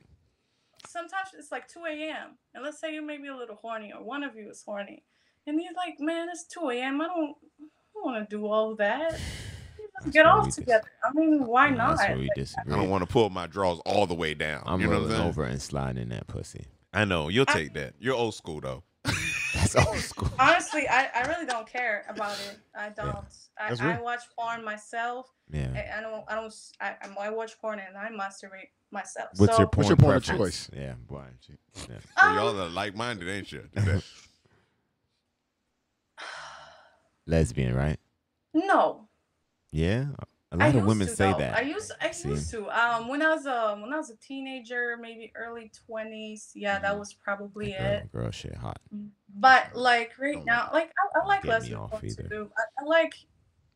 sometimes 0.88 1.30
it's 1.38 1.52
like 1.52 1.68
2 1.68 1.86
a.m. 1.86 2.38
and 2.54 2.64
let's 2.64 2.80
say 2.80 2.94
you 2.94 3.02
may 3.02 3.18
be 3.18 3.28
a 3.28 3.36
little 3.36 3.56
horny 3.56 3.92
or 3.94 4.04
one 4.04 4.24
of 4.24 4.36
you 4.36 4.50
is 4.50 4.62
horny, 4.64 5.04
and 5.48 5.60
you're 5.62 5.74
like, 5.74 6.00
man, 6.00 6.28
it's 6.30 6.44
2 6.46 6.70
a.m. 6.70 7.02
I 7.02 7.08
don't, 7.08 7.36
I 7.60 7.66
don't 7.94 8.06
want 8.06 8.30
to 8.30 8.36
do 8.36 8.46
all 8.46 8.76
that. 8.76 9.20
You 9.78 9.84
just 9.86 9.94
That's 10.06 10.14
get 10.14 10.26
where 10.26 10.34
off 10.34 10.40
we 10.44 10.48
dis- 10.48 10.56
together. 10.56 10.88
I 11.04 11.12
mean, 11.14 11.46
why 11.46 11.68
Yeah, 11.70 11.76
not? 11.76 11.98
That's 11.98 12.10
where 12.10 12.18
we 12.18 12.24
Like, 12.24 12.36
disagree. 12.36 12.74
I 12.74 12.78
don't 12.78 12.90
want 12.90 13.04
to 13.04 13.12
pull 13.12 13.30
my 13.30 13.48
drawers 13.48 13.80
all 13.86 14.06
the 14.08 14.16
way 14.16 14.34
down. 14.34 14.64
I'm 14.66 14.80
you 14.82 14.88
know 14.88 14.94
rolling 14.94 15.10
saying? 15.12 15.22
over 15.22 15.44
and 15.44 15.62
sliding 15.62 16.02
in 16.02 16.10
that 16.10 16.28
pussy. 16.28 16.66
I 16.94 17.06
know. 17.06 17.30
You'll 17.30 17.46
I- 17.48 17.54
take 17.54 17.74
that. 17.74 17.94
You're 18.00 18.16
old 18.16 18.36
school, 18.36 18.62
though. 18.62 18.84
That's 19.54 19.76
old 19.76 19.98
school. 19.98 20.30
Honestly, 20.40 20.88
I, 20.88 21.10
I 21.16 21.22
really 21.28 21.46
don't 21.46 21.68
care 21.68 22.06
about 22.10 22.38
it. 22.50 22.60
I 22.78 22.90
don't. 22.90 23.26
That's 23.58 23.82
I, 23.82 23.98
I 23.98 24.02
watch 24.02 24.22
porn 24.38 24.64
myself. 24.64 25.32
Yeah. 25.52 25.70
I, 25.74 26.00
I 26.00 26.02
don't. 26.02 26.24
I 26.28 26.36
don't. 26.36 26.46
s- 26.48 26.74
I, 26.82 26.88
I'm- 27.02 27.16
I 27.20 27.30
watch 27.30 27.58
porn 27.60 27.80
and 27.80 27.98
I 27.98 28.10
masturbate 28.10 28.70
myself. 28.92 29.30
What's 29.38 29.54
so, 29.54 29.60
your 29.64 29.68
porn 29.68 29.88
What's 29.88 29.90
your 29.90 29.98
porn 29.98 30.16
of 30.18 30.24
choice? 30.24 30.70
Yeah, 30.76 30.94
boy. 31.08 31.24
Yeah. 31.50 31.56
So 32.18 32.28
Um, 32.28 32.36
y'all 32.36 32.62
are 32.62 32.70
like 32.70 32.96
minded, 32.96 33.28
ain't 33.30 33.52
you? 33.52 33.68
Lesbian, 37.26 37.76
right? 37.76 38.00
No. 38.54 39.07
Yeah. 39.72 40.08
A 40.52 40.56
I 40.56 40.58
lot 40.60 40.70
of 40.70 40.76
used 40.76 40.88
women 40.88 41.08
to, 41.08 41.16
say 41.16 41.32
though. 41.34 41.38
that. 41.40 41.58
I 41.58 41.62
used 41.62 41.92
I 42.02 42.12
See? 42.12 42.30
used 42.30 42.50
to. 42.52 42.70
Um, 42.70 43.10
when 43.10 43.22
I 43.22 43.34
was 43.36 43.46
a 43.46 43.76
when 43.80 43.92
I 43.94 43.98
was 43.98 44.10
a 44.10 44.16
teenager, 44.18 44.98
maybe 45.00 45.32
early 45.36 45.70
twenties. 45.86 46.52
Yeah, 46.56 46.80
that 46.80 46.94
Mhm. 46.96 47.00
was 47.00 47.14
probably 47.14 47.74
girl, 47.78 47.86
it. 47.86 48.12
girl 48.14 48.32
shit 48.32 48.56
hot. 48.56 48.80
But 49.36 49.76
like 49.76 50.14
right 50.18 50.38
my 50.38 50.44
now, 50.46 50.70
like 50.72 50.90
I, 51.16 51.20
I 51.20 51.26
like 51.28 51.42
Get 51.44 51.48
me 51.48 51.52
lesbian 51.52 51.80
off 51.80 51.90
porn 51.92 52.06
either. 52.06 52.24
too. 52.30 52.50
I, 52.58 52.82
I 52.82 52.86
like 52.86 53.14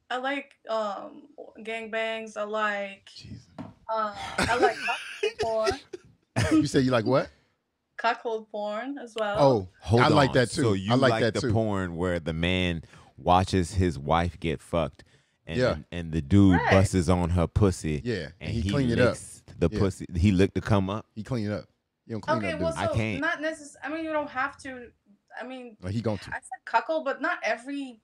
I 0.09 0.17
like 0.17 0.53
um 0.69 1.23
gangbangs. 1.59 2.37
I 2.37 2.43
like 2.43 3.09
Jesus. 3.17 3.47
uh, 3.89 4.13
I 4.37 4.55
like 4.57 4.77
cuckold 4.77 5.33
porn, 5.41 5.79
You 6.61 6.67
say 6.67 6.79
you 6.79 6.91
like 6.91 7.05
what? 7.05 7.29
cuckold 7.97 8.49
porn 8.49 8.97
as 8.97 9.13
well. 9.19 9.37
Oh, 9.39 9.67
Hold 9.81 10.01
I 10.03 10.07
like 10.07 10.29
on. 10.29 10.35
that 10.35 10.49
too. 10.51 10.61
So 10.63 10.73
you 10.73 10.93
I 10.93 10.95
like 10.95 11.21
that 11.21 11.33
the 11.33 11.41
too. 11.41 11.51
porn 11.51 11.97
where 11.97 12.19
the 12.19 12.33
man 12.33 12.83
watches 13.17 13.73
his 13.73 13.99
wife 13.99 14.39
get 14.39 14.61
fucked, 14.61 15.03
and 15.47 15.57
Yeah. 15.59 15.77
and 15.91 16.11
the 16.11 16.21
dude 16.21 16.55
Right. 16.55 16.71
busts 16.71 17.09
on 17.09 17.29
her 17.31 17.47
pussy, 17.47 18.01
yeah, 18.03 18.29
and, 18.39 18.51
he, 18.51 18.61
he, 18.61 18.69
clean 18.69 18.89
it 18.89 18.99
up. 18.99 19.17
the 19.59 19.69
Yeah. 19.71 19.79
pussy. 19.79 20.05
He 20.15 20.31
licked 20.31 20.55
to 20.55 20.61
come 20.61 20.89
up. 20.89 21.05
He 21.15 21.23
clean 21.23 21.47
it 21.47 21.51
up. 21.53 21.65
You 22.05 22.15
don't 22.15 22.21
clean 22.21 22.37
okay, 22.39 22.51
up, 22.53 22.59
well, 22.59 22.71
dude. 22.71 22.79
I 22.79 22.87
so 22.87 22.93
can't. 22.93 23.21
not 23.21 23.41
necessarily. 23.41 23.79
I 23.83 23.95
mean, 23.95 24.05
you 24.05 24.11
don't 24.13 24.29
have 24.29 24.57
to. 24.63 24.91
I 25.39 25.45
mean, 25.45 25.77
Like, 25.81 25.93
he 25.93 26.01
going 26.01 26.17
to. 26.17 26.29
I 26.29 26.33
said 26.39 26.65
cuckold, 26.65 27.05
but 27.05 27.21
not 27.21 27.39
every 27.43 28.01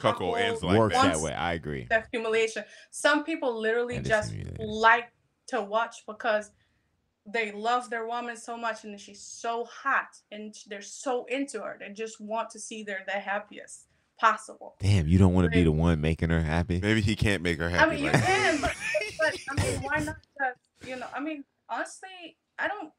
Cuckold 0.00 0.38
ends 0.38 0.62
like 0.62 0.78
Works 0.78 0.94
that. 0.96 1.14
that 1.14 1.20
way. 1.20 1.32
I 1.32 1.52
agree. 1.54 1.86
the 1.88 2.04
humiliation. 2.10 2.64
Some 2.90 3.24
people 3.24 3.58
literally 3.60 3.98
That 3.98 4.24
is 4.24 4.30
just 4.30 4.58
like 4.58 5.10
to 5.48 5.62
watch 5.62 6.04
because 6.06 6.50
they 7.26 7.52
love 7.52 7.88
their 7.90 8.06
woman 8.06 8.36
so 8.36 8.56
much 8.56 8.82
and 8.84 8.98
she's 9.00 9.20
so 9.22 9.64
hot 9.64 10.08
and 10.32 10.54
they're 10.66 10.82
so 10.82 11.24
into 11.26 11.60
her. 11.60 11.76
They 11.78 11.90
just 11.92 12.20
want 12.20 12.50
to 12.50 12.58
see 12.58 12.82
they're 12.82 13.04
the 13.06 13.12
happiest 13.12 13.86
possible. 14.22 14.76
Damn, 14.80 15.08
you 15.08 15.18
don't 15.18 15.34
want 15.34 15.46
to 15.46 15.50
be 15.50 15.64
the 15.64 15.72
one 15.72 16.00
making 16.00 16.30
her 16.30 16.40
happy. 16.40 16.80
Maybe 16.80 17.00
he 17.00 17.16
can't 17.16 17.42
make 17.42 17.58
her 17.58 17.68
happy. 17.68 17.82
I 17.82 17.84
happy. 17.84 17.96
mean, 17.96 18.04
you 18.04 18.12
like 18.12 18.24
can, 18.24 18.60
but, 18.60 18.74
but 19.18 19.36
I 19.50 19.64
mean, 19.64 19.80
why 19.82 19.98
not 19.98 20.16
just, 20.38 20.88
you 20.88 20.96
know, 20.96 21.06
I 21.14 21.20
mean, 21.20 21.44
honestly, 21.68 22.36
I 22.58 22.68
don't, 22.68 22.92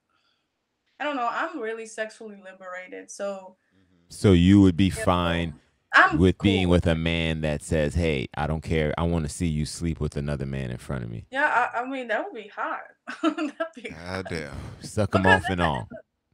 I 1.00 1.06
don't 1.06 1.16
know. 1.16 1.30
I'm 1.32 1.60
really 1.60 1.86
sexually 1.86 2.42
liberated. 2.44 3.10
So 3.10 3.56
mm-hmm. 3.74 4.06
So 4.10 4.34
you 4.34 4.62
would 4.62 4.78
be 4.78 4.86
you 4.86 4.92
fine 4.92 5.56
I'm 5.94 6.18
with 6.18 6.38
being 6.40 6.70
with 6.70 6.88
a 6.88 6.96
man 6.96 7.42
that 7.42 7.62
says, 7.62 7.94
"Hey, 7.94 8.28
I 8.36 8.48
don't 8.48 8.62
care. 8.62 8.94
I 8.98 9.04
want 9.04 9.26
to 9.26 9.30
see 9.30 9.48
you 9.48 9.66
sleep 9.66 10.00
with 10.00 10.18
another 10.18 10.46
man 10.46 10.72
in 10.72 10.78
front 10.78 11.04
of 11.04 11.10
me." 11.10 11.26
Yeah, 11.32 11.70
I, 11.74 11.82
I 11.82 11.86
mean, 11.86 12.08
that 12.08 12.26
would 12.26 12.34
be 12.34 12.50
hot. 12.50 12.82
That'd 13.24 13.54
be 13.76 13.90
God 13.90 14.26
damn. 14.30 14.52
Suck 14.82 15.16
him 15.16 15.26
off 15.26 15.44
and 15.50 15.62
all. 15.62 15.88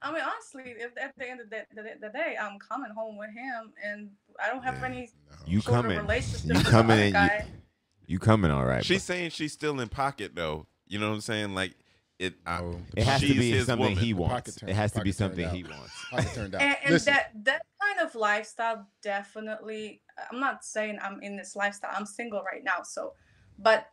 End 0.03 0.09
of- 0.09 0.09
I 0.09 0.13
mean, 0.19 0.23
honestly, 0.29 0.73
if 0.81 0.91
at 0.97 1.13
the 1.17 1.29
end 1.29 1.41
of 1.41 1.49
the, 1.49 1.65
the, 1.75 1.83
the 2.01 2.09
day 2.09 2.35
I'm 2.39 2.57
coming 2.59 2.91
home 2.95 3.17
with 3.17 3.29
him 3.31 3.73
and 3.83 4.09
I 4.43 4.49
don't 4.49 4.63
have 4.63 4.75
Yeah. 4.79 4.85
any 4.87 5.09
You 5.45 5.61
sort 5.61 5.77
of 5.77 5.81
coming? 5.83 5.97
relationship 5.99 6.45
You 6.47 6.53
with 6.55 6.63
the 6.65 6.71
coming 6.71 6.91
other 6.93 7.01
and 7.03 7.13
guy. 7.13 7.45
you, 7.47 8.13
you 8.13 8.19
coming 8.19 8.51
all 8.51 8.65
right? 8.65 8.83
She's 8.85 9.03
saying 9.03 9.31
she's 9.31 9.53
still 9.53 9.79
in 9.79 9.89
pocket 9.89 10.31
though. 10.35 10.67
You 10.87 10.99
know 10.99 11.09
what 11.09 11.15
I'm 11.15 11.21
saying? 11.21 11.53
Like 11.55 11.75
it. 12.17 12.33
I, 12.45 12.59
oh, 12.59 12.71
No, 12.71 12.79
but 12.89 12.99
it 12.99 13.03
has 13.05 13.21
to 13.21 13.27
be 13.27 13.59
something 13.61 13.79
woman. 13.79 13.97
he 13.97 14.13
wants. 14.13 14.55
turn- 14.55 14.69
It 14.69 14.75
has 14.75 14.91
to 14.93 15.01
be 15.01 15.11
something 15.11 15.47
he 15.49 15.63
wants. 15.63 15.91
Pocket 16.09 16.33
turned 16.33 16.55
out. 16.55 16.61
and, 16.61 16.75
and 16.83 16.93
Listen, 16.93 17.13
that 17.13 17.31
that 17.45 17.61
kind 17.81 17.99
of 18.07 18.13
lifestyle 18.15 18.87
definitely 19.03 20.01
i'm 20.31 20.39
not 20.39 20.63
saying 20.65 20.97
i'm 21.01 21.21
in 21.21 21.35
this 21.37 21.55
lifestyle 21.55 21.91
i'm 21.95 22.05
single 22.05 22.41
right 22.43 22.63
now 22.63 22.81
so 22.83 23.13
but 23.57 23.79
it, 23.79 23.85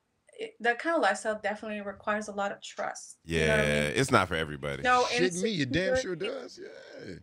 that 0.61 0.79
kind 0.79 0.97
of 0.97 1.03
lifestyle 1.03 1.41
definitely 1.43 1.81
requires 1.81 2.29
a 2.29 2.33
lot 2.33 2.53
of 2.53 2.61
trust 2.63 3.19
you 3.25 3.41
know 3.41 3.47
yeah, 3.47 3.55
I 3.55 3.59
mean? 3.59 3.93
it's 3.97 4.11
not 4.11 4.29
for 4.29 4.35
everybody. 4.35 4.83
no 4.83 5.05
shit 5.11 5.35
me, 5.35 5.51
you 5.51 5.67
damn 5.67 5.97
sure 5.99 6.17
does. 6.17 6.61
Yeah. 6.63 7.15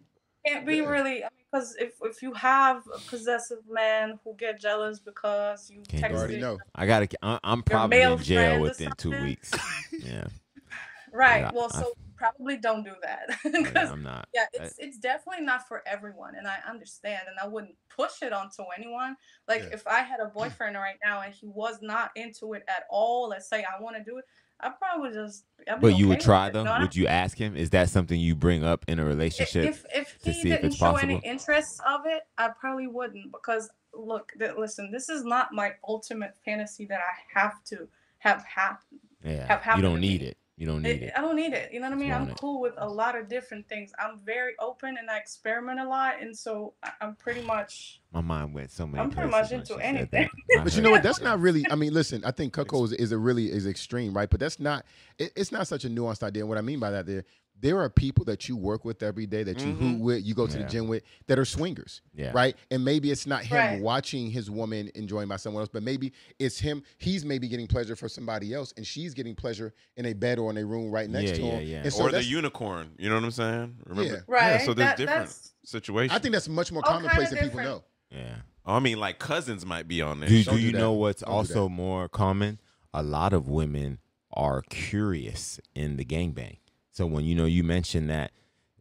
can't 0.46 0.66
be 0.66 0.78
Yeah. 0.78 0.90
really 0.90 1.24
I 1.24 1.30
mean, 1.30 1.46
because 1.52 1.76
if, 1.80 1.94
if 2.04 2.22
you 2.22 2.34
have 2.34 2.84
a 2.94 3.00
possessive 3.00 3.60
man 3.70 4.20
who 4.24 4.36
get 4.36 4.60
jealous 4.60 5.00
because 5.00 5.70
you 5.70 5.84
Can't 5.88 6.04
do 6.04 6.10
texted 6.10 6.18
already 6.18 6.40
know. 6.40 6.58
I 6.74 6.88
gotta. 6.88 7.08
I- 7.22 7.40
I'm 7.44 7.62
probably 7.62 8.02
in 8.02 8.18
jail 8.18 8.60
within 8.60 8.92
two 8.98 9.12
weeks. 9.22 9.52
Yeah, 9.92 10.26
right 11.14 11.54
well 11.54 11.70
so 11.70 11.94
probably 12.24 12.58
don't 12.58 12.84
do 12.84 12.94
that 13.02 13.26
yeah 13.46 13.52
because 13.52 13.92
I'm 13.92 14.04
not. 14.04 14.28
yeah 14.34 14.46
it's 14.54 14.76
it's 14.80 14.98
definitely 14.98 15.44
not 15.46 15.68
for 15.68 15.82
everyone 15.86 16.36
and 16.36 16.48
i 16.48 16.58
understand 16.70 17.22
and 17.28 17.36
i 17.44 17.48
wouldn't 17.48 17.76
push 17.96 18.22
it 18.22 18.32
onto 18.34 18.64
anyone 18.78 19.16
like 19.48 19.62
Yeah. 19.64 19.70
if 19.74 19.86
i 19.88 20.00
had 20.02 20.20
a 20.20 20.26
boyfriend 20.36 20.76
right 20.76 20.98
now 21.04 21.22
and 21.22 21.34
he 21.34 21.48
was 21.48 21.80
not 21.82 22.12
into 22.16 22.54
it 22.54 22.64
at 22.68 22.84
all 22.90 23.30
let's 23.30 23.50
say 23.50 23.64
i 23.64 23.82
want 23.82 23.98
to 23.98 24.04
do 24.04 24.18
it 24.18 24.26
i 24.60 24.70
probably 24.70 25.12
just 25.12 25.46
I'd 25.70 25.80
But 25.82 25.98
you 25.98 26.08
would 26.10 26.20
try 26.20 26.50
them. 26.50 26.66
it, 26.66 26.70
though. 26.70 26.74
you 26.74 26.80
know? 26.80 26.84
Would 26.86 26.96
you 26.96 27.08
ask 27.08 27.38
him? 27.38 27.56
Is 27.56 27.70
that 27.70 27.90
something 27.90 28.20
you 28.20 28.36
bring 28.36 28.66
up 28.66 28.84
in 28.90 29.00
a 29.00 29.06
relationship? 29.06 29.66
if 29.66 29.86
if 29.96 30.20
to 30.20 30.32
he 30.32 30.42
see 30.42 30.50
if 30.52 30.56
didn't 30.58 30.66
it's 30.68 30.76
show 30.78 30.96
any 30.96 31.16
possible? 31.16 31.32
interest 31.32 31.82
of 31.88 32.02
it 32.06 32.24
i 32.38 32.50
probably 32.60 32.88
wouldn't 32.88 33.32
because 33.32 33.70
look 33.94 34.32
th- 34.40 34.56
listen 34.58 34.92
this 34.92 35.08
is 35.10 35.24
not 35.24 35.50
my 35.54 35.72
ultimate 35.88 36.34
fantasy 36.46 36.86
that 36.86 37.00
i 37.00 37.40
have 37.40 37.64
to 37.66 37.88
have 38.20 38.44
happen 38.46 39.00
yeah, 39.24 39.58
have 39.60 39.78
you 39.78 39.82
don't 39.84 40.02
need 40.02 40.22
it. 40.22 40.38
You 40.64 40.70
don't 40.70 40.82
need 40.82 40.90
It- 40.92 41.04
it. 41.04 41.14
I 41.18 41.20
don't 41.20 41.36
need 41.36 41.52
it. 41.52 41.74
You 41.74 41.82
know 41.82 41.88
what 41.90 41.98
I 41.98 42.00
mean? 42.00 42.14
I'm 42.14 42.30
it. 42.30 42.38
cool 42.40 42.62
with 42.62 42.74
a 42.78 42.88
lot 42.88 43.18
of 43.20 43.28
different 43.28 43.68
things. 43.68 43.92
I'm 44.00 44.20
very 44.24 44.54
open 44.60 44.96
and 44.98 45.12
I 45.12 45.18
experiment 45.18 45.78
a 45.82 45.86
lot, 45.86 46.22
and 46.22 46.38
so 46.38 46.74
I- 46.82 46.94
I'm 47.02 47.16
pretty 47.18 47.42
much. 47.42 48.00
My 48.14 48.22
mind 48.22 48.54
went 48.54 48.72
so 48.72 48.88
many 48.88 49.04
I'm 49.04 49.10
pretty 49.12 49.30
much 49.30 49.52
into 49.52 49.76
anything. 49.80 50.30
But 50.64 50.74
you 50.74 50.82
know 50.82 50.92
what? 50.92 51.04
That's 51.04 51.20
not 51.20 51.42
really. 51.42 51.66
I 51.70 51.76
mean, 51.76 51.94
listen. 51.94 52.24
I 52.24 52.32
think 52.32 52.54
cuckold 52.54 52.94
is, 52.94 52.94
is 52.94 53.12
a 53.12 53.18
really 53.18 53.52
is 53.52 53.68
extreme, 53.68 54.14
right? 54.14 54.30
But 54.30 54.40
that's 54.40 54.58
not. 54.58 54.86
It, 55.18 55.34
it's 55.36 55.52
not 55.52 55.68
such 55.68 55.84
a 55.84 55.90
nuanced 55.90 56.24
idea. 56.24 56.44
And 56.44 56.48
what 56.50 56.58
I 56.58 56.62
mean 56.62 56.80
by 56.80 56.92
that, 56.92 57.08
there, 57.08 57.26
there 57.64 57.80
are 57.80 57.90
people 57.90 58.26
that 58.26 58.48
you 58.48 58.56
work 58.58 58.84
with 58.86 59.02
every 59.02 59.26
day, 59.26 59.42
that 59.42 59.60
you 59.62 59.74
Mhm. 59.74 59.78
hoot 59.80 60.00
with, 60.02 60.24
you 60.26 60.36
go 60.36 60.46
to 60.46 60.52
Mm-hmm. 60.52 60.60
Yeah. 60.60 60.66
the 60.68 60.72
gym 60.72 60.88
with, 60.88 61.04
that 61.28 61.40
are 61.40 61.46
swingers, 61.46 62.02
Yeah. 62.14 62.32
right? 62.34 62.56
And 62.70 62.84
maybe 62.86 63.10
it's 63.10 63.26
not 63.26 63.44
him 63.46 63.58
Right. 63.58 63.82
watching 63.82 64.30
his 64.30 64.52
woman 64.52 64.92
enjoying 64.96 65.28
by 65.30 65.38
someone 65.38 65.62
else, 65.62 65.70
but 65.74 65.82
maybe 65.82 66.12
it's 66.40 66.60
him. 66.60 66.84
He's 66.98 67.24
maybe 67.26 67.48
getting 67.48 67.66
pleasure 67.68 67.96
for 67.96 68.08
somebody 68.10 68.54
else, 68.54 68.74
and 68.78 68.86
she's 68.86 69.14
getting 69.14 69.34
pleasure 69.34 69.74
in 69.98 70.06
a 70.06 70.14
bed 70.14 70.38
or 70.40 70.52
in 70.52 70.58
a 70.58 70.66
room 70.66 70.92
right 70.92 71.10
next 71.10 71.32
Yeah, 71.32 71.36
to 71.38 71.42
him. 71.42 71.68
yeah. 71.68 71.82
And 71.84 71.94
so 71.94 72.04
or 72.04 72.12
the 72.12 72.24
unicorn. 72.24 72.92
You 73.00 73.10
know 73.10 73.16
what 73.16 73.24
I'm 73.24 73.32
saying? 73.32 73.76
Remember? 73.86 74.14
Yeah. 74.14 74.20
Right. 74.28 74.62
so 74.62 74.74
there's 74.74 74.90
That- 74.90 74.98
different 74.98 75.20
that's- 75.30 75.54
situations. 75.64 76.16
I 76.16 76.20
think 76.22 76.34
that's 76.34 76.50
much 76.50 76.72
more 76.72 76.82
commonplace 76.84 77.30
than 77.30 77.40
people 77.40 77.62
know. 77.64 77.84
Yeah. 78.12 78.36
Oh, 78.66 78.76
I 78.76 78.80
mean, 78.80 79.00
like 79.00 79.20
cousins 79.20 79.66
might 79.66 79.88
be 79.88 80.02
on 80.02 80.20
there. 80.20 80.28
Do, 80.30 80.44
Don't 80.44 80.56
do 80.56 80.60
do 80.60 80.66
you 80.68 80.72
that. 80.74 80.78
know 80.80 80.92
what's 80.92 81.22
Don't 81.22 81.34
also 81.34 81.70
more 81.70 82.10
common? 82.10 82.60
a 82.94 83.02
lot 83.02 83.34
of 83.34 83.48
women 83.48 84.00
are 84.32 84.62
curious 84.64 85.60
in 85.76 85.96
the 85.98 86.06
gangbang. 86.06 86.58
So 86.94 87.08
when 87.08 87.26
you 87.26 87.34
know 87.36 87.46
you 87.46 87.64
mentioned 87.64 88.10
that 88.12 88.32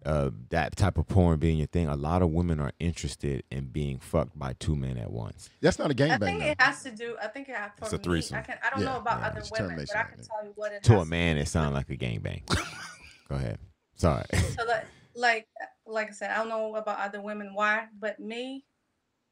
uh, 0.05 0.31
that 0.51 0.77
type 0.77 0.99
of 0.99 1.09
porn 1.09 1.39
being 1.39 1.57
your 1.59 1.67
thing, 1.67 1.89
a 1.89 1.97
lot 1.97 2.23
of 2.23 2.31
women 2.31 2.61
are 2.61 2.73
interested 2.79 3.45
in 3.51 3.67
being 3.67 3.99
fucked 3.99 4.39
by 4.39 4.53
two 4.59 4.77
men 4.77 4.99
at 4.99 5.11
once. 5.11 5.49
That's 5.61 5.79
not 5.79 5.91
a 5.91 5.95
I 5.95 5.97
gangbang. 5.97 6.13
I 6.15 6.19
think 6.19 6.41
though. 6.41 6.47
it 6.47 6.61
has 6.61 6.83
to 6.83 6.91
do. 6.91 7.17
I 7.23 7.29
think 7.29 7.49
it 7.49 7.57
has 7.57 7.71
for 7.79 7.85
It's 7.87 7.95
a 7.95 7.99
me. 7.99 8.05
threesome. 8.05 8.37
I 8.37 8.43
can. 8.43 8.59
I 8.63 8.71
don't 8.71 8.81
Yeah, 8.81 8.87
know 8.93 8.99
about 8.99 9.21
yeah, 9.21 9.29
other 9.29 9.43
women, 9.51 9.77
but 9.87 9.97
I 9.97 10.03
can 10.03 10.17
there. 10.19 10.27
tell 10.27 10.45
you 10.45 10.53
what 10.57 10.73
it 10.73 10.83
To 10.85 10.95
a 10.95 10.99
has 10.99 11.09
man, 11.09 11.37
it 11.39 11.49
sounds 11.49 11.75
like 11.75 11.89
a 11.89 11.97
gangbang. 11.97 12.43
Go 13.29 13.37
ahead. 13.37 13.59
Sorry. 13.97 14.25
So 14.33 14.65
like, 14.67 14.87
like, 15.15 15.47
like 15.87 16.09
I 16.09 16.13
said, 16.13 16.31
I 16.33 16.39
don't 16.39 16.49
know 16.49 16.75
about 16.75 16.99
other 17.01 17.23
women 17.23 17.55
why, 17.55 17.87
but 17.99 18.21
me, 18.21 18.67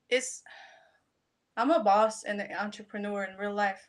it's. 0.09 0.43
I'm 1.57 1.71
a 1.71 1.83
boss 1.83 2.23
and 2.25 2.41
an 2.41 2.53
entrepreneur 2.59 3.25
in 3.25 3.37
real 3.37 3.53
life, 3.53 3.87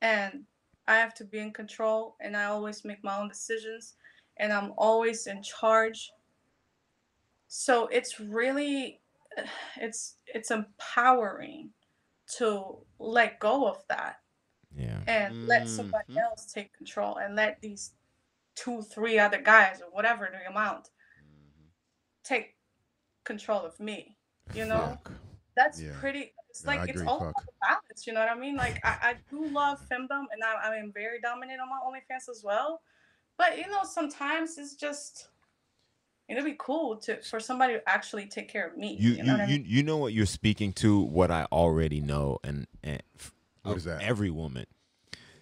and 0.00 0.44
I 0.88 0.96
have 0.96 1.14
to 1.14 1.24
be 1.24 1.38
in 1.38 1.52
control, 1.52 2.16
and 2.20 2.36
I 2.36 2.44
always 2.46 2.84
make 2.84 3.04
my 3.04 3.18
own 3.18 3.28
decisions, 3.28 3.94
and 4.38 4.52
I'm 4.52 4.72
always 4.76 5.26
in 5.26 5.42
charge. 5.42 6.10
So 7.48 7.86
it's 7.88 8.20
really, 8.20 9.00
it's 9.80 10.16
it's 10.26 10.50
empowering 10.50 11.70
to 12.38 12.78
let 12.98 13.38
go 13.38 13.66
of 13.68 13.86
that 13.88 14.16
Yeah. 14.74 15.00
and 15.06 15.46
let 15.46 15.68
somebody 15.68 16.04
Mhm. 16.10 16.22
else 16.22 16.52
take 16.52 16.72
control 16.74 17.18
and 17.18 17.36
let 17.36 17.60
these 17.60 17.94
two, 18.56 18.82
three 18.82 19.18
other 19.18 19.40
guys 19.40 19.80
or 19.82 19.90
whatever 19.90 20.28
the 20.30 20.44
amount 20.50 20.90
take 22.24 22.56
control 23.24 23.60
of 23.64 23.78
me. 23.78 24.16
You 24.54 24.64
know, 24.66 24.98
Fuck. 25.04 25.12
that's 25.54 25.80
Yeah. 25.80 25.98
pretty. 26.00 26.34
It's 26.48 26.64
Yeah, 26.64 26.70
I 26.72 26.76
like 26.78 26.90
it's 26.90 27.02
all 27.02 27.18
fuck. 27.20 27.30
about 27.30 27.46
the 27.46 27.52
balance. 27.60 28.06
You 28.06 28.12
know 28.14 28.20
what 28.20 28.30
I 28.30 28.34
mean? 28.34 28.56
Like 28.56 28.80
I, 28.84 28.98
I 29.10 29.14
do 29.30 29.48
love 29.48 29.80
femdom, 29.90 30.24
and 30.32 30.42
I, 30.44 30.54
I 30.70 30.76
am 30.76 30.92
very 30.92 31.20
dominant 31.20 31.60
on 31.60 31.68
my 31.68 31.78
OnlyFans 31.84 32.28
as 32.30 32.42
well. 32.44 32.82
But 33.38 33.58
you 33.58 33.68
know, 33.68 33.84
sometimes 33.84 34.58
it's 34.58 34.74
just 34.74 35.28
it'd 36.28 36.44
be 36.44 36.56
cool 36.58 36.96
to 36.96 37.22
for 37.22 37.38
somebody 37.40 37.74
to 37.74 37.88
actually 37.88 38.26
take 38.26 38.48
care 38.48 38.66
of 38.66 38.76
me. 38.76 38.96
You 38.98 39.10
You, 39.10 39.16
you 39.16 39.22
know 39.24 39.32
what 39.32 39.40
I 39.42 39.46
you, 39.46 39.58
mean? 39.58 39.64
you 39.68 39.82
know 39.82 39.96
what 39.98 40.12
you're 40.12 40.26
speaking 40.26 40.72
to. 40.74 41.00
What 41.00 41.30
I 41.30 41.46
already 41.52 42.00
know, 42.00 42.38
and 42.42 42.66
and 42.82 43.02
f- 43.18 43.34
What 43.62 43.72
of 43.72 43.78
is 43.78 43.84
that? 43.84 44.02
Every 44.02 44.30
woman, 44.30 44.66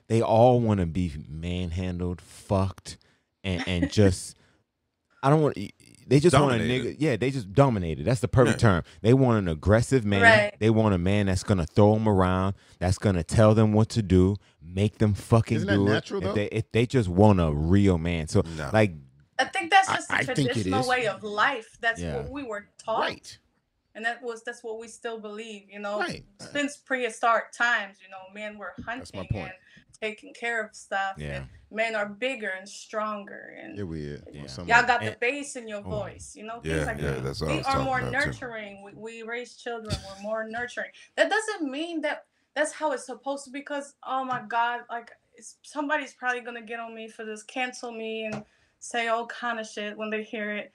they 0.09 0.23
all 0.23 0.61
want 0.61 0.81
to 0.81 0.87
be 0.87 1.13
manhandled, 1.29 2.21
fucked, 2.21 2.99
and 3.43 3.63
and 3.67 3.91
just. 3.91 4.37
I 5.23 5.31
don't 5.31 5.41
want. 5.41 5.57
They 6.07 6.21
just 6.21 6.39
want 6.39 6.61
a 6.61 6.65
nigga. 6.65 6.97
Yeah, 6.99 7.17
they 7.17 7.31
just 7.31 7.53
dominated. 7.53 8.05
That's 8.05 8.21
the 8.21 8.29
perfect 8.29 8.63
Yeah. 8.63 8.69
term. 8.69 8.83
They 9.03 9.15
want 9.15 9.39
an 9.39 9.49
aggressive 9.49 10.05
man. 10.05 10.23
Right. 10.23 10.55
They 10.59 10.71
want 10.71 10.95
a 10.95 10.99
man 10.99 11.27
that's 11.27 11.43
gonna 11.43 11.67
throw 11.67 11.95
them 11.95 12.09
around. 12.09 12.55
That's 12.79 12.99
gonna 12.99 13.23
tell 13.25 13.55
them 13.55 13.73
what 13.73 13.89
to 13.91 14.03
do. 14.03 14.37
Make 14.63 14.99
them 14.99 15.15
fucking 15.15 15.57
Isn't 15.59 15.69
that 15.69 15.75
do 15.77 15.85
natural, 15.85 16.21
it. 16.21 16.25
though? 16.25 16.29
If 16.31 16.35
they 16.35 16.47
if 16.47 16.73
they 16.73 16.87
just 16.87 17.09
want 17.09 17.41
a 17.41 17.53
real 17.53 17.99
man. 17.99 18.29
So 18.29 18.43
No. 18.57 18.71
like 18.73 18.93
I 19.39 19.45
think 19.47 19.71
that's 19.71 19.89
just 19.89 20.09
the 20.09 20.15
I 20.15 20.25
think 20.25 20.37
traditional 20.53 20.87
way 20.89 21.07
of 21.09 21.23
life. 21.25 21.77
That's 21.81 22.01
Yeah. 22.01 22.17
what 22.17 22.31
we 22.31 22.43
were 22.45 22.67
taught. 22.85 23.01
Right. 23.01 23.39
And 23.95 24.05
that 24.05 24.23
was 24.23 24.43
that's 24.45 24.63
what 24.65 24.79
we 24.79 24.89
still 24.89 25.19
believe 25.19 25.65
you 25.71 25.79
know 25.79 26.01
Right. 26.01 26.25
since 26.53 26.77
prehistoric 26.77 27.53
times 27.53 27.99
you 28.03 28.11
know 28.11 28.33
men 28.35 28.59
were 28.59 28.75
hunting 28.85 28.99
That's 29.01 29.15
my 29.15 29.27
point. 29.31 29.45
and 29.47 29.53
taking 30.01 30.35
care 30.35 30.63
of 30.63 30.75
stuff 30.75 31.15
Yeah. 31.19 31.37
and 31.37 31.49
men 31.71 31.95
are 31.95 32.09
bigger 32.09 32.49
and 32.59 32.69
stronger 32.69 33.57
and 33.61 33.79
Yeah, 33.79 33.85
we 33.85 34.05
is. 34.05 34.23
Yeah. 34.33 34.65
Y'all 34.81 34.87
got 34.87 35.01
the 35.01 35.17
bass 35.21 35.57
in 35.57 35.69
your 35.69 35.83
Oh. 35.85 35.91
voice 35.91 36.35
you 36.37 36.45
know 36.45 36.61
Yeah, 36.65 36.85
like 36.85 36.99
yeah, 36.99 37.13
that 37.13 37.25
that's 37.25 37.41
what 37.41 37.51
we 37.51 37.63
are 37.63 37.83
more 37.83 38.01
nurturing 38.01 38.83
we, 38.83 38.93
we 38.95 39.23
raise 39.23 39.57
children 39.57 39.95
we're 40.07 40.23
more 40.23 40.49
nurturing 40.49 40.91
that 41.17 41.31
doesn't 41.31 41.71
mean 41.71 42.01
that 42.03 42.27
that's 42.55 42.73
how 42.73 42.93
it's 42.93 43.07
supposed 43.07 43.45
to 43.45 43.51
be 43.51 43.61
because 43.61 43.95
oh 44.05 44.25
my 44.25 44.43
god 44.49 44.81
like 44.91 45.11
it's, 45.37 45.57
somebody's 45.63 46.15
probably 46.15 46.41
gonna 46.41 46.63
get 46.63 46.79
on 46.79 46.95
me 46.95 47.09
for 47.09 47.25
this 47.25 47.43
cancel 47.43 47.91
me 47.93 48.27
and 48.27 48.45
say 48.79 49.09
all 49.09 49.27
kind 49.27 49.59
of 49.59 49.67
shit 49.67 49.97
when 49.97 50.11
they 50.11 50.23
hear 50.23 50.51
it 50.53 50.73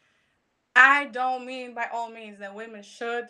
i 0.80 1.06
don't 1.06 1.46
mean 1.46 1.74
by 1.76 1.86
all 1.94 2.10
means 2.10 2.40
that 2.40 2.54
women 2.56 2.82
should 2.82 3.26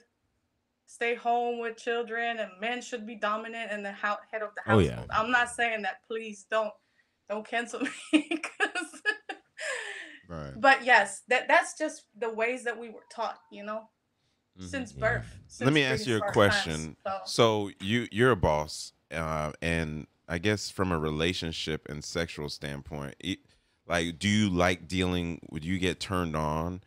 stay 0.86 1.16
home 1.16 1.60
with 1.60 1.78
children 1.78 2.38
and 2.40 2.50
men 2.62 2.82
should 2.82 3.06
be 3.06 3.16
dominant 3.16 3.70
and 3.72 3.84
the 3.86 3.92
hou- 3.92 4.16
head 4.32 4.42
of 4.42 4.50
the 4.56 4.62
Oh, 4.68 4.80
household 4.80 5.08
yeah. 5.10 5.20
i'm 5.20 5.32
not 5.32 5.50
saying 5.50 5.82
that 5.84 5.98
please 6.08 6.46
don't 6.50 6.72
don't 7.30 7.48
cancel 7.48 7.82
me. 8.14 8.42
Right. 10.28 10.54
but 10.62 10.86
yes 10.86 11.24
that 11.30 11.48
that's 11.48 11.76
just 11.78 12.04
the 12.18 12.30
ways 12.32 12.64
that 12.66 12.78
we 12.80 12.90
were 12.90 13.06
taught 13.12 13.40
you 13.52 13.64
know 13.64 13.90
since 14.60 14.92
Mm-hmm. 14.94 15.04
Yeah. 15.04 15.10
birth 15.18 15.40
Let 15.62 15.74
me 15.74 15.84
ask 15.84 16.06
you 16.06 16.18
a 16.18 16.20
prehistoric 16.20 16.34
times. 16.52 16.64
question. 16.64 16.98
So- 17.06 17.20
So 17.26 17.72
you 17.80 18.08
you're 18.12 18.32
a 18.32 18.36
boss, 18.36 18.92
uh, 19.12 19.54
and 19.62 20.06
I 20.28 20.38
guess 20.38 20.70
from 20.70 20.92
a 20.92 21.00
relationship 21.00 21.88
and 21.90 22.04
sexual 22.04 22.50
standpoint, 22.50 23.16
it, 23.22 23.40
like, 23.88 24.20
do 24.20 24.28
you 24.28 24.50
like 24.50 24.88
dealing? 24.88 25.40
Would 25.50 25.64
you 25.64 25.80
get 25.80 26.00
turned 26.02 26.36
on 26.36 26.82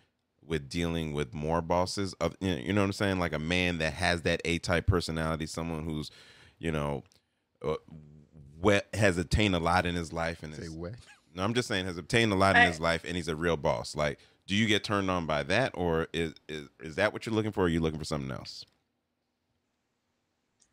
with 0.47 0.69
dealing 0.69 1.13
with 1.13 1.33
more 1.33 1.63
bosses? 1.63 2.15
Of 2.15 2.37
you 2.41 2.51
know, 2.51 2.61
you 2.61 2.73
know 2.73 2.81
what 2.81 2.87
I'm 2.87 2.93
saying? 2.93 3.19
Like 3.19 3.33
a 3.33 3.39
man 3.39 3.79
that 3.79 3.95
has 3.95 4.23
that 4.23 4.41
A 4.45 4.59
type 4.59 4.87
personality, 4.87 5.47
someone 5.47 5.85
who's, 5.85 6.11
you 6.59 6.73
know, 6.73 7.05
uh, 7.65 7.77
wet, 8.61 8.89
has 8.95 9.19
attained 9.19 9.55
a 9.55 9.61
lot 9.61 9.87
in 9.87 9.95
his 9.95 10.13
life, 10.13 10.43
and 10.43 10.55
Say 10.55 10.65
is, 10.65 10.71
what? 10.71 10.95
no, 11.35 11.43
I'm 11.43 11.55
just 11.55 11.69
saying 11.69 11.87
has 11.87 11.99
obtained 11.99 12.33
a 12.33 12.37
lot 12.37 12.57
in 12.57 12.67
his 12.67 12.81
life, 12.81 13.05
and 13.05 13.17
he's 13.17 13.29
a 13.29 13.37
real 13.37 13.57
boss. 13.57 13.97
Like, 13.97 14.19
do 14.47 14.55
you 14.55 14.67
get 14.67 14.85
turned 14.85 15.11
on 15.11 15.27
by 15.27 15.43
that, 15.45 15.73
or 15.75 16.09
is 16.13 16.35
is 16.49 16.69
is 16.81 16.97
that 16.97 17.13
what 17.13 17.27
you're 17.27 17.35
looking 17.35 17.53
for? 17.53 17.63
Or 17.63 17.67
are 17.67 17.69
you 17.69 17.81
looking 17.81 17.99
for 17.99 18.05
something 18.05 18.31
else? 18.31 18.65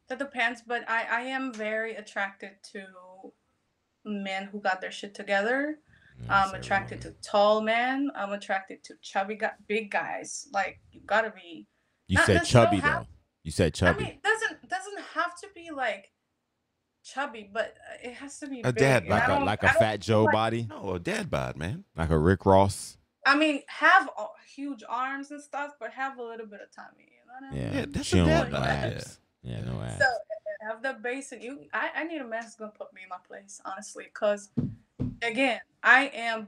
That 0.07 0.20
depends, 0.20 0.63
but 0.65 0.89
I, 0.89 1.05
I 1.09 1.22
am 1.22 1.53
very 1.53 1.93
attracted 1.95 2.63
to 2.74 3.34
men 4.03 4.45
who 4.45 4.59
got 4.59 4.82
their 4.82 4.91
shit 4.91 5.13
together. 5.13 5.78
Yeah, 6.26 6.45
I'm 6.45 6.53
attracted 6.55 7.03
woman. 7.03 7.15
to 7.22 7.30
tall 7.30 7.61
men. 7.61 8.11
I'm 8.15 8.32
attracted 8.34 8.84
to 8.86 8.93
chubby, 9.01 9.36
gu- 9.36 9.47
big 9.67 9.91
guys. 9.91 10.47
Like 10.53 10.80
you 10.91 11.01
gotta 11.05 11.32
be. 11.32 11.67
You 12.07 12.17
not 12.17 12.26
said 12.26 12.45
chubby 12.45 12.78
have- 12.78 13.03
though. 13.03 13.07
You 13.43 13.51
said 13.51 13.74
chubby. 13.74 14.03
I 14.03 14.07
mean, 14.07 14.20
doesn't 14.24 14.70
doesn't 14.70 14.99
have 15.15 15.36
to 15.41 15.47
be 15.55 15.70
like 15.72 16.11
chubby, 17.03 17.49
but 17.51 17.76
uh, 17.89 18.09
it 18.09 18.13
has 18.15 18.38
to 18.39 18.47
be 18.47 18.59
A 18.61 18.65
big. 18.65 18.76
dad 18.76 19.03
and 19.03 19.09
like 19.11 19.28
a 19.28 19.34
like 19.43 19.63
I 19.63 19.67
a 19.67 19.72
don't 19.74 19.80
fat 19.80 19.99
Joe 20.01 20.24
like- 20.26 20.34
body, 20.34 20.67
No, 20.70 20.93
a 20.95 20.99
dad 20.99 21.30
bod, 21.30 21.55
man. 21.57 21.86
like 21.95 22.09
a 22.09 22.17
Rick 22.17 22.45
Ross. 22.45 22.97
I 23.26 23.36
mean, 23.36 23.61
have 23.67 24.09
uh, 24.17 24.26
huge 24.55 24.84
arms 24.88 25.32
and 25.32 25.41
stuff, 25.41 25.72
but 25.80 25.91
have 25.91 26.17
a 26.17 26.24
little 26.24 26.47
bit 26.47 26.61
of 26.61 26.72
tummy. 26.74 27.05
You 27.11 27.28
know 27.28 27.47
what 27.47 27.53
I 27.53 27.55
mean? 27.65 27.74
Yeah, 27.74 27.80
Yeah, 27.82 27.86
that's 27.89 28.05
she 28.07 28.20
a 28.20 28.26
dad 28.26 28.39
want 28.39 28.51
no 28.51 28.59
bod. 28.59 28.67
abs. 28.67 29.20
Yeah, 29.43 29.61
no 29.61 29.82
abs. 29.82 29.97
So 29.99 30.05
uh, 30.05 30.67
have 30.74 30.82
the 30.84 30.99
basic. 31.01 31.43
You, 31.43 31.59
I, 31.74 31.89
I 31.95 32.03
need 32.05 32.20
a 32.22 32.28
man 32.28 32.41
that's 32.41 32.55
gonna 32.55 32.72
put 32.72 32.93
me 32.93 33.01
in 33.03 33.09
my 33.09 33.17
place, 33.28 33.61
honestly, 33.65 34.05
because 34.05 34.49
again, 35.22 35.59
I 35.84 36.11
am 36.13 36.47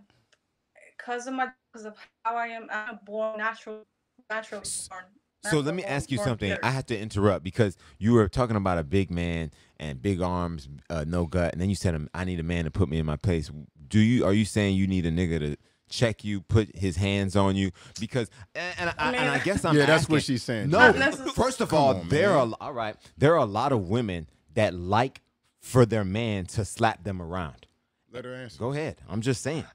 because 0.97 1.27
of 1.27 1.33
my 1.33 1.49
because 1.71 1.85
of 1.85 1.95
how 2.23 2.35
I 2.35 2.47
am. 2.47 2.67
I'm 2.71 2.99
born 3.05 3.37
natural, 3.37 3.83
naturally 4.29 4.65
born. 4.89 5.03
So 5.49 5.59
let 5.59 5.73
me 5.73 5.83
ask 5.83 6.11
you 6.11 6.19
something. 6.19 6.49
hitter. 6.49 6.63
I 6.63 6.69
have 6.69 6.85
to 6.87 6.97
interrupt 6.97 7.43
because 7.43 7.75
you 7.97 8.13
were 8.13 8.27
talking 8.29 8.55
about 8.55 8.77
a 8.77 8.83
big 8.83 9.09
man 9.09 9.51
and 9.79 9.99
big 9.99 10.21
arms, 10.21 10.69
uh, 10.89 11.03
no 11.07 11.25
gut, 11.25 11.53
and 11.53 11.61
then 11.61 11.69
you 11.69 11.75
said 11.75 11.95
um, 11.95 12.09
I 12.13 12.25
need 12.25 12.39
a 12.39 12.43
man 12.43 12.65
to 12.65 12.71
put 12.71 12.89
me 12.89 12.99
in 12.99 13.05
my 13.05 13.15
place. 13.15 13.49
Do 13.87 13.99
you? 13.99 14.23
Are 14.23 14.33
you 14.33 14.45
saying 14.45 14.75
you 14.75 14.85
need 14.87 15.05
a 15.05 15.11
nigga 15.11 15.39
to 15.39 15.57
check 15.89 16.23
you, 16.23 16.41
put 16.41 16.75
his 16.75 16.95
hands 16.95 17.35
on 17.35 17.55
you? 17.55 17.71
Because 17.99 18.29
and, 18.53 18.75
and, 18.77 18.89
I, 18.89 18.93
I 18.97 19.13
and 19.13 19.29
I 19.29 19.39
guess 19.39 19.65
I'm 19.65 19.75
yeah, 19.75 19.87
that's 19.87 20.07
what 20.07 20.21
she's 20.23 20.43
saying. 20.43 20.69
No, 20.69 20.93
first 21.33 21.59
of 21.59 21.73
all, 21.73 21.95
on, 21.95 22.09
there 22.09 22.29
man. 22.29 22.53
are 22.53 22.57
all 22.61 22.73
right. 22.73 22.95
There 23.17 23.33
are 23.33 23.39
a 23.39 23.45
lot 23.45 23.71
of 23.71 23.89
women 23.89 24.29
that 24.53 24.75
like 24.75 25.21
for 25.59 25.85
their 25.85 26.03
man 26.03 26.45
to 26.45 26.65
slap 26.65 27.03
them 27.03 27.21
around. 27.21 27.67
Let 28.11 28.25
her 28.25 28.33
answer. 28.33 28.59
Go 28.59 28.73
ahead. 28.73 28.97
I'm 29.09 29.21
just 29.21 29.41
saying. 29.41 29.65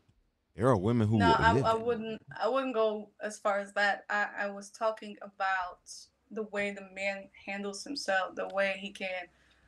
There 0.55 0.69
are 0.69 0.77
women 0.77 1.07
who 1.09 1.19
no, 1.19 1.29
will 1.29 1.35
I, 1.39 1.53
live 1.53 1.65
I 1.65 1.75
wouldn't. 1.75 2.23
I 2.43 2.49
wouldn't 2.49 2.75
go 2.75 3.11
as 3.23 3.39
far 3.39 3.59
as 3.59 3.73
that. 3.75 4.05
I, 4.09 4.27
I 4.41 4.51
was 4.51 4.71
talking 4.71 5.17
about 5.21 5.81
the 6.31 6.45
way 6.45 6.71
the 6.71 6.89
man 6.95 7.29
handles 7.47 7.85
himself, 7.85 8.35
the 8.35 8.49
way 8.55 8.79
he 8.81 8.91
can 8.91 9.27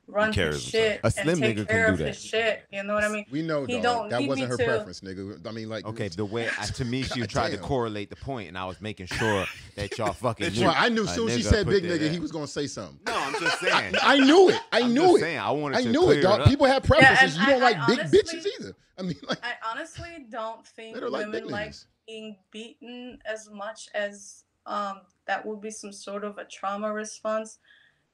run 0.08 0.32
carries 0.32 0.54
his 0.56 0.64
shit 0.64 1.00
A 1.04 1.10
slim 1.10 1.28
and 1.28 1.40
take 1.42 1.56
nigga 1.58 1.68
can 1.68 1.86
do 1.86 1.92
of 1.92 1.98
that. 1.98 2.08
his 2.08 2.20
shit. 2.24 2.64
You 2.72 2.82
know 2.82 2.94
what 2.94 3.04
I 3.04 3.08
mean? 3.08 3.26
We 3.30 3.42
know, 3.42 3.64
He 3.66 3.74
dog. 3.74 3.82
don't 3.82 4.08
That 4.08 4.20
need 4.20 4.28
wasn't 4.28 4.46
me 4.46 4.50
her 4.52 4.56
to- 4.56 4.64
preference, 4.64 5.00
nigga. 5.00 5.46
I 5.46 5.50
mean, 5.52 5.68
like, 5.68 5.84
Okay, 5.86 6.08
the 6.08 6.24
way 6.24 6.48
I, 6.58 6.64
to 6.66 6.84
me 6.84 7.02
she 7.04 7.20
God 7.20 7.28
tried 7.28 7.50
to 7.50 7.56
damn. 7.56 7.64
correlate 7.66 8.10
the 8.10 8.16
point, 8.16 8.48
and 8.48 8.56
I 8.58 8.64
was 8.64 8.80
making 8.80 9.06
sure 9.06 9.44
that 9.76 9.96
y'all 9.98 10.12
fucking 10.14 10.52
knew. 10.54 10.62
Well, 10.62 10.74
I 10.76 10.88
knew 10.88 11.04
as 11.04 11.14
soon 11.14 11.28
as 11.28 11.36
she 11.36 11.42
said 11.42 11.66
big 11.66 11.84
nigga, 11.84 12.10
he 12.10 12.18
was 12.18 12.32
gonna 12.32 12.46
say 12.46 12.66
something. 12.66 12.98
No, 13.06 13.14
I'm 13.16 13.32
just 13.40 13.60
saying. 13.60 13.94
I 14.02 14.18
knew 14.18 14.48
it. 14.50 14.60
I 14.72 14.80
I'm 14.80 14.94
knew 14.94 15.02
just 15.02 15.16
it. 15.16 15.20
saying, 15.20 15.38
I 15.38 15.50
wanted 15.50 15.78
I 15.78 15.82
to 15.82 15.88
knew 15.92 16.00
clear 16.02 16.18
it, 16.18 16.22
dog. 16.22 16.40
up. 16.40 16.46
People 16.48 16.66
have 16.66 16.82
preferences. 16.82 17.36
and 17.36 17.46
you 17.46 17.52
don't 17.52 17.62
I- 17.62 17.64
like 17.70 17.76
I 17.78 17.86
big 17.86 17.98
honestly- 18.00 18.18
bitches 18.40 18.46
either. 18.60 18.76
I 18.98 19.02
mean, 19.02 19.16
like, 19.28 19.38
I 19.44 19.52
honestly 19.70 20.26
don't 20.30 20.66
think 20.66 20.94
let 20.94 21.02
her 21.04 21.10
like 21.10 21.26
women 21.26 21.42
big 21.42 21.50
like 21.50 21.70
niggas. 21.70 21.84
being 22.06 22.36
beaten 22.50 23.18
as 23.26 23.48
much 23.50 23.88
as 23.94 24.44
um 24.66 25.02
that 25.26 25.46
would 25.46 25.60
be 25.60 25.70
some 25.70 25.92
sort 25.92 26.24
of 26.24 26.36
a 26.38 26.44
trauma 26.44 26.92
response 26.92 27.58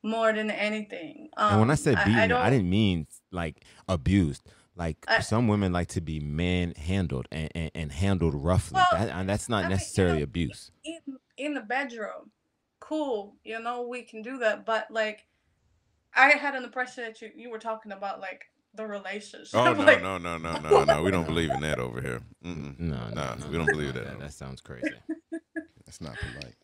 more 0.05 0.33
than 0.33 0.51
anything. 0.51 1.31
Um, 1.37 1.51
and 1.53 1.61
when 1.61 1.71
I 1.71 1.75
said 1.75 1.97
beaten, 2.05 2.15
I, 2.21 2.27
don't- 2.29 2.51
didn't 2.51 2.71
mean 2.71 3.07
like 3.33 3.65
abused. 3.89 4.43
Like 4.77 4.99
I- 5.09 5.21
some 5.21 5.49
women 5.49 5.73
like 5.73 5.89
to 5.89 6.01
be 6.01 6.21
manhandled 6.21 7.27
and, 7.33 7.51
and, 7.55 7.71
and 7.75 7.93
handled 7.93 8.35
roughly. 8.35 8.77
Well, 8.77 8.87
that, 8.93 9.09
and 9.11 9.29
that's 9.29 9.49
not 9.49 9.59
I 9.59 9.63
mean, 9.63 9.71
you 9.71 9.77
necessarily 9.77 10.19
know, 10.19 10.25
abuse. 10.25 10.71
in 10.85 10.99
in 11.37 11.55
the 11.55 11.61
bedroom, 11.63 12.31
cool. 12.81 13.35
You 13.45 13.61
know 13.61 13.83
we 13.89 14.03
can 14.03 14.21
do 14.23 14.39
that, 14.39 14.67
but 14.67 14.91
like, 14.91 15.27
I 16.15 16.31
had 16.31 16.55
an 16.55 16.65
impression 16.65 17.05
that 17.05 17.21
you 17.23 17.31
you 17.35 17.51
were 17.51 17.59
talking 17.59 17.93
about 17.93 18.21
like 18.21 18.45
the 18.75 18.85
relationship. 18.87 19.55
Oh 19.55 19.65
no, 19.73 19.83
Like, 19.85 20.03
no, 20.03 20.19
no, 20.19 20.37
no, 20.39 20.59
no, 20.59 20.85
no. 20.85 21.03
We 21.03 21.13
don't 21.13 21.27
believe 21.27 21.51
in 21.51 21.61
that 21.61 21.79
over 21.79 22.01
here. 22.01 22.21
Mm-mm. 22.45 22.79
No, 22.79 22.97
no, 23.09 23.15
Nah, 23.15 23.35
no, 23.37 23.47
we 23.47 23.57
don't 23.57 23.67
believe 23.67 23.95
no, 23.95 24.03
that. 24.03 24.19
That 24.19 24.33
sounds 24.33 24.61
crazy. 24.61 24.91
That's 25.87 26.01
not 26.01 26.17
polite. 26.19 26.55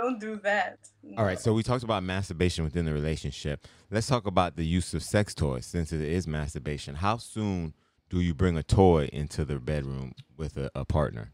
Don't 0.00 0.20
do 0.20 0.36
that. 0.44 0.78
All 1.16 1.24
right, 1.24 1.40
so 1.40 1.52
we 1.52 1.62
talked 1.64 1.82
about 1.82 2.04
masturbation 2.04 2.62
within 2.62 2.84
the 2.84 2.92
relationship. 2.92 3.66
Let's 3.90 4.06
talk 4.06 4.26
about 4.26 4.54
the 4.54 4.64
use 4.64 4.94
of 4.94 5.02
sex 5.02 5.34
toys 5.34 5.66
since 5.66 5.92
it 5.92 6.00
is 6.00 6.28
masturbation. 6.28 6.94
How 6.94 7.16
soon 7.16 7.74
do 8.08 8.20
you 8.20 8.32
bring 8.32 8.56
a 8.56 8.62
toy 8.62 9.08
into 9.12 9.44
the 9.44 9.58
bedroom 9.58 10.12
with 10.36 10.56
a, 10.56 10.70
a 10.76 10.84
partner, 10.84 11.32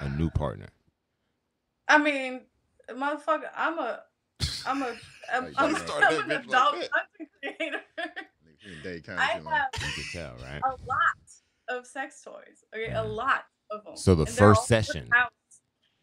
a 0.00 0.08
new 0.08 0.30
partner? 0.30 0.68
I 1.88 1.98
mean, 1.98 2.42
motherfucker, 2.90 3.50
I'm 3.54 3.78
a, 3.78 4.00
I'm 4.66 4.82
a, 4.82 4.94
I'm, 5.32 5.44
Like, 5.44 5.54
I'm, 5.58 5.70
you 5.70 5.76
start 5.76 6.04
I'm 6.04 6.14
an 6.14 6.22
bitch 6.22 6.28
like 6.28 6.46
adult 6.46 6.72
content 6.72 7.30
creator. 7.42 7.80
Nigga, 8.82 9.18
I 9.18 9.24
have 9.26 9.44
You 9.44 9.92
can 9.92 10.04
tell, 10.12 10.34
right? 10.42 10.60
a 10.64 10.70
lot 10.70 11.16
of 11.68 11.86
sex 11.86 12.22
toys. 12.22 12.64
Okay, 12.74 12.86
Yeah. 12.88 13.02
a 13.02 13.04
mm. 13.04 13.14
lot 13.14 13.44
of 13.70 13.84
them. 13.84 13.96
So 13.96 14.14
the 14.14 14.22
And 14.24 14.28
first 14.30 14.40
all 14.40 14.48
over 14.50 14.56
the 14.60 14.64
session- 14.84 15.08
house. 15.12 15.30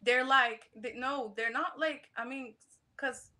They're 0.04 0.24
like, 0.24 0.64
they, 0.76 0.92
no, 0.96 1.32
they're 1.36 1.50
not 1.52 1.78
like. 1.78 2.04
I 2.16 2.24
mean, 2.24 2.54
cause 2.96 3.30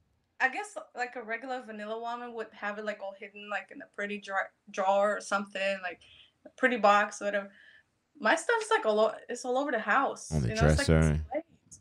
I 0.40 0.48
guess 0.48 0.74
like 0.96 1.14
a 1.16 1.22
regular 1.22 1.62
vanilla 1.64 2.00
woman 2.00 2.34
would 2.34 2.48
have 2.52 2.78
it 2.78 2.84
like 2.84 3.00
all 3.02 3.14
hidden 3.18 3.48
like 3.50 3.68
in 3.74 3.80
a 3.82 3.86
pretty 3.94 4.18
drawer, 4.18 4.50
drawer 4.70 5.16
or 5.16 5.20
something, 5.20 5.78
like 5.82 6.00
a 6.46 6.48
pretty 6.56 6.76
box 6.76 7.20
or 7.22 7.26
whatever. 7.26 7.50
My 8.18 8.34
stuff's 8.34 8.70
like 8.70 8.86
all 8.86 9.00
over. 9.00 9.16
It's 9.28 9.44
all 9.44 9.58
over 9.58 9.70
the 9.70 9.78
house. 9.78 10.32
On 10.32 10.42
the 10.42 10.48
you 10.48 10.54
know, 10.54 10.66
it's 10.68 10.78
like 10.78 10.86
dresser. 10.86 11.20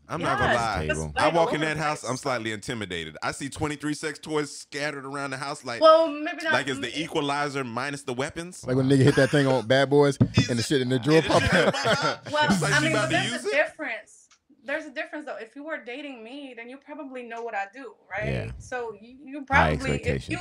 I'm 0.10 0.22
not 0.22 0.38
gonna 0.38 0.54
lie. 0.56 0.88
it's 0.90 1.00
Table. 1.00 1.14
I 1.16 1.30
walk 1.30 1.54
in 1.54 1.62
that 1.62 1.78
house. 1.78 2.04
I'm 2.04 2.18
slightly 2.18 2.52
intimidated. 2.52 3.16
I 3.24 3.32
see 3.32 3.48
23 3.48 3.94
sex 3.94 4.20
toys 4.20 4.56
scattered 4.56 5.06
around 5.06 5.30
the 5.30 5.38
house, 5.38 5.64
like 5.64 5.82
Well, 5.82 6.08
maybe 6.10 6.44
not. 6.44 6.54
like 6.54 6.68
it's 6.68 6.80
the 6.80 7.00
equalizer 7.00 7.64
minus 7.64 8.04
the 8.04 8.14
weapons. 8.14 8.66
Like 8.68 8.76
when 8.76 8.92
a 8.92 8.96
nigga 8.96 9.04
hit 9.04 9.16
that 9.16 9.30
thing 9.30 9.48
on 9.48 9.66
Bad 9.66 9.90
Boys 9.90 10.18
and 10.50 10.60
the 10.60 10.64
shit 10.64 10.82
in 10.82 10.90
the 10.90 11.00
drawer 11.00 11.16
Yeah, 11.18 11.22
the 11.22 11.28
pop 11.30 11.42
shit 11.44 11.54
out. 11.56 11.74
pop. 11.74 12.32
Well, 12.32 12.58
like 12.62 12.74
I 12.74 12.80
mean, 12.82 12.92
about 12.92 13.10
but 13.10 13.12
there's 13.12 13.46
a 13.46 13.48
it. 13.48 13.52
difference. 13.52 14.23
There's 14.66 14.86
a 14.86 14.92
difference 14.92 15.26
though. 15.26 15.36
If 15.38 15.56
you 15.56 15.64
were 15.66 15.84
dating 15.84 16.24
me, 16.24 16.54
then 16.56 16.70
you 16.70 16.78
probably 16.78 17.24
know 17.24 17.42
what 17.42 17.54
I 17.56 17.66
do, 17.74 17.96
right? 18.10 18.26
Yeah. 18.32 18.52
So 18.60 18.96
you, 19.00 19.18
you 19.24 19.46
probably, 19.46 20.02
if 20.04 20.30
you 20.30 20.40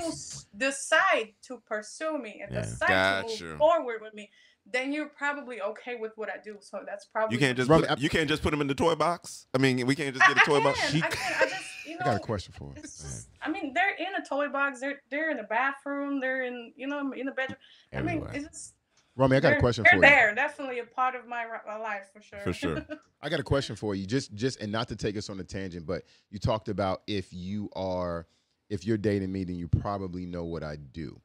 decide 0.56 1.32
to 1.48 1.60
pursue 1.66 2.18
me 2.18 2.40
and 2.42 2.52
Yeah. 2.54 2.62
decide 2.62 2.86
to 2.86 3.28
Gotcha. 3.28 3.44
move 3.44 3.58
forward 3.58 4.00
with 4.02 4.14
me, 4.14 4.30
then 4.64 4.92
you're 4.92 5.08
probably 5.08 5.60
okay 5.60 5.96
with 5.96 6.12
what 6.16 6.28
I 6.28 6.36
do. 6.42 6.56
So 6.60 6.80
that's 6.86 7.06
probably 7.06 7.34
You 7.34 7.40
can't 7.40 7.56
just 7.56 7.68
Run- 7.68 7.82
put, 7.84 7.98
you 7.98 8.08
can't 8.08 8.28
just 8.28 8.42
put 8.42 8.52
them 8.52 8.60
in 8.60 8.68
the 8.68 8.74
toy 8.74 8.94
box. 8.94 9.46
I 9.54 9.58
mean, 9.58 9.84
we 9.86 9.94
can't 9.96 10.14
just 10.14 10.26
get 10.28 10.36
a 10.36 10.40
toy 10.48 10.58
I 10.60 10.62
box. 10.62 10.90
can, 10.92 11.02
I 11.02 11.08
can. 11.08 11.34
I 11.40 11.50
just, 11.50 11.64
you 11.86 11.94
know, 11.94 12.00
I 12.02 12.04
got 12.04 12.16
a 12.16 12.20
question 12.20 12.54
for 12.56 12.68
her. 12.68 12.74
It's 12.76 12.98
just, 13.02 13.28
I 13.42 13.50
mean, 13.50 13.74
they're 13.74 13.96
in 13.96 14.14
a 14.22 14.24
toy 14.24 14.48
box. 14.48 14.78
They're 14.80 15.02
they're 15.10 15.30
in 15.32 15.36
the 15.38 15.42
bathroom. 15.42 16.20
They're 16.20 16.44
in, 16.44 16.72
you 16.76 16.86
know, 16.86 17.10
in 17.12 17.26
the 17.26 17.32
bedroom. 17.32 17.58
I 17.92 18.02
mean, 18.02 18.24
it's 18.32 18.44
just. 18.46 18.74
Romy, 19.16 19.36
I 19.36 19.40
got 19.40 19.48
a 19.48 19.50
they're- 19.52 19.60
question 19.60 19.84
they're 19.84 19.90
for 19.92 19.96
you. 19.96 20.10
there, 20.10 20.34
definitely 20.34 20.78
a 20.78 20.84
part 20.84 21.14
of 21.14 21.26
my, 21.28 21.44
my 21.66 21.76
life 21.76 22.10
for 22.14 22.22
sure. 22.22 22.38
For 22.40 22.52
sure. 22.52 22.86
I 23.22 23.28
got 23.28 23.40
a 23.40 23.44
question 23.44 23.76
for 23.76 23.94
you. 23.94 24.06
Just 24.06 24.34
just 24.34 24.60
and 24.60 24.72
not 24.72 24.88
to 24.88 24.96
take 24.96 25.16
us 25.16 25.28
on 25.30 25.38
a 25.38 25.44
tangent, 25.44 25.86
but 25.86 26.02
you 26.30 26.38
talked 26.38 26.68
about 26.68 27.02
if 27.06 27.32
you 27.32 27.68
are 27.76 28.26
if 28.70 28.86
you're 28.86 28.96
dating 28.96 29.30
me, 29.30 29.44
then 29.44 29.56
you 29.56 29.68
probably 29.68 30.24
know 30.26 30.44
what 30.44 30.62
I 30.62 30.76
do. 30.76 31.20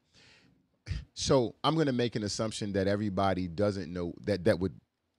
So 1.14 1.54
I'm 1.64 1.76
gonna 1.76 1.92
make 1.92 2.14
an 2.16 2.22
assumption 2.22 2.72
that 2.74 2.86
everybody 2.86 3.48
doesn't 3.48 3.92
know 3.92 4.14
that 4.22 4.44
that 4.44 4.58
would 4.58 4.72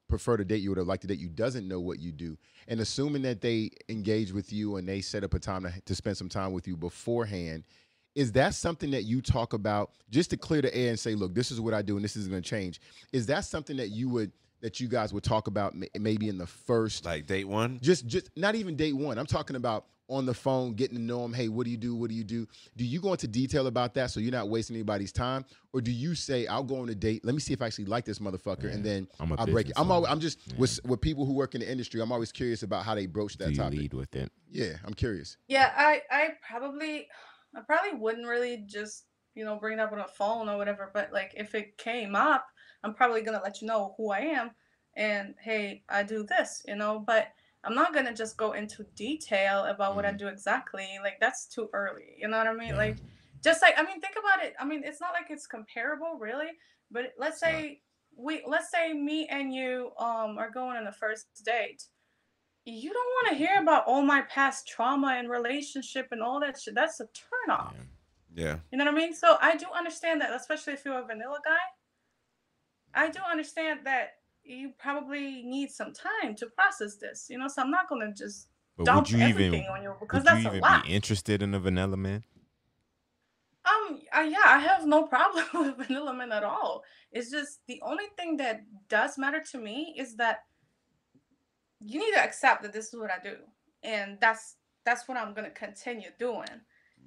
prefer 0.07 0.38
to 0.38 0.45
date 0.45 0.61
you 0.61 0.72
or 0.72 0.76
would 0.76 0.88
like 0.88 1.01
to 1.01 1.07
date 1.07 1.20
you 1.20 1.30
doesn't 1.30 1.67
know 1.67 1.80
what 1.80 1.99
you 1.99 2.11
do. 2.11 2.38
And 2.67 2.80
assuming 2.80 3.22
that 3.24 3.41
they 3.41 3.72
engage 3.89 4.32
with 4.32 4.51
you 4.51 4.78
and 4.78 4.88
they 4.88 5.01
set 5.01 5.24
up 5.24 5.34
a 5.36 5.39
time 5.39 5.63
to, 5.63 5.74
to 5.86 5.95
spend 5.95 6.17
some 6.17 6.30
time 6.30 6.51
with 6.51 6.67
you 6.67 6.76
beforehand, 6.78 7.63
is 8.20 8.34
that 8.34 8.53
something 8.53 8.91
that 8.91 9.03
you 9.03 9.22
talk 9.22 9.53
about 9.53 9.91
just 10.09 10.30
to 10.32 10.38
clear 10.38 10.61
the 10.61 10.76
air 10.76 10.89
and 10.89 10.99
say, 10.99 11.15
look, 11.15 11.34
this 11.34 11.51
is 11.51 11.61
what 11.61 11.74
I 11.74 11.82
do 11.82 11.95
and 11.95 12.03
this 12.03 12.17
is 12.17 12.28
going 12.28 12.41
to 12.41 12.49
change? 12.49 12.82
Is 13.13 13.28
that 13.28 13.45
something 13.45 13.78
that 13.78 13.91
you 13.91 14.09
would 14.09 14.34
that 14.61 14.82
you 14.82 14.89
guys 14.89 15.13
would 15.13 15.24
talk 15.24 15.47
about 15.47 15.74
maybe 15.97 16.28
in 16.28 16.38
the 16.38 16.45
first 16.45 17.05
like 17.05 17.26
date 17.26 17.47
one. 17.47 17.80
just 17.82 18.05
just 18.07 18.30
not 18.36 18.55
even 18.55 18.76
date 18.76 18.91
one. 18.91 19.17
I'm 19.17 19.26
talking 19.26 19.55
about 19.55 19.86
on 20.09 20.26
the 20.26 20.34
phone, 20.34 20.74
getting 20.74 20.97
to 20.97 21.01
know 21.01 21.22
them. 21.22 21.34
Hey, 21.34 21.47
what 21.47 21.63
do 21.63 21.72
you 21.72 21.78
do? 21.78 21.95
What 21.95 22.09
do 22.09 22.15
you 22.15 22.26
do? 22.26 22.45
Do 22.76 22.84
you 22.84 22.99
go 22.99 23.13
into 23.13 23.28
detail 23.28 23.67
about 23.67 23.93
that 23.93 24.11
so 24.11 24.20
you're 24.20 24.34
not 24.34 24.49
wasting 24.49 24.76
anybody's 24.76 25.13
time, 25.13 25.45
or 25.72 25.80
do 25.80 25.91
you 25.91 26.13
say, 26.13 26.45
"I'll 26.47 26.63
go 26.63 26.82
on 26.82 26.89
a 26.89 26.95
date. 26.95 27.24
Let 27.24 27.36
me 27.36 27.39
see 27.39 27.53
if 27.53 27.61
I 27.61 27.67
actually 27.67 27.86
like 27.86 28.03
this 28.03 28.20
motherfucker, 28.20 28.74
and 28.74 28.84
then 28.84 29.07
I'm 29.20 29.32
a 29.32 29.36
I'll 29.36 29.45
break 29.45 29.67
it." 29.70 29.74
I'm 29.78 29.89
always. 29.91 30.11
I'm 30.11 30.20
just 30.20 30.39
with 30.57 30.78
with 30.84 30.99
people 30.99 31.26
who 31.26 31.34
work 31.34 31.55
in 31.55 31.61
the 31.61 31.72
industry. 31.72 32.01
I'm 32.01 32.11
always 32.11 32.34
curious 32.34 32.63
about 32.63 32.84
how 32.84 32.95
they 32.95 33.05
broach 33.05 33.38
Do 33.38 33.45
that 33.45 33.51
you 33.51 33.57
topic. 33.57 33.80
lead 33.80 33.93
with 33.93 34.13
it? 34.15 34.30
Yeah, 34.51 34.74
I'm 34.84 34.93
curious. 34.93 35.38
Yeah, 35.47 35.72
I 35.78 36.01
I 36.11 36.30
probably 36.45 37.07
I 37.56 37.62
probably 37.62 38.00
wouldn't 38.00 38.28
really 38.28 38.64
just 38.68 39.06
you 39.36 39.45
know 39.45 39.58
bring 39.58 39.78
it 39.78 39.82
up 39.82 39.91
on 39.91 40.00
a 40.00 40.08
phone 40.08 40.50
or 40.50 40.58
whatever. 40.58 40.91
But 40.93 41.12
like 41.12 41.34
if 41.36 41.56
it 41.56 41.78
came 41.78 42.16
up, 42.16 42.47
I'm 42.84 42.93
probably 42.93 43.22
gonna 43.22 43.41
let 43.43 43.62
you 43.62 43.68
know 43.68 43.93
who 43.97 44.12
I 44.12 44.20
am 44.20 44.52
and 44.95 45.36
hey, 45.41 45.84
I 45.89 46.04
do 46.04 46.24
this, 46.24 46.64
you 46.68 46.76
know. 46.76 47.04
But 47.06 47.30
I'm 47.64 47.76
not 47.76 47.93
gonna 47.93 48.14
just 48.14 48.38
go 48.38 48.54
into 48.54 48.86
detail 48.95 49.66
about 49.66 49.95
what 49.95 50.06
I 50.06 50.12
do 50.12 50.28
exactly. 50.28 50.88
Like 51.02 51.20
that's 51.20 51.45
too 51.45 51.70
early. 51.74 52.16
You 52.18 52.28
know 52.28 52.38
what 52.38 52.47
I 52.47 52.54
mean? 52.54 52.70
Yeah. 52.70 52.78
Like 52.78 52.97
just 53.43 53.62
like 53.62 53.76
I 53.78 53.84
mean, 53.84 54.02
think 54.02 54.16
about 54.18 54.43
it. 54.45 54.54
I 54.60 54.66
mean, 54.66 54.82
it's 54.84 55.02
not 55.02 55.14
like 55.14 55.28
it's 55.30 55.47
comparable 55.47 56.18
really. 56.20 56.52
But 56.91 57.14
let's 57.18 57.39
say 57.39 57.82
we 58.18 58.43
let's 58.47 58.72
say 58.72 58.93
me 58.93 59.28
and 59.28 59.54
you 59.54 59.91
um 59.97 60.38
are 60.38 60.52
going 60.52 60.78
on 60.78 60.86
the 60.86 60.91
first 60.91 61.28
date 61.45 61.84
you 62.70 62.91
don't 62.93 63.05
want 63.05 63.28
to 63.30 63.36
hear 63.36 63.61
about 63.61 63.86
all 63.88 64.01
my 64.01 64.22
past 64.22 64.67
trauma 64.67 65.15
and 65.17 65.30
relationship 65.30 66.07
and 66.11 66.22
all 66.22 66.39
that 66.41 66.59
shit. 66.59 66.76
That's 66.76 66.99
a 66.99 67.05
turn 67.05 67.55
off. 67.55 67.74
Yeah. 67.76 67.84
Yeah. 68.36 68.57
You 68.72 68.78
know 68.78 68.86
what 68.86 68.93
I 68.93 68.97
mean? 68.97 69.13
So 69.13 69.38
I 69.41 69.55
do 69.55 69.65
understand 69.76 70.22
that, 70.22 70.32
especially 70.34 70.74
if 70.74 70.86
you're 70.86 70.99
a 70.99 71.05
vanilla 71.05 71.39
guy. 71.43 71.57
I 72.93 73.09
do 73.09 73.20
understand 73.30 73.82
that 73.86 74.13
you 74.43 74.72
probably 74.78 75.43
need 75.43 75.72
some 75.72 75.93
time 75.93 76.36
to 76.36 76.47
process 76.47 76.95
this. 76.97 77.28
You 77.30 77.38
know, 77.38 77.47
so 77.47 77.61
I'm 77.61 77.72
not 77.72 77.89
gonna 77.89 78.13
just 78.13 78.47
But 78.78 78.86
dump 78.86 79.07
would 79.07 79.11
you 79.11 79.17
even 79.17 79.30
everything 79.30 79.67
on 79.72 79.84
you 79.84 79.93
because 79.99 80.24
that's 80.24 80.43
you 80.43 80.51
a 80.51 80.59
lot. 80.59 80.84
be 80.86 80.93
interested 80.93 81.41
in 81.41 81.53
a 81.53 81.59
vanilla 81.59 81.97
man? 81.97 82.24
Um, 83.65 84.01
uh, 84.15 84.22
yeah, 84.22 84.38
I 84.45 84.59
have 84.59 84.86
no 84.88 85.03
problem 85.15 85.45
with 85.53 85.88
vanilla 85.88 86.13
men 86.13 86.32
at 86.32 86.43
all. 86.43 86.84
It's 87.11 87.30
just 87.32 87.59
the 87.67 87.82
only 87.84 88.05
thing 88.17 88.38
that 88.38 88.63
does 88.89 89.17
matter 89.17 89.43
to 89.51 89.57
me 89.57 89.95
is 89.97 90.15
that 90.17 90.43
you 91.80 91.99
need 91.99 92.13
to 92.13 92.23
accept 92.23 92.61
that 92.63 92.73
this 92.73 92.93
is 92.93 92.99
what 92.99 93.11
I 93.11 93.21
do, 93.23 93.38
and 93.84 94.17
that's 94.19 94.55
that's 94.86 95.07
what 95.07 95.17
I'm 95.17 95.34
gonna 95.34 95.49
continue 95.51 96.09
doing. 96.17 96.47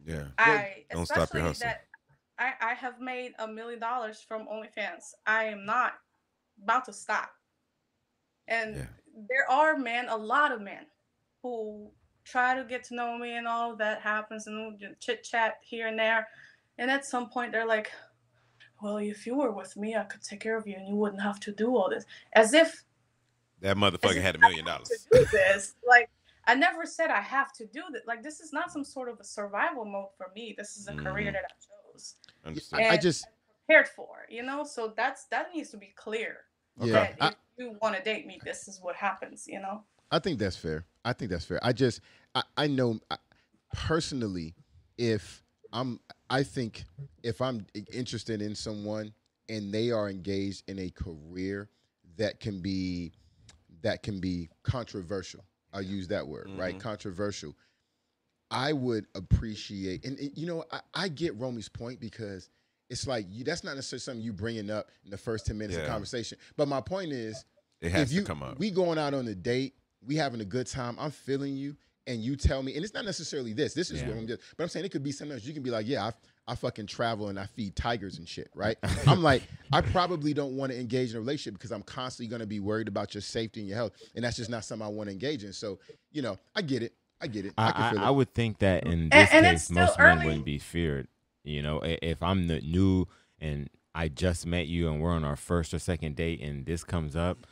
Yeah. 0.05 0.29
I 0.39 0.85
don't 0.91 1.07
stop 1.07 1.17
your 1.17 1.23
especially 1.25 1.41
hustle. 1.43 1.69
that 1.69 1.85
I 2.39 2.53
I 2.61 2.75
have 2.75 3.01
made 3.01 3.33
a 3.39 3.47
million 3.47 3.81
dollars 3.81 4.21
from 4.27 4.47
OnlyFans. 4.47 5.15
I 5.27 5.45
am 5.45 5.65
not 5.65 5.95
about 6.63 6.85
to 6.87 6.93
stop. 6.93 7.31
And 8.49 8.77
Yeah. 8.77 8.87
there 9.29 9.51
are 9.51 9.77
men, 9.77 10.09
a 10.09 10.17
lot 10.17 10.53
of 10.53 10.61
men, 10.61 10.87
who 11.43 11.91
try 12.25 12.55
to 12.55 12.65
get 12.65 12.85
to 12.85 12.95
know 12.95 13.19
me 13.19 13.37
and 13.37 13.49
all 13.49 13.77
that 13.77 14.01
happens 14.01 14.47
and 14.47 14.97
chit 15.01 15.25
chat 15.25 15.59
here 15.63 15.89
and 15.89 15.99
there. 15.99 16.29
And 16.79 16.91
at 16.91 17.05
some 17.05 17.29
point 17.29 17.53
they're 17.53 17.67
like, 17.67 17.93
Well, 18.81 18.97
if 18.97 19.27
you 19.27 19.37
were 19.37 19.53
with 19.53 19.77
me, 19.77 19.95
I 19.97 20.05
could 20.05 20.23
take 20.23 20.41
care 20.41 20.57
of 20.57 20.67
you 20.67 20.75
and 20.75 20.89
you 20.89 20.97
wouldn't 20.97 21.23
have 21.23 21.39
to 21.41 21.53
do 21.53 21.77
all 21.77 21.89
this. 21.89 22.05
As 22.33 22.53
if 22.53 22.85
That 23.63 23.77
motherfucker 23.77 24.21
had 24.21 24.37
a 24.37 24.39
million 24.39 24.65
dollars. 24.65 24.89
to 24.89 25.19
do 25.21 25.25
this. 25.33 25.75
Like 25.89 26.11
I 26.47 26.55
never 26.55 26.85
said 26.85 27.11
I 27.11 27.21
have 27.21 27.53
to 27.55 27.67
do 27.67 27.83
that. 27.93 28.07
Like 28.07 28.23
this 28.23 28.41
is 28.41 28.53
not 28.53 28.71
some 28.73 28.85
sort 28.85 29.09
of 29.09 29.19
a 29.21 29.25
survival 29.25 29.85
mode 29.85 30.09
for 30.17 30.27
me. 30.35 30.55
This 30.59 30.77
is 30.77 30.89
a 30.89 30.95
career 30.95 31.31
Mhm. 31.31 31.35
that 31.35 31.45
I 31.45 31.93
chose, 31.93 32.17
Understood. 32.45 32.81
I, 32.81 32.83
I 32.83 32.93
And- 32.95 33.03
just 33.03 33.27
prepared 33.67 33.89
for. 33.89 34.27
You 34.29 34.43
know, 34.43 34.65
so 34.65 34.93
that's 34.97 35.25
that 35.27 35.55
needs 35.55 35.71
to 35.71 35.77
be 35.77 35.93
clear. 35.97 36.39
yeah. 36.81 36.93
That 36.93 37.17
I, 37.21 37.29
if 37.29 37.35
you 37.59 37.79
want 37.81 37.97
to 37.97 38.03
date 38.03 38.27
me, 38.27 38.41
this 38.45 38.67
is 38.69 38.81
what 38.81 38.97
happens. 38.97 39.47
You 39.47 39.61
know. 39.61 39.85
I 40.11 40.19
think 40.19 40.39
that's 40.39 40.57
fair. 40.57 40.85
I 41.05 41.13
think 41.13 41.31
that's 41.31 41.45
fair. 41.45 41.61
I 41.63 41.73
just 41.73 42.01
I, 42.35 42.43
I 42.57 42.67
know 42.67 42.99
I, 43.11 43.17
personally 43.73 44.55
if 44.99 45.43
I'm 45.73 46.01
I 46.29 46.43
think 46.43 46.85
if 47.23 47.41
I'm 47.41 47.67
interested 47.93 48.43
in 48.43 48.55
someone 48.55 49.13
and 49.49 49.73
they 49.73 49.91
are 49.91 50.09
engaged 50.11 50.65
in 50.69 50.79
a 50.79 50.91
career 50.91 51.69
that 52.17 52.41
can 52.41 52.61
be 52.61 53.13
that 53.83 54.03
can 54.03 54.21
be 54.21 54.49
controversial. 54.63 55.45
I'll 55.73 55.83
use 55.83 56.09
that 56.09 56.27
word, 56.27 56.49
right? 56.57 56.77
Mhm. 56.77 56.81
Controversial. 56.81 57.55
I 58.51 58.73
would 58.75 59.07
appreciate 59.15 60.05
and, 60.05 60.19
and 60.19 60.31
you 60.37 60.47
know 60.47 60.65
I, 60.71 60.81
I 60.95 61.09
get 61.09 61.35
Romy's 61.37 61.71
point 61.71 62.01
because 62.01 62.51
it's 62.91 63.07
like 63.07 63.25
you 63.31 63.45
that's 63.45 63.65
not 63.65 63.77
necessarily 63.77 64.01
something 64.01 64.23
you 64.23 64.33
bringing 64.35 64.71
up 64.71 64.91
in 65.05 65.11
the 65.11 65.17
first 65.17 65.47
10 65.47 65.57
minutes 65.57 65.79
of 65.79 65.87
conversation. 65.87 66.37
But 66.57 66.69
my 66.69 66.81
point 66.83 67.13
is 67.13 67.45
It 67.81 67.93
has 67.93 68.11
if 68.11 68.13
you 68.15 68.21
to 68.21 68.27
come 68.27 68.43
up. 68.43 68.59
we 68.59 68.71
going 68.71 68.99
out 68.99 69.15
on 69.15 69.27
a 69.29 69.35
date, 69.35 69.75
we 70.07 70.17
having 70.17 70.43
a 70.43 70.45
good 70.45 70.67
time. 70.67 70.97
I'm 70.99 71.11
feeling 71.13 71.57
you, 71.57 71.77
and 72.07 72.21
you 72.21 72.37
tell 72.37 72.63
me, 72.63 72.75
and 72.75 72.85
it's 72.85 72.93
not 72.93 73.05
necessarily 73.07 73.53
this. 73.55 73.73
This 73.73 73.91
is 73.91 74.03
Yeah. 74.03 74.09
what 74.09 74.19
I'm 74.19 74.27
just. 74.27 74.43
But 74.57 74.65
I'm 74.65 74.69
saying 74.69 74.85
it 74.85 74.91
could 74.93 75.03
be 75.03 75.13
something 75.13 75.35
else. 75.35 75.45
You 75.47 75.55
can 75.55 75.63
be 75.63 75.71
like, 75.71 75.87
yeah, 75.87 76.07
I, 76.09 76.13
I 76.47 76.55
fucking 76.57 76.87
travel 76.87 77.29
and 77.29 77.39
I 77.39 77.47
feed 77.47 77.77
tigers 77.77 78.19
and 78.19 78.29
shit, 78.29 78.51
right? 78.55 78.77
I'm 79.07 79.23
like, 79.23 79.43
I 79.73 79.81
probably 79.81 80.35
don't 80.35 80.57
want 80.57 80.73
to 80.73 80.81
engage 80.81 81.11
in 81.11 81.17
a 81.17 81.21
relationship 81.21 81.55
because 81.55 81.71
I'm 81.71 81.83
constantly 81.83 82.29
going 82.29 82.41
to 82.41 82.47
be 82.47 82.61
worried 82.61 82.89
about 82.89 83.15
your 83.15 83.21
safety 83.21 83.61
and 83.61 83.69
your 83.69 83.77
health, 83.79 83.93
and 84.15 84.25
that's 84.25 84.37
just 84.37 84.51
not 84.51 84.65
something 84.65 84.87
I 84.87 84.91
want 84.91 85.09
to 85.09 85.13
engage 85.13 85.45
in. 85.45 85.53
So, 85.53 85.79
you 86.11 86.23
know, 86.23 86.39
I 86.55 86.63
get 86.63 86.83
it. 86.83 86.95
I 87.21 87.29
get 87.29 87.47
it. 87.47 87.55
I, 87.57 87.69
I, 87.69 87.73
can 87.73 87.83
I, 87.83 87.91
feel 87.93 88.01
I 88.01 88.09
it. 88.09 88.15
would 88.15 88.35
think 88.35 88.59
that 88.59 88.85
in 88.85 89.09
this 89.09 89.31
and 89.33 89.47
it's 89.47 89.69
case, 89.69 89.71
most 89.71 89.93
still 89.95 90.07
men 90.07 90.25
wouldn't 90.25 90.45
be 90.45 90.59
feared. 90.59 91.07
You 91.45 91.63
know, 91.63 91.81
if 91.85 92.23
I'm 92.23 92.49
the 92.49 92.61
new 92.61 93.07
and 93.41 93.71
I 93.95 94.09
just 94.09 94.47
met 94.47 94.67
you 94.67 94.91
and 94.91 95.01
we're 95.01 95.13
on 95.13 95.25
our 95.25 95.37
first 95.37 95.73
or 95.75 95.79
second 95.79 96.17
date 96.17 96.41
and 96.41 96.67
this 96.67 96.83
comes 96.83 97.15
up, 97.15 97.47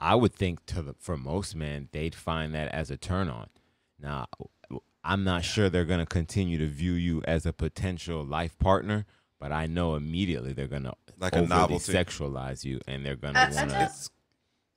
I 0.00 0.14
would 0.14 0.34
think 0.34 0.64
to 0.66 0.82
the, 0.82 0.94
for 0.98 1.16
most 1.16 1.56
men 1.56 1.88
they'd 1.92 2.14
find 2.14 2.54
that 2.54 2.68
as 2.68 2.90
a 2.90 2.96
turn 2.96 3.28
on. 3.28 3.48
Now, 4.00 4.26
I'm 5.08 5.24
not 5.24 5.42
sure 5.42 5.68
they're 5.70 5.84
going 5.86 6.00
to 6.00 6.06
continue 6.06 6.58
to 6.58 6.66
view 6.66 6.92
you 6.92 7.22
as 7.26 7.46
a 7.46 7.52
potential 7.52 8.22
life 8.24 8.58
partner, 8.58 9.06
but 9.40 9.50
I 9.52 9.66
know 9.66 9.94
immediately 9.94 10.52
they're 10.52 10.68
going 10.68 10.82
to 10.84 10.92
Like 11.18 11.32
a 11.32 11.38
overly 11.38 11.48
novelty. 11.48 11.92
sexualize 11.92 12.62
you 12.64 12.80
and 12.86 13.04
they're 13.04 13.16
going 13.16 13.34
to 13.34 13.40
I- 13.40 13.44
I 13.44 13.54
want 13.54 13.70
to 13.70 13.76
just- 13.78 14.12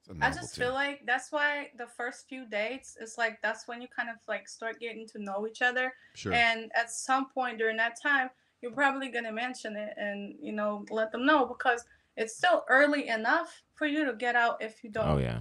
It's 0.09 0.37
just 0.37 0.55
feel 0.57 0.73
like 0.73 1.05
that's 1.05 1.31
why 1.31 1.71
the 1.77 1.87
first 1.87 2.27
few 2.27 2.45
dates 2.45 2.97
is 2.99 3.17
like 3.17 3.41
that's 3.41 3.67
when 3.67 3.81
you 3.81 3.87
kind 3.95 4.09
of 4.09 4.17
like 4.27 4.47
start 4.49 4.79
getting 4.79 5.07
to 5.09 5.19
know 5.21 5.47
each 5.47 5.61
other. 5.61 5.93
Sure. 6.15 6.33
And 6.33 6.71
at 6.75 6.91
some 6.91 7.29
point 7.29 7.57
during 7.59 7.77
that 7.77 7.95
time, 8.01 8.29
you're 8.61 8.73
probably 8.73 9.09
gonna 9.09 9.31
mention 9.31 9.75
it 9.77 9.93
and 9.97 10.35
you 10.41 10.51
know 10.53 10.85
let 10.89 11.11
them 11.13 11.25
know 11.25 11.45
because 11.45 11.85
it's 12.17 12.35
still 12.35 12.65
early 12.67 13.07
enough 13.07 13.63
for 13.73 13.87
you 13.87 14.03
to 14.05 14.13
get 14.13 14.35
out 14.35 14.61
if 14.61 14.83
you 14.83 14.89
don't 14.89 15.07
Oh 15.07 15.17
yeah. 15.17 15.39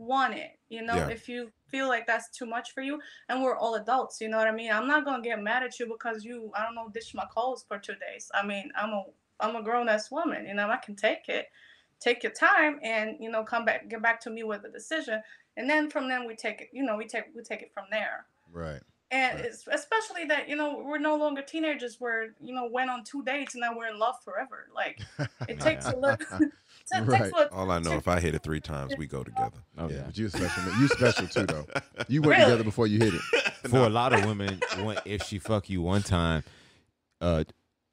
Want 0.00 0.34
it. 0.34 0.58
You 0.70 0.82
know, 0.82 0.94
Yeah. 0.96 1.08
if 1.08 1.28
you 1.28 1.52
feel 1.68 1.86
like 1.88 2.06
that's 2.06 2.30
too 2.30 2.46
much 2.46 2.72
for 2.72 2.80
you, 2.82 3.00
and 3.28 3.42
we're 3.42 3.56
all 3.56 3.74
adults. 3.74 4.20
You 4.20 4.28
know 4.28 4.38
what 4.38 4.48
I 4.48 4.52
mean? 4.52 4.72
I'm 4.72 4.86
not 4.88 5.04
gonna 5.04 5.22
get 5.22 5.40
mad 5.42 5.62
at 5.62 5.78
you 5.78 5.86
because 5.86 6.24
you 6.24 6.50
I 6.56 6.64
don't 6.64 6.74
know 6.74 6.88
dish 6.88 7.14
my 7.14 7.26
clothes 7.26 7.64
for 7.68 7.78
two 7.78 7.94
days. 7.96 8.30
I 8.34 8.44
mean, 8.44 8.72
I'm 8.74 8.90
a 8.90 9.04
I'm 9.38 9.56
a 9.56 9.62
grown 9.62 9.88
ass 9.88 10.10
woman. 10.10 10.46
You 10.46 10.54
know, 10.54 10.68
I 10.70 10.78
can 10.78 10.96
take 10.96 11.28
it. 11.28 11.46
Take 12.00 12.22
your 12.22 12.32
time 12.32 12.80
and 12.82 13.16
you 13.20 13.30
know 13.30 13.44
come 13.44 13.64
back 13.66 13.88
get 13.88 14.00
back 14.00 14.20
to 14.22 14.30
me 14.30 14.42
with 14.42 14.64
a 14.64 14.70
decision, 14.70 15.22
and 15.58 15.68
then 15.68 15.90
from 15.90 16.08
then 16.08 16.26
we 16.26 16.34
take 16.34 16.62
it. 16.62 16.70
You 16.72 16.82
know, 16.82 16.96
we 16.96 17.06
take 17.06 17.24
we 17.34 17.42
take 17.42 17.60
it 17.62 17.72
from 17.74 17.84
there. 17.90 18.26
right. 18.50 18.80
And 19.12 19.36
Right. 19.38 19.44
it's 19.46 19.66
especially 19.66 20.24
that 20.26 20.48
you 20.48 20.54
know 20.56 20.78
we're 20.86 20.98
no 20.98 21.16
longer 21.16 21.42
teenagers. 21.42 21.98
We're 22.00 22.28
you 22.40 22.54
know 22.54 22.66
went 22.70 22.88
on 22.90 23.04
two 23.04 23.22
dates 23.24 23.54
and 23.54 23.60
now 23.60 23.76
we're 23.76 23.88
in 23.88 23.98
love 23.98 24.14
forever. 24.24 24.68
Like 24.74 25.00
it 25.48 25.60
takes 25.68 25.86
a 25.86 25.96
little. 25.96 26.16
it 26.92 26.98
takes 27.00 27.08
Right. 27.08 27.32
what- 27.32 27.52
All 27.52 27.70
I 27.70 27.78
know, 27.78 27.92
if 27.92 28.08
I 28.08 28.20
hit 28.20 28.34
it 28.34 28.42
three 28.42 28.60
times, 28.60 28.94
we 28.98 29.06
go 29.06 29.22
together. 29.24 29.58
Oh 29.78 29.88
yeah, 29.88 29.96
yeah. 29.96 30.02
but 30.06 30.18
you 30.18 30.28
special. 30.28 30.62
You 30.80 30.88
special 30.88 31.26
too, 31.28 31.46
though. 31.46 31.66
You 32.08 32.22
work 32.22 32.32
Really? 32.32 32.44
together 32.44 32.64
before 32.64 32.86
you 32.86 32.98
hit 32.98 33.14
it. 33.14 33.20
For 33.70 33.78
a 33.78 33.88
lot 33.90 34.12
of 34.12 34.24
women, 34.24 34.60
when, 34.82 34.98
if 35.04 35.22
she 35.24 35.38
fuck 35.38 35.68
you 35.70 35.82
one 35.82 36.02
time, 36.02 36.42
uh, 37.20 37.44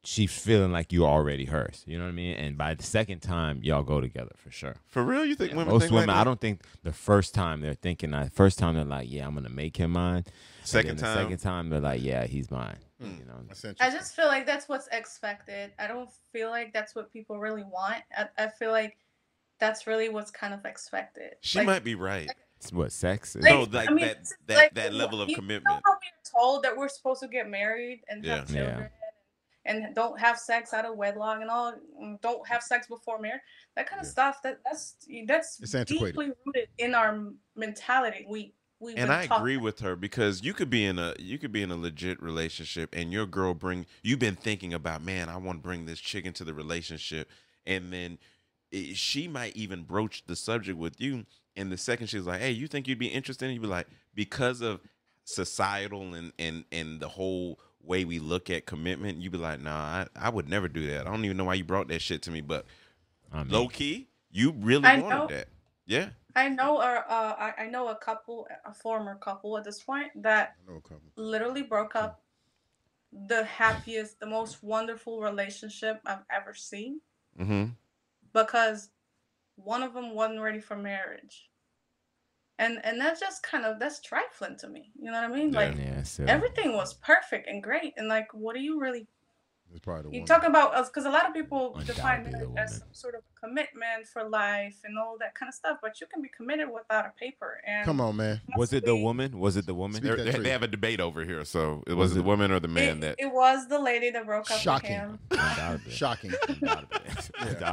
she's 0.08 0.32
feeling 0.32 0.72
like 0.72 0.94
you 0.94 1.06
already 1.06 1.44
hers. 1.44 1.84
You 1.86 1.98
know 1.98 2.06
what 2.06 2.12
I 2.12 2.14
mean? 2.14 2.36
And 2.38 2.58
by 2.58 2.74
the 2.74 2.84
second 2.84 3.20
time, 3.20 3.60
y'all 3.62 3.84
go 3.84 4.00
together 4.00 4.32
for 4.38 4.50
sure. 4.52 4.76
For 4.86 5.04
real, 5.04 5.26
you 5.26 5.36
think 5.36 5.52
women 5.52 5.68
Most 5.68 5.82
think 5.84 5.92
women, 5.92 6.08
like 6.08 6.16
I 6.18 6.24
don't 6.24 6.40
think 6.40 6.62
the 6.84 6.94
first 6.94 7.34
time 7.36 7.60
they're 7.60 7.74
thinking 7.74 8.12
that. 8.12 8.32
First 8.32 8.58
time 8.58 8.76
they're 8.76 8.86
like, 8.86 9.12
"Yeah, 9.12 9.28
I'm 9.28 9.34
gonna 9.34 9.50
make 9.50 9.76
him 9.76 9.92
mine." 9.92 10.24
Second 10.64 10.92
then 10.92 10.96
the 10.98 11.02
time, 11.02 11.18
second 11.26 11.38
time 11.40 11.70
they're 11.70 11.82
like, 11.82 12.02
"Yeah, 12.02 12.26
he's 12.26 12.50
mine." 12.50 12.78
Hmm. 13.02 13.18
You 13.20 13.26
know, 13.26 13.76
I 13.82 13.90
just 13.92 14.16
feel 14.16 14.28
like 14.28 14.46
that's 14.46 14.70
what's 14.70 14.88
expected. 14.94 15.72
I 15.78 15.88
don't 15.88 16.10
feel 16.32 16.50
like 16.52 16.72
that's 16.72 16.96
what 16.96 17.12
people 17.12 17.38
really 17.38 17.64
want. 17.64 18.02
I, 18.18 18.28
I 18.38 18.48
feel 18.48 18.72
like 18.72 18.98
that's 19.60 19.88
really 19.88 20.08
what's 20.08 20.32
kind 20.32 20.54
of 20.54 20.64
expected. 20.66 21.36
she 21.42 21.60
Like- 21.60 21.68
might 21.68 21.84
be 21.84 21.96
right. 21.96 22.32
it's 22.56 22.72
what 22.72 22.92
sex 22.94 23.36
is. 23.36 23.44
No, 23.44 23.64
like 23.64 23.90
that- 23.90 24.00
it's 24.02 24.34
that- 24.48 24.74
that 24.74 24.94
level 24.94 25.22
of 25.22 25.28
you 25.30 25.36
commitment. 25.36 25.66
know 25.66 25.82
how 25.84 25.92
we're 25.92 26.42
told 26.42 26.64
that 26.64 26.76
we're 26.78 26.88
supposed 26.90 27.22
to 27.22 27.28
get 27.28 27.50
married 27.50 28.04
and 28.08 28.26
have 28.26 28.50
Yeah. 28.50 28.88
Children 29.68 29.86
and 29.86 29.96
don't 29.96 30.20
have 30.20 30.38
sex 30.38 30.74
out 30.74 30.86
of 30.86 30.96
wedlock 30.96 31.42
and 31.42 31.50
all 31.50 31.74
mm, 32.02 32.20
don't 32.22 32.48
have 32.48 32.62
sex 32.64 32.88
before 32.88 33.20
marriage. 33.20 33.42
That 33.76 33.90
kind 33.90 34.00
of 34.00 34.06
Yeah. 34.06 34.12
stuff 34.12 34.42
that 34.44 34.60
that's 34.66 34.96
that's 35.28 35.60
It's 35.62 35.76
antiquated. 35.76 36.14
deeply 36.14 36.32
rooted 36.46 36.70
in 36.78 36.96
our 36.96 37.32
mentality. 37.56 38.26
We 38.30 38.54
we 38.80 38.96
and 38.96 39.12
I 39.12 39.24
agree 39.24 39.58
with 39.58 39.80
her 39.80 39.96
because 39.96 40.44
you 40.44 40.54
could 40.54 40.70
be 40.70 40.86
in 40.86 41.00
a 41.00 41.14
you 41.20 41.38
could 41.40 41.52
be 41.52 41.64
in 41.64 41.72
a 41.72 41.76
legit 41.76 42.22
relationship 42.22 42.94
and 42.96 43.12
your 43.12 43.26
girl 43.26 43.54
bring 43.54 43.86
you've 44.04 44.20
been 44.20 44.36
thinking 44.36 44.74
about 44.74 45.02
man 45.04 45.30
I 45.30 45.38
want 45.38 45.60
to 45.60 45.64
bring 45.64 45.86
this 45.86 46.00
chick 46.00 46.26
into 46.26 46.44
the 46.44 46.54
relationship 46.54 47.28
and 47.66 47.92
then 47.92 48.20
i- 48.72 48.92
she 48.94 49.28
might 49.28 49.56
even 49.56 49.82
broach 49.82 50.26
the 50.28 50.36
subject 50.36 50.78
with 50.78 51.02
you 51.02 51.26
and 51.56 51.72
the 51.72 51.78
second 51.78 52.06
she's 52.06 52.28
like 52.28 52.40
hey 52.40 52.52
you 52.52 52.68
think 52.68 52.88
you'd 52.88 53.00
be 53.00 53.08
interested 53.08 53.50
you'd 53.52 53.64
be 53.64 53.68
like 53.68 53.88
because 54.14 54.62
of 54.62 54.80
societal 55.24 56.14
and 56.14 56.32
and 56.38 56.64
and 56.72 57.00
the 57.00 57.08
whole 57.10 57.60
way 57.88 58.06
we 58.06 58.20
look 58.20 58.50
at 58.50 58.66
commitment 58.66 59.18
you'd 59.20 59.32
be 59.32 59.38
like 59.38 59.62
nah 59.62 59.72
I, 59.72 60.08
I 60.16 60.30
would 60.30 60.50
never 60.50 60.68
do 60.68 60.88
that 60.88 61.08
I 61.08 61.12
don't 61.12 61.26
even 61.26 61.38
know 61.38 61.46
why 61.46 61.56
you 61.56 61.64
brought 61.64 61.88
that 61.90 62.02
shit 62.02 62.22
to 62.24 62.32
me 62.32 62.42
but 62.42 62.66
I 63.32 63.44
mean, 63.44 63.52
low 63.52 63.68
key 63.68 64.08
you 64.32 64.52
really 64.52 64.86
I 64.86 65.00
wanted 65.00 65.16
know. 65.16 65.28
that 65.28 65.48
yeah 65.86 66.10
I 66.36 66.50
know 66.50 66.78
a 66.78 67.04
uh, 67.10 67.36
I, 67.40 67.64
I 67.64 67.68
know 67.68 67.88
a 67.88 67.96
couple, 67.96 68.48
a 68.64 68.72
former 68.72 69.16
couple 69.16 69.58
at 69.58 69.64
this 69.64 69.82
point 69.82 70.12
that 70.22 70.56
I 70.68 70.72
know 70.72 70.78
a 70.78 70.82
couple. 70.82 71.02
literally 71.16 71.64
broke 71.64 71.96
up. 71.96 72.22
The 73.26 73.44
happiest, 73.46 74.20
the 74.20 74.28
most 74.28 74.62
wonderful 74.62 75.20
relationship 75.22 76.00
I've 76.06 76.26
ever 76.30 76.54
seen 76.54 77.00
mm-hmm 77.40 77.72
because 78.34 78.90
one 79.56 79.84
of 79.84 79.94
them 79.94 80.14
wasn't 80.14 80.42
ready 80.42 80.60
for 80.60 80.76
marriage, 80.76 81.50
and 82.60 82.80
and 82.84 83.00
that's 83.00 83.20
just 83.20 83.44
kind 83.44 83.66
of 83.66 83.80
that's 83.80 84.02
trifling 84.02 84.58
to 84.60 84.68
me. 84.68 84.92
You 85.00 85.12
know 85.12 85.22
what 85.22 85.32
I 85.32 85.34
mean? 85.34 85.54
Yeah. 85.54 85.60
Like 85.60 85.78
yeah, 85.78 86.04
so 86.04 86.24
uh, 86.24 86.28
everything 86.28 86.74
was 86.74 86.94
perfect 86.96 87.48
and 87.48 87.62
great, 87.62 87.94
and 87.98 88.08
like 88.08 88.28
what 88.34 88.56
are 88.56 88.60
you 88.60 88.80
really 88.80 89.08
It's 89.72 89.84
probably 89.84 90.04
the 90.10 90.16
you 90.16 90.22
one. 90.22 90.28
talk 90.28 90.44
about 90.44 90.74
us 90.74 90.88
because 90.90 91.06
a 91.06 91.10
lot 91.10 91.28
of 91.28 91.34
people 91.34 91.74
define 91.86 92.26
Undoubtedly 92.26 92.46
a 92.46 92.50
marriage 92.50 92.58
as 92.72 92.78
some 92.80 92.88
sort 92.94 93.16
of 93.16 93.22
commitment 93.40 94.08
for 94.12 94.28
life 94.28 94.78
and 94.86 94.98
all 94.98 95.18
that 95.20 95.36
kind 95.36 95.50
of 95.50 95.54
stuff, 95.54 95.78
but 95.82 96.00
you 96.02 96.08
can 96.08 96.22
be 96.22 96.30
committed 96.30 96.68
without 96.74 97.06
a 97.06 97.12
paper. 97.20 97.62
And 97.68 97.86
Come 97.86 98.02
on, 98.02 98.16
man. 98.16 98.42
was 98.56 98.74
it 98.74 98.86
the 98.86 98.96
woman? 98.96 99.38
Was 99.38 99.56
it 99.58 99.66
the 99.66 99.74
woman? 99.76 100.02
They're- 100.02 100.16
they, 100.16 100.50
have 100.50 100.64
a 100.64 100.68
debate 100.68 101.00
over 101.00 101.24
here 101.26 101.44
so 101.46 101.84
it 101.86 101.94
Was 101.94 102.10
was, 102.10 102.14
the 102.16 102.20
it- 102.22 102.26
woman 102.26 102.52
or 102.52 102.60
the 102.60 102.68
man 102.68 102.98
it, 102.98 103.02
that 103.02 103.16
it 103.20 103.32
was 103.32 103.68
the 103.68 103.78
lady 103.80 104.10
that 104.12 104.26
broke 104.26 104.50
up 104.50 104.58
Shocking. 104.58 104.92
with 104.92 105.00
him. 105.00 105.20
Undoubtedly. 105.32 105.92
Shocking. 105.92 106.34
Yeah. 106.62 106.82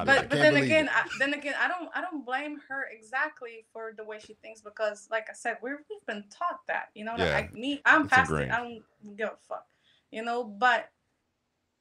But 0.04 0.28
but 0.28 0.30
then 0.30 0.56
again. 0.56 0.88
I, 0.92 1.06
then 1.18 1.34
again, 1.34 1.54
I 1.60 1.68
don't 1.68 1.88
I 1.94 2.00
don't 2.00 2.24
blame 2.24 2.60
her 2.68 2.86
exactly 2.92 3.64
for 3.72 3.92
the 3.96 4.04
way 4.04 4.18
she 4.24 4.34
thinks 4.34 4.60
because, 4.60 5.08
like 5.10 5.26
I 5.30 5.34
said, 5.34 5.56
we're 5.62 5.78
we've 5.90 6.04
been 6.06 6.24
taught 6.30 6.60
that. 6.68 6.88
You 6.94 7.04
know, 7.04 7.14
that 7.16 7.26
Yeah. 7.26 7.36
I 7.36 7.58
me 7.58 7.80
I'm 7.84 8.02
It's 8.02 8.10
past 8.12 8.30
ingrained. 8.30 8.50
it. 8.50 8.54
I 8.54 8.58
don't 8.62 9.16
give 9.16 9.28
a 9.28 9.36
fuck. 9.48 9.66
You 10.10 10.22
know, 10.24 10.44
but 10.44 10.90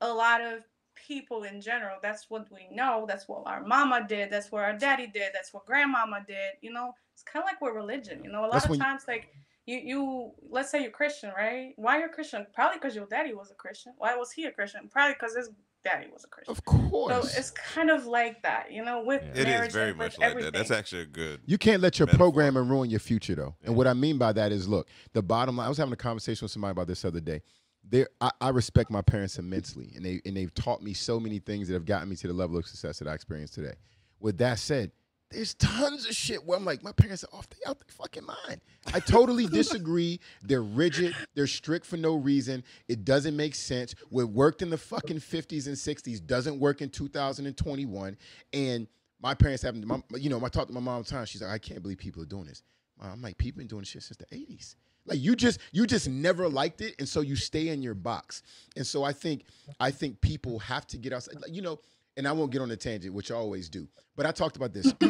a 0.09 0.13
lot 0.13 0.39
of 0.41 0.63
people 1.07 1.43
in 1.43 1.59
general, 1.59 1.97
that's 2.01 2.29
what 2.29 2.45
we 2.51 2.67
know. 2.71 3.05
That's 3.07 3.27
what 3.27 3.43
our 3.45 3.63
mama 3.63 4.05
did. 4.07 4.29
That's 4.31 4.51
what 4.51 4.63
our 4.63 4.73
daddy 4.85 5.07
did. 5.07 5.29
That's 5.33 5.53
what 5.53 5.65
grandmama 5.65 6.19
did. 6.27 6.51
You 6.61 6.71
know, 6.71 6.93
it's 7.13 7.23
kind 7.23 7.41
of 7.43 7.47
like 7.47 7.59
with 7.61 7.73
religion. 7.73 8.21
You 8.23 8.31
know, 8.31 8.41
a 8.41 8.47
lot 8.47 8.53
That's 8.53 8.65
of 8.65 8.71
when 8.71 8.79
you- 8.79 8.85
times 8.85 9.03
like. 9.07 9.29
You, 9.65 9.77
you 9.77 10.31
let's 10.49 10.69
say 10.71 10.81
you're 10.81 10.91
Christian, 10.91 11.31
right? 11.37 11.71
Why 11.77 11.97
you're 11.99 12.09
Christian? 12.09 12.45
Probably 12.53 12.79
because 12.79 12.97
your 12.97 13.05
daddy 13.05 13.33
was 13.33 13.49
a 13.49 13.53
Christian. 13.53 13.93
Why 13.97 14.13
was 14.17 14.29
he 14.29 14.43
a 14.43 14.51
Christian? 14.51 14.89
Probably 14.91 15.13
because 15.13 15.37
his 15.37 15.51
daddy 15.85 16.07
was 16.11 16.25
a 16.25 16.27
Christian. 16.27 16.51
Of 16.51 16.65
course. 16.65 17.31
So 17.31 17.39
it's 17.39 17.51
kind 17.51 17.89
of 17.89 18.05
like 18.05 18.43
that, 18.43 18.73
you 18.73 18.83
know, 18.83 19.01
with 19.05 19.21
Yeah. 19.23 19.41
It 19.41 19.47
marriage 19.47 19.67
is 19.69 19.73
very 19.73 19.93
much 19.93 20.19
like 20.19 20.31
everything. 20.31 20.51
that. 20.51 20.57
That's 20.57 20.71
actually 20.71 21.03
a 21.03 21.05
good. 21.05 21.39
You 21.45 21.57
can't 21.57 21.81
let 21.81 21.97
your 21.97 22.07
Metaphor. 22.07 22.25
programming 22.31 22.67
ruin 22.67 22.89
your 22.89 22.99
future, 22.99 23.35
though. 23.35 23.55
Yeah. 23.61 23.67
And 23.67 23.77
what 23.77 23.87
I 23.87 23.93
mean 23.93 24.17
by 24.17 24.33
that 24.33 24.51
is, 24.51 24.67
look, 24.67 24.89
the 25.13 25.21
bottom 25.23 25.55
line. 25.55 25.65
I 25.67 25.69
was 25.69 25.77
having 25.77 25.93
a 25.93 25.95
conversation 25.95 26.43
with 26.43 26.51
somebody 26.51 26.71
about 26.73 26.87
this 26.87 27.05
other 27.05 27.21
day. 27.21 27.41
There, 27.89 28.07
I, 28.21 28.31
I 28.39 28.49
respect 28.49 28.89
my 28.89 29.01
parents 29.01 29.37
immensely, 29.37 29.91
and 29.95 30.05
they 30.05 30.21
and 30.25 30.37
they've 30.37 30.53
taught 30.53 30.81
me 30.81 30.93
so 30.93 31.19
many 31.19 31.39
things 31.39 31.67
that 31.67 31.73
have 31.73 31.85
gotten 31.85 32.09
me 32.09 32.15
to 32.17 32.27
the 32.27 32.33
level 32.33 32.57
of 32.57 32.65
success 32.65 32.99
that 32.99 33.07
I 33.07 33.13
experience 33.13 33.51
today. 33.51 33.73
With 34.19 34.37
that 34.37 34.59
said, 34.59 34.91
there's 35.33 35.55
tons 35.55 36.05
of 36.05 36.13
shit 36.13 36.45
where 36.45 36.57
I'm 36.57 36.63
like, 36.63 36.83
my 36.83 36.91
parents 36.91 37.23
are 37.23 37.37
off 37.37 37.49
the 37.49 37.57
out 37.67 37.79
their 37.79 37.85
fucking 37.89 38.25
mind. 38.25 38.61
I 38.93 38.99
totally 38.99 39.47
disagree. 39.51 40.19
They're 40.43 40.61
rigid. 40.63 41.15
They're 41.33 41.47
strict 41.47 41.85
for 41.85 41.97
no 41.97 42.15
reason. 42.15 42.63
It 42.87 43.03
doesn't 43.03 43.35
make 43.35 43.55
sense. 43.55 43.95
What 44.09 44.29
worked 44.29 44.61
in 44.61 44.69
the 44.69 44.77
fucking 44.77 45.17
50s 45.17 45.67
and 45.67 45.75
60s 45.75 46.25
doesn't 46.25 46.59
work 46.59 46.81
in 46.81 46.89
2021. 46.89 48.17
And 48.53 48.87
my 49.21 49.33
parents 49.33 49.63
haven't, 49.63 49.85
my, 49.87 50.01
you 50.15 50.29
know, 50.29 50.37
I 50.45 50.49
talked 50.49 50.67
to 50.67 50.73
my 50.73 50.79
mom 50.79 50.95
all 50.95 51.03
the 51.03 51.09
time. 51.09 51.25
She's 51.25 51.41
like, 51.41 51.51
I 51.51 51.57
can't 51.57 51.81
believe 51.81 51.97
people 51.97 52.21
are 52.21 52.27
doing 52.27 52.45
this. 52.45 52.61
I'm 53.01 53.21
like, 53.21 53.37
people 53.37 53.59
been 53.59 53.67
doing 53.67 53.81
this 53.81 53.89
shit 53.89 54.03
since 54.03 54.17
the 54.17 54.25
80s. 54.25 54.75
Like 55.05 55.19
you 55.19 55.35
just 55.35 55.59
you 55.71 55.85
just 55.85 56.07
never 56.07 56.47
liked 56.47 56.81
it, 56.81 56.95
and 56.99 57.07
so 57.07 57.21
you 57.21 57.35
stay 57.35 57.69
in 57.69 57.81
your 57.81 57.93
box. 57.93 58.43
And 58.75 58.85
so 58.85 59.03
I 59.03 59.11
think 59.13 59.43
I 59.79 59.91
think 59.91 60.21
people 60.21 60.59
have 60.59 60.87
to 60.87 60.97
get 60.97 61.13
outside. 61.13 61.41
Like, 61.41 61.53
you 61.53 61.61
know, 61.61 61.79
and 62.17 62.27
I 62.27 62.31
won't 62.31 62.51
get 62.51 62.61
on 62.61 62.71
a 62.71 62.77
tangent, 62.77 63.13
which 63.13 63.31
I 63.31 63.35
always 63.35 63.69
do. 63.69 63.87
But 64.15 64.25
I 64.25 64.31
talked 64.31 64.55
about 64.55 64.73
this 64.73 64.93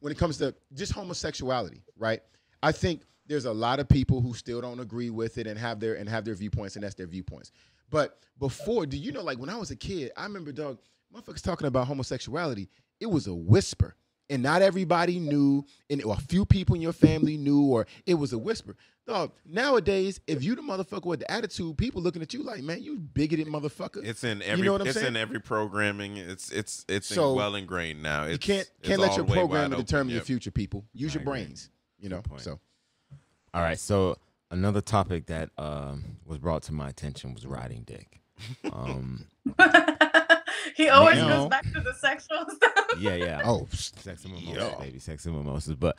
when 0.00 0.12
it 0.12 0.18
comes 0.18 0.38
to 0.38 0.54
just 0.74 0.92
homosexuality, 0.92 1.82
right? 1.96 2.20
I 2.62 2.72
think 2.72 3.02
there's 3.26 3.44
a 3.44 3.52
lot 3.52 3.78
of 3.78 3.88
people 3.88 4.20
who 4.20 4.34
still 4.34 4.60
don't 4.60 4.80
agree 4.80 5.10
with 5.10 5.38
it 5.38 5.46
and 5.46 5.58
have 5.58 5.78
their 5.80 5.94
and 5.94 6.08
have 6.08 6.24
their 6.24 6.34
viewpoints, 6.34 6.76
and 6.76 6.84
that's 6.84 6.94
their 6.94 7.06
viewpoints. 7.06 7.52
But 7.90 8.18
before, 8.38 8.86
do 8.86 8.96
you 8.96 9.12
know, 9.12 9.22
like 9.22 9.38
when 9.38 9.48
I 9.48 9.56
was 9.56 9.70
a 9.70 9.76
kid, 9.76 10.12
I 10.16 10.24
remember, 10.24 10.52
dog, 10.52 10.78
motherfuckers 11.14 11.42
talking 11.42 11.66
about 11.66 11.86
homosexuality. 11.86 12.68
It 13.00 13.06
was 13.06 13.26
a 13.26 13.34
whisper, 13.34 13.94
and 14.30 14.42
not 14.42 14.62
everybody 14.62 15.18
knew, 15.18 15.64
and 15.90 16.02
or 16.04 16.14
a 16.14 16.20
few 16.20 16.44
people 16.44 16.74
in 16.74 16.80
your 16.82 16.92
family 16.92 17.36
knew, 17.36 17.62
or 17.62 17.86
it 18.06 18.14
was 18.14 18.32
a 18.32 18.38
whisper. 18.38 18.76
Dog, 19.06 19.32
nowadays, 19.46 20.20
if 20.26 20.44
you 20.44 20.54
the 20.54 20.60
motherfucker 20.60 21.06
with 21.06 21.20
the 21.20 21.30
attitude, 21.30 21.78
people 21.78 22.02
looking 22.02 22.20
at 22.20 22.34
you 22.34 22.42
like, 22.42 22.62
man, 22.62 22.82
you 22.82 22.98
bigoted 22.98 23.46
motherfucker. 23.46 24.04
It's 24.04 24.22
in 24.22 24.42
every. 24.42 24.58
You 24.58 24.64
know 24.66 24.72
what 24.72 24.80
I'm 24.82 24.86
it's 24.88 24.96
saying? 24.96 25.08
in 25.08 25.16
every 25.16 25.40
programming. 25.40 26.18
It's 26.18 26.50
it's 26.52 26.84
it's 26.88 27.06
So, 27.06 27.32
well 27.32 27.54
ingrained 27.54 28.02
now. 28.02 28.24
It's, 28.24 28.32
you 28.32 28.38
can't 28.54 28.70
it's 28.80 28.88
can't 28.88 29.00
let 29.00 29.16
your 29.16 29.24
programming 29.24 29.70
wide 29.70 29.72
open. 29.76 29.84
determine 29.86 30.12
your 30.12 30.22
future, 30.22 30.50
people. 30.50 30.84
Use 30.92 31.12
I 31.12 31.14
your 31.14 31.22
agree. 31.22 31.44
brains. 31.44 31.70
You 31.98 32.10
know, 32.10 32.22
so 32.36 32.60
All 33.54 33.62
right. 33.62 33.78
So 33.78 34.18
another 34.50 34.82
topic 34.82 35.26
that 35.26 35.50
um, 35.56 36.04
was 36.26 36.36
brought 36.38 36.62
to 36.64 36.72
my 36.74 36.90
attention 36.90 37.32
was 37.32 37.46
riding 37.46 37.82
dick. 37.84 38.20
Um, 38.70 39.24
he 40.78 40.88
always 40.88 41.16
Now- 41.18 41.28
goes 41.28 41.48
back 41.48 41.64
to 41.72 41.80
the 41.80 41.92
sexual 41.94 42.46
stuff. 42.56 42.72
Yeah, 42.98 43.14
yeah. 43.16 43.42
Oh, 43.44 43.66
psst. 43.70 43.98
sex 43.98 44.24
and 44.24 44.32
mimosas, 44.32 44.56
Yo. 44.56 44.78
baby, 44.80 44.98
sex 44.98 45.26
and 45.26 45.36
mimosas. 45.36 45.74
But 45.74 45.96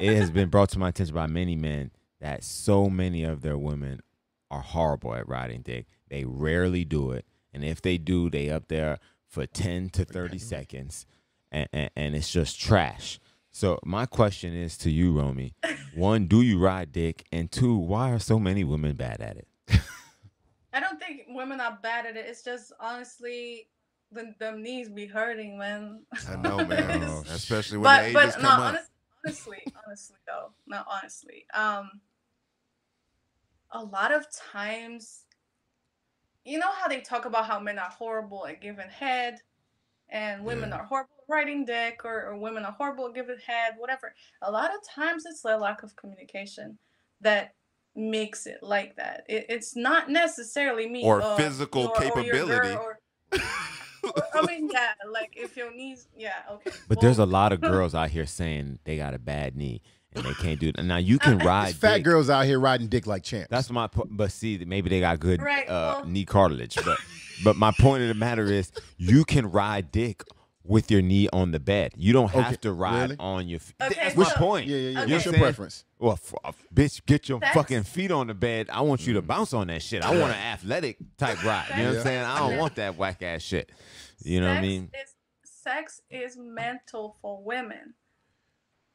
it 0.00 0.16
has 0.16 0.30
been 0.30 0.48
brought 0.48 0.70
to 0.70 0.78
my 0.78 0.88
attention 0.88 1.14
by 1.14 1.26
many 1.26 1.54
men 1.56 1.90
that 2.20 2.42
so 2.42 2.88
many 2.90 3.22
of 3.22 3.42
their 3.42 3.56
women 3.56 4.00
are 4.50 4.60
horrible 4.62 5.14
at 5.14 5.28
riding 5.28 5.62
dick. 5.62 5.86
They 6.08 6.24
rarely 6.24 6.84
do 6.84 7.12
it, 7.12 7.24
and 7.52 7.62
if 7.64 7.80
they 7.82 7.98
do, 7.98 8.30
they 8.30 8.50
up 8.50 8.68
there 8.68 8.98
for 9.28 9.46
ten 9.46 9.90
to 9.90 10.04
thirty 10.06 10.38
seconds, 10.38 11.04
and, 11.52 11.68
and 11.72 11.90
and 11.94 12.16
it's 12.16 12.30
just 12.32 12.58
trash. 12.60 13.20
So 13.50 13.78
my 13.84 14.06
question 14.06 14.54
is 14.54 14.76
to 14.78 14.90
you, 14.90 15.18
Romy: 15.18 15.54
One, 15.94 16.26
do 16.26 16.40
you 16.42 16.58
ride 16.58 16.92
dick? 16.92 17.26
And 17.30 17.50
two, 17.52 17.76
why 17.76 18.10
are 18.12 18.18
so 18.18 18.38
many 18.38 18.64
women 18.64 18.96
bad 18.96 19.20
at 19.20 19.36
it? 19.36 19.48
I 20.72 20.80
don't 20.80 20.98
think 21.00 21.22
women 21.28 21.60
are 21.60 21.78
bad 21.82 22.06
at 22.06 22.16
it. 22.16 22.26
It's 22.28 22.42
just 22.42 22.72
honestly, 22.80 23.68
the 24.12 24.34
them 24.38 24.62
knees 24.62 24.88
be 24.88 25.06
hurting, 25.06 25.58
man. 25.58 26.02
I 26.28 26.36
know, 26.36 26.64
man. 26.64 27.02
Oh, 27.08 27.22
Especially 27.30 27.78
when 27.78 27.84
but 27.84 28.06
the 28.08 28.12
but 28.14 28.22
ages 28.24 28.36
no, 28.36 28.48
come 28.48 28.60
up. 28.60 28.68
honest, 28.68 28.90
honestly, 29.24 29.62
honestly 29.86 30.16
though, 30.26 30.52
no, 30.66 30.82
honestly, 30.90 31.44
um, 31.54 31.90
a 33.72 33.82
lot 33.82 34.12
of 34.12 34.26
times, 34.52 35.24
you 36.44 36.58
know 36.58 36.70
how 36.72 36.88
they 36.88 37.00
talk 37.00 37.24
about 37.26 37.46
how 37.46 37.60
men 37.60 37.78
are 37.78 37.90
horrible 37.90 38.46
at 38.46 38.60
giving 38.62 38.88
head, 38.88 39.40
and 40.08 40.42
women 40.44 40.72
are 40.72 40.84
horrible 40.84 41.10
at 41.18 41.30
writing 41.32 41.64
dick, 41.66 42.00
or, 42.04 42.24
or 42.28 42.36
women 42.38 42.64
are 42.64 42.72
horrible 42.72 43.08
at 43.08 43.14
giving 43.14 43.36
head, 43.46 43.74
whatever. 43.76 44.14
A 44.42 44.50
lot 44.50 44.70
of 44.74 44.80
times, 44.88 45.24
it's 45.26 45.42
the 45.42 45.56
lack 45.58 45.82
of 45.82 45.94
communication 45.96 46.78
that 47.20 47.54
makes 47.94 48.46
it 48.46 48.58
like 48.62 48.96
that. 48.96 49.24
It, 49.28 49.46
it's 49.50 49.76
not 49.76 50.08
necessarily 50.08 50.88
me 50.88 51.02
Or 51.04 51.20
uh, 51.20 51.36
physical 51.36 51.88
or- 51.88 51.96
or 51.96 52.00
capability. 52.00 52.74
or- 52.74 53.00
I 54.34 54.46
mean, 54.46 54.68
yeah, 54.72 54.92
like 55.10 55.34
if 55.36 55.56
your 55.56 55.72
knees, 55.74 56.08
yeah, 56.16 56.32
okay. 56.52 56.70
But 56.88 57.00
there's 57.00 57.18
a 57.18 57.26
lot 57.26 57.52
of 57.52 57.60
girls 57.72 57.94
out 57.94 58.10
here 58.10 58.26
saying 58.26 58.78
they 58.84 58.96
got 58.96 59.14
a 59.14 59.18
bad 59.18 59.56
knee 59.56 59.82
and 60.14 60.24
they 60.24 60.32
can't 60.34 60.58
do 60.58 60.68
it. 60.68 60.82
Now 60.82 60.96
you 60.96 61.18
can 61.18 61.38
ride 61.46 61.66
There's 61.66 61.76
fat 61.76 61.94
dick. 61.96 62.04
girls 62.04 62.30
out 62.30 62.44
here 62.46 62.58
riding 62.58 62.88
dick 62.88 63.06
like 63.06 63.22
champs. 63.22 63.48
That's 63.50 63.70
my 63.70 63.86
po- 63.86 64.08
but 64.10 64.32
see 64.32 64.62
maybe 64.66 64.88
they 64.90 65.00
got 65.00 65.20
good 65.20 65.42
Right, 65.42 65.68
uh, 65.68 65.96
well- 66.00 66.06
knee 66.06 66.24
cartilage 66.24 66.76
but 66.84 66.98
but 67.44 67.56
my 67.56 67.72
point 67.78 68.02
of 68.02 68.08
the 68.08 68.14
matter 68.14 68.44
is 68.46 68.72
you 68.96 69.24
can 69.24 69.50
ride 69.50 69.92
dick 69.92 70.22
with 70.68 70.90
your 70.90 71.02
knee 71.02 71.28
on 71.32 71.50
the 71.50 71.58
bed 71.58 71.92
you 71.96 72.12
don't 72.12 72.30
have 72.30 72.46
Okay, 72.46 72.56
to 72.56 72.72
ride 72.72 73.02
really? 73.10 73.16
on 73.18 73.48
your 73.48 73.58
feet 73.58 73.74
Okay, 73.82 73.94
that's 74.00 74.16
my 74.16 74.24
so- 74.24 74.36
point 74.36 74.66
yeah, 74.68 74.76
yeah, 74.76 74.88
yeah. 74.90 75.00
Okay. 75.02 75.12
What's 75.12 75.24
your 75.24 75.32
saying? 75.34 75.42
preference? 75.42 75.84
well 75.98 76.12
f- 76.12 76.34
uh, 76.44 76.52
bitch 76.72 77.04
get 77.06 77.28
your 77.28 77.40
That's- 77.40 77.56
fucking 77.56 77.82
feet 77.84 78.10
on 78.12 78.26
the 78.28 78.34
bed 78.34 78.68
I 78.70 78.82
want 78.82 79.06
you 79.06 79.14
to 79.14 79.22
bounce 79.22 79.52
on 79.54 79.66
that 79.68 79.82
shit 79.82 80.02
I 80.04 80.10
want 80.10 80.32
an 80.32 80.38
athletic 80.38 80.98
type 81.16 81.42
ride 81.44 81.66
you 81.76 81.82
know 81.82 81.88
what 81.90 81.96
I'm 81.98 82.02
saying 82.04 82.24
I 82.24 82.38
don't 82.38 82.58
want 82.58 82.74
that 82.76 82.96
whack 82.96 83.22
ass 83.22 83.42
shit 83.42 83.70
you 84.22 84.40
know 84.40 84.48
what 84.48 84.58
I 84.58 84.62
mean 84.62 84.90
Is, 85.02 85.14
sex 85.44 86.00
is 86.10 86.36
mental 86.36 87.16
for 87.20 87.42
women. 87.42 87.94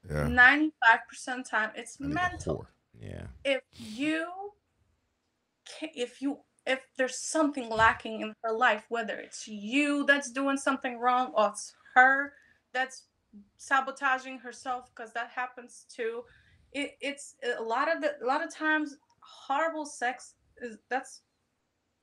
Yeah. 0.09 0.27
Ninety-five 0.27 0.99
percent 1.07 1.41
of 1.41 1.49
time, 1.49 1.71
it's 1.75 1.97
I 2.01 2.05
need 2.05 2.11
a 2.11 2.15
mental. 2.15 2.67
yeah 2.99 3.23
If 3.45 3.61
you, 3.77 4.27
ca 5.65 5.91
if 5.95 6.21
you, 6.21 6.39
if 6.65 6.79
there's 6.97 7.17
something 7.17 7.69
lacking 7.69 8.21
in 8.21 8.33
her 8.43 8.51
life, 8.53 8.85
whether 8.89 9.15
it's 9.17 9.47
you 9.47 10.05
that's 10.05 10.31
doing 10.31 10.57
something 10.57 10.97
wrong 10.99 11.31
or 11.35 11.49
it's 11.49 11.73
her 11.95 12.33
that's 12.73 13.03
sabotaging 13.57 14.39
herself, 14.39 14.89
because 14.95 15.11
that 15.13 15.29
happens 15.29 15.85
too. 15.93 16.23
It, 16.71 16.97
it's 17.01 17.35
a 17.57 17.61
lot 17.61 17.93
of 17.93 18.01
the, 18.01 18.15
a 18.23 18.25
lot 18.25 18.43
of 18.43 18.53
times 18.53 18.97
horrible 19.19 19.85
sex 19.85 20.35
is 20.61 20.77
that's 20.89 21.21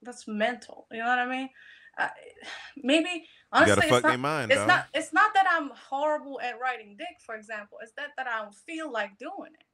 that's 0.03 0.27
mental. 0.29 0.87
You 0.91 0.99
know 0.99 1.09
what 1.09 1.19
I 1.19 1.27
mean? 1.27 1.49
Uh, 1.99 2.09
maybe 2.77 3.27
honestly, 3.53 3.89
it's 3.89 4.03
not- 4.03 4.19
mind, 4.21 4.53
it's 4.53 4.67
not 4.67 4.87
it's 4.95 5.13
not 5.13 5.35
that 5.35 5.47
I'm 5.51 5.71
horrible 5.71 6.41
at 6.41 6.59
writing 6.61 6.97
dick, 6.99 7.17
for 7.25 7.35
example. 7.35 7.79
It's 7.83 7.93
that 7.93 8.11
that 8.17 8.27
I 8.27 8.43
don't 8.43 8.55
feel 8.55 8.91
like 8.93 9.19
doing 9.19 9.53
it. 9.59 9.65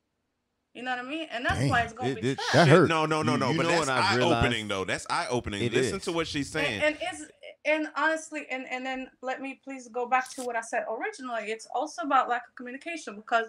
You 0.76 0.82
know 0.82 0.90
what 0.90 1.00
I 1.06 1.08
mean? 1.08 1.26
And 1.30 1.44
that's 1.46 1.68
why 1.70 1.80
it's 1.82 1.92
gonna 1.94 2.10
It- 2.10 2.20
be 2.22 2.30
it- 2.32 2.34
trash. 2.38 2.52
That 2.52 2.64
Shit, 2.68 2.76
hurt. 2.76 2.88
No, 2.88 3.06
no, 3.06 3.22
no, 3.22 3.36
no. 3.36 3.50
you 3.50 3.56
but 3.56 3.66
that's 3.66 3.88
eye 3.88 4.16
realized? 4.16 4.44
opening 4.46 4.68
though. 4.68 4.84
That's 4.84 5.06
eye 5.08 5.26
opening. 5.30 5.62
It 5.62 5.72
Listen 5.72 5.96
is. 5.96 6.04
to 6.04 6.12
what 6.12 6.26
she's 6.26 6.50
saying. 6.50 6.82
and, 6.82 6.96
and 7.00 7.14
is 7.14 7.26
and 7.64 7.88
honestly 7.96 8.46
and 8.50 8.66
and 8.70 8.84
then 8.86 9.10
let 9.22 9.40
me 9.40 9.60
please 9.64 9.88
go 9.88 10.06
back 10.06 10.30
to 10.30 10.42
what 10.44 10.54
i 10.54 10.60
said 10.60 10.84
originally 10.88 11.50
it's 11.50 11.66
also 11.74 12.02
about 12.02 12.28
lack 12.28 12.46
of 12.46 12.54
communication 12.54 13.16
because 13.16 13.46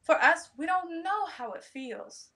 for 0.00 0.14
us 0.22 0.48
we 0.56 0.64
don't 0.64 1.02
know 1.02 1.26
how 1.26 1.52
it 1.52 1.62
feels 1.62 2.28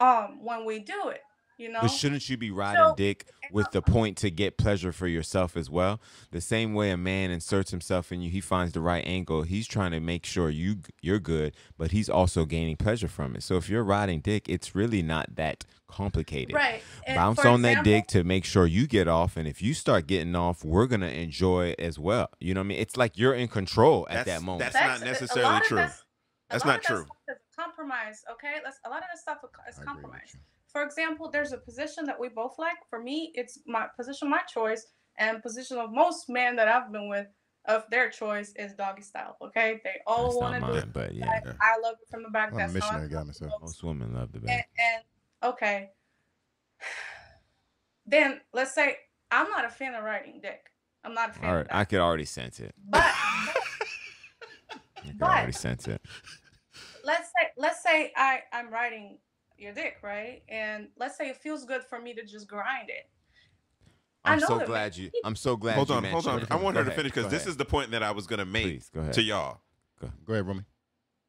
um 0.00 0.38
when 0.42 0.64
we 0.64 0.78
do 0.78 1.08
it 1.10 1.20
you 1.58 1.68
know 1.70 1.80
But 1.82 1.88
shouldn't 1.88 2.28
you 2.30 2.36
be 2.36 2.50
riding 2.50 2.82
So- 2.82 2.94
dick 2.96 3.26
with 3.50 3.70
the 3.72 3.82
point 3.82 4.16
to 4.18 4.30
get 4.30 4.56
pleasure 4.56 4.92
for 4.92 5.06
yourself 5.06 5.56
as 5.56 5.68
well? 5.68 6.00
The 6.30 6.40
same 6.40 6.72
way 6.74 6.90
a 6.90 6.96
man 6.96 7.30
inserts 7.30 7.70
himself 7.70 8.10
in 8.12 8.20
you, 8.22 8.30
he 8.30 8.40
finds 8.40 8.72
the 8.72 8.80
right 8.80 9.04
angle. 9.06 9.42
He's 9.42 9.66
trying 9.66 9.90
to 9.90 10.00
make 10.00 10.24
sure 10.24 10.48
you 10.50 10.76
you're 11.02 11.18
good, 11.18 11.54
but 11.76 11.90
he's 11.90 12.08
also 12.08 12.44
gaining 12.44 12.76
pleasure 12.76 13.08
from 13.08 13.34
it. 13.36 13.42
So 13.42 13.56
if 13.56 13.68
you're 13.68 13.84
riding 13.84 14.20
dick, 14.20 14.48
it's 14.48 14.74
really 14.74 15.02
not 15.02 15.34
that 15.36 15.64
complicated. 15.88 16.54
right 16.54 16.82
And 17.06 17.16
Bounce 17.16 17.40
for 17.40 17.48
on 17.48 17.62
that 17.62 17.82
dick 17.82 18.06
to 18.08 18.22
make 18.22 18.44
sure 18.44 18.66
you 18.66 18.86
get 18.86 19.08
off, 19.08 19.36
and 19.36 19.48
if 19.48 19.60
you 19.62 19.74
start 19.74 20.06
getting 20.06 20.36
off, 20.36 20.62
we're 20.64 20.86
gonna 20.86 21.06
enjoy 21.08 21.68
it 21.68 21.80
as 21.80 21.98
well. 21.98 22.28
You 22.40 22.54
know 22.54 22.60
what 22.60 22.66
I 22.66 22.68
mean? 22.68 22.78
It's 22.78 22.96
like 22.96 23.16
you're 23.18 23.34
in 23.34 23.48
control 23.48 24.06
at 24.10 24.26
that 24.26 24.42
moment. 24.42 24.70
that's- 24.72 24.88
Sex- 24.90 25.00
not 25.00 25.06
necessarily 25.06 25.60
true. 25.66 25.76
that's- 25.78 26.04
That's 26.50 26.64
not 26.64 26.82
true. 26.82 27.06
compromise 27.56 28.22
okay 28.30 28.60
let's 28.64 28.78
a 28.84 28.88
lot 28.88 28.98
of 28.98 29.04
that 29.12 29.18
stuff 29.18 29.38
is 29.42 29.50
I 29.54 29.82
agree 29.82 29.94
with 29.94 30.02
compromise 30.02 30.30
you. 30.34 30.40
For 30.70 30.82
example 30.82 31.30
there's 31.30 31.52
a 31.52 31.58
position 31.58 32.04
that 32.04 32.18
we 32.18 32.28
both 32.28 32.54
like 32.58 32.76
for 32.90 33.00
me 33.02 33.32
it's 33.34 33.60
my 33.66 33.86
position 33.96 34.28
my 34.30 34.40
choice 34.52 34.86
and 35.18 35.42
position 35.42 35.78
of 35.78 35.90
most 35.92 36.28
men 36.28 36.56
that 36.56 36.68
i've 36.68 36.92
been 36.92 37.08
with 37.08 37.26
of 37.64 37.84
their 37.90 38.08
choice 38.08 38.52
is 38.56 38.72
doggy 38.74 39.02
style 39.02 39.36
okay 39.42 39.80
they 39.84 39.96
all 40.06 40.38
want 40.38 40.54
to 40.62 40.70
do 40.72 40.78
it 40.78 40.92
but 40.92 41.14
yeah, 41.14 41.26
I, 41.28 41.72
I 41.74 41.78
love 41.82 41.94
it 42.00 42.08
from 42.10 42.22
the 42.22 42.30
back 42.30 42.48
I'm 42.52 42.54
a 42.54 42.58
that's 42.58 42.72
how 42.84 42.96
I 42.96 43.00
missionary 43.00 43.08
guy 43.10 43.22
myself. 43.24 43.52
most. 43.60 43.82
women 43.82 44.14
love 44.14 44.32
the 44.32 44.40
back. 44.40 44.68
and 44.78 45.02
okay 45.42 45.90
then 48.06 48.40
let's 48.52 48.74
say 48.74 48.96
i'm 49.30 49.50
not 49.50 49.64
a 49.64 49.68
fan 49.68 49.94
of 49.94 50.04
riding 50.04 50.40
dick 50.42 50.60
i'm 51.04 51.14
not 51.14 51.30
a 51.30 51.32
fan 51.34 51.50
All 51.50 51.56
of 51.58 51.68
that 51.68 51.74
I 51.74 51.84
could 51.84 52.00
already 52.00 52.24
sense 52.24 52.60
it. 52.60 52.74
but 52.88 53.02
I 53.04 53.52
could 55.04 55.18
But- 55.18 55.28
already 55.30 55.52
sense 55.52 55.88
it. 55.88 56.00
let's 57.04 57.28
say 57.28 57.48
let's 57.56 57.82
say 57.82 58.12
I 58.16 58.40
I'm 58.52 58.70
riding 58.70 59.18
your 59.58 59.72
dick, 59.72 59.96
right? 60.02 60.42
And 60.48 60.88
let's 60.98 61.16
say 61.16 61.28
it 61.28 61.36
feels 61.36 61.64
good 61.64 61.82
for 61.84 62.00
me 62.00 62.14
to 62.14 62.24
just 62.24 62.48
grind 62.48 62.88
it. 62.90 63.08
I 64.24 64.32
I'm 64.32 64.40
so 64.40 64.60
glad 64.64 64.96
you. 64.96 65.10
I'm 65.24 65.36
so 65.36 65.56
glad. 65.56 65.76
hold 65.76 65.88
you 65.88 65.94
on, 65.96 66.04
hold 66.04 66.26
on. 66.26 66.36
mentioned 66.36 66.52
I 66.52 66.56
want 66.62 66.74
Go 66.76 66.84
her 66.84 66.90
to 66.90 66.94
finish 66.96 67.12
because 67.12 67.30
this 67.30 67.46
is 67.46 67.56
the 67.56 67.64
point 67.64 67.90
that 67.92 68.02
I 68.02 68.10
was 68.10 68.26
gonna 68.26 68.44
make 68.44 68.64
Please 68.64 68.90
go 68.92 69.00
ahead. 69.00 69.14
to 69.14 69.22
y'all. 69.22 69.60
Go 70.24 70.32
ahead, 70.32 70.46
Romy. 70.46 70.64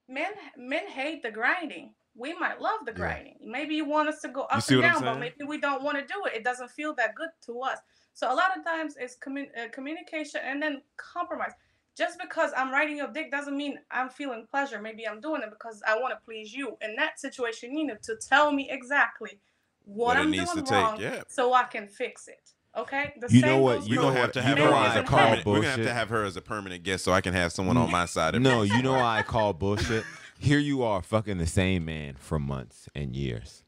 Men 0.07 0.31
men 0.57 0.87
hate 0.87 1.21
the 1.23 1.31
grinding. 1.31 1.93
We 2.15 2.33
might 2.33 2.59
love 2.59 2.79
the 2.85 2.91
Yeah. 2.91 2.97
grinding. 2.97 3.37
Maybe 3.41 3.75
you 3.75 3.85
want 3.85 4.09
us 4.09 4.19
to 4.21 4.29
go 4.29 4.41
up 4.41 4.67
and 4.69 4.81
down, 4.81 5.01
but 5.01 5.19
maybe 5.19 5.45
we 5.45 5.59
don't 5.59 5.83
want 5.83 5.97
to 5.97 6.03
do 6.13 6.25
it. 6.25 6.33
It 6.33 6.43
doesn't 6.43 6.69
feel 6.71 6.93
that 6.95 7.15
good 7.15 7.29
to 7.45 7.61
us. 7.61 7.77
So 8.13 8.31
a 8.31 8.35
lot 8.35 8.57
of 8.57 8.63
times 8.65 8.95
it's 8.99 9.15
commun- 9.15 9.51
uh, 9.57 9.67
communication 9.71 10.41
and 10.43 10.61
then 10.61 10.81
compromise. 10.97 11.53
Just 11.99 12.17
because 12.17 12.51
I'm 12.55 12.71
riding 12.71 12.95
your 12.97 13.09
dick 13.09 13.29
doesn't 13.29 13.55
mean 13.57 13.77
I'm 13.91 14.09
feeling 14.09 14.45
pleasure. 14.49 14.81
Maybe 14.81 15.05
I'm 15.05 15.19
doing 15.19 15.41
it 15.43 15.49
because 15.49 15.83
I 15.85 15.99
want 15.99 16.13
to 16.17 16.25
please 16.25 16.53
you. 16.53 16.77
In 16.81 16.95
that 16.95 17.19
situation, 17.19 17.77
you 17.77 17.85
need 17.85 18.01
to 18.03 18.15
tell 18.15 18.51
me 18.53 18.69
exactly 18.71 19.39
what, 19.83 20.05
What 20.07 20.17
I'm 20.17 20.31
doing 20.31 20.47
to 20.47 20.61
take, 20.61 20.71
wrong 20.71 20.99
yeah. 21.01 21.23
so 21.27 21.53
I 21.53 21.63
can 21.63 21.87
fix 21.89 22.29
it. 22.29 22.53
Okay? 22.77 23.13
The 23.19 23.27
You 23.33 23.41
know 23.41 23.47
same 23.47 23.61
what? 23.61 23.87
You 23.89 23.97
We're 23.97 24.03
gonna 24.03 24.19
have 24.19 24.31
to 24.33 24.41
have 24.41 24.57
her 24.57 24.71
why 24.71 24.87
as 24.87 24.95
I 24.95 24.99
a 24.99 25.03
call 25.03 25.19
permanent. 25.19 25.45
We're 25.45 25.55
gonna 25.55 25.67
have 25.67 25.83
to 25.83 25.93
have 25.93 26.09
her 26.09 26.23
as 26.23 26.37
a 26.37 26.41
permanent 26.41 26.83
guest 26.83 27.03
so 27.03 27.11
I 27.11 27.19
can 27.21 27.33
have 27.33 27.51
someone 27.51 27.75
on 27.75 27.91
my 27.91 28.05
side. 28.15 28.35
of 28.35 28.41
No, 28.41 28.61
it. 28.61 28.67
you 28.71 28.81
know 28.81 28.93
why 28.93 29.17
I 29.19 29.23
call 29.23 29.51
bullshit? 29.53 30.05
Here 30.39 30.59
you 30.59 30.83
are 30.83 31.01
fucking 31.01 31.37
the 31.37 31.47
same 31.47 31.83
man 31.83 32.15
for 32.17 32.39
months 32.39 32.87
and 32.95 33.13
years. 33.13 33.65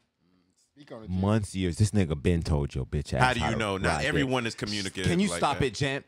Speak 0.74 0.90
on 0.94 1.04
it. 1.04 1.10
Months, 1.10 1.54
years. 1.54 1.78
This 1.78 1.92
nigga 1.92 2.22
been 2.22 2.44
told 2.44 2.74
your 2.76 2.86
bitch 2.86 3.14
ass. 3.14 3.22
How 3.22 3.34
do 3.34 3.42
you 3.42 3.52
to 3.52 3.58
know? 3.58 3.74
ride 3.74 3.82
Not 3.82 4.06
everyone 4.06 4.46
is 4.48 4.56
communicating. 4.56 5.10
Can 5.10 5.20
you 5.20 5.28
like 5.30 5.38
stop 5.40 5.60
that. 5.60 5.66
it, 5.66 5.76
champ? 5.76 6.06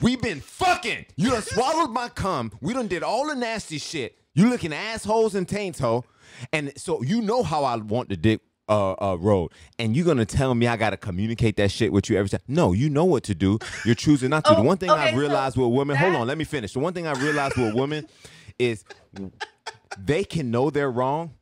We 0.00 0.16
been 0.16 0.40
fucking. 0.40 1.06
You 1.16 1.30
done 1.30 1.42
swallowed 1.42 1.90
my 1.90 2.08
cum. 2.08 2.52
We 2.60 2.72
done 2.72 2.88
did 2.88 3.02
all 3.02 3.28
the 3.28 3.34
nasty 3.34 3.78
shit. 3.78 4.18
You 4.34 4.48
looking 4.48 4.72
assholes 4.72 5.34
and 5.34 5.46
taints, 5.48 5.78
ho. 5.78 6.04
And 6.52 6.72
so 6.76 7.02
you 7.02 7.20
know 7.20 7.42
how 7.42 7.64
I 7.64 7.76
want 7.76 8.08
the 8.08 8.16
dick 8.16 8.40
uh, 8.68 8.92
uh, 8.92 9.16
road. 9.16 9.52
And 9.78 9.94
you 9.94 10.04
gonna 10.04 10.24
tell 10.24 10.54
me 10.54 10.66
I 10.66 10.76
gotta 10.76 10.96
communicate 10.96 11.56
that 11.56 11.70
shit 11.70 11.92
with 11.92 12.08
you 12.08 12.16
every 12.16 12.30
time? 12.30 12.40
No, 12.48 12.72
you 12.72 12.88
know 12.88 13.04
what 13.04 13.24
to 13.24 13.34
do. 13.34 13.58
You're 13.84 13.94
choosing 13.94 14.30
not 14.30 14.44
to. 14.46 14.54
the 14.54 14.60
Oh, 14.60 14.62
one 14.62 14.78
thing 14.78 14.90
okay, 14.90 15.00
I've 15.00 15.10
so 15.14 15.18
realized 15.20 15.56
with 15.56 15.70
women, 15.70 15.96
hold 15.96 16.14
on, 16.14 16.26
let 16.26 16.38
me 16.38 16.44
finish. 16.44 16.72
The 16.72 16.78
one 16.78 16.94
thing 16.94 17.06
I 17.06 17.12
realized 17.12 17.56
with 17.56 17.74
women 17.74 18.06
is 18.58 18.84
they 19.98 20.24
can 20.24 20.50
know 20.50 20.70
they're 20.70 20.90
wrong 20.90 21.34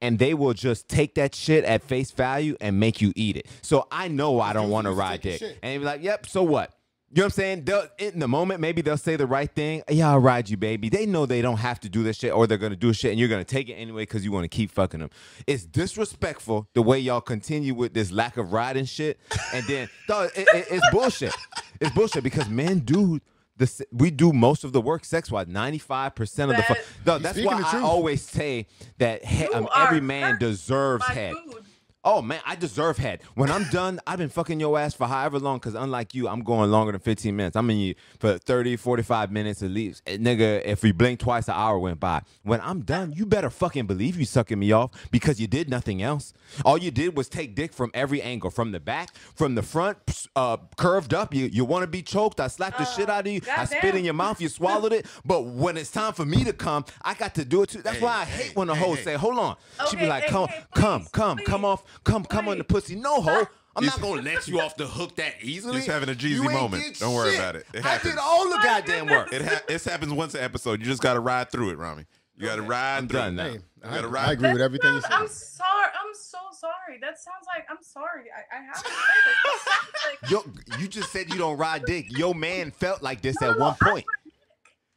and 0.00 0.18
they 0.18 0.32
will 0.32 0.54
just 0.54 0.88
take 0.88 1.14
that 1.16 1.34
shit 1.34 1.64
at 1.64 1.82
face 1.82 2.10
value 2.12 2.56
and 2.60 2.80
make 2.80 3.02
you 3.02 3.12
eat 3.14 3.36
it. 3.36 3.46
So 3.60 3.86
I 3.90 4.08
know 4.08 4.40
I 4.40 4.52
don't 4.54 4.70
want 4.70 4.86
to 4.86 4.92
ride 4.92 5.20
dick. 5.20 5.40
shit. 5.40 5.58
And 5.62 5.74
they 5.74 5.78
be 5.78 5.84
like, 5.84 6.02
yep, 6.02 6.26
so 6.26 6.42
what? 6.42 6.72
You 7.12 7.16
know 7.16 7.22
what 7.22 7.26
I'm 7.26 7.30
saying? 7.32 7.64
They'll, 7.64 7.86
in 7.98 8.20
the 8.20 8.28
moment, 8.28 8.60
maybe 8.60 8.82
they'll 8.82 8.96
say 8.96 9.16
the 9.16 9.26
right 9.26 9.52
thing. 9.52 9.82
Yeah, 9.90 10.10
I'll 10.10 10.20
ride 10.20 10.48
you, 10.48 10.56
baby. 10.56 10.88
They 10.88 11.06
know 11.06 11.26
they 11.26 11.42
don't 11.42 11.56
have 11.56 11.80
to 11.80 11.88
do 11.88 12.04
this 12.04 12.16
shit, 12.18 12.32
or 12.32 12.46
they're 12.46 12.56
gonna 12.56 12.76
do 12.76 12.92
shit, 12.92 13.10
and 13.10 13.18
you're 13.18 13.28
gonna 13.28 13.42
take 13.42 13.68
it 13.68 13.74
anyway 13.74 14.02
because 14.02 14.24
you 14.24 14.30
want 14.30 14.44
to 14.44 14.48
keep 14.48 14.70
fucking 14.70 15.00
them. 15.00 15.10
It's 15.48 15.64
disrespectful 15.64 16.68
the 16.72 16.82
way 16.82 17.00
y'all 17.00 17.20
continue 17.20 17.74
with 17.74 17.94
this 17.94 18.12
lack 18.12 18.36
of 18.36 18.52
riding 18.52 18.84
shit, 18.84 19.18
and 19.52 19.64
then 19.66 19.88
dog, 20.08 20.30
it, 20.36 20.46
it- 20.54 20.66
it's 20.70 20.90
bullshit. 20.90 21.34
It's 21.80 21.90
bullshit 21.94 22.22
because 22.22 22.48
men 22.48 22.80
do. 22.80 23.18
The, 23.56 23.86
we 23.92 24.10
do 24.10 24.32
most 24.32 24.64
of 24.64 24.72
the 24.72 24.80
work 24.80 25.04
sex 25.04 25.30
wise. 25.30 25.46
Ninety 25.48 25.78
five 25.78 26.14
percent 26.14 26.50
of 26.52 26.56
the. 26.56 26.62
fuck. 26.62 26.78
Dog, 27.04 27.22
that's 27.22 27.38
why 27.42 27.60
I 27.62 27.80
always 27.80 28.22
say 28.22 28.68
that 28.98 29.22
he, 29.24 29.46
um, 29.48 29.68
every 29.76 30.00
man 30.00 30.30
hurt 30.32 30.40
deserves 30.40 31.04
by 31.06 31.12
head. 31.14 31.34
food. 31.44 31.64
Oh 32.02 32.22
man, 32.22 32.40
I 32.46 32.56
deserve 32.56 32.96
head. 32.96 33.20
When 33.34 33.50
I'm 33.50 33.64
done, 33.64 34.00
I've 34.06 34.18
been 34.18 34.30
fucking 34.30 34.58
your 34.58 34.78
ass 34.78 34.94
for 34.94 35.06
however 35.06 35.38
long, 35.38 35.58
because 35.58 35.74
unlike 35.74 36.14
you, 36.14 36.28
I'm 36.28 36.40
going 36.42 36.70
longer 36.70 36.92
than 36.92 37.00
15 37.02 37.36
minutes. 37.36 37.56
I'm 37.56 37.68
in 37.68 37.76
you 37.76 37.94
for 38.18 38.38
30, 38.38 38.76
45 38.76 39.30
minutes 39.30 39.62
at 39.62 39.68
least. 39.70 40.02
Eh, 40.06 40.16
nigga, 40.16 40.62
if 40.64 40.82
we 40.82 40.92
blink 40.92 41.20
twice, 41.20 41.46
an 41.48 41.54
hour 41.58 41.78
went 41.78 42.00
by. 42.00 42.22
When 42.42 42.58
I'm 42.62 42.80
done, 42.80 43.12
you 43.12 43.26
better 43.26 43.50
fucking 43.50 43.84
believe 43.86 44.16
you 44.18 44.24
sucking 44.24 44.58
me 44.58 44.72
off 44.72 44.92
because 45.10 45.38
you 45.38 45.46
did 45.46 45.68
nothing 45.68 46.00
else. 46.00 46.32
All 46.64 46.78
you 46.78 46.90
did 46.90 47.18
was 47.18 47.28
take 47.28 47.54
dick 47.54 47.74
from 47.74 47.90
every 47.92 48.22
angle, 48.22 48.48
from 48.48 48.72
the 48.72 48.80
back, 48.80 49.14
from 49.34 49.54
the 49.54 49.62
front, 49.62 49.98
uh, 50.34 50.56
curved 50.78 51.12
up. 51.12 51.34
You 51.34 51.50
you 51.52 51.66
want 51.66 51.82
to 51.82 51.86
be 51.86 52.00
choked? 52.00 52.40
I 52.40 52.46
slapped 52.48 52.78
the 52.78 52.84
Uh, 52.84 52.96
shit 52.96 53.10
out 53.10 53.26
of 53.26 53.32
you. 53.32 53.42
I 53.54 53.66
spit 53.66 53.82
goddamn. 53.82 53.98
in 53.98 54.04
your 54.06 54.14
mouth. 54.14 54.40
You 54.40 54.48
swallowed 54.48 54.94
it. 54.94 55.04
But 55.26 55.42
when 55.42 55.76
it's 55.76 55.90
time 55.90 56.14
for 56.14 56.24
me 56.24 56.44
to 56.44 56.54
come, 56.54 56.86
I 57.02 57.12
got 57.12 57.34
to 57.34 57.44
do 57.44 57.62
it 57.62 57.68
too. 57.68 57.82
That's 57.82 57.98
Hey, 57.98 58.02
why 58.04 58.20
I 58.20 58.24
hey, 58.24 58.44
hate 58.44 58.56
when 58.56 58.68
the 58.68 58.74
hey, 58.74 58.84
hoes 58.86 58.98
hey. 58.98 59.04
say, 59.04 59.14
"Hold 59.16 59.38
on." 59.38 59.56
She 59.90 59.96
be 59.96 60.06
like, 60.06 60.24
hey, 60.24 60.30
"Come, 60.30 60.48
hey, 60.48 60.64
come, 60.74 61.00
please, 61.02 61.10
come, 61.10 61.38
come 61.38 61.64
off, 61.66 61.84
come, 62.04 62.24
come 62.24 62.48
on 62.48 62.58
the 62.58 62.64
pussy." 62.64 62.94
No, 62.96 63.20
ho. 63.20 63.46
I'm 63.76 63.84
He's- 63.84 63.96
not 63.96 64.02
gonna 64.08 64.22
let 64.22 64.48
you 64.48 64.60
off 64.60 64.76
the 64.76 64.86
hook 64.86 65.14
that 65.16 65.34
easily. 65.42 65.76
He's 65.76 65.86
having 65.86 66.08
a 66.08 66.14
Jeezy 66.14 66.42
moment. 66.52 66.98
Don't 66.98 67.14
worry 67.14 67.30
shit. 67.30 67.38
about 67.38 67.54
it. 67.56 67.66
It 67.72 67.84
I 67.84 67.90
happens. 67.90 68.14
did 68.14 68.18
all 68.20 68.48
the 68.50 68.56
My 68.56 68.62
goddamn 68.64 69.06
work. 69.06 69.32
It 69.32 69.42
ha- 69.42 69.62
it 69.68 69.82
happens 69.84 70.12
once 70.12 70.34
an 70.34 70.40
episode. 70.42 70.80
You 70.80 70.86
just 70.86 71.00
got 71.02 71.14
to 71.14 71.20
ride 71.20 71.50
through 71.52 71.70
it, 71.70 71.78
Romy. 71.78 72.04
You 72.36 72.46
got 72.46 72.56
to 72.56 72.62
ride 72.62 72.98
I'm 72.98 73.08
through 73.08 73.20
done 73.20 73.32
it. 73.34 73.36
now. 73.36 73.44
Hey, 73.44 73.52
You 73.52 73.62
I, 73.84 73.94
gotta 73.94 74.08
I 74.08 74.10
ride. 74.10 74.30
agree 74.32 74.48
with 74.48 74.58
That 74.58 74.64
everything 74.64 74.94
you 74.94 75.00
sounds- 75.02 75.12
said. 75.12 75.14
I'm 75.20 75.28
sorry. 75.28 75.86
I'm 76.04 76.14
so 76.14 76.38
sorry. 76.58 76.98
That 77.00 77.18
sounds 77.20 77.46
like 77.54 77.64
I'm 77.70 77.82
sorry. 77.82 78.24
I, 78.36 78.56
I 78.58 78.62
have 78.64 78.82
to 78.82 78.88
say 78.90 78.96
this. 79.44 79.62
Sounds 79.62 80.20
like 80.22 80.30
Yo, 80.76 80.78
you 80.80 80.88
just 80.88 81.12
said 81.12 81.28
you 81.32 81.38
don't 81.38 81.56
ride 81.56 81.84
dick. 81.84 82.06
Your 82.10 82.34
man 82.34 82.72
felt 82.72 83.02
like 83.02 83.20
this 83.22 83.40
No, 83.40 83.50
at 83.50 83.58
no, 83.58 83.64
one 83.66 83.76
I 83.80 83.90
point. 83.90 84.04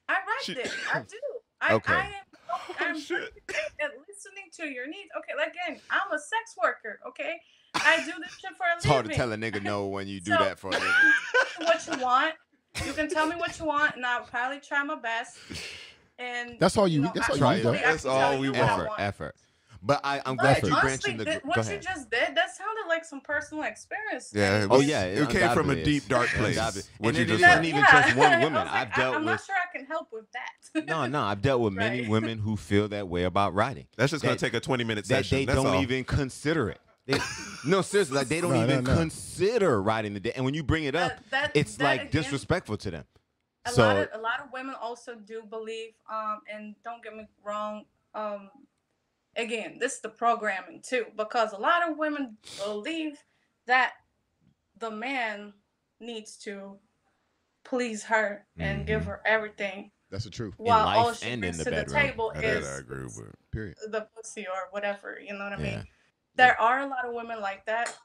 I 0.10 0.14
ride 0.14 0.56
dick. 0.56 0.72
I 0.94 1.00
do. 1.02 1.06
I, 1.62 1.74
Okay. 1.76 1.94
I 1.94 2.06
am. 2.06 2.14
I'm 2.80 3.00
shit. 3.00 3.32
at 3.82 3.92
listening 4.08 4.50
to 4.58 4.66
your 4.68 4.88
needs. 4.88 5.10
Okay, 5.18 5.34
like, 5.38 5.54
again, 5.54 5.80
I'm 5.90 6.12
a 6.12 6.20
sex 6.20 6.56
worker. 6.62 7.00
Okay, 7.08 7.36
I 7.76 7.98
do 8.06 8.12
this 8.22 8.32
shit 8.40 8.52
for 8.58 8.64
a 8.66 8.70
living. 8.70 8.78
It's 8.78 8.86
hard 8.86 9.06
to 9.10 9.14
tell 9.14 9.32
a 9.32 9.38
nigga 9.38 9.62
no 9.64 9.88
when 9.88 10.08
you 10.08 10.20
do 10.20 10.32
So- 10.32 10.44
that 10.44 10.60
for 10.60 10.68
a 10.70 10.72
living. 10.72 10.90
what 11.60 11.88
you 11.88 11.98
want. 12.04 12.34
You 12.86 12.94
can 12.94 13.08
tell 13.10 13.28
me 13.28 13.36
what 13.36 13.60
you 13.60 13.66
want, 13.66 13.96
and 13.96 14.06
I'll 14.06 14.24
probably 14.26 14.60
try 14.60 14.84
my 14.84 14.96
best. 14.96 15.38
And 16.20 16.58
That's 16.60 16.78
all 16.78 16.88
you- 16.88 17.02
know, 17.02 17.12
that's 17.14 17.30
all 17.30 17.36
you 17.38 17.42
need, 17.44 17.64
hopefully 17.64 17.80
though. 17.82 17.88
I 17.88 17.92
That's 17.92 18.06
all 18.06 18.40
we 18.40 18.48
you 18.48 18.54
what 18.54 18.62
I 18.62 18.74
Effort, 18.74 18.88
want. 18.88 19.02
effort. 19.02 19.36
But 19.86 20.00
I, 20.04 20.22
I'm 20.26 20.38
But 20.38 20.44
glad 20.62 20.64
you 20.64 20.70
honestly, 20.74 20.90
mentioned 20.90 21.20
the. 21.20 21.24
that- 21.26 21.46
what 21.46 21.58
you 21.70 21.78
just 21.78 22.10
did, 22.10 22.36
that 22.36 22.56
sounded 22.56 22.88
like 22.88 23.04
some 23.04 23.20
personal 23.20 23.66
experience. 23.66 24.32
Yeah, 24.34 24.56
And 24.56 24.64
it 24.64 24.70
Oh 24.72 24.80
yeah, 24.80 25.04
it 25.04 25.30
came 25.30 25.50
from 25.54 25.70
a 25.72 25.84
deep, 25.84 26.08
dark 26.08 26.30
place. 26.36 26.56
Undoubtedly. 26.56 26.84
What 27.00 27.10
and 27.10 27.18
you 27.18 27.24
it 27.24 27.28
just 27.38 27.44
isn't 27.52 27.66
even 27.66 27.82
Yeah. 27.82 28.02
just 28.04 28.16
one 28.16 28.32
I 28.32 28.38
woman. 28.38 28.54
was 28.54 28.66
like, 28.66 28.72
I've 28.74 28.92
I- 28.94 28.96
dealt 28.96 29.16
I'm 29.16 29.22
with. 29.22 29.32
not 29.34 29.44
sure 29.46 29.56
I 29.56 29.78
can 29.78 29.86
help 29.86 30.08
with 30.14 30.26
that. 30.32 30.86
No, 30.88 31.06
no, 31.06 31.22
I've 31.22 31.42
dealt 31.42 31.60
with 31.62 31.74
many 31.74 32.02
Right. 32.02 32.10
women 32.10 32.40
who 32.40 32.56
feel 32.56 32.88
that 32.88 33.08
way 33.10 33.26
about 33.26 33.54
riding. 33.54 33.86
That's 33.98 34.12
just 34.12 34.24
gonna 34.24 34.38
take 34.38 34.54
a 34.54 34.60
20 34.62 34.84
minute 34.86 35.04
that 35.10 35.26
session. 35.26 35.38
they 35.40 35.46
That's 35.46 35.58
don't 35.58 35.68
all. 35.76 35.82
even 35.82 36.04
consider 36.06 36.70
it. 36.70 36.80
They, 37.06 37.20
no, 37.66 37.82
seriously, 37.82 38.16
like 38.16 38.30
they 38.30 38.40
don't 38.40 38.54
No, 38.54 38.60
no, 38.60 38.64
even 38.64 38.84
no. 38.86 38.96
consider 38.96 39.82
riding 39.82 40.14
the 40.14 40.22
day. 40.22 40.32
And 40.36 40.46
when 40.46 40.54
you 40.54 40.64
bring 40.64 40.86
it 40.86 40.96
up, 40.96 41.12
That- 41.12 41.30
that- 41.32 41.52
it's 41.54 41.76
that 41.76 41.84
like 41.84 42.02
again- 42.04 42.22
disrespectful 42.24 42.78
to 42.78 42.92
them. 42.92 43.04
a 43.66 43.72
so 43.72 43.84
lot 43.84 43.98
of 43.98 44.08
a 44.14 44.18
lot 44.22 44.40
of 44.40 44.48
women 44.54 44.76
also 44.82 45.16
do 45.16 45.42
believe 45.50 45.92
um 46.10 46.40
and 46.54 46.76
don't 46.86 47.04
get 47.04 47.16
me 47.16 47.26
wrong 47.46 47.84
um 48.16 48.50
again 49.36 49.78
this 49.80 49.94
is 49.96 50.02
the 50.02 50.10
programming 50.10 50.82
too 50.82 51.06
because 51.18 51.54
a 51.54 51.58
lot 51.58 51.90
of 51.90 51.98
women 51.98 52.38
believe 52.64 53.18
that 53.66 53.94
the 54.80 54.92
man 54.92 55.54
needs 56.00 56.38
to 56.38 56.78
please 57.64 58.04
her 58.04 58.46
and 58.58 58.86
give 58.86 59.02
Mhm. 59.04 59.06
her 59.06 59.22
everything 59.26 59.92
That's 60.12 60.26
the 60.26 60.30
truth. 60.30 60.54
while 60.58 60.88
all 60.88 61.08
life 61.08 61.18
she 61.20 61.26
and 61.26 61.34
in 61.36 61.40
brings 61.40 61.58
the 61.58 61.64
to 61.66 61.70
the 61.70 61.76
bedroom. 61.78 62.02
table 62.02 62.32
That 62.36 62.44
is 62.44 62.68
I 62.68 62.78
agree 62.78 63.04
with. 63.06 63.36
Period. 63.52 63.78
the 63.90 64.02
pussy 64.16 64.46
or 64.48 64.68
whatever 64.72 65.20
you 65.20 65.34
know 65.34 65.44
what 65.46 65.54
i 65.54 65.58
mean 65.58 65.66
Yeah. 65.66 65.84
there 66.36 66.60
are 66.60 66.80
a 66.82 66.88
lot 66.88 67.06
of 67.06 67.14
women 67.14 67.40
like 67.42 67.66
that 67.66 67.96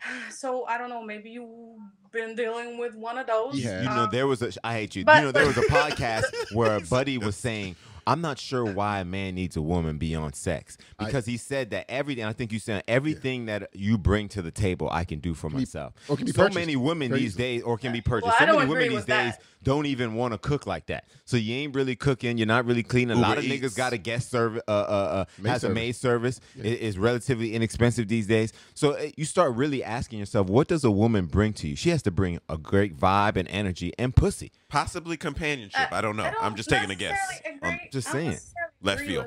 so 0.30 0.64
i 0.66 0.78
don't 0.78 0.88
know 0.88 1.02
maybe 1.02 1.30
you've 1.30 1.78
been 2.10 2.34
dealing 2.34 2.78
with 2.78 2.94
one 2.94 3.16
of 3.18 3.26
those 3.26 3.58
Yeah. 3.58 3.82
You 3.82 3.88
know, 3.88 4.06
there 4.06 4.26
was 4.26 4.42
a. 4.42 4.52
I 4.62 4.74
hate 4.74 4.94
you. 4.96 5.04
but- 5.04 5.16
you 5.16 5.22
know, 5.22 5.32
there 5.32 5.46
was 5.46 5.56
a 5.56 5.62
podcast 5.78 6.24
where 6.54 6.76
a 6.76 6.80
buddy 6.82 7.16
was 7.16 7.36
saying, 7.46 7.74
"I'm 8.06 8.20
not 8.20 8.38
sure 8.38 8.64
why 8.64 9.00
a 9.00 9.04
man 9.04 9.34
needs 9.34 9.56
a 9.56 9.62
woman 9.62 9.98
beyond 9.98 10.34
sex 10.34 10.76
I- 10.98 11.06
because 11.06 11.26
he 11.26 11.36
said 11.36 11.70
that 11.70 11.90
everything. 11.90 12.24
I 12.24 12.32
think 12.32 12.52
you 12.52 12.58
said 12.58 12.82
everything 12.88 13.46
that 13.46 13.70
you 13.74 13.98
bring 13.98 14.28
to 14.30 14.42
the 14.42 14.50
table, 14.50 14.88
I 14.90 15.04
can 15.04 15.18
do 15.20 15.34
for 15.34 15.48
be- 15.50 15.56
myself. 15.56 15.94
or 16.08 16.16
can 16.16 16.26
be 16.26 16.32
so 16.32 16.42
purchased 16.42 16.58
many 16.58 16.76
women 16.76 17.08
very 17.10 17.20
these 17.22 17.34
days, 17.34 17.62
or 17.62 17.78
can 17.78 17.92
be 17.92 18.00
purchased. 18.00 18.34
I 18.40 18.46
so 18.46 18.58
many 18.58 18.68
women 18.68 18.88
these 18.90 19.04
days 19.04 19.36
that. 19.36 19.42
don't 19.62 19.86
even 19.86 20.14
want 20.14 20.32
to 20.32 20.38
cook 20.38 20.66
like 20.66 20.86
that. 20.86 21.04
So 21.24 21.36
you 21.36 21.54
ain't 21.54 21.74
really 21.74 21.96
cooking. 21.96 22.38
You're 22.38 22.46
not 22.46 22.64
really 22.66 22.82
cleaning. 22.82 23.16
A 23.16 23.20
lot 23.20 23.38
of 23.38 23.44
Uber 23.44 23.66
niggas 23.66 23.76
got 23.76 23.92
a 23.92 23.98
guest 23.98 24.30
service. 24.30 24.62
Uh, 24.66 24.70
uh, 24.70 24.74
uh, 24.74 25.24
Maid 25.38 25.50
has 25.50 25.64
a 25.64 25.68
maid 25.70 25.96
service. 25.96 26.40
Yeah. 26.56 26.64
It 26.64 26.80
is 26.80 26.98
relatively 26.98 27.54
inexpensive 27.54 28.08
these 28.08 28.26
days. 28.26 28.52
So 28.74 28.92
uh, 28.92 29.10
you 29.16 29.24
start 29.24 29.54
really 29.54 29.84
asking 29.84 30.18
yourself, 30.18 30.48
what 30.48 30.68
does 30.68 30.84
a 30.84 30.90
woman 30.90 31.26
bring 31.26 31.52
to 31.54 31.68
you? 31.68 31.76
She 31.76 31.90
has 31.90 32.02
to 32.02 32.10
bring 32.10 32.40
a 32.48 32.58
great 32.58 32.96
vibe 32.96 33.36
and 33.36 33.48
energy 33.48 33.92
and 33.98 34.14
pussy. 34.14 34.52
Possibly 34.72 35.16
companionship. 35.16 35.92
Uh, 35.92 35.96
I 35.96 36.00
don't 36.00 36.16
know. 36.16 36.24
I 36.24 36.30
don't 36.32 36.42
I'm 36.44 36.56
just 36.56 36.68
taking 36.70 36.90
a 36.90 36.94
guess. 36.94 37.18
necessarily 37.30 37.56
agree- 37.58 37.88
just 37.92 38.08
I 38.08 38.12
don't 38.12 38.20
saying. 38.22 38.30
necessarily 38.30 38.72
Left 38.82 39.00
agree 39.02 39.12
field. 39.14 39.26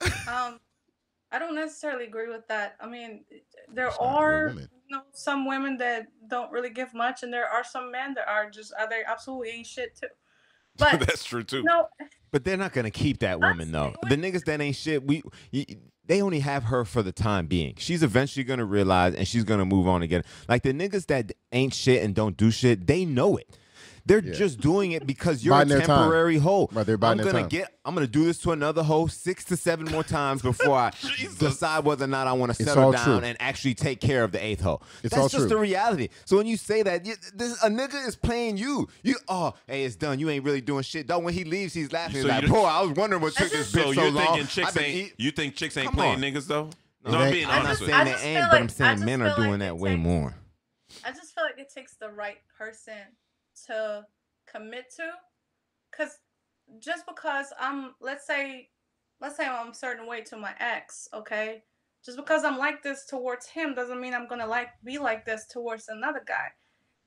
Um, 0.28 0.60
I 1.30 1.38
don't 1.38 1.54
necessarily 1.54 2.04
agree 2.06 2.28
with 2.28 2.46
that. 2.48 2.76
I 2.80 2.86
mean, 2.88 3.24
there 3.72 3.88
It's 3.88 3.96
are 4.00 4.46
woman. 4.48 4.68
you 4.88 4.96
know 4.96 5.02
some 5.12 5.46
women 5.46 5.76
that 5.78 6.06
don't 6.28 6.50
really 6.50 6.70
give 6.70 6.94
much, 6.94 7.22
and 7.22 7.32
there 7.32 7.46
are 7.48 7.62
some 7.64 7.90
men 7.92 8.14
that 8.14 8.26
are 8.26 8.48
just 8.50 8.72
uh, 8.80 8.86
they 8.86 9.02
absolutely 9.06 9.50
ain't 9.50 9.66
shit 9.66 9.96
too. 10.00 10.08
But 10.78 11.00
That's 11.00 11.24
true 11.24 11.42
too. 11.42 11.62
no, 11.62 11.88
But 12.30 12.44
they're 12.44 12.56
not 12.56 12.72
gonna 12.72 12.90
keep 12.90 13.18
that 13.20 13.40
woman 13.40 13.72
though. 13.72 13.94
The 14.08 14.16
niggas 14.16 14.44
that 14.46 14.60
ain't 14.60 14.76
shit, 14.76 15.06
we 15.06 15.22
y- 15.52 15.66
they 16.06 16.20
only 16.22 16.40
have 16.40 16.64
her 16.64 16.84
for 16.84 17.02
the 17.02 17.12
time 17.12 17.46
being. 17.46 17.74
She's 17.78 18.02
eventually 18.02 18.44
gonna 18.44 18.64
realize 18.66 19.14
and 19.14 19.26
she's 19.26 19.44
gonna 19.44 19.64
move 19.64 19.88
on 19.88 20.02
again. 20.02 20.22
Like 20.48 20.62
the 20.62 20.72
niggas 20.72 21.06
that 21.06 21.32
ain't 21.52 21.74
shit 21.74 22.02
and 22.02 22.14
don't 22.14 22.36
do 22.36 22.50
shit, 22.50 22.86
they 22.86 23.04
know 23.04 23.36
it. 23.36 23.56
They're 24.06 24.22
Yeah. 24.22 24.34
just 24.34 24.60
doing 24.60 24.92
it 24.92 25.04
because 25.06 25.44
you're 25.44 25.52
Biding 25.54 25.72
a 25.78 25.80
temporary 25.84 26.38
hoe. 26.38 26.68
Right, 26.72 26.86
they're 26.86 26.96
biding 26.96 27.20
I'm 27.20 27.26
gonna 27.26 27.40
time. 27.40 27.48
get. 27.48 27.76
I'm 27.84 27.92
gonna 27.94 28.06
do 28.06 28.24
this 28.24 28.38
to 28.42 28.52
another 28.52 28.82
hoe 28.84 29.08
six 29.08 29.44
to 29.46 29.56
seven 29.56 29.86
more 29.86 30.04
times 30.04 30.42
before 30.42 30.76
I 30.78 30.92
decide 31.38 31.84
whether 31.84 32.04
or 32.04 32.08
not 32.08 32.26
I 32.28 32.32
want 32.32 32.54
to 32.54 32.64
settle 32.64 32.92
down 32.92 33.04
true. 33.04 33.26
and 33.28 33.36
actually 33.40 33.74
take 33.74 34.00
care 34.00 34.22
of 34.22 34.30
the 34.32 34.42
eighth 34.44 34.60
hoe. 34.60 34.80
It's 35.02 35.14
That's 35.14 35.32
just 35.32 35.42
true. 35.42 35.48
the 35.48 35.56
reality. 35.58 36.08
So 36.24 36.36
when 36.36 36.46
you 36.46 36.56
say 36.56 36.82
that, 36.84 37.04
you, 37.04 37.14
this, 37.34 37.60
a 37.64 37.68
nigga 37.68 38.06
is 38.06 38.14
playing 38.14 38.56
you. 38.58 38.88
You 39.02 39.16
oh, 39.28 39.54
hey, 39.66 39.84
it's 39.84 39.96
done. 39.96 40.18
You 40.20 40.30
ain't 40.30 40.44
really 40.44 40.60
doing 40.60 40.82
shit. 40.84 41.08
Though 41.08 41.18
when 41.18 41.34
he 41.34 41.42
leaves, 41.44 41.74
he's 41.74 41.92
laughing. 41.92 42.22
So 42.22 42.28
He's 42.28 42.28
like, 42.28 42.42
you- 42.42 42.48
boy, 42.48 42.64
I 42.64 42.82
was 42.82 42.92
wondering 42.92 43.22
what 43.22 43.34
took 43.34 43.50
this 43.50 43.70
So 43.70 43.78
bitch 43.78 43.82
So 43.86 43.92
so, 43.92 44.02
you're 44.02 44.10
long. 44.12 44.26
thinking 44.26 44.46
chicks 44.46 44.76
ain't 44.76 44.94
eat- 44.94 45.14
you 45.18 45.30
think 45.32 45.56
chicks 45.56 45.76
ain't 45.76 45.92
playing 45.92 46.14
on. 46.16 46.20
niggas 46.22 46.46
though? 46.46 46.70
It 47.04 47.10
No, 47.12 47.18
I'm 47.18 47.22
ain't- 47.24 47.32
being 47.32 47.46
I 47.46 47.50
I'm 47.50 47.56
not 47.58 47.64
honest 47.66 47.80
with 47.80 47.90
saying 47.90 47.98
you. 47.98 48.00
I 48.00 48.04
they 48.04 48.12
just 48.12 48.24
ain't, 48.24 48.36
feel 48.38 48.48
but 48.50 48.56
I'm 48.56 48.62
like- 48.62 48.70
saying 48.70 49.04
men 49.04 49.22
are 49.22 49.36
doing 49.36 49.54
it 49.54 49.58
that 49.58 49.76
way 49.78 49.96
more. 49.96 50.34
I 51.04 51.10
just 51.10 51.34
feel 51.34 51.44
like 51.44 51.58
it 51.58 51.72
takes 51.72 51.94
the 51.96 52.08
right 52.08 52.38
person 52.56 52.94
to 53.66 54.04
commit 54.50 54.86
to, 54.96 55.10
because 55.90 56.18
just 56.80 57.04
because 57.06 57.46
I'm, 57.58 57.94
let's 58.00 58.26
say, 58.26 58.68
let's 59.20 59.36
say 59.36 59.46
I'm 59.46 59.70
a 59.70 59.74
certain 59.74 60.06
way 60.06 60.22
to 60.22 60.36
my 60.36 60.54
ex, 60.60 61.08
okay. 61.14 61.62
Just 62.04 62.16
because 62.18 62.44
I'm 62.44 62.58
like 62.58 62.82
this 62.82 63.06
towards 63.06 63.46
him 63.46 63.74
doesn't 63.74 64.00
mean 64.00 64.14
I'm 64.14 64.28
gonna 64.28 64.46
like 64.46 64.68
be 64.84 64.98
like 64.98 65.24
this 65.24 65.46
towards 65.46 65.88
another 65.88 66.22
guy. 66.26 66.48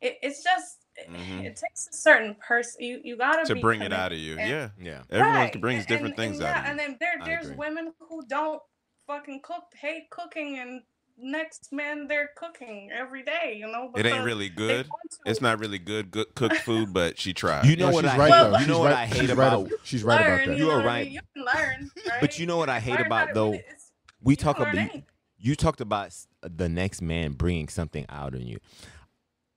It, 0.01 0.17
it's 0.21 0.43
just 0.43 0.79
it- 0.95 1.09
Mhm. 1.09 1.45
it 1.45 1.55
takes 1.55 1.87
a 1.87 1.93
certain 1.93 2.35
person. 2.35 2.81
You 2.83 2.99
you 3.03 3.15
gotta 3.17 3.45
To 3.45 3.55
be 3.55 3.61
bring 3.61 3.81
it 3.81 3.93
out 3.93 4.11
of 4.11 4.17
you. 4.17 4.37
and- 4.37 4.49
Yeah. 4.49 4.69
Yeah. 4.77 5.03
Everyone 5.09 5.35
Right, 5.35 5.61
brings 5.61 5.85
different 5.85 6.15
and- 6.15 6.17
things 6.17 6.37
and 6.39 6.47
out 6.47 6.49
yeah, 6.55 6.59
of 6.59 6.65
you. 6.65 6.69
And 6.71 6.79
then 6.79 6.97
there, 6.99 7.13
I 7.21 7.25
there's 7.25 7.45
agree. 7.45 7.55
women 7.57 7.93
who 7.99 8.25
don't 8.27 8.61
fucking 9.07 9.41
cook, 9.41 9.63
hate 9.75 10.09
cooking, 10.09 10.59
and 10.59 10.83
next 11.21 11.71
man 11.71 12.07
they're 12.07 12.29
cooking 12.35 12.89
every 12.91 13.23
day. 13.23 13.55
You 13.59 13.67
know, 13.67 13.91
It 13.95 14.05
ain't 14.05 14.23
really 14.23 14.49
good. 14.49 14.87
It's 15.25 15.41
not 15.41 15.59
really 15.59 15.77
good, 15.79 16.11
good 16.11 16.33
cooked 16.35 16.57
food, 16.57 16.93
but 16.93 17.19
she 17.19 17.33
tried. 17.33 17.65
You 17.65 17.75
know 17.75 17.89
No, 17.89 17.93
what 17.95 18.05
she's 18.05 18.13
I 18.13 18.17
right 18.17 18.31
hate? 18.31 18.43
though. 18.43 18.51
You 18.51 18.57
She's 18.59 18.67
know 18.67 18.79
what 18.79 18.91
right- 18.91 18.97
I 18.99 19.05
hate 19.05 19.19
she's 19.19 19.29
right 19.33 19.47
about? 19.47 19.65
ab- 19.65 19.71
She's 19.83 20.03
right 20.03 20.21
about 20.21 20.45
that. 20.47 20.57
You 20.57 20.65
know 20.65 20.71
are 20.71 20.75
what 20.77 20.83
I 20.85 20.87
right. 20.87 21.05
mean? 21.05 21.13
You 21.13 21.19
can 21.33 21.45
learn, 21.45 21.91
right? 22.09 22.21
But 22.21 22.39
you 22.39 22.45
know 22.45 22.57
what 22.57 22.69
I 22.69 22.79
hate 22.79 22.97
Learn 22.97 23.05
about 23.05 23.33
though? 23.33 23.53
it's- 23.53 23.91
We 24.21 24.33
you 24.33 24.37
talk 24.37 24.57
about 24.59 24.75
anything. 24.75 25.03
you 25.37 25.55
talked 25.55 25.81
about 25.81 26.13
the 26.41 26.69
next 26.69 27.01
man 27.01 27.33
bringing 27.33 27.67
something 27.67 28.05
out 28.09 28.33
in 28.35 28.47
you. 28.47 28.59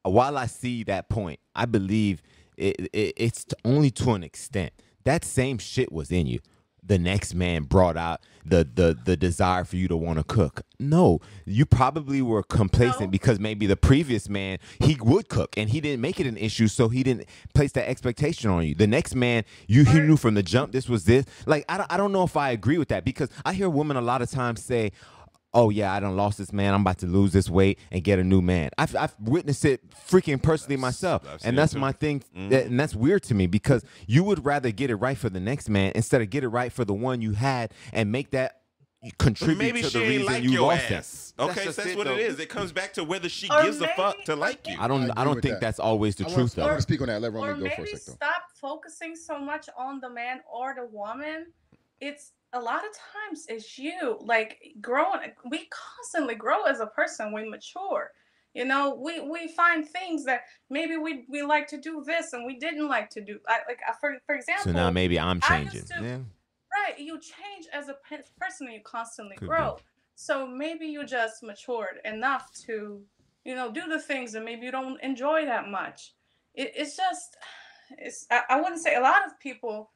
While 0.02 0.36
I 0.36 0.46
see 0.46 0.82
that 0.84 1.08
point, 1.08 1.38
I 1.54 1.64
believe 1.66 2.22
it, 2.56 2.88
it, 2.92 3.14
it's 3.16 3.46
only 3.64 3.90
to 3.92 4.12
an 4.12 4.24
extent. 4.24 4.72
That 5.04 5.24
same 5.24 5.58
shit 5.58 5.90
was 5.92 6.10
in 6.10 6.26
you. 6.26 6.40
The 6.84 6.98
next 6.98 7.34
man 7.34 7.62
brought 7.62 7.96
out 7.96 8.20
the 8.44 8.68
the 8.74 8.98
the 9.04 9.16
desire 9.16 9.64
for 9.64 9.76
you 9.76 9.86
to 9.88 9.96
want 9.96 10.18
to 10.18 10.24
cook. 10.24 10.62
No, 10.80 11.20
you 11.44 11.64
probably 11.64 12.20
were 12.22 12.42
complacent 12.42 13.02
No. 13.02 13.06
because 13.08 13.38
maybe 13.38 13.66
the 13.66 13.76
previous 13.76 14.28
man 14.28 14.58
he 14.80 14.96
would 15.00 15.28
cook 15.28 15.56
and 15.56 15.70
he 15.70 15.80
didn't 15.80 16.00
make 16.00 16.18
it 16.18 16.26
an 16.26 16.36
issue, 16.36 16.66
so 16.66 16.88
he 16.88 17.02
didn't 17.04 17.26
place 17.54 17.72
that 17.72 17.88
expectation 17.88 18.50
on 18.50 18.66
you. 18.66 18.74
The 18.74 18.88
next 18.88 19.14
man, 19.14 19.44
you 19.68 19.84
he 19.84 20.00
knew 20.00 20.16
from 20.16 20.34
the 20.34 20.42
jump 20.42 20.72
this 20.72 20.88
was 20.88 21.04
this. 21.04 21.24
Like 21.46 21.64
I 21.68 21.78
don't, 21.78 21.92
I 21.92 21.96
don't 21.96 22.12
know 22.12 22.24
if 22.24 22.36
I 22.36 22.50
agree 22.50 22.78
with 22.78 22.88
that 22.88 23.04
because 23.04 23.28
I 23.44 23.52
hear 23.52 23.70
women 23.70 23.96
a 23.96 24.02
lot 24.02 24.22
of 24.22 24.30
times 24.30 24.62
say. 24.62 24.92
Oh 25.55 25.68
yeah, 25.70 25.92
I 25.92 26.00
done 26.00 26.16
lost 26.16 26.38
this 26.38 26.53
man. 26.53 26.72
I'm 26.72 26.80
about 26.80 26.98
to 26.98 27.07
lose 27.07 27.32
this 27.32 27.50
weight 27.50 27.78
and 27.90 28.03
get 28.03 28.18
a 28.18 28.24
new 28.24 28.40
man. 28.40 28.70
I've, 28.78 28.96
I've 28.96 29.14
witnessed 29.20 29.64
it 29.66 29.88
freaking 29.90 30.42
personally 30.42 30.76
myself, 30.76 31.22
I've 31.28 31.44
and 31.44 31.59
that's 31.59 31.74
my 31.74 31.92
thing. 31.92 32.20
Mm-hmm. 32.20 32.48
That, 32.48 32.66
and 32.66 32.80
that's 32.80 32.94
weird 32.94 33.22
to 33.24 33.34
me 33.34 33.46
because 33.46 33.84
you 34.07 34.24
would 34.24 34.44
rather 34.44 34.70
get 34.70 34.90
it 34.90 34.96
right 34.96 35.16
for 35.18 35.28
the 35.28 35.40
next 35.40 35.68
man 35.68 35.92
instead 35.94 36.22
of 36.22 36.30
get 36.30 36.42
it 36.42 36.48
right 36.48 36.72
for 36.72 36.84
the 36.84 36.94
one 36.94 37.20
you 37.20 37.32
had 37.32 37.72
and 37.92 38.11
make 38.11 38.30
that 38.30 38.62
contribute 39.18 39.59
Maybe 39.59 39.82
to 39.82 39.90
she 39.90 39.98
the 39.98 40.05
reason 40.09 40.26
like 40.26 40.42
you 40.42 40.50
your 40.50 40.68
lost 40.72 40.90
ass. 40.90 41.34
him. 41.38 41.50
Okay, 41.50 41.64
just 41.64 41.76
that's, 41.76 41.88
it, 41.90 41.98
what 41.98 42.07
though. 42.07 42.14
it 42.14 42.20
is. 42.20 42.38
It 42.38 42.48
comes 42.48 42.72
back 42.72 42.92
to 42.94 43.05
whether 43.05 43.28
she 43.28 43.48
Or 43.50 43.62
gives 43.62 43.80
a 43.80 43.88
fuck 43.88 44.22
to 44.24 44.36
like 44.36 44.66
you. 44.68 44.76
I 44.78 44.86
don't. 44.88 45.11
I 45.11 45.22
I, 45.22 45.24
don't 45.24 45.42
think 45.42 45.55
that. 45.55 45.61
that's 45.61 45.80
always 45.80 46.14
the 46.14 46.24
I 46.24 46.28
truth, 46.28 46.36
want, 46.38 46.53
I 46.53 46.61
though. 46.62 46.66
want 46.68 46.78
to 46.78 46.82
speak 46.82 47.00
on 47.00 47.09
that. 47.09 47.20
Let 47.20 47.34
or 47.34 47.55
go 47.55 47.57
maybe 47.57 47.74
for 47.74 47.82
a 47.82 47.86
second. 47.88 48.14
stop 48.14 48.42
focusing 48.61 49.16
so 49.16 49.38
much 49.38 49.68
on 49.76 50.00
the 50.00 50.09
man 50.09 50.40
or 50.50 50.74
the 50.74 50.86
woman 50.86 51.46
it's 52.00 52.32
a 52.55 52.61
lot 52.61 52.82
of 52.84 52.90
times 53.12 53.46
it's 53.48 53.78
you 53.78 54.18
like 54.20 54.59
growing 54.80 55.32
we 55.50 55.68
constantly 55.70 56.34
grow 56.34 56.64
as 56.64 56.80
a 56.80 56.86
person 56.86 57.32
we 57.32 57.48
mature 57.48 58.11
you 58.55 58.64
know 58.64 58.94
we 58.94 59.20
we 59.20 59.48
find 59.48 59.88
things 59.88 60.24
that 60.24 60.42
maybe 60.68 60.96
we 60.96 61.24
we 61.28 61.42
like 61.42 61.66
to 61.66 61.78
do 61.80 62.03
this 62.05 62.32
and 62.34 62.44
we 62.44 62.59
didn't 62.59 62.88
like 62.88 63.09
to 63.11 63.20
do 63.22 63.38
I, 63.48 63.61
like 63.66 63.80
I- 63.88 63.94
for 64.00 64.16
for 64.26 64.34
example 64.34 64.64
So 64.64 64.72
now 64.72 64.90
maybe 64.90 65.18
I'm 65.18 65.40
changing. 65.40 65.74
used 65.74 65.88
to- 65.92 66.03
Yeah. 66.03 66.18
right 66.72 66.98
you 66.98 67.18
change 67.20 67.66
as 67.72 67.88
a 67.88 67.96
pe- 68.09 68.22
person 68.38 68.66
and 68.66 68.74
you 68.76 68.82
constantly 68.84 69.36
Could 69.36 69.46
be. 69.46 69.48
grow 69.48 69.78
so 70.14 70.46
maybe 70.46 70.86
you 70.86 71.05
just 71.07 71.42
matured 71.42 72.00
enough 72.05 72.53
to 72.66 73.03
you 73.44 73.55
know 73.55 73.72
do 73.72 73.88
the 73.88 73.98
things 74.00 74.32
that 74.32 74.44
maybe 74.44 74.66
you 74.66 74.72
don't 74.72 75.00
enjoy 75.03 75.46
that 75.46 75.68
much 75.68 76.12
it, 76.55 76.72
it's 76.76 76.96
just 76.96 77.36
it's 77.98 78.26
I, 78.30 78.42
I 78.50 78.61
wouldn't 78.61 78.82
say 78.82 78.94
a 78.96 79.00
lot 79.00 79.26
of 79.26 79.38
people 79.40 79.91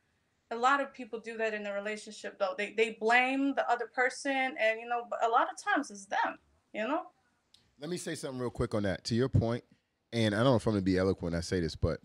a 0.51 0.57
lot 0.57 0.81
of 0.81 0.93
people 0.95 1.19
do 1.19 1.37
that 1.37 1.55
in 1.55 1.67
a 1.67 1.73
relationship 1.73 2.39
though 2.39 2.55
they 2.57 2.73
they 2.77 2.97
blame 3.01 3.55
the 3.55 3.69
other 3.71 3.87
person 3.95 4.55
and 4.61 4.81
you 4.81 4.89
know 4.89 5.03
but 5.11 5.25
a 5.25 5.29
lot 5.29 5.49
of 5.51 5.57
times 5.63 5.91
it's 5.91 6.07
them 6.07 6.39
you 6.73 6.87
know 6.87 7.03
Let 7.81 7.91
me 7.91 7.97
say 7.97 8.15
something 8.15 8.41
real 8.41 8.51
quick 8.51 8.75
on 8.75 8.85
that. 8.85 9.05
To 9.05 9.15
your 9.15 9.29
point, 9.29 9.63
and 10.13 10.35
I 10.35 10.39
don't 10.39 10.47
know 10.47 10.57
if 10.57 10.67
I'm 10.67 10.73
going 10.73 10.81
to 10.81 10.85
be 10.85 10.97
eloquent 10.99 11.33
when 11.33 11.35
I 11.35 11.43
say 11.43 11.61
this, 11.61 11.77
but 11.77 12.01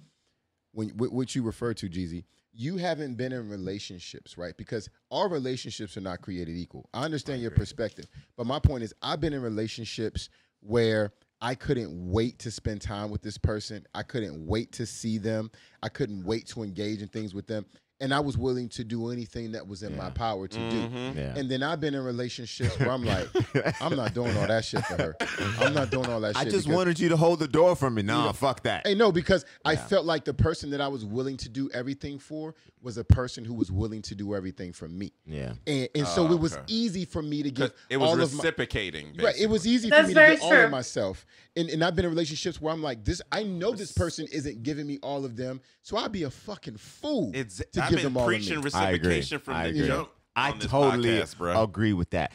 when 0.74 0.89
what 0.89 1.36
you 1.36 1.44
refer 1.44 1.74
to, 1.76 1.89
Jeezy, 1.89 2.26
you 2.54 2.78
haven't 2.78 3.16
been 3.16 3.32
in 3.32 3.50
relationships, 3.50 4.38
right? 4.38 4.56
Because 4.58 4.89
all 5.10 5.30
relationships 5.30 5.96
are 5.96 6.02
not 6.02 6.22
created 6.22 6.56
equal. 6.58 6.89
I 6.94 7.04
understand 7.06 7.42
your 7.42 7.52
perspective, 7.52 8.08
but 8.36 8.46
my 8.46 8.60
point 8.60 8.84
is, 8.84 8.94
I've 9.02 9.22
been 9.22 9.34
in 9.34 9.42
relationships 9.42 10.30
where 10.60 11.14
I 11.42 11.56
couldn't 11.56 12.12
wait 12.12 12.39
to 12.39 12.52
spend 12.52 12.82
time 12.82 13.10
with 13.10 13.22
this 13.22 13.38
person. 13.38 13.86
I 13.96 14.04
couldn't 14.04 14.46
wait 14.46 14.74
to 14.74 14.86
see 14.86 15.18
them. 15.18 15.50
I 15.84 15.89
couldn't 15.89 16.23
wait 16.23 16.47
to 16.47 16.63
engage 16.63 17.01
in 17.01 17.07
things 17.07 17.34
with 17.34 17.47
them. 17.47 17.65
And 17.99 18.15
I 18.15 18.19
was 18.19 18.36
willing 18.36 18.67
to 18.69 18.84
do 18.84 19.11
anything 19.11 19.51
that 19.51 19.67
was 19.67 19.84
in 19.84 19.95
my 19.95 20.09
power 20.09 20.47
to 20.47 20.57
do. 20.71 20.75
Mhm. 20.89 21.15
Yeah. 21.15 21.38
And 21.38 21.47
then 21.51 21.61
I've 21.61 21.79
been 21.79 21.93
in 21.93 22.03
relationships 22.03 22.79
where 22.79 22.89
I'm 22.89 23.03
like, 23.05 23.27
I'm 23.79 23.95
not 23.95 24.15
doing 24.15 24.36
all 24.38 24.47
that 24.47 24.65
shit 24.65 24.84
for 24.86 24.95
her. 24.95 25.15
I'm 25.59 25.75
not 25.75 25.91
doing 25.91 26.07
all 26.07 26.19
that 26.21 26.36
I 26.36 26.39
shit. 26.45 26.47
I 26.47 26.49
just 26.57 26.67
wanted 26.67 26.99
you 26.99 27.09
to 27.09 27.17
hold 27.17 27.38
the 27.38 27.47
door 27.47 27.75
for 27.75 27.91
me. 27.91 28.01
Nah, 28.01 28.25
Yeah. 28.25 28.32
fuck 28.32 28.63
that. 28.63 28.88
Hey, 28.88 28.95
no, 28.95 29.11
because 29.11 29.45
I 29.63 29.75
felt 29.75 30.07
like 30.07 30.25
the 30.25 30.34
person 30.34 30.71
that 30.71 30.82
I 30.82 30.88
was 30.88 31.05
willing 31.05 31.38
to 31.38 31.49
do 31.49 31.69
everything 31.75 32.17
for 32.17 32.55
was 32.82 32.97
a 32.97 33.03
person 33.03 33.45
who 33.45 33.53
was 33.53 33.71
willing 33.71 34.01
to 34.01 34.15
do 34.15 34.34
everything 34.34 34.73
for 34.73 34.88
me. 34.89 35.13
Yeah. 35.27 35.53
And 35.67 35.88
and 35.93 36.07
so 36.07 36.27
Oh, 36.27 36.34
it 36.34 36.39
was 36.39 36.53
okay. 36.53 36.63
easy 36.69 37.05
for 37.05 37.21
me 37.21 37.43
to 37.43 37.51
give 37.51 37.71
It 37.88 37.97
was 37.97 38.07
all 38.09 38.19
of 38.19 38.34
my 38.34 38.38
reciprocating. 38.39 39.15
Right, 39.21 39.38
it 39.39 39.45
was 39.45 39.61
basically. 39.61 39.75
easy 39.75 39.89
for 39.91 40.01
me 40.01 40.07
to 40.07 40.13
very 40.15 40.36
get 40.38 40.43
all 40.43 40.53
of 40.53 40.71
myself, 40.71 41.23
and 41.55 41.69
and 41.69 41.84
I've 41.84 41.95
been 41.95 42.05
in 42.05 42.09
relationships 42.11 42.59
where 42.59 42.73
I'm 42.73 42.82
like, 42.82 43.05
this. 43.05 43.21
I 43.32 43.43
know 43.43 43.73
this 43.73 43.91
person 43.91 44.25
isn't 44.32 44.63
giving 44.63 44.88
me 44.88 44.97
all 45.03 45.23
of 45.23 45.36
them, 45.36 45.61
so 45.82 45.97
I'd 45.97 46.11
be 46.11 46.24
a 46.24 46.30
fucking 46.30 46.78
fool 46.78 47.32
It's, 47.34 47.57
to 47.74 47.84
I've 47.84 47.89
give 47.89 47.97
been 47.97 48.03
them 48.05 48.17
all 48.17 48.24
of 48.24 48.30
me. 48.30 48.38
preaching 48.38 48.57
I 48.74 48.91
agree. 48.91 49.09
reciprocation 49.09 49.39
from 49.39 49.53
I 49.55 49.63
the 49.63 49.69
agree. 49.69 49.88
jump. 49.88 50.09
I 50.36 50.51
on 50.51 50.59
this 50.59 50.67
totally 50.72 51.09
podcast, 51.09 51.38
bro. 51.38 51.63
agree 51.63 51.93
with 51.93 52.09
that. 52.11 52.32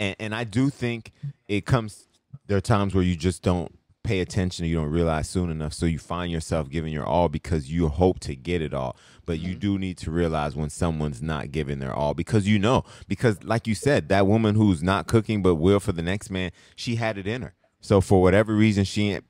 And 0.00 0.16
and 0.20 0.34
I 0.34 0.44
do 0.44 0.70
think 0.70 1.12
it 1.48 1.64
comes 1.66 2.08
there 2.46 2.56
are 2.58 2.60
times 2.62 2.94
where 2.94 3.04
you 3.04 3.16
just 3.16 3.42
don't 3.42 3.72
pay 4.02 4.20
attention 4.20 4.64
or 4.64 4.68
you 4.68 4.76
don't 4.76 4.90
realize 4.90 5.28
soon 5.28 5.50
enough 5.50 5.72
so 5.72 5.84
you 5.84 5.98
find 5.98 6.30
yourself 6.30 6.68
giving 6.70 6.92
your 6.92 7.04
all 7.04 7.28
because 7.28 7.72
you 7.72 7.88
hope 7.88 8.20
to 8.20 8.36
get 8.36 8.62
it 8.62 8.72
all 8.72 8.96
but 9.24 9.38
Mm-hmm. 9.38 9.48
you 9.48 9.54
do 9.56 9.78
need 9.80 9.96
to 9.98 10.12
realize 10.12 10.54
when 10.54 10.70
someone's 10.70 11.20
not 11.20 11.50
giving 11.50 11.80
their 11.80 11.92
all 11.92 12.14
because 12.14 12.46
you 12.46 12.56
know 12.60 12.84
because 13.08 13.42
like 13.42 13.66
you 13.66 13.74
said 13.74 14.08
that 14.10 14.28
woman 14.28 14.54
who's 14.54 14.80
not 14.80 15.08
cooking 15.08 15.42
but 15.42 15.56
will 15.56 15.80
for 15.80 15.90
the 15.90 16.02
next 16.02 16.30
man 16.30 16.52
she 16.76 16.94
had 16.94 17.18
it 17.18 17.26
in 17.26 17.42
her 17.42 17.54
so 17.80 18.00
for 18.00 18.22
whatever 18.22 18.54
reason 18.54 18.84
she 18.84 19.10
ain't 19.10 19.24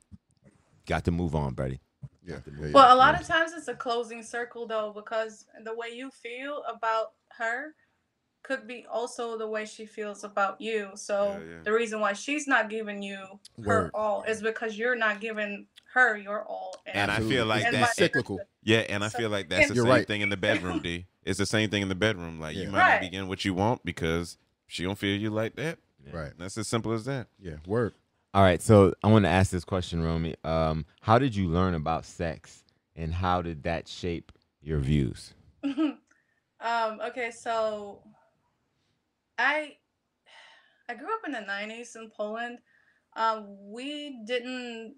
got 0.86 1.06
to 1.06 1.10
move 1.10 1.34
on 1.34 1.54
buddy 1.54 1.80
Yeah, 2.26 2.36
yeah, 2.46 2.66
yeah. 2.66 2.72
Well, 2.72 2.94
a 2.94 2.98
lot 2.98 3.18
of 3.20 3.26
times 3.26 3.52
it's 3.56 3.68
a 3.68 3.74
closing 3.74 4.22
circle 4.22 4.66
though, 4.66 4.92
because 4.94 5.46
the 5.64 5.74
way 5.74 5.88
you 5.94 6.10
feel 6.10 6.62
about 6.68 7.12
her 7.38 7.74
could 8.42 8.66
be 8.68 8.86
also 8.90 9.36
the 9.36 9.46
way 9.48 9.64
she 9.64 9.86
feels 9.86 10.22
about 10.24 10.60
you. 10.60 10.90
So 10.94 11.32
Yeah, 11.40 11.50
yeah. 11.56 11.62
the 11.64 11.72
reason 11.72 12.00
why 12.00 12.12
she's 12.12 12.46
not 12.46 12.70
giving 12.70 13.02
you 13.02 13.18
her 13.64 13.90
all 13.94 14.22
is 14.22 14.40
because 14.42 14.78
you're 14.78 14.94
not 14.96 15.20
giving 15.20 15.66
her 15.94 16.16
your 16.16 16.44
all. 16.44 16.76
And 16.86 17.10
I 17.10 17.18
feel 17.20 17.44
like 17.46 17.64
and 17.64 17.74
that- 17.74 17.80
vice 17.80 17.88
it's 17.90 17.96
cyclical. 17.98 18.40
Yeah, 18.62 18.78
and 18.88 19.02
I 19.04 19.08
So- 19.08 19.18
feel 19.18 19.30
like 19.30 19.48
that's 19.48 19.68
the 19.68 19.74
same 19.76 19.84
right. 19.86 20.06
thing 20.06 20.20
in 20.20 20.28
the 20.28 20.36
bedroom, 20.36 20.80
D. 20.80 21.06
It's 21.24 21.38
the 21.40 21.46
same 21.46 21.70
thing 21.70 21.82
in 21.82 21.88
the 21.88 21.96
bedroom. 21.96 22.38
Like 22.38 22.54
you 22.54 22.64
Yeah. 22.64 22.70
might 22.70 22.88
not 22.92 23.00
be 23.00 23.08
getting 23.08 23.28
what 23.28 23.44
you 23.44 23.52
want 23.52 23.84
because 23.84 24.38
she 24.68 24.84
don't 24.84 24.96
feel 24.98 25.18
you 25.18 25.30
like 25.30 25.56
that. 25.56 25.78
Right. 26.12 26.32
That's 26.38 26.56
as 26.56 26.68
simple 26.68 26.92
as 26.92 27.04
that. 27.06 27.26
Yeah. 27.36 27.56
Word. 27.66 27.94
All 28.36 28.42
right, 28.42 28.60
so 28.60 28.92
I 29.02 29.06
want 29.06 29.24
to 29.24 29.30
ask 29.30 29.50
this 29.50 29.64
question, 29.64 30.02
Romy. 30.02 30.34
Um, 30.44 30.84
how 31.00 31.18
did 31.18 31.34
you 31.34 31.48
learn 31.48 31.72
about 31.72 32.04
sex, 32.04 32.64
and 32.94 33.14
how 33.14 33.40
did 33.40 33.62
that 33.62 33.88
shape 33.88 34.30
your 34.60 34.78
views? 34.78 35.32
um, 35.64 35.96
okay, 36.60 37.30
so 37.30 38.02
I 39.38 39.78
I 40.86 40.94
grew 40.96 41.14
up 41.14 41.22
in 41.24 41.32
the 41.32 41.38
'90s 41.50 41.96
in 41.96 42.10
Poland. 42.14 42.58
Um, 43.16 43.56
we 43.72 44.20
didn't. 44.26 44.96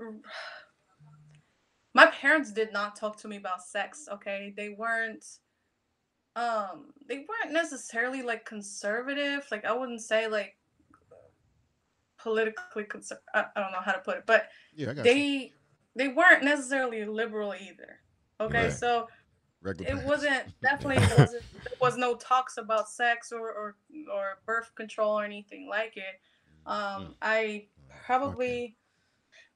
My 1.94 2.06
parents 2.06 2.50
did 2.50 2.72
not 2.72 2.96
talk 2.96 3.16
to 3.18 3.28
me 3.28 3.36
about 3.36 3.62
sex. 3.62 4.08
Okay, 4.14 4.52
they 4.56 4.70
weren't. 4.70 5.24
Um, 6.34 6.86
they 7.08 7.18
weren't 7.18 7.52
necessarily 7.52 8.22
like 8.22 8.44
conservative. 8.44 9.46
Like 9.52 9.64
I 9.64 9.72
wouldn't 9.72 10.02
say 10.02 10.26
like 10.26 10.56
politically 12.24 12.84
conser- 12.84 13.20
I, 13.34 13.44
I 13.54 13.60
don't 13.60 13.70
know 13.70 13.80
how 13.84 13.92
to 13.92 14.00
put 14.00 14.16
it, 14.16 14.24
but 14.26 14.48
Yeah, 14.74 14.86
got 14.86 14.96
you. 14.96 15.02
they 15.04 15.52
they 15.94 16.08
weren't 16.08 16.42
necessarily 16.42 17.04
liberal 17.04 17.54
either. 17.54 18.00
Okay, 18.40 18.64
Right. 18.64 18.72
so 18.72 19.06
Regular. 19.62 19.88
it 19.90 19.92
parents. 19.94 20.08
wasn't 20.10 20.44
definitely 20.62 20.96
wasn't 21.16 21.44
there 21.64 21.72
was 21.80 21.96
no 21.96 22.16
talks 22.16 22.56
about 22.56 22.88
sex 22.88 23.30
or 23.30 23.46
or, 23.52 23.76
or 24.12 24.24
birth 24.46 24.74
control 24.74 25.20
or 25.20 25.24
anything 25.24 25.68
like 25.68 25.96
it 25.96 26.16
um 26.66 27.14
i 27.22 27.66
probably 28.06 28.76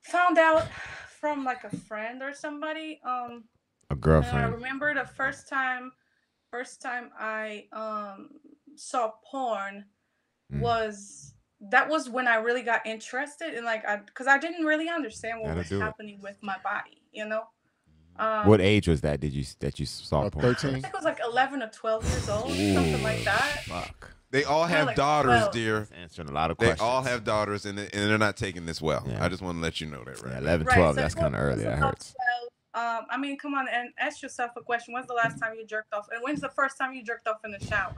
found 0.02 0.38
out 0.38 0.66
from 1.20 1.44
like 1.44 1.64
a 1.64 1.76
friend 1.76 2.22
or 2.22 2.32
somebody 2.32 3.00
um 3.04 3.44
A 3.90 3.96
girlfriend. 3.96 4.38
i 4.38 4.48
remember 4.48 4.94
the 4.94 5.04
first 5.04 5.48
time 5.48 5.90
first 6.50 6.80
time 6.80 7.10
i 7.18 7.66
um 7.72 8.30
saw 8.76 9.12
porn 9.30 9.84
Mm. 10.50 10.60
was 10.60 11.34
that 11.60 11.88
was 11.88 12.08
when 12.08 12.28
i 12.28 12.36
really 12.36 12.62
got 12.62 12.86
interested 12.86 13.54
in 13.54 13.64
like 13.64 13.84
i 13.86 13.96
because 13.96 14.26
i 14.26 14.38
didn't 14.38 14.64
really 14.64 14.88
understand 14.88 15.40
what 15.40 15.48
Gotta 15.48 15.58
was 15.58 15.68
do 15.68 15.76
it. 15.78 15.80
happening 15.82 16.20
with 16.22 16.36
my 16.42 16.56
body 16.62 17.02
you 17.12 17.24
know 17.26 17.44
um, 18.20 18.48
What 18.48 18.60
age 18.60 18.88
was 18.88 19.00
that? 19.02 19.20
Did 19.20 19.32
you 19.32 19.44
that 19.60 19.78
you 19.78 19.86
saw 19.86 20.22
Uh, 20.22 20.30
porn? 20.30 20.44
I 20.44 20.48
13. 20.54 20.72
think 20.72 20.86
it 20.86 20.92
was 20.92 21.04
like 21.04 21.20
11 21.24 21.62
or 21.62 21.68
12 21.68 22.04
years 22.04 22.28
old, 22.28 22.50
something 22.50 23.00
like 23.04 23.22
that. 23.22 23.62
Fuck. 23.68 24.10
They 24.32 24.42
all 24.42 24.64
have 24.64 24.86
like 24.88 24.96
daughters, 24.96 25.38
12. 25.42 25.52
dear. 25.52 25.78
That's 25.78 25.92
answering 25.92 26.28
a 26.28 26.32
lot 26.32 26.50
of 26.50 26.56
questions. 26.56 26.80
They 26.80 26.84
all 26.84 27.02
have 27.02 27.22
daughters, 27.22 27.64
and, 27.64 27.78
they, 27.78 27.84
and 27.84 28.10
they're 28.10 28.18
not 28.18 28.36
taking 28.36 28.66
this 28.66 28.82
well. 28.82 29.04
Yeah. 29.08 29.24
I 29.24 29.28
just 29.28 29.40
want 29.40 29.58
to 29.58 29.62
let 29.62 29.80
you 29.80 29.86
know 29.86 30.02
that, 30.02 30.20
right? 30.20 30.32
yeah, 30.32 30.40
now. 30.40 30.46
11, 30.48 30.66
Right, 30.66 30.74
12. 30.78 30.94
so 30.96 31.00
that's 31.00 31.14
kind 31.14 31.32
of 31.36 31.40
early. 31.40 31.62
That 31.62 31.78
hurts. 31.78 32.12
12. 32.74 32.98
Um, 33.00 33.06
I 33.08 33.16
mean, 33.18 33.38
come 33.38 33.54
on 33.54 33.68
and 33.72 33.90
ask 34.00 34.20
yourself 34.20 34.50
a 34.56 34.62
question. 34.62 34.94
When's 34.94 35.06
the 35.06 35.14
last 35.14 35.38
time 35.38 35.54
you 35.56 35.64
jerked 35.64 35.94
off? 35.94 36.08
And 36.10 36.20
when's 36.20 36.40
the 36.40 36.48
first 36.48 36.76
time 36.76 36.92
you 36.94 37.04
jerked 37.04 37.28
off 37.28 37.44
in 37.44 37.52
the 37.52 37.64
shower? 37.64 37.94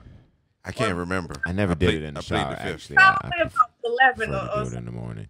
I 0.64 0.72
can't 0.72 0.96
remember. 0.96 1.34
I 1.46 1.52
never 1.52 1.72
I 1.72 1.74
did 1.74 1.86
plead- 1.90 2.02
it 2.02 2.04
in 2.04 2.14
the 2.14 2.20
I 2.20 2.22
plead 2.22 2.38
shower. 2.38 2.50
the 2.50 2.56
fifth. 2.62 2.74
Actually, 2.74 2.98
I, 2.98 3.10
I 3.10 3.14
Probably 3.20 3.40
about 3.42 3.70
11 3.84 4.16
prefer 4.16 4.32
or, 4.32 4.40
to 4.40 4.52
or 4.60 4.64
do 4.64 4.70
it 4.70 4.78
in 4.78 4.84
the 4.84 4.92
morning. 4.92 5.28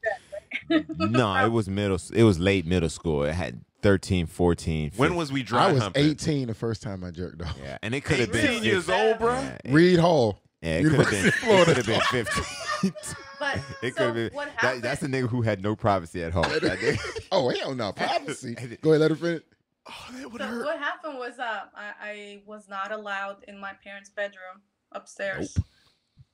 no, 0.68 1.36
it 1.44 1.48
was 1.50 1.68
middle. 1.68 1.98
It 2.12 2.24
was 2.24 2.38
late 2.38 2.66
middle 2.66 2.88
school. 2.88 3.22
It 3.24 3.32
had 3.34 3.60
13, 3.82 4.26
14. 4.26 4.92
When 4.96 5.14
was 5.14 5.32
we 5.32 5.42
dry 5.42 5.68
I 5.68 5.72
was 5.72 5.82
humping? 5.82 6.04
18 6.04 6.48
the 6.48 6.54
first 6.54 6.82
time 6.82 7.04
I 7.04 7.10
jerked 7.10 7.40
off. 7.42 7.56
Yeah, 7.62 7.78
and 7.82 7.94
it 7.94 8.02
could 8.04 8.18
have 8.18 8.32
been 8.32 8.44
18 8.46 8.64
years 8.64 8.88
old, 8.88 9.18
bro. 9.18 9.34
Yeah, 9.34 9.56
it- 9.64 9.72
Reed 9.72 9.98
Hall. 9.98 10.40
Yeah, 10.62 10.78
it 10.78 10.82
could 10.84 10.92
have 11.00 11.10
been. 11.10 11.14
University 11.24 11.28
It 11.28 11.34
Florida. 11.34 11.74
could 11.74 11.86
have 11.86 11.86
been 11.86 12.24
fifteen. 12.24 12.92
But 13.38 13.56
it 13.82 13.94
so 13.94 13.96
could 13.96 14.06
have 14.06 14.14
been. 14.14 14.30
what 14.34 14.48
That, 14.60 14.82
that's 14.82 15.02
a 15.02 15.06
nigga 15.06 15.28
who 15.28 15.40
had 15.42 15.62
no 15.62 15.74
privacy 15.74 16.22
at 16.22 16.32
home. 16.32 16.42
That 16.42 16.62
nigga- 16.62 16.98
Oh 17.32 17.48
hell 17.48 17.74
no, 17.74 17.92
privacy. 17.92 18.54
Go 18.82 18.90
ahead, 18.90 19.00
let 19.00 19.10
her 19.10 19.16
finish. 19.16 19.42
Oh, 19.88 20.06
that 20.12 20.30
would 20.30 20.42
So 20.42 20.46
hurt. 20.46 20.64
what 20.66 20.78
happened 20.78 21.14
was, 21.18 21.38
uh, 21.38 21.60
I, 21.74 21.92
I 22.02 22.42
was 22.44 22.68
not 22.68 22.92
allowed 22.92 23.36
in 23.48 23.58
my 23.58 23.72
parents' 23.82 24.10
bedroom 24.10 24.60
upstairs, 24.92 25.56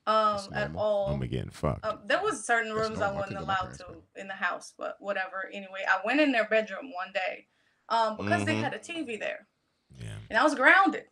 um, 0.07 0.37
That's 0.37 0.47
at 0.49 0.59
normal. 0.73 0.81
all. 0.83 1.15
I'm 1.15 1.21
getting 1.21 1.51
fucked. 1.51 1.85
Um, 1.85 2.01
there 2.07 2.23
was 2.23 2.45
certain 2.47 2.75
That's 2.75 2.89
rooms 2.89 3.01
I 3.01 3.07
normal. 3.13 3.17
I 3.17 3.21
wasn't 3.21 3.29
could 3.29 3.35
go 3.35 3.41
to 3.41 3.47
my 3.47 3.57
allowed 3.63 3.79
to 3.79 4.21
in 4.21 4.29
the 4.29 4.35
house, 4.35 4.73
but 4.79 4.97
whatever. 5.01 5.49
Anyway, 5.53 5.85
I 5.89 6.01
went 6.05 6.21
in 6.21 6.33
their 6.33 6.49
bedroom 6.49 6.93
one 6.95 7.13
day, 7.13 7.47
um, 7.89 8.17
because 8.17 8.45
they 8.45 8.55
Mhm. 8.55 8.61
had 8.61 8.75
a 8.75 8.79
TV 8.79 9.17
there, 9.19 9.47
yeah. 9.99 10.19
and 10.31 10.39
I 10.39 10.43
was 10.45 10.55
grounded. 10.55 11.07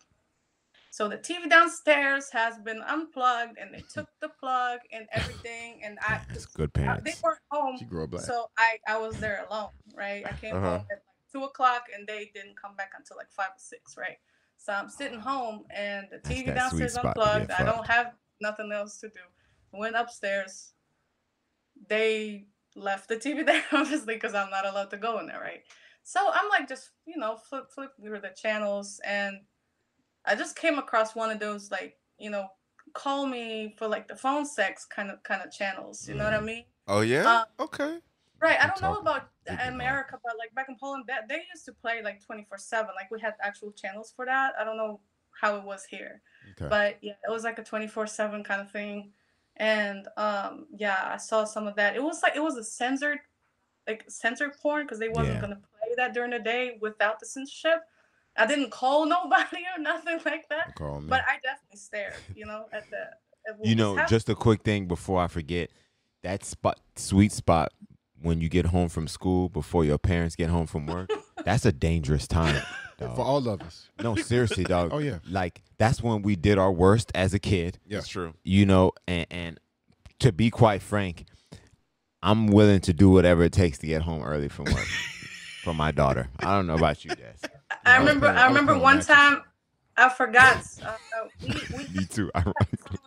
So 0.91 1.09
the 1.09 1.19
TV 1.19 1.49
downstairs 1.49 2.31
has 2.31 2.57
been 2.61 2.81
unplugged, 2.83 3.59
and 3.59 3.75
they 3.75 3.81
took 3.93 4.09
the 4.21 4.29
plug 4.29 4.79
and 4.93 5.09
everything, 5.11 5.83
and 5.83 5.99
I 6.01 6.21
That's 6.29 6.47
good 6.47 6.71
I- 6.77 6.79
they 6.79 6.85
parents. 6.85 7.23
weren't 7.23 7.41
home, 7.51 7.79
She 7.79 7.85
grew 7.87 8.05
up 8.05 8.11
black. 8.11 8.23
so 8.25 8.49
I 8.57 8.79
I 8.87 8.97
was 8.99 9.19
there 9.19 9.45
alone, 9.51 9.71
right? 9.93 10.25
I 10.25 10.33
came 10.35 10.55
Uh-huh. 10.55 10.79
home 10.79 10.87
at 10.93 10.99
like 10.99 11.17
two 11.33 11.43
o'clock, 11.43 11.87
and 11.93 12.07
they 12.07 12.31
didn't 12.33 12.57
come 12.57 12.77
back 12.77 12.93
until 12.97 13.17
like 13.17 13.33
five 13.33 13.49
or 13.51 13.59
six, 13.59 13.97
right? 13.97 14.19
So 14.59 14.73
I'm 14.73 14.89
sitting 14.89 15.21
home, 15.21 15.65
and 15.71 16.07
the 16.11 16.19
TV 16.19 16.47
that 16.47 16.55
downstairs 16.55 16.97
unplugged. 16.97 17.51
I 17.51 17.65
don't 17.65 17.87
have 17.87 18.15
nothing 18.41 18.73
else 18.73 18.99
to 18.99 19.09
do. 19.09 19.21
Went 19.73 19.97
upstairs. 19.97 20.73
They 21.89 22.47
left 22.75 23.09
the 23.09 23.17
TV 23.17 23.45
there, 23.47 23.63
obviously, 23.73 24.15
because 24.15 24.35
I'm 24.35 24.51
not 24.51 24.67
allowed 24.67 24.91
to 24.91 24.97
go 24.97 25.19
in 25.19 25.27
there, 25.27 25.41
right? 25.41 25.63
So 26.03 26.21
I'm 26.33 26.49
like 26.51 26.69
just 26.69 26.91
you 27.07 27.17
know 27.17 27.37
flip 27.37 27.71
flip 27.75 27.91
through 28.01 28.21
the 28.21 28.35
channels, 28.37 29.01
and 29.05 29.41
I 30.25 30.35
just 30.35 30.57
came 30.57 30.79
across 30.79 31.15
one 31.15 31.31
of 31.31 31.41
those 31.41 31.71
like 31.71 31.97
you 32.19 32.31
know 32.31 32.49
call 32.93 33.27
me 33.27 33.75
for 33.79 33.89
like 33.89 34.07
the 34.09 34.17
phone 34.17 34.47
sex 34.47 34.87
kind 34.87 35.11
of 35.11 35.23
kind 35.23 35.43
of 35.43 35.51
channels. 35.51 36.09
You 36.09 36.15
know 36.15 36.25
what 36.25 36.35
I 36.35 36.41
mean? 36.41 36.65
Oh 36.87 37.01
yeah. 37.01 37.45
Uh, 37.59 37.63
okay. 37.65 37.99
Right. 38.41 38.59
I 38.61 38.67
don't 38.67 38.83
know 38.83 38.97
about 38.97 39.29
to. 39.47 39.69
America, 39.69 40.19
but 40.25 40.35
like 40.39 40.55
back 40.55 40.67
in 40.69 40.77
Poland, 40.79 41.05
they 41.29 41.43
used 41.53 41.65
to 41.67 41.73
play 41.73 42.03
like 42.03 42.25
twenty 42.25 42.45
four 42.49 42.59
seven. 42.59 42.91
Like 42.95 43.11
we 43.11 43.21
had 43.21 43.35
actual 43.41 43.73
channels 43.73 44.13
for 44.15 44.25
that. 44.27 44.53
I 44.61 44.65
don't 44.65 44.77
know 44.77 45.01
how 45.41 45.57
it 45.57 45.65
was 45.65 45.85
here, 45.85 46.21
Okay. 46.53 46.69
but 46.69 46.99
yeah, 47.03 47.15
it 47.27 47.31
was 47.31 47.45
like 47.45 47.59
a 47.59 47.65
twenty 47.65 47.87
four 47.87 48.07
seven 48.07 48.45
kind 48.45 48.61
of 48.61 48.71
thing. 48.71 49.13
And 49.57 50.09
um, 50.17 50.67
yeah, 50.77 51.11
I 51.13 51.17
saw 51.17 51.45
some 51.45 51.67
of 51.67 51.77
that. 51.77 51.95
It 51.97 52.03
was 52.03 52.23
like 52.23 52.37
it 52.37 52.43
was 52.43 52.57
a 52.57 52.65
censored, 52.65 53.19
like 53.87 54.05
censored 54.09 54.53
porn 54.61 54.85
because 54.85 54.99
they 54.99 55.09
wasn't 55.09 55.37
Yeah. 55.37 55.41
gonna 55.41 55.57
play 55.81 55.95
that 55.97 56.13
during 56.13 56.31
the 56.33 56.39
day 56.41 56.79
without 56.81 57.21
the 57.21 57.27
censorship. 57.27 57.83
I 58.37 58.47
didn't 58.47 58.71
call 58.71 59.07
nobody 59.17 59.63
or 59.77 59.81
nothing 59.81 60.19
like 60.25 60.49
that, 60.49 60.75
but 60.77 61.21
I 61.27 61.39
definitely 61.43 61.77
stared. 61.77 62.15
You 62.35 62.47
know, 62.47 62.67
at 62.73 62.91
the. 62.91 62.97
At 63.49 63.59
what 63.59 63.67
You 63.69 63.75
know, 63.77 63.95
happening. 63.95 64.09
just 64.09 64.29
a 64.29 64.35
quick 64.35 64.63
thing 64.63 64.87
before 64.87 65.21
I 65.23 65.29
forget. 65.29 65.71
That 66.23 66.43
spot, 66.45 66.81
sweet 66.97 67.33
spot, 67.33 67.73
when 68.25 68.41
you 68.41 68.49
get 68.49 68.67
home 68.67 68.89
from 68.89 69.07
school 69.07 69.49
before 69.49 69.85
your 69.85 69.99
parents 69.99 70.35
get 70.35 70.51
home 70.51 70.67
from 70.67 70.87
work, 70.87 71.11
that's 71.45 71.65
a 71.65 71.73
dangerous 71.73 72.27
time. 72.27 72.63
dog. 72.99 73.15
For 73.17 73.23
all 73.23 73.47
of 73.49 73.61
us. 73.63 73.89
No, 74.03 74.17
seriously, 74.17 74.65
dog. 74.65 74.91
Oh, 74.93 74.99
yeah. 74.99 75.19
Like 75.29 75.63
that's 75.79 76.03
when 76.03 76.23
we 76.23 76.35
did 76.37 76.59
our 76.59 76.73
worst 76.73 77.13
as 77.15 77.35
a 77.35 77.39
kid. 77.39 77.79
Yeah. 77.87 77.99
That's 77.99 78.09
true. 78.09 78.35
You 78.43 78.67
know, 78.67 78.93
and, 79.07 79.27
and 79.31 79.61
to 80.21 80.33
be 80.33 80.51
quite 80.51 80.81
frank, 80.83 81.25
I'm 82.23 82.47
willing 82.47 82.81
to 82.83 82.93
do 82.93 83.11
whatever 83.11 83.43
it 83.45 83.53
takes 83.53 83.79
to 83.79 83.87
get 83.87 84.03
home 84.03 84.23
early 84.23 84.49
from 84.49 84.65
work 84.67 84.87
for 85.63 85.75
my 85.75 85.91
daughter. 85.91 86.29
I 86.41 86.55
don't 86.57 86.67
know 86.67 86.75
about 86.77 87.05
you, 87.05 87.11
Des. 87.15 87.49
I 87.85 87.97
I 87.97 87.97
remember. 87.99 88.27
playing- 88.27 88.39
I 88.39 88.43
I 88.43 88.47
remember 88.47 88.73
playing 88.73 88.83
one 88.83 88.95
matches. 88.97 89.07
time. 89.09 89.43
I 89.97 90.09
forgot. 90.09 90.65
Uh, 90.83 90.87
uh, 90.87 90.97
we, 91.43 91.49
we 91.77 91.87
Me 92.01 92.05
too. 92.07 92.31
Ironically. 92.35 92.99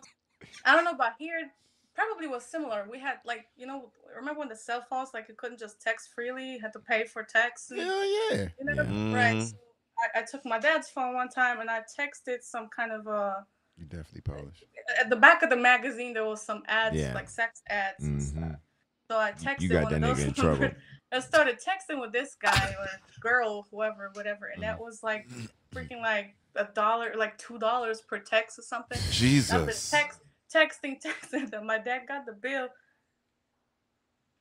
I 0.64 0.74
don't 0.76 0.84
know 0.84 0.92
about 0.92 1.12
here. 1.18 1.50
Probably 1.98 2.28
was 2.28 2.44
similar. 2.44 2.86
We 2.90 3.00
had 3.00 3.16
like 3.24 3.46
you 3.56 3.66
know 3.66 3.90
remember 4.16 4.38
when 4.40 4.48
the 4.48 4.56
cell 4.56 4.84
phones 4.88 5.10
like 5.14 5.26
you 5.28 5.34
couldn't 5.36 5.58
just 5.58 5.80
text 5.80 6.10
freely, 6.14 6.52
you 6.52 6.60
had 6.60 6.72
to 6.74 6.78
pay 6.78 7.04
for 7.04 7.24
text. 7.24 7.72
And, 7.72 7.80
Hell 7.80 8.04
yeah. 8.04 8.46
you 8.58 8.64
know, 8.64 8.82
Yeah. 8.82 9.14
right? 9.14 9.36
Mhm. 9.36 9.50
So 9.50 9.56
I, 10.14 10.20
I 10.20 10.22
took 10.22 10.44
my 10.44 10.58
dad's 10.60 10.88
phone 10.90 11.14
one 11.14 11.28
time 11.28 11.58
and 11.60 11.68
I 11.68 11.80
texted 11.98 12.42
some 12.42 12.68
kind 12.68 12.92
of 12.92 13.06
a. 13.08 13.44
You 13.76 13.84
definitely 13.86 14.20
Polish. 14.22 14.62
at 15.00 15.08
the 15.10 15.16
back 15.16 15.42
of 15.42 15.50
the 15.50 15.56
magazine 15.56 16.12
there 16.14 16.24
was 16.24 16.40
some 16.42 16.62
ads 16.68 16.94
Yeah. 16.96 17.14
like 17.14 17.28
sex 17.28 17.62
ads. 17.68 18.04
and 18.04 18.22
stuff. 18.22 18.42
Mhm. 18.42 18.58
So 19.10 19.18
I 19.18 19.32
texted 19.32 19.60
You 19.62 19.68
got 19.70 19.84
one 19.90 20.00
that 20.00 20.10
of 20.10 20.16
those 20.16 20.24
nigga 20.26 20.28
in 20.28 20.34
trouble. 20.58 20.70
I 21.10 21.20
started 21.20 21.58
texting 21.58 22.00
with 22.00 22.12
this 22.12 22.36
guy 22.36 22.76
or 22.78 22.86
girl, 23.20 23.66
whoever, 23.70 24.10
whatever, 24.12 24.46
and 24.46 24.58
Mm. 24.62 24.66
that 24.66 24.78
was 24.78 25.02
like 25.02 25.26
freaking 25.74 26.00
like 26.02 26.36
a 26.54 26.64
dollar, 26.74 27.14
like 27.16 27.38
two 27.38 27.58
dollars 27.58 28.02
per 28.02 28.18
text 28.18 28.58
or 28.58 28.62
something. 28.62 28.98
Jesus. 29.10 29.90
text, 29.90 30.20
texting, 30.54 30.96
texting 31.04 31.50
them. 31.50 31.66
My 31.66 31.78
dad 31.78 32.02
got 32.08 32.26
the 32.26 32.32
bill. 32.32 32.68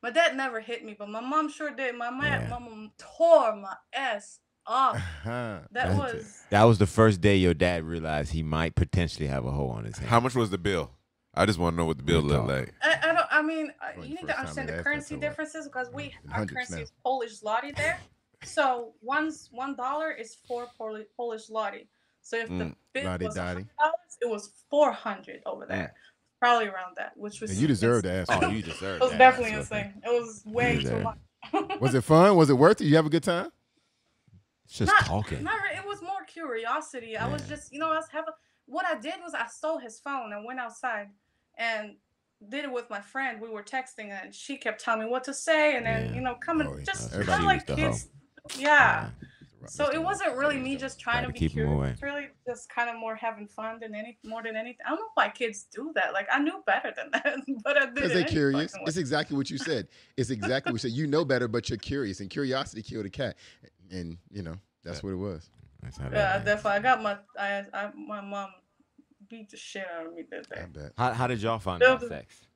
My 0.03 0.11
dad 0.11 0.38
never 0.38 0.59
hit 0.59 0.85
me, 0.85 0.95
but 0.97 1.09
my 1.09 1.21
mom 1.21 1.49
sure 1.49 1.71
did. 1.71 1.95
My 1.95 2.09
ma- 2.09 2.23
Yeah. 2.25 2.47
mom 2.49 2.91
tore 2.97 3.55
my 3.55 3.75
ass 3.93 4.39
off. 4.65 4.95
Uh-huh. 4.95 5.29
That 5.29 5.69
That's- 5.71 5.97
was 5.97 6.43
That 6.51 6.63
was 6.65 6.77
the 6.77 6.85
first 6.88 7.19
day 7.21 7.35
your 7.38 7.53
dad 7.53 7.84
realized 7.84 8.31
he 8.31 8.43
might 8.43 8.75
potentially 8.75 9.27
have 9.27 9.45
a 9.45 9.51
hole 9.51 9.69
on 9.71 9.85
his 9.85 9.97
hand. 9.97 10.09
How 10.09 10.19
much 10.19 10.35
was 10.35 10.49
the 10.49 10.57
bill? 10.57 10.91
I 11.34 11.45
just 11.45 11.59
want 11.59 11.73
to 11.73 11.77
know 11.77 11.85
what 11.85 11.97
the 11.97 12.03
bill 12.03 12.21
Real 12.21 12.29
looked 12.43 12.47
like. 12.47 12.73
I, 12.81 12.97
I 13.09 13.13
don't. 13.13 13.27
I 13.29 13.41
mean, 13.43 13.71
uh, 13.81 14.01
you 14.01 14.15
need 14.15 14.27
to 14.27 14.38
understand 14.39 14.69
the 14.69 14.81
currency 14.81 14.99
that's 14.99 15.11
a 15.11 15.13
lot. 15.15 15.21
differences 15.21 15.65
because 15.67 15.89
we 15.93 16.13
our 16.34 16.45
currency 16.47 16.75
now. 16.77 16.81
is 16.81 16.91
Polish 17.03 17.39
zloty 17.41 17.75
there. 17.75 17.99
So 18.43 18.93
one's 19.01 19.49
one 19.51 19.75
dollar 19.75 20.11
is 20.11 20.35
four 20.47 20.67
Poli- 20.77 21.05
Polish 21.15 21.47
zloty. 21.49 21.88
So 22.27 22.35
if 22.35 22.49
the 22.49 22.55
Mm, 22.55 22.75
lottie 23.05 23.25
was 23.25 23.35
dottie. 23.35 23.47
hundred 23.47 23.69
dollars, 23.79 24.17
it 24.19 24.29
was 24.29 24.49
four 24.69 24.91
hundred 24.91 25.41
over 25.45 25.65
there. 25.65 25.93
Probably 26.41 26.67
around 26.67 26.97
that, 26.97 27.15
which 27.15 27.39
was 27.39 27.51
And 27.51 27.59
you 27.59 27.67
deserve 27.67 28.03
to 28.03 28.11
ask. 28.11 28.33
Oh, 28.33 28.49
you 28.51 28.61
deserve 28.61 29.01
It 29.01 29.03
was 29.03 29.11
that. 29.11 29.17
definitely 29.17 29.55
That's 29.55 29.71
insane. 29.71 29.93
It 30.05 30.09
was 30.09 30.43
way 30.45 30.77
too 30.77 30.99
much. 30.99 31.79
Was 31.79 31.95
it 31.95 32.03
fun? 32.03 32.35
Was 32.35 32.49
it 32.49 32.55
worth 32.55 32.81
it? 32.81 32.85
You 32.85 32.97
have 32.97 33.05
a 33.05 33.09
good 33.09 33.23
time? 33.23 33.49
It's 34.65 34.73
just 34.77 34.91
not, 34.91 35.05
talking. 35.05 35.41
Not 35.41 35.53
it 35.73 35.87
was 35.87 36.01
more 36.01 36.25
curiosity. 36.27 37.15
I 37.15 37.27
was 37.31 37.47
just, 37.47 37.71
you 37.71 37.79
know, 37.79 37.87
I 37.93 37.95
was 37.95 38.09
having. 38.11 38.33
What 38.65 38.85
I 38.85 38.99
did 38.99 39.13
was 39.23 39.33
I 39.33 39.47
stole 39.47 39.77
his 39.77 39.97
phone 39.99 40.33
and 40.33 40.43
went 40.45 40.59
outside, 40.59 41.07
and 41.57 41.95
did 42.49 42.65
it 42.65 42.71
with 42.73 42.89
my 42.89 42.99
friend. 42.99 43.39
We 43.39 43.49
were 43.49 43.63
texting, 43.63 44.09
and 44.09 44.35
she 44.35 44.57
kept 44.57 44.83
telling 44.83 45.05
me 45.05 45.09
what 45.09 45.23
to 45.23 45.33
say, 45.33 45.77
and 45.77 45.85
then 45.85 46.09
Yeah. 46.09 46.15
you 46.15 46.21
know, 46.21 46.35
coming 46.35 46.67
Oh, 46.67 46.75
yeah. 46.75 46.83
just 46.83 47.11
kind 47.21 47.39
of 47.39 47.45
like 47.45 47.65
was 47.65 47.77
the 47.77 47.81
hoe. 47.81 47.87
kids. 47.87 48.09
Yeah. 48.59 49.05
Yeah. 49.05 49.26
So 49.65 49.91
it 49.91 50.01
wasn't 50.01 50.38
really 50.38 50.57
me 50.57 50.77
just 50.77 50.99
trying 50.99 51.23
Gotta 51.23 51.27
to 51.27 51.34
be 51.34 51.39
keep 51.39 51.51
'em 51.51 51.55
curious. 51.57 51.73
away. 51.75 51.89
It's 51.91 52.01
really 52.03 52.27
just 52.47 52.69
kind 52.69 52.89
of 52.89 52.95
more 52.97 53.15
having 53.15 53.47
fun 53.47 53.79
than 53.79 53.95
any 53.95 54.17
more 54.23 54.43
than 54.43 54.55
anything. 54.55 54.85
I 54.85 54.89
don't 54.89 54.99
know 54.99 55.09
why 55.15 55.29
kids 55.29 55.67
do 55.73 55.91
that. 55.95 56.13
Like 56.13 56.27
I 56.31 56.39
knew 56.39 56.63
better 56.65 56.93
than 56.95 57.09
that, 57.11 57.38
but 57.63 57.77
I 57.77 57.85
did 57.85 57.95
Because 57.95 58.13
they're 58.13 58.23
curious. 58.25 58.71
fucking 58.71 58.85
way. 58.85 58.88
It's 58.89 58.97
exactly 58.97 59.35
what 59.35 59.49
you 59.49 59.57
said. 59.57 59.88
It's 60.15 60.29
exactly 60.29 60.71
what 60.71 60.84
you 60.84 60.89
said. 60.89 60.97
You 60.97 61.07
know 61.07 61.25
better, 61.25 61.47
but 61.47 61.69
you're 61.69 61.77
curious, 61.77 62.19
and 62.19 62.29
curiosity 62.29 62.81
killed 62.84 63.05
a 63.05 63.09
cat. 63.09 63.38
And 63.89 64.17
you 64.29 64.43
know 64.43 64.57
that's 64.84 65.03
what 65.03 65.11
it 65.11 65.15
was. 65.15 65.49
That's 65.81 65.97
how 65.97 66.09
Yeah, 66.11 66.35
I 66.35 66.43
definitely. 66.43 66.71
I 66.71 66.79
got 66.79 67.01
my 67.03 67.17
I, 67.38 67.65
I 67.73 67.91
my 67.95 68.21
mom 68.21 68.49
beat 69.29 69.49
the 69.49 69.57
shit 69.57 69.85
out 69.93 70.07
of 70.07 70.13
me 70.13 70.23
that 70.31 70.47
I 70.51 70.55
day. 70.55 70.65
bet. 70.73 70.93
How, 70.97 71.13
how 71.13 71.27
did 71.27 71.41
y'all 71.41 71.59
find 71.59 71.81
No, 71.81 71.95
out 71.95 72.01
sex? 72.07 72.46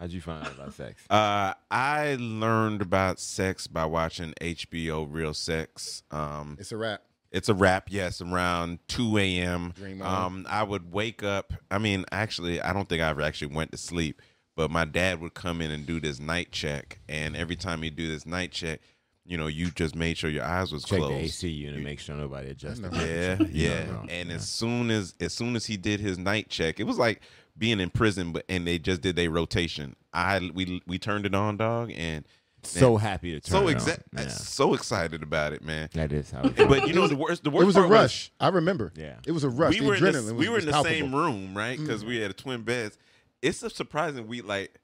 How'd 0.00 0.12
you 0.12 0.20
find 0.22 0.46
out 0.46 0.54
about 0.54 0.72
sex? 0.74 1.02
Uh, 1.10 1.52
I 1.70 2.16
learned 2.18 2.80
about 2.82 3.20
sex 3.20 3.66
by 3.66 3.84
watching 3.84 4.32
HBO 4.40 5.06
Real 5.08 5.34
Sex. 5.34 6.02
Um, 6.10 6.56
It's 6.58 6.72
a 6.72 6.76
wrap. 6.78 7.02
it's 7.30 7.48
a 7.50 7.54
wrap, 7.54 7.88
yes, 7.90 8.20
around 8.22 8.78
2 8.88 9.18
a.m. 9.18 9.72
Dream 9.76 10.00
on. 10.02 10.24
Um, 10.24 10.46
I 10.48 10.62
would 10.62 10.90
wake 10.90 11.22
up. 11.22 11.52
I 11.70 11.78
mean, 11.78 12.04
actually, 12.10 12.60
I 12.62 12.72
don't 12.72 12.88
think 12.88 13.02
I 13.02 13.10
ever 13.10 13.20
actually 13.22 13.54
went 13.54 13.72
to 13.72 13.76
sleep, 13.78 14.22
but 14.56 14.70
my 14.70 14.84
dad 14.86 15.20
would 15.20 15.34
come 15.34 15.60
in 15.60 15.70
and 15.70 15.84
do 15.86 16.00
this 16.00 16.18
night 16.18 16.50
check. 16.50 16.98
And 17.08 17.36
every 17.36 17.56
time 17.56 17.82
he'd 17.82 17.94
do 17.96 18.08
this 18.08 18.24
night 18.24 18.52
check, 18.52 18.80
you 19.26 19.36
know, 19.36 19.46
you 19.48 19.70
just 19.70 19.94
made 19.94 20.16
sure 20.16 20.30
your 20.30 20.44
eyes 20.44 20.72
was 20.72 20.82
Check 20.82 20.98
closed. 20.98 21.14
the 21.14 21.18
AC 21.24 21.48
unit, 21.48 21.84
make 21.84 22.00
sure 22.00 22.16
nobody 22.16 22.48
adjusted. 22.50 22.90
know. 22.92 23.04
Yeah, 23.04 23.36
yeah. 23.52 24.00
And 24.08 24.30
Yeah. 24.30 24.36
as 24.36 24.48
soon 24.48 24.90
as 24.90 25.14
as 25.20 25.34
soon 25.34 25.54
as 25.56 25.66
he 25.66 25.76
did 25.76 26.00
his 26.00 26.16
night 26.18 26.48
check, 26.48 26.80
it 26.80 26.84
was 26.84 26.98
like 26.98 27.20
being 27.60 27.78
in 27.78 27.90
prison, 27.90 28.32
but 28.32 28.44
and 28.48 28.66
they 28.66 28.78
just 28.78 29.02
did 29.02 29.14
their 29.14 29.30
rotation. 29.30 29.94
I 30.12 30.50
we 30.52 30.82
we 30.86 30.98
turned 30.98 31.26
it 31.26 31.34
on, 31.34 31.58
dog, 31.58 31.92
and 31.94 32.26
so 32.62 32.96
happy 32.96 33.32
to 33.32 33.40
turn 33.40 33.52
so 33.52 33.68
it 33.68 33.76
exa- 33.76 34.02
on. 34.16 34.24
Yeah. 34.24 34.28
so 34.28 34.74
excited 34.74 35.22
about 35.22 35.52
it, 35.52 35.62
man. 35.62 35.88
That 35.92 36.10
is 36.12 36.30
how. 36.30 36.40
It 36.42 36.56
feels. 36.56 36.68
But 36.68 36.88
you 36.88 36.94
know 36.94 37.06
the 37.06 37.16
worst 37.16 37.44
the 37.44 37.50
worst 37.50 37.62
It 37.62 37.66
was 37.66 37.76
a 37.76 37.80
part 37.80 37.92
rush. 37.92 38.32
I 38.40 38.48
remember. 38.48 38.92
Yeah. 38.96 39.16
It 39.26 39.32
was 39.32 39.44
a 39.44 39.48
rush. 39.48 39.74
we 39.74 39.80
the 39.80 39.86
were 39.86 39.94
in 39.94 40.02
the, 40.02 40.12
was, 40.12 40.32
we 40.32 40.48
were 40.48 40.58
in 40.58 40.66
the 40.66 40.82
same 40.82 41.14
room, 41.14 41.56
right? 41.56 41.78
Mm. 41.78 41.86
Because 41.86 42.04
we 42.04 42.18
had 42.18 42.36
twin 42.36 42.62
beds. 42.62 42.98
It's 43.42 43.62
a 43.62 43.70
surprising 43.70 44.26
we 44.26 44.40
like 44.40 44.80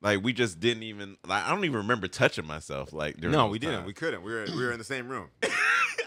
like 0.00 0.22
we 0.22 0.32
just 0.32 0.60
didn't 0.60 0.84
even 0.84 1.16
like 1.26 1.44
I 1.44 1.50
don't 1.50 1.64
even 1.64 1.78
remember 1.78 2.08
touching 2.08 2.46
myself 2.46 2.92
like 2.92 3.16
during 3.16 3.32
no, 3.32 3.44
those 3.44 3.52
we 3.52 3.58
didn't. 3.58 3.76
times. 3.76 3.86
We 3.86 3.92
couldn't. 3.94 4.22
We 4.22 4.32
were 4.32 4.46
we 4.54 4.64
were 4.64 4.72
in 4.72 4.78
the 4.78 4.84
same 4.84 5.08
room. 5.08 5.28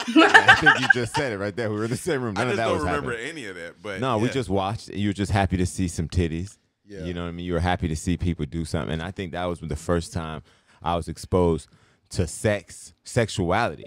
I 0.08 0.56
think 0.56 0.80
you 0.80 0.88
just 0.94 1.16
said 1.16 1.32
it 1.32 1.38
right 1.38 1.56
there. 1.56 1.70
We 1.70 1.78
were 1.78 1.86
in 1.86 1.90
the 1.92 1.98
same 1.98 2.22
room. 2.22 2.36
I 2.38 2.42
None 2.42 2.48
of 2.48 2.52
just 2.52 2.58
that 2.58 2.66
don't 2.66 2.74
was 2.76 2.84
remember 2.84 3.12
happening. 3.12 3.30
any 3.30 3.46
of 3.48 3.56
that. 3.56 3.82
But 3.82 4.00
No, 4.02 4.18
we 4.18 4.30
just 4.30 4.50
watched. 4.50 4.90
You 4.90 5.10
were 5.10 5.14
just 5.14 5.32
happy 5.32 5.58
to 5.58 5.66
see 5.66 5.88
some 5.88 6.08
titties. 6.08 6.58
Yeah. 6.86 7.06
You 7.06 7.14
know 7.14 7.24
what 7.24 7.30
I 7.30 7.32
mean? 7.32 7.46
You 7.46 7.54
were 7.54 7.60
happy 7.60 7.88
to 7.88 7.96
see 7.96 8.18
people 8.18 8.46
do 8.46 8.66
something. 8.66 8.94
And 8.94 9.02
I 9.02 9.12
think 9.12 9.32
that 9.32 9.46
was 9.46 9.60
the 9.60 9.76
first 9.76 10.12
time 10.12 10.44
I 10.84 10.96
was 10.96 11.08
exposed 11.08 11.70
to 12.10 12.28
sex, 12.28 12.94
sexuality. 13.04 13.86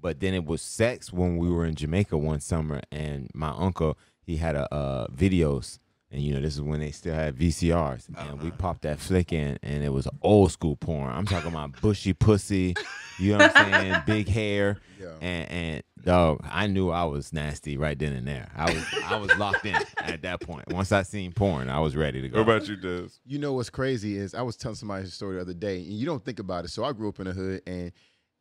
But 0.00 0.20
then 0.20 0.34
it 0.34 0.44
was 0.44 0.60
sex 0.60 1.12
when 1.12 1.36
we 1.38 1.48
were 1.48 1.64
in 1.64 1.76
Jamaica 1.76 2.18
one 2.18 2.40
summer, 2.40 2.80
and 2.90 3.30
my 3.34 3.50
uncle 3.56 3.96
he 4.24 4.36
had 4.36 4.54
a 4.56 4.72
uh, 4.74 5.06
videos, 5.08 5.78
And 6.12 6.20
you 6.20 6.34
know, 6.34 6.40
this 6.40 6.54
is 6.54 6.60
when 6.60 6.80
they 6.80 6.90
still 6.90 7.14
had 7.14 7.36
VCRs, 7.36 8.08
and 8.18 8.42
we 8.42 8.48
uh-huh. 8.48 8.56
popped 8.58 8.82
that 8.82 9.00
flick 9.00 9.32
in, 9.32 9.58
and 9.62 9.82
it 9.82 9.88
was 9.88 10.06
old 10.20 10.52
school 10.52 10.76
porn. 10.76 11.10
I'm 11.10 11.24
talking 11.24 11.50
about 11.50 11.72
bushy 11.80 12.12
pussy, 12.12 12.74
you 13.18 13.32
know 13.32 13.38
what 13.38 13.56
I'm 13.56 13.72
saying, 13.72 14.02
big 14.06 14.28
hair, 14.28 14.76
Yeah. 15.00 15.14
and 15.22 15.50
and 15.50 15.82
dog, 16.04 16.44
I 16.44 16.66
knew 16.66 16.90
I 16.90 17.04
was 17.04 17.32
nasty 17.32 17.78
right 17.78 17.98
then 17.98 18.12
and 18.12 18.28
there. 18.28 18.50
I 18.54 18.74
was 18.74 18.84
I 19.06 19.16
was 19.16 19.34
locked 19.38 19.64
in 19.64 19.74
at 20.02 20.20
that 20.20 20.42
point. 20.42 20.70
Once 20.70 20.92
I 20.92 21.02
seen 21.02 21.32
porn, 21.32 21.70
I 21.70 21.80
was 21.80 21.96
ready 21.96 22.20
to 22.20 22.28
go. 22.28 22.42
What 22.42 22.56
about 22.56 22.68
you, 22.68 22.76
Des? 22.76 23.08
You 23.24 23.38
know 23.38 23.54
what's 23.54 23.70
crazy 23.70 24.18
is 24.18 24.34
I 24.34 24.42
was 24.42 24.56
telling 24.56 24.76
somebody 24.76 25.04
a 25.04 25.06
story 25.06 25.36
the 25.36 25.40
other 25.40 25.54
day, 25.54 25.76
and 25.78 25.92
you 25.92 26.04
don't 26.04 26.22
think 26.22 26.40
about 26.40 26.66
it. 26.66 26.68
So 26.68 26.84
I 26.84 26.92
grew 26.92 27.08
up 27.08 27.20
in 27.20 27.26
the 27.26 27.32
hood, 27.32 27.62
and 27.66 27.90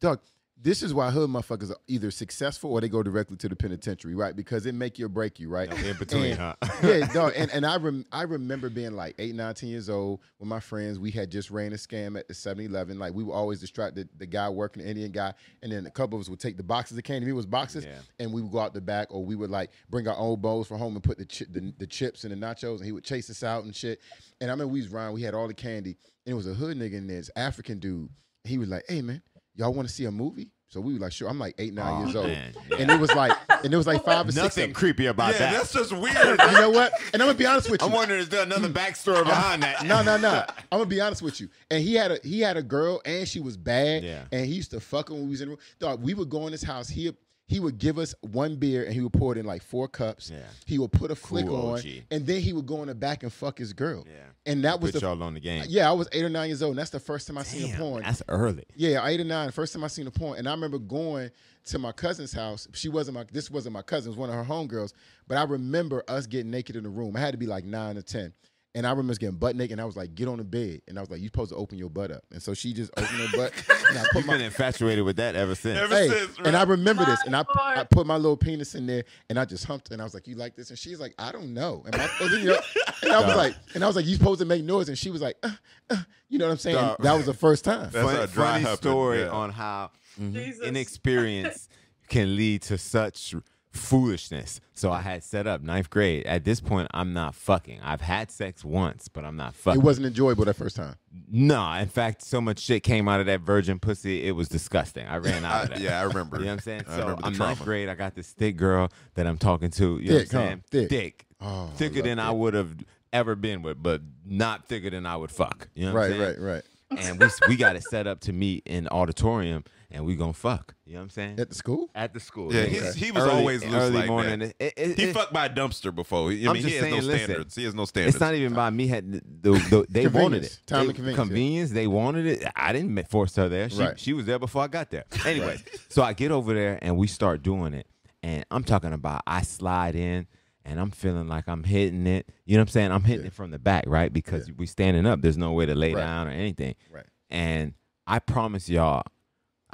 dog, 0.02 0.20
this 0.64 0.84
is 0.84 0.94
why 0.94 1.10
hood 1.10 1.28
motherfuckers 1.30 1.72
are 1.72 1.78
either 1.88 2.12
successful 2.12 2.72
or 2.72 2.82
they 2.82 2.88
go 2.88 3.02
directly 3.02 3.36
to 3.38 3.50
the 3.50 3.56
penitentiary, 3.56 4.14
right? 4.14 4.36
Because 4.36 4.68
it 4.68 4.76
make 4.76 5.00
you 5.00 5.08
or 5.08 5.10
break 5.10 5.40
you, 5.40 5.50
right? 5.50 5.72
in 5.84 5.98
between, 5.98 6.34
And- 6.34 6.40
huh? 6.40 6.56
yeah, 6.84 7.08
dog. 7.14 7.34
And, 7.36 7.50
and 7.52 7.66
I 7.66 7.78
rem- 7.78 8.06
I 8.12 8.22
remember 8.24 8.70
being 8.70 8.92
like 8.96 9.16
eight, 9.18 9.34
nine, 9.34 9.56
10 9.56 9.70
years 9.70 9.90
old 9.90 10.20
with 10.40 10.48
my 10.48 10.60
friends. 10.60 11.00
We 11.00 11.10
had 11.10 11.32
just 11.32 11.50
ran 11.50 11.72
a 11.74 11.78
scam 11.78 12.18
at 12.20 12.28
the 12.28 12.34
7-Eleven. 12.36 13.00
Like 13.00 13.14
we 13.14 13.24
were 13.24 13.34
always 13.34 13.60
distracted. 13.60 14.10
The 14.18 14.28
guy 14.28 14.50
working, 14.50 14.84
the 14.84 14.90
Indian 14.90 15.12
guy, 15.12 15.34
and 15.64 15.72
then 15.72 15.88
a 15.88 15.92
couple 15.92 16.18
of 16.20 16.22
us 16.26 16.30
would 16.30 16.40
take 16.40 16.58
the 16.58 16.64
boxes 16.64 16.96
of 16.98 17.04
candy. 17.04 17.28
It 17.28 17.34
was 17.34 17.48
boxes, 17.48 17.84
Yeah. 17.86 17.96
and 18.20 18.32
we 18.32 18.42
would 18.44 18.52
go 18.52 18.60
out 18.60 18.74
the 18.74 18.82
back, 18.82 19.08
or 19.10 19.26
we 19.26 19.36
would 19.36 19.50
like 19.50 19.72
bring 19.90 20.08
our 20.08 20.18
own 20.18 20.40
bowls 20.42 20.68
from 20.68 20.78
home 20.78 20.94
and 20.94 21.04
put 21.04 21.18
the, 21.18 21.26
chi- 21.26 21.46
the 21.50 21.74
the 21.80 21.88
chips 21.88 22.24
and 22.24 22.32
the 22.32 22.38
nachos, 22.46 22.78
and 22.78 22.86
he 22.86 22.92
would 22.92 23.04
chase 23.04 23.30
us 23.32 23.42
out 23.44 23.64
and 23.64 23.76
shit. 23.76 24.00
And 24.40 24.50
I 24.50 24.54
remember 24.54 24.72
we 24.74 24.82
was 24.82 24.94
around. 24.94 25.14
We 25.14 25.24
had 25.24 25.34
all 25.34 25.48
the 25.48 25.54
candy, 25.56 25.98
and 26.26 26.34
it 26.34 26.36
was 26.36 26.46
a 26.48 26.54
hood 26.54 26.78
nigga 26.78 26.94
in 26.94 27.08
there, 27.08 27.18
this 27.18 27.32
African 27.36 27.80
dude. 27.80 28.10
He 28.44 28.58
was 28.58 28.70
like, 28.70 28.84
"Hey 28.88 29.02
man, 29.02 29.22
y'all 29.56 29.74
want 29.74 29.88
to 29.88 29.94
see 29.94 30.06
a 30.06 30.12
movie?" 30.12 30.52
So 30.68 30.80
we 30.80 30.94
were 30.94 31.00
like, 31.00 31.12
"Sure." 31.12 31.28
I'm 31.30 31.38
like 31.38 31.56
eight, 31.58 31.74
nine 31.74 31.94
Oh, 31.94 32.06
years 32.06 32.16
old, 32.16 32.28
man, 32.28 32.54
and 32.80 32.90
it 32.90 32.98
was 33.00 33.14
like, 33.14 33.34
and 33.64 33.74
it 33.74 33.78
was 33.78 33.88
like 33.88 34.06
five 34.06 34.28
or 34.28 34.32
six. 34.32 34.56
Nothing 34.58 34.72
creepy 34.72 35.08
about 35.08 35.34
Yeah, 35.34 35.40
that. 35.40 35.54
that's 35.54 35.74
just 35.74 35.92
weird. 35.92 36.16
You 36.52 36.52
know 36.54 36.70
what? 36.70 36.94
And 37.14 37.22
I'm 37.22 37.28
gonna 37.28 37.38
be 37.38 37.46
honest 37.46 37.70
with 37.70 37.82
you. 37.82 37.88
I'm 37.88 37.94
wondering 37.94 38.22
is 38.22 38.30
there 38.30 38.44
another 38.44 38.70
mm. 38.70 38.74
backstory 38.74 39.24
behind 39.24 39.64
that? 39.64 39.86
No, 39.92 40.02
no, 40.02 40.16
no. 40.16 40.46
I'm 40.72 40.80
gonna 40.80 40.86
be 40.86 41.02
honest 41.02 41.22
with 41.22 41.42
you. 41.42 41.50
And 41.70 41.84
he 41.84 41.96
had 41.96 42.12
a 42.12 42.20
he 42.24 42.40
had 42.40 42.56
a 42.56 42.64
girl, 42.64 43.02
and 43.04 43.28
she 43.28 43.42
was 43.42 43.58
bad. 43.58 44.04
Yeah. 44.04 44.24
And 44.32 44.46
he 44.46 44.54
used 44.54 44.72
to 44.72 44.80
fuck 44.80 45.10
her 45.10 45.16
when 45.16 45.24
we 45.26 45.32
was 45.32 45.42
in 45.42 45.50
the 45.50 45.56
room. 45.56 45.60
Dog, 45.80 46.02
we 46.02 46.14
would 46.14 46.30
go 46.30 46.46
in 46.46 46.54
his 46.54 46.64
house. 46.64 46.88
He 46.88 47.12
he 47.52 47.60
would 47.60 47.78
give 47.78 47.98
us 48.00 48.16
one 48.22 48.56
beer, 48.56 48.86
and 48.86 48.94
he 48.94 49.02
would 49.02 49.12
pour 49.12 49.34
it 49.34 49.38
in 49.38 49.46
like 49.46 49.62
four 49.62 49.88
cups. 49.90 50.30
Yeah. 50.34 50.40
He 50.66 50.80
would 50.80 50.92
put 50.94 51.12
a 51.12 51.16
flick 51.16 51.46
Cool 51.48 51.72
on, 51.74 51.80
OG. 51.80 51.86
and 52.10 52.26
then 52.26 52.40
he 52.42 52.54
would 52.54 52.66
go 52.66 52.82
in 52.82 52.88
the 52.88 52.96
back 52.96 53.24
and 53.24 53.34
fuck 53.34 53.58
his 53.58 53.74
girl. 53.74 54.06
Yeah. 54.08 54.14
And 54.46 54.64
that 54.64 54.80
was 54.80 54.92
Put 54.92 55.02
the 55.02 55.08
y'all 55.08 55.22
on 55.22 55.34
the 55.34 55.42
game. 55.42 55.66
yeah. 55.68 55.90
I 55.90 55.92
was 55.92 56.08
eight 56.14 56.24
or 56.24 56.30
nine 56.30 56.48
years 56.48 56.64
old. 56.64 56.72
And 56.72 56.80
that's 56.80 56.92
the 56.92 57.00
first 57.02 57.28
time 57.28 57.38
I 57.38 57.44
seen 57.44 57.66
a 57.66 57.68
Damn, 57.68 57.78
porn. 57.78 58.04
that's 58.04 58.24
early. 58.30 58.64
Yeah, 58.76 59.06
eight 59.06 59.20
or 59.20 59.26
nine. 59.26 59.52
First 59.52 59.74
time 59.74 59.84
I 59.84 59.88
seen 59.88 60.08
a 60.08 60.12
porn, 60.12 60.40
and 60.40 60.48
I 60.48 60.52
remember 60.52 60.80
going 60.80 61.30
to 61.66 61.78
my 61.78 61.92
cousin's 61.92 62.32
house. 62.32 62.68
She 62.74 62.88
wasn't 62.88 63.16
my. 63.16 63.26
This 63.32 63.52
wasn't 63.52 63.74
my 63.74 63.82
cousin. 63.82 64.08
It 64.08 64.12
was 64.12 64.18
one 64.18 64.30
of 64.30 64.36
her 64.36 64.46
homegirls. 64.54 64.94
But 65.28 65.38
I 65.38 65.44
remember 65.44 66.04
us 66.08 66.28
getting 66.28 66.52
naked 66.52 66.78
in 66.78 66.84
the 66.84 66.90
room. 66.90 67.18
I 67.18 67.20
had 67.20 67.32
to 67.34 67.38
be 67.38 67.48
like 67.48 67.66
nine 67.66 67.98
or 67.98 68.02
ten. 68.02 68.34
And 68.74 68.88
I 68.88 68.92
remember 68.92 69.14
getting 69.16 69.36
butt 69.36 69.56
naked, 69.58 69.74
and 69.74 69.82
I 69.82 69.86
was 69.86 69.98
like, 69.98 70.16
"Get 70.16 70.30
on 70.30 70.38
the 70.38 70.46
bed," 70.46 70.82
and 70.88 70.98
I 70.98 71.02
was 71.02 71.10
like, 71.10 71.20
"You 71.20 71.28
supposed 71.28 71.50
to 71.50 71.58
open 71.58 71.78
your 71.78 71.90
butt 71.90 72.10
up." 72.10 72.24
And 72.32 72.42
so 72.42 72.54
she 72.54 72.72
just 72.72 72.90
opened 72.96 73.20
her 73.20 73.38
butt, 73.38 73.54
and 73.90 73.98
I 73.98 74.04
put 74.12 74.20
You've 74.20 74.28
my 74.28 74.34
been 74.34 74.46
infatuated 74.46 75.04
with 75.04 75.18
that 75.18 75.36
ever 75.36 75.56
since. 75.56 75.78
Ever 75.78 75.94
hey, 75.94 76.08
since, 76.08 76.38
and 76.46 76.56
I 76.56 76.60
right? 76.60 76.68
remember 76.70 77.04
this, 77.04 77.20
and 77.26 77.36
I, 77.36 77.44
I 77.58 77.84
put 77.84 78.08
my 78.08 78.16
little 78.16 78.38
penis 78.38 78.74
in 78.74 78.86
there, 78.88 79.04
and 79.30 79.38
I 79.38 79.44
just 79.44 79.66
humped, 79.66 79.92
and 79.92 80.02
I 80.02 80.06
was 80.06 80.14
like, 80.14 80.26
"You 80.26 80.36
like 80.36 80.56
this?" 80.56 80.70
And 80.70 80.80
she's 80.80 81.02
like, 81.02 81.14
"I 81.20 81.34
don't 81.34 81.54
know." 81.54 81.84
And, 81.86 81.98
my, 81.98 82.10
you 82.38 82.46
know, 82.46 82.60
and 83.04 83.12
I 83.12 83.26
was 83.26 83.36
like, 83.36 83.56
and 83.76 83.84
I 83.84 83.88
was 83.88 83.98
like, 83.98 84.06
"You 84.06 84.16
supposed 84.16 84.40
to 84.40 84.46
make 84.46 84.64
noise?" 84.64 84.88
And 84.88 84.98
she 84.98 85.10
was 85.10 85.22
like, 85.22 85.36
uh, 85.44 85.50
uh, 85.90 85.98
"You 86.30 86.40
know 86.40 86.46
what 86.46 86.54
I'm 86.54 86.58
saying?" 86.58 86.78
Dog. 86.78 87.02
That 87.02 87.14
was 87.14 87.26
the 87.26 87.34
first 87.34 87.66
time. 87.66 87.90
That's 87.92 88.06
funny, 88.06 88.20
how 88.20 88.26
dry 88.28 88.64
funny 88.64 88.76
story 88.78 89.22
yeah. 89.22 89.30
on 89.30 89.50
how 89.50 89.92
Jesus. 90.18 90.66
inexperience 90.66 91.68
can 92.08 92.38
lead 92.38 92.62
to 92.64 92.78
such 92.78 93.36
foolishness. 93.72 94.60
So 94.74 94.92
I 94.92 95.02
had 95.02 95.24
set 95.24 95.48
up 95.48 95.62
ninth 95.62 95.90
grade. 95.90 96.26
At 96.26 96.44
this 96.44 96.60
point, 96.60 96.88
I'm 96.94 97.14
not 97.14 97.36
fucking. 97.36 97.80
I've 97.84 98.02
had 98.02 98.32
sex 98.32 98.64
once, 98.66 99.08
but 99.08 99.24
I'm 99.26 99.36
not 99.38 99.56
fucking. 99.56 99.80
It 99.82 99.84
wasn't 99.84 100.08
enjoyable 100.08 100.46
that 100.46 100.56
first 100.56 100.76
time. 100.76 100.96
no, 101.30 101.72
in 101.74 101.88
fact, 101.88 102.22
so 102.24 102.42
much 102.42 102.60
shit 102.60 102.84
came 102.84 103.08
out 103.08 103.20
of 103.20 103.26
that 103.28 103.42
virgin 103.42 103.80
pussy. 103.80 104.24
It 104.28 104.32
was 104.32 104.50
disgusting. 104.50 105.06
I 105.08 105.18
ran 105.18 105.46
out 105.46 105.64
of 105.66 105.70
that. 105.76 105.80
yeah, 105.80 106.00
I 106.00 106.04
remember. 106.04 106.38
You 106.38 106.46
know 106.46 106.52
what 106.52 106.54
I'm 106.54 106.60
saying? 106.60 106.84
I 106.88 106.96
so 106.98 107.08
I'm 107.24 107.34
trauma. 107.34 107.38
ninth 107.38 107.64
grade. 107.64 107.90
I 107.90 107.96
got 107.96 108.16
this 108.16 108.32
thick 108.32 108.58
girl 108.58 108.90
that 109.16 109.28
I'm 109.28 109.38
talking 109.38 109.70
to. 109.72 110.00
You 110.00 110.12
know 110.12 110.18
Thick, 110.20 110.34
what 110.34 110.42
I'm 110.42 110.48
huh? 110.48 110.56
saying? 110.72 110.88
Thick. 110.90 111.26
Oh, 111.40 111.70
thicker 111.76 111.96
love 111.98 112.06
than 112.06 112.20
I 112.20 112.32
would 112.32 112.54
have 112.54 112.76
ever 113.14 113.36
been 113.36 113.62
with, 113.62 113.82
but 113.82 114.02
not 114.26 114.68
thicker 114.68 114.90
than 114.90 115.06
I 115.06 115.16
would 115.18 115.32
fuck. 115.32 115.68
You 115.76 115.86
know 115.88 115.94
what 115.94 116.04
I'm 116.12 116.20
Right, 116.20 116.28
right, 116.28 116.40
right. 116.40 116.64
And 116.98 117.20
we 117.20 117.28
we 117.50 117.56
got 117.56 117.76
it 117.76 117.84
set 117.84 118.08
up 118.08 118.20
to 118.22 118.34
meet 118.34 118.64
in 118.66 118.86
the 118.86 118.92
auditorium, 118.92 119.64
and 119.90 120.06
we 120.06 120.16
gonna 120.16 120.34
fuck. 120.34 120.76
You 120.86 120.94
know 120.94 121.00
what 121.00 121.04
I'm 121.04 121.10
saying? 121.12 121.40
At 121.40 121.50
the 121.50 121.56
school? 121.56 121.90
At 121.96 122.14
the 122.14 122.20
school. 122.20 122.54
Yeah, 122.54 122.66
nigga. 122.66 122.68
he's, 122.70 122.96
he 122.96 123.12
was 123.12 123.24
Early- 123.24 123.34
always 123.34 123.64
loose 123.64 123.74
early 123.74 123.92
like 123.98 124.08
morning. 124.08 124.40
that. 124.40 124.56
It- 124.60 124.74
it- 124.78 124.98
He 125.00 125.04
it- 125.06 125.14
fucked 125.14 125.32
by 125.34 125.46
a 125.46 125.50
dumpster 125.50 125.94
before. 125.96 126.28
I 126.32 126.34
mean, 126.34 126.48
I'm 126.50 126.56
he 126.56 126.62
just 126.64 126.76
has 126.76 126.82
no 126.84 126.90
saying, 126.90 127.04
listen, 127.08 127.26
standards. 127.26 127.56
he 127.56 127.64
has 127.64 127.74
no 127.76 127.86
standards. 127.86 128.16
It's 128.16 128.22
not 128.22 128.34
even 128.36 128.54
by 128.54 128.70
me. 128.70 128.88
Had 128.88 129.12
the, 129.12 129.22
the, 129.52 129.86
they 129.90 130.08
wanted 130.08 130.44
it. 130.46 130.60
Time 130.66 130.82
They- 130.84 130.90
and 130.90 130.96
convenience, 130.96 131.18
yeah. 131.18 131.24
Convenience. 131.24 131.72
They 131.72 131.88
wanted 131.88 132.26
it. 132.26 132.46
I 132.56 132.74
didn't 132.74 133.10
force 133.10 133.36
her 133.38 133.48
there. 133.50 133.70
She 133.70 133.80
Right. 133.80 134.00
she 134.00 134.14
was 134.14 134.26
there 134.26 134.40
before 134.40 134.64
I 134.64 134.68
got 134.68 134.92
there. 134.92 135.06
Anyways, 135.26 135.64
so 135.90 136.04
I 136.04 136.14
get 136.14 136.32
over 136.32 136.54
there 136.54 136.78
and 136.82 136.98
we 136.98 137.08
start 137.08 137.42
doing 137.42 137.74
it. 137.74 137.88
And 138.24 138.46
I'm 138.52 138.64
talking 138.64 138.94
about 138.94 139.24
I 139.26 139.42
slide 139.42 139.96
in 139.96 140.28
and 140.66 140.80
I'm 140.80 140.92
feeling 140.92 141.28
like 141.28 141.48
I'm 141.48 141.64
hitting 141.64 142.06
it. 142.08 142.30
You 142.46 142.56
know 142.56 142.62
what 142.62 142.70
I'm 142.70 142.72
saying? 142.72 142.92
I'm 142.92 143.04
hitting 143.04 143.24
Yeah. 143.26 143.28
it 143.28 143.34
from 143.34 143.52
the 143.52 143.60
back, 143.60 143.86
right? 143.88 144.12
Because 144.12 144.52
we 144.52 144.66
standing 144.66 145.06
up. 145.06 145.22
There's 145.22 145.38
no 145.38 145.52
way 145.54 145.66
to 145.66 145.76
lay 145.76 145.94
Right. 145.94 146.02
down 146.02 146.28
or 146.28 146.32
anything. 146.32 146.76
Right. 146.92 147.06
And 147.30 147.74
I 148.08 148.20
promise 148.20 148.68
y'all, 148.70 149.04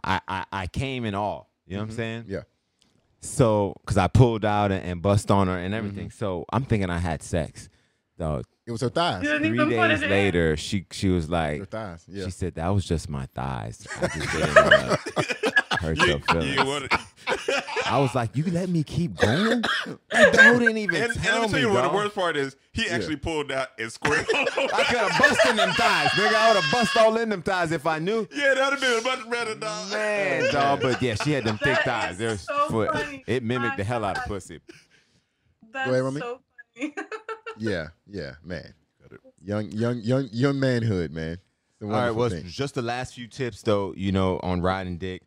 I 0.03 0.22
I, 0.27 0.45
I 0.51 0.68
came 0.68 1.05
in 1.05 1.15
all. 1.15 1.49
You 1.65 1.76
know 1.77 1.84
what 1.84 1.89
I'm 1.89 1.93
Mhm. 1.93 1.97
saying? 1.97 2.26
Yeah. 2.27 2.41
So, 3.19 3.73
because 3.81 3.97
I 3.97 4.07
pulled 4.07 4.45
out 4.45 4.72
and, 4.72 4.84
and 4.84 5.01
bust 5.01 5.31
on 5.31 5.47
her 5.47 5.57
and 5.57 5.73
everything. 5.73 6.07
Mm-hmm. 6.09 6.18
So 6.18 6.45
I'm 6.53 6.64
thinking 6.64 6.89
I 6.89 6.99
had 6.99 7.23
sex. 7.23 7.68
Though 8.18 8.41
It 8.65 8.72
was 8.72 8.81
her 8.81 8.89
thighs. 8.89 9.22
Three 9.27 9.55
days 9.57 10.01
it 10.01 10.03
in. 10.05 10.09
later, 10.09 10.57
she 10.57 10.85
she 10.91 11.09
was 11.09 11.26
Her 11.26 11.31
like, 11.31 11.69
thighs. 11.69 12.03
Yeah. 12.07 12.26
she 12.26 12.31
said 12.31 12.55
that 12.55 12.68
was 12.69 12.85
just 12.85 13.09
my 13.09 13.27
thighs. 13.35 13.85
I 14.01 14.07
just 14.07 14.31
didn't 14.31 15.80
hurt 15.80 15.97
your 15.99 16.19
feelings. 16.19 16.55
You 16.55 16.65
wanted- 16.65 16.91
I 17.89 17.99
was 17.99 18.14
like, 18.15 18.35
you 18.35 18.43
let 18.51 18.69
me 18.69 18.84
keep 18.84 19.15
going? 19.15 19.61
Like, 20.11 20.31
the 20.34 20.41
hoe 20.43 20.59
didn't 20.59 20.77
even 20.77 20.95
and, 20.95 21.11
and 21.11 21.22
tell 21.23 21.41
let 21.41 21.41
me 21.43 21.47
tell 21.47 21.55
me. 21.55 21.61
you 21.61 21.69
what 21.73 21.89
the 21.89 21.95
worst 21.95 22.15
part 22.15 22.35
is. 22.38 22.55
He 22.73 22.88
actually 22.89 23.15
pulled 23.15 23.51
out 23.51 23.69
and 23.80 23.91
squirted 23.91 24.27
all 24.35 24.41
over. 24.57 24.76
I 24.76 24.84
could 24.84 24.97
have 24.97 25.19
busted 25.19 25.55
them 25.57 25.69
thighs, 25.72 26.09
nigga. 26.09 26.35
I 26.35 26.53
would 26.53 26.61
have 26.64 26.72
bust 26.72 26.97
all 26.97 27.18
in 27.18 27.30
them 27.30 27.41
thighs 27.41 27.72
if 27.72 27.85
I 27.88 27.99
knew. 27.99 28.27
Yeah, 28.34 28.53
that'd 28.53 28.80
have 28.80 28.81
been 28.81 29.03
much 29.03 29.30
better, 29.30 29.55
dog. 29.55 29.91
Man, 29.91 30.53
dog. 30.53 30.81
But 30.81 31.01
yeah, 31.01 31.15
she 31.15 31.31
had 31.31 31.43
them 31.45 31.57
thick 31.57 31.80
That 31.84 31.85
thighs. 31.85 32.11
is 32.14 32.18
There's 32.18 32.41
so 32.41 32.68
foot. 32.69 32.91
funny. 32.93 33.23
It 33.27 33.43
mimicked 33.43 33.77
the 33.77 33.84
hell 33.84 34.03
out 34.05 34.18
of 34.18 34.23
God. 34.23 34.27
pussy. 34.27 34.59
That's 35.73 35.89
ahead, 35.89 36.03
Romy. 36.03 36.19
so 36.22 36.39
funny. 36.77 36.93
yeah, 37.57 37.88
yeah, 38.07 38.34
man. 38.43 38.73
Young, 39.41 39.72
young, 39.72 39.99
young, 40.01 40.27
young 40.31 40.59
manhood, 40.59 41.11
man. 41.11 41.38
All 41.81 41.89
right, 41.89 42.11
well, 42.11 42.30
thing. 42.30 42.43
just 42.47 42.76
the 42.76 42.81
last 42.81 43.14
few 43.14 43.27
tips 43.27 43.61
though. 43.61 43.93
You 43.95 44.11
know, 44.11 44.39
on 44.43 44.61
riding 44.61 44.97
dick, 44.97 45.22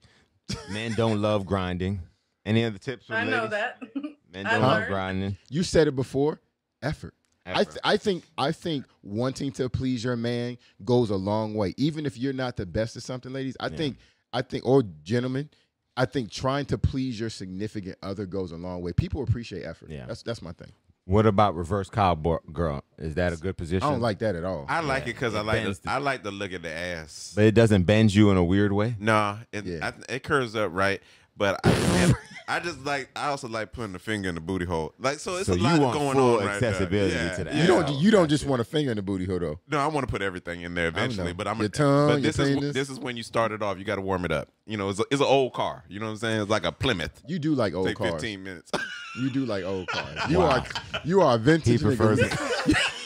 men 0.71 0.93
don't 0.95 1.23
love 1.23 1.47
grinding. 1.47 2.01
Any 2.45 2.65
other 2.65 2.79
tips? 2.79 3.07
For 3.07 3.15
I 3.15 3.25
know 3.25 3.45
ladies? 3.45 3.51
that. 3.51 3.79
Men 4.33 4.47
I 4.47 4.53
don't 4.53 4.63
love 4.63 4.73
learned. 4.79 4.89
grinding. 4.89 5.37
You 5.49 5.63
said 5.63 5.89
it 5.89 5.97
before. 5.97 6.41
Effort. 6.83 7.15
I, 7.47 7.65
th- 7.65 7.79
I 7.83 7.97
think 7.97 8.25
I 8.39 8.53
think 8.53 8.85
wanting 9.03 9.51
to 9.53 9.69
please 9.69 10.05
your 10.05 10.15
man 10.15 10.57
goes 10.85 11.11
a 11.11 11.17
long 11.17 11.55
way. 11.55 11.75
Even 11.79 12.07
if 12.07 12.17
you're 12.17 12.33
not 12.33 12.57
the 12.57 12.65
best 12.65 12.97
at 12.97 13.03
something, 13.03 13.33
ladies. 13.33 13.57
I 13.59 13.67
Yeah. 13.69 13.77
think 13.77 13.97
I 14.33 14.43
think 14.43 14.65
or 14.65 14.85
gentlemen, 15.03 15.51
I 15.97 16.05
think 16.05 16.31
trying 16.31 16.67
to 16.67 16.79
please 16.79 17.19
your 17.19 17.31
significant 17.31 17.97
other 18.03 18.25
goes 18.25 18.53
a 18.53 18.57
long 18.57 18.83
way. 18.83 18.93
People 18.93 19.23
appreciate 19.25 19.65
effort. 19.65 19.91
Yeah. 19.91 20.07
That's 20.07 20.23
that's 20.23 20.43
my 20.43 20.53
thing. 20.53 20.71
What 21.07 21.27
about 21.27 21.57
reverse 21.57 21.91
cowboy 21.91 22.39
girl? 22.53 22.85
Is 22.99 23.17
that 23.17 23.33
a 23.33 23.37
good 23.37 23.57
position? 23.57 23.83
I 23.89 23.91
don't 23.91 24.01
like 24.03 24.21
that 24.21 24.37
at 24.37 24.45
all. 24.45 24.67
I 24.69 24.79
like 24.81 25.05
Yeah, 25.07 25.11
it 25.11 25.15
because 25.15 25.35
I 25.35 25.41
like 25.41 25.65
the, 25.65 25.73
the- 25.73 25.91
I 25.91 25.99
like 25.99 26.23
the 26.23 26.31
look 26.31 26.53
at 26.53 26.63
the 26.63 26.71
ass. 26.73 27.33
but 27.35 27.45
it 27.47 27.55
doesn't 27.55 27.83
bend 27.83 28.15
you 28.15 28.31
in 28.31 28.37
a 28.37 28.45
weird 28.45 28.71
way. 28.73 28.95
Nah, 29.01 29.39
it, 29.53 29.65
Yeah. 29.67 29.91
I, 30.09 30.13
it 30.15 30.23
curves 30.23 30.55
up 30.55 30.71
right, 30.73 31.01
but 31.41 31.59
I, 31.65 32.15
I 32.49 32.61
just 32.61 32.85
like 32.85 33.09
I 33.17 33.29
also 33.29 33.49
like 33.49 33.73
putting 33.73 33.93
the 33.95 33.99
finger 33.99 34.29
in 34.29 34.35
the 34.35 34.41
booty 34.43 34.67
hole. 34.67 34.93
Like 34.99 35.19
so, 35.21 35.37
it's 35.37 35.47
So 35.47 35.55
a 35.55 35.57
you 35.57 35.63
lot 35.63 35.81
want 35.81 35.99
going 35.99 36.17
full 36.17 36.39
on 36.41 36.45
right 36.47 36.61
there. 36.61 36.71
accessibility 36.71 37.15
Yeah, 37.15 37.37
to 37.37 37.45
the 37.45 37.57
you 37.57 37.67
don't 37.67 37.89
you 37.99 38.11
don't 38.11 38.29
just 38.29 38.45
want 38.45 38.61
a 38.61 38.65
finger 38.65 38.91
in 38.91 38.97
the 38.99 39.03
booty 39.03 39.25
hole 39.25 39.39
though. 39.39 39.59
No, 39.69 39.79
I 39.79 39.87
want 39.87 40.07
to 40.07 40.11
put 40.11 40.21
everything 40.21 40.61
in 40.63 40.75
there 40.75 40.89
eventually, 40.89 41.33
but 41.33 41.49
I'm 41.49 41.59
Your 41.59 41.71
tongue, 41.71 42.09
But 42.09 42.23
this 42.23 42.37
your 42.37 42.47
is 42.49 42.55
penis. 42.57 42.75
this 42.75 42.91
is 42.91 42.99
when 43.01 43.17
you 43.17 43.23
start 43.23 43.53
it 43.53 43.63
off. 43.63 43.79
You 43.79 43.85
got 43.85 43.97
to 43.97 44.03
warm 44.03 44.25
it 44.27 44.33
up. 44.33 44.49
You 44.67 44.77
know, 44.77 44.91
it's, 44.91 45.01
a, 45.01 45.05
it's 45.11 45.21
an 45.23 45.27
old 45.27 45.55
car. 45.55 45.83
You 45.89 45.99
know 45.99 46.07
what 46.07 46.13
I'm 46.13 46.19
saying? 46.19 46.41
It's 46.43 46.51
like 46.51 46.65
a 46.65 46.73
Plymouth. 46.73 47.23
You 47.27 47.39
do 47.39 47.55
like 47.55 47.73
old 47.75 47.87
cars. 47.87 47.97
Take 47.97 48.11
cars. 48.11 48.23
15 48.23 48.43
minutes. 48.43 48.71
You 49.19 49.31
do 49.31 49.47
like 49.47 49.65
old 49.65 49.87
cars. 49.89 50.19
You 50.29 50.39
Wow. 50.41 50.51
are 50.51 50.65
you 51.05 51.21
are 51.23 51.37
a 51.37 51.39
He 51.39 51.45
vintage 51.45 51.83
prefers 51.83 52.21
nigga. 52.21 52.71
it. 52.71 52.77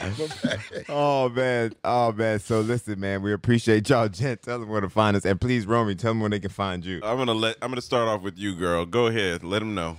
oh 0.88 1.28
man, 1.28 1.74
oh 1.84 2.12
man. 2.12 2.38
So 2.38 2.60
listen, 2.60 2.98
man, 3.00 3.22
we 3.22 3.32
appreciate 3.32 3.88
y'all, 3.88 4.08
Jen, 4.10 4.38
Tell 4.38 4.58
them 4.60 4.68
where 4.68 4.80
to 4.80 4.88
find 4.88 5.16
us, 5.16 5.24
and 5.24 5.40
please, 5.40 5.66
Romy, 5.66 5.94
tell 5.94 6.12
them 6.12 6.20
where 6.20 6.30
they 6.30 6.40
can 6.40 6.50
find 6.50 6.84
you. 6.84 7.00
I'm 7.04 7.16
gonna 7.18 7.34
let. 7.34 7.56
I'm 7.62 7.70
gonna 7.70 7.80
start 7.82 8.08
off 8.08 8.22
with 8.22 8.38
you, 8.38 8.54
girl. 8.54 8.86
Go 8.86 9.06
ahead. 9.06 9.42
Let 9.44 9.60
them 9.60 9.74
know. 9.74 9.96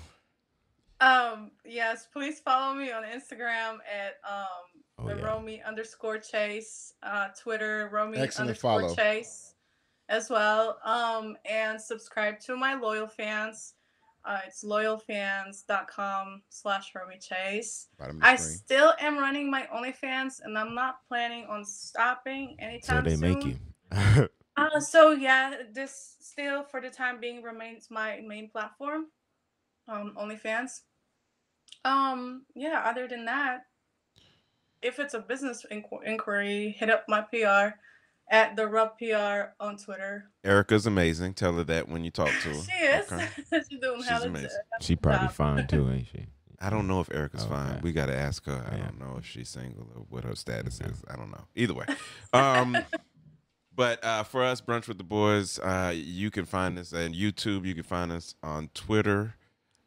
Um, 0.99 1.51
yes, 1.65 2.07
please 2.11 2.39
follow 2.39 2.75
me 2.75 2.91
on 2.91 3.03
Instagram 3.03 3.77
at 3.91 4.19
um 4.29 4.81
Oh, 5.03 5.07
the 5.07 5.15
yeah. 5.15 5.25
Romy 5.25 5.61
underscore 5.63 6.19
Chase, 6.19 6.93
uh, 7.03 7.29
Twitter 7.39 7.89
Romy 7.91 8.17
Excellent 8.17 8.49
underscore 8.49 8.81
follow. 8.81 8.95
Chase 8.95 9.55
as 10.09 10.29
well. 10.29 10.77
Um, 10.83 11.37
and 11.49 11.79
subscribe 11.81 12.39
to 12.41 12.55
my 12.55 12.75
loyal 12.75 13.07
fans. 13.07 13.75
Uh, 14.23 14.39
it's 14.45 14.63
loyalfans.com 14.63 16.41
slash 16.49 16.91
Romy 16.93 17.17
Chase. 17.17 17.87
Bottom 17.97 18.17
of 18.17 18.21
the 18.21 18.27
I 18.27 18.35
still 18.35 18.93
am 18.99 19.17
running 19.17 19.49
my 19.49 19.67
OnlyFans, 19.73 20.41
and 20.43 20.57
I'm 20.57 20.75
not 20.75 21.07
planning 21.07 21.45
on 21.49 21.65
stopping 21.65 22.55
anytime 22.59 23.03
soon. 23.03 23.15
So 23.19 23.27
they 23.27 23.33
soon. 23.33 23.39
make 23.39 23.45
you. 23.45 24.29
Uh, 24.57 24.81
so 24.81 25.11
yeah, 25.11 25.55
this 25.73 26.17
still 26.19 26.61
for 26.61 26.81
the 26.81 26.89
time 26.89 27.21
being 27.21 27.41
remains 27.41 27.87
my 27.89 28.19
main 28.19 28.49
platform, 28.49 29.05
um, 29.87 30.13
OnlyFans. 30.19 30.81
Um, 31.85 32.43
yeah. 32.53 32.83
Other 32.85 33.07
than 33.07 33.25
that, 33.25 33.65
if 34.81 34.99
it's 34.99 35.13
a 35.13 35.19
business 35.19 35.65
inqu- 35.71 36.03
inquiry, 36.05 36.75
hit 36.77 36.89
up 36.89 37.05
my 37.07 37.21
PR 37.21 37.77
at 38.31 38.55
the 38.55 38.65
Rub 38.67 38.97
PR 38.97 39.51
on 39.63 39.77
Twitter. 39.77 40.31
Erica's 40.43 40.87
amazing. 40.87 41.33
Tell 41.35 41.53
her 41.53 41.63
that 41.65 41.87
when 41.89 42.03
you 42.03 42.09
talk 42.09 42.29
to 42.41 42.49
her. 42.49 42.53
She 42.63 42.71
is. 42.85 43.11
Okay. 43.11 43.27
She's 43.69 43.79
doing 43.79 43.99
She's 43.99 44.07
hella 44.09 44.25
amazing. 44.27 44.49
good. 44.49 44.83
she 44.83 44.95
probably 44.95 45.27
job. 45.27 45.35
fine 45.35 45.67
too, 45.67 45.89
ain't 45.91 46.07
she? 46.07 46.25
I 46.59 46.69
don't 46.69 46.87
know 46.87 47.01
if 47.01 47.11
Erica's 47.13 47.43
Okay. 47.43 47.53
fine. 47.53 47.79
We 47.81 47.91
got 47.91 48.05
to 48.07 48.15
ask 48.15 48.45
her. 48.45 48.65
I 48.71 48.77
Yeah. 48.77 48.83
don't 48.85 48.99
know 48.99 49.17
if 49.17 49.25
she's 49.25 49.49
single 49.49 49.87
or 49.95 50.05
what 50.09 50.23
her 50.23 50.35
status 50.35 50.79
is. 50.79 51.03
I 51.09 51.15
don't 51.15 51.31
know. 51.31 51.45
Either 51.55 51.73
way. 51.73 51.85
Um, 52.33 52.77
but 53.75 54.03
uh, 54.03 54.23
for 54.23 54.43
us, 54.43 54.61
Brunch 54.61 54.87
with 54.87 54.97
the 54.97 55.03
Boys, 55.03 55.59
uh, 55.59 55.91
you 55.95 56.29
can 56.31 56.45
find 56.45 56.77
us 56.77 56.93
on 56.93 57.13
YouTube. 57.13 57.65
You 57.65 57.73
can 57.73 57.83
find 57.83 58.11
us 58.11 58.35
on 58.43 58.69
Twitter 58.73 59.35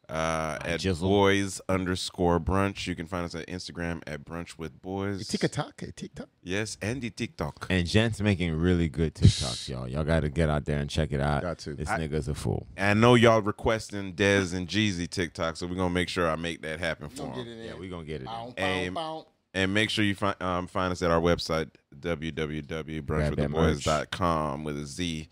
uh, 0.09 0.57
at 0.63 0.79
Jizzle. 0.79 1.01
boys 1.01 1.61
underscore 1.69 2.39
brunch. 2.39 2.87
You 2.87 2.95
can 2.95 3.05
find 3.07 3.25
us 3.25 3.35
on 3.35 3.41
Instagram 3.43 4.01
at 4.07 4.25
brunch 4.25 4.57
with 4.57 4.81
boys. 4.81 5.27
TikTok, 5.27 5.81
TikTok. 5.95 6.29
Yes, 6.43 6.77
and 6.81 7.01
the 7.01 7.09
TikTok. 7.09 7.67
And 7.69 7.87
Gent's 7.87 8.21
making 8.21 8.53
really 8.55 8.87
good 8.89 9.15
TikToks, 9.15 9.69
y'all. 9.73 9.87
Y'all 9.87 10.03
got 10.03 10.21
to 10.21 10.29
get 10.29 10.49
out 10.49 10.65
there 10.65 10.79
and 10.79 10.89
check 10.89 11.11
it 11.11 11.21
out. 11.21 11.41
Got 11.41 11.57
to. 11.59 11.73
This 11.73 11.89
I- 11.89 11.99
nigga's 11.99 12.27
a 12.27 12.35
fool. 12.35 12.67
I 12.77 12.93
know 12.93 13.15
y'all 13.15 13.41
requesting 13.41 14.13
Dez 14.13 14.53
and 14.53 14.67
Jeezy 14.67 15.09
TikTok, 15.09 15.57
so 15.57 15.65
we're 15.67 15.75
gonna 15.75 15.89
make 15.89 16.09
sure 16.09 16.29
I 16.29 16.35
make 16.35 16.61
that 16.61 16.79
happen 16.79 17.09
for 17.09 17.17
Don't 17.17 17.35
them. 17.35 17.45
get 17.45 17.51
it 17.51 17.59
in. 17.59 17.65
Yeah, 17.65 17.73
we're 17.79 17.89
gonna 17.89 18.05
get 18.05 18.21
it. 18.21 18.25
Bow, 18.25 18.53
bow, 18.55 18.63
Aim. 18.63 18.93
bow. 18.93 19.25
And 19.53 19.73
make 19.73 19.89
sure 19.89 20.03
you 20.03 20.15
find 20.15 20.35
um, 20.41 20.67
find 20.67 20.91
us 20.91 21.01
at 21.01 21.11
our 21.11 21.21
website, 21.21 21.69
www.brunchwiththeboys.com 21.97 24.63
with 24.63 24.77
a 24.79 24.85
Z. 24.85 25.27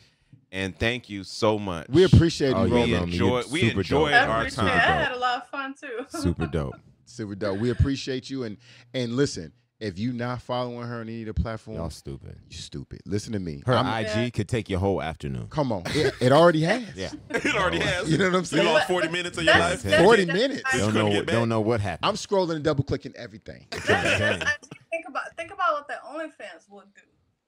And 0.54 0.78
thank 0.78 1.10
you 1.10 1.24
so 1.24 1.58
much. 1.58 1.88
We 1.90 2.04
appreciate 2.04 2.54
Oh, 2.54 2.66
you, 2.66 2.70
yeah, 2.70 2.74
we 2.76 2.80
Romy. 2.82 2.94
Romy, 2.94 3.12
enjoy 3.14 3.44
we 3.52 3.62
super 3.62 3.80
enjoy 3.82 4.12
dope. 4.12 4.30
Our 4.30 4.50
time. 4.52 4.68
I 4.68 4.70
had 4.78 5.12
a 5.12 5.18
lot 5.18 5.42
of 5.42 5.50
fun 5.50 5.74
too. 5.74 6.06
Super 6.20 6.46
dope. 6.46 6.76
Super 7.06 7.34
dope. 7.36 7.58
We 7.60 7.72
appreciate 7.72 8.30
you. 8.30 8.44
And 8.44 8.58
and 8.94 9.16
listen, 9.16 9.52
if 9.80 9.98
you 9.98 10.14
not 10.14 10.42
following 10.44 10.88
her 10.88 10.98
on 11.02 11.10
any 11.10 11.22
of 11.28 11.36
the 11.36 11.42
platforms, 11.42 11.80
Y'all 11.80 11.90
stupid. 11.90 12.38
you 12.50 12.56
stupid. 12.58 13.02
Listen 13.08 13.34
to 13.34 13.40
me. 13.40 13.64
Her 13.66 13.74
I'm- 13.74 14.06
IG 14.06 14.32
could 14.34 14.48
take 14.48 14.70
your 14.70 14.80
whole 14.80 15.02
afternoon. 15.02 15.48
come 15.50 15.72
on. 15.72 15.84
It, 15.88 16.14
it 16.22 16.32
already 16.32 16.62
has. 16.62 16.84
Yeah. 16.96 17.10
it 17.32 17.56
already 17.56 17.80
has. 17.80 18.10
You 18.10 18.20
know 18.20 18.26
what 18.26 18.34
I'm 18.36 18.40
You 18.42 18.46
saying? 18.46 18.66
lost 18.68 18.88
40 18.88 19.08
minutes 19.10 19.38
of 19.40 19.44
your 19.46 19.58
life. 19.58 19.82
40 19.82 20.26
minutes. 20.28 20.62
Don't 20.78 20.94
know. 20.94 21.24
Don't 21.24 21.50
know 21.50 21.62
what 21.62 21.82
happened. 21.82 22.08
I'm 22.08 22.16
scrolling 22.16 22.56
and 22.58 22.64
double 22.64 22.84
clicking 22.84 23.14
everything. 23.18 23.66
I'm 23.72 23.80
saying. 23.82 24.44
I- 24.44 24.54
think 24.92 25.06
about 25.10 25.36
think 25.36 25.52
about 25.52 25.74
what 25.74 25.88
the 25.88 25.96
OnlyFans 26.08 26.70
would 26.70 26.94
do. 26.94 27.02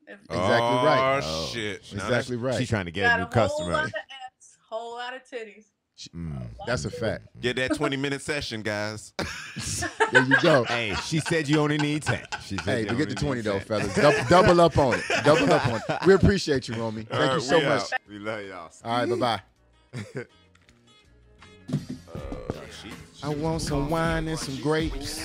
If 0.07 0.19
Exactly 0.23 0.37
right. 0.37 1.21
Oh, 1.23 1.27
Oh, 1.47 1.49
shit. 1.53 1.81
Exactly 1.91 2.35
right. 2.37 2.55
She's 2.57 2.69
trying 2.69 2.85
to 2.85 2.91
get 2.91 3.03
got 3.03 3.11
a 3.11 3.15
a 3.15 3.17
new 3.17 3.23
whole 3.23 3.31
customer. 3.47 3.71
lot 3.73 3.85
of 3.85 3.93
ass, 3.95 4.57
whole 4.69 4.91
lot 4.95 5.15
of 5.15 5.21
titties. 5.23 5.65
Mm. 6.13 6.47
That's 6.67 6.83
a 6.83 6.89
fact. 6.91 7.27
Get 7.39 7.55
that 7.55 7.73
20 7.75 7.95
minute 7.95 8.21
session, 8.21 8.61
guys. 8.61 9.13
There 10.11 10.23
you 10.23 10.35
go. 10.41 10.63
Hey, 10.67 10.93
she 11.05 11.19
said 11.19 11.47
you 11.47 11.59
only 11.59 11.77
need 11.77 12.03
ten. 12.03 12.21
She 12.45 12.57
said 12.57 12.65
Hey, 12.65 12.79
you 12.81 12.87
to 12.89 12.95
get 12.95 13.09
the 13.09 13.15
20 13.15 13.41
though, 13.41 13.59
10. 13.59 13.61
fellas. 13.61 13.95
Double, 13.95 14.23
double 14.29 14.61
up 14.61 14.77
on 14.77 14.95
it. 14.95 15.03
Double 15.23 15.51
up 15.51 15.65
on 15.67 15.75
it. 15.89 16.05
We 16.05 16.13
appreciate 16.19 16.67
you, 16.67 16.75
Romy. 16.75 17.03
Thank 17.03 17.29
All 17.29 17.35
you 17.35 17.39
so 17.41 17.57
we 17.59 17.63
much. 17.65 17.81
out. 17.93 17.99
We 18.09 18.19
love 18.19 18.41
y'all. 18.45 18.71
All 18.83 18.99
right, 19.05 19.09
bye 19.09 19.41
bye. 20.13 20.25
I 23.23 23.29
want 23.29 23.61
some 23.61 23.89
wine 23.89 24.27
and 24.27 24.37
some 24.37 24.57
grapes. 24.61 25.21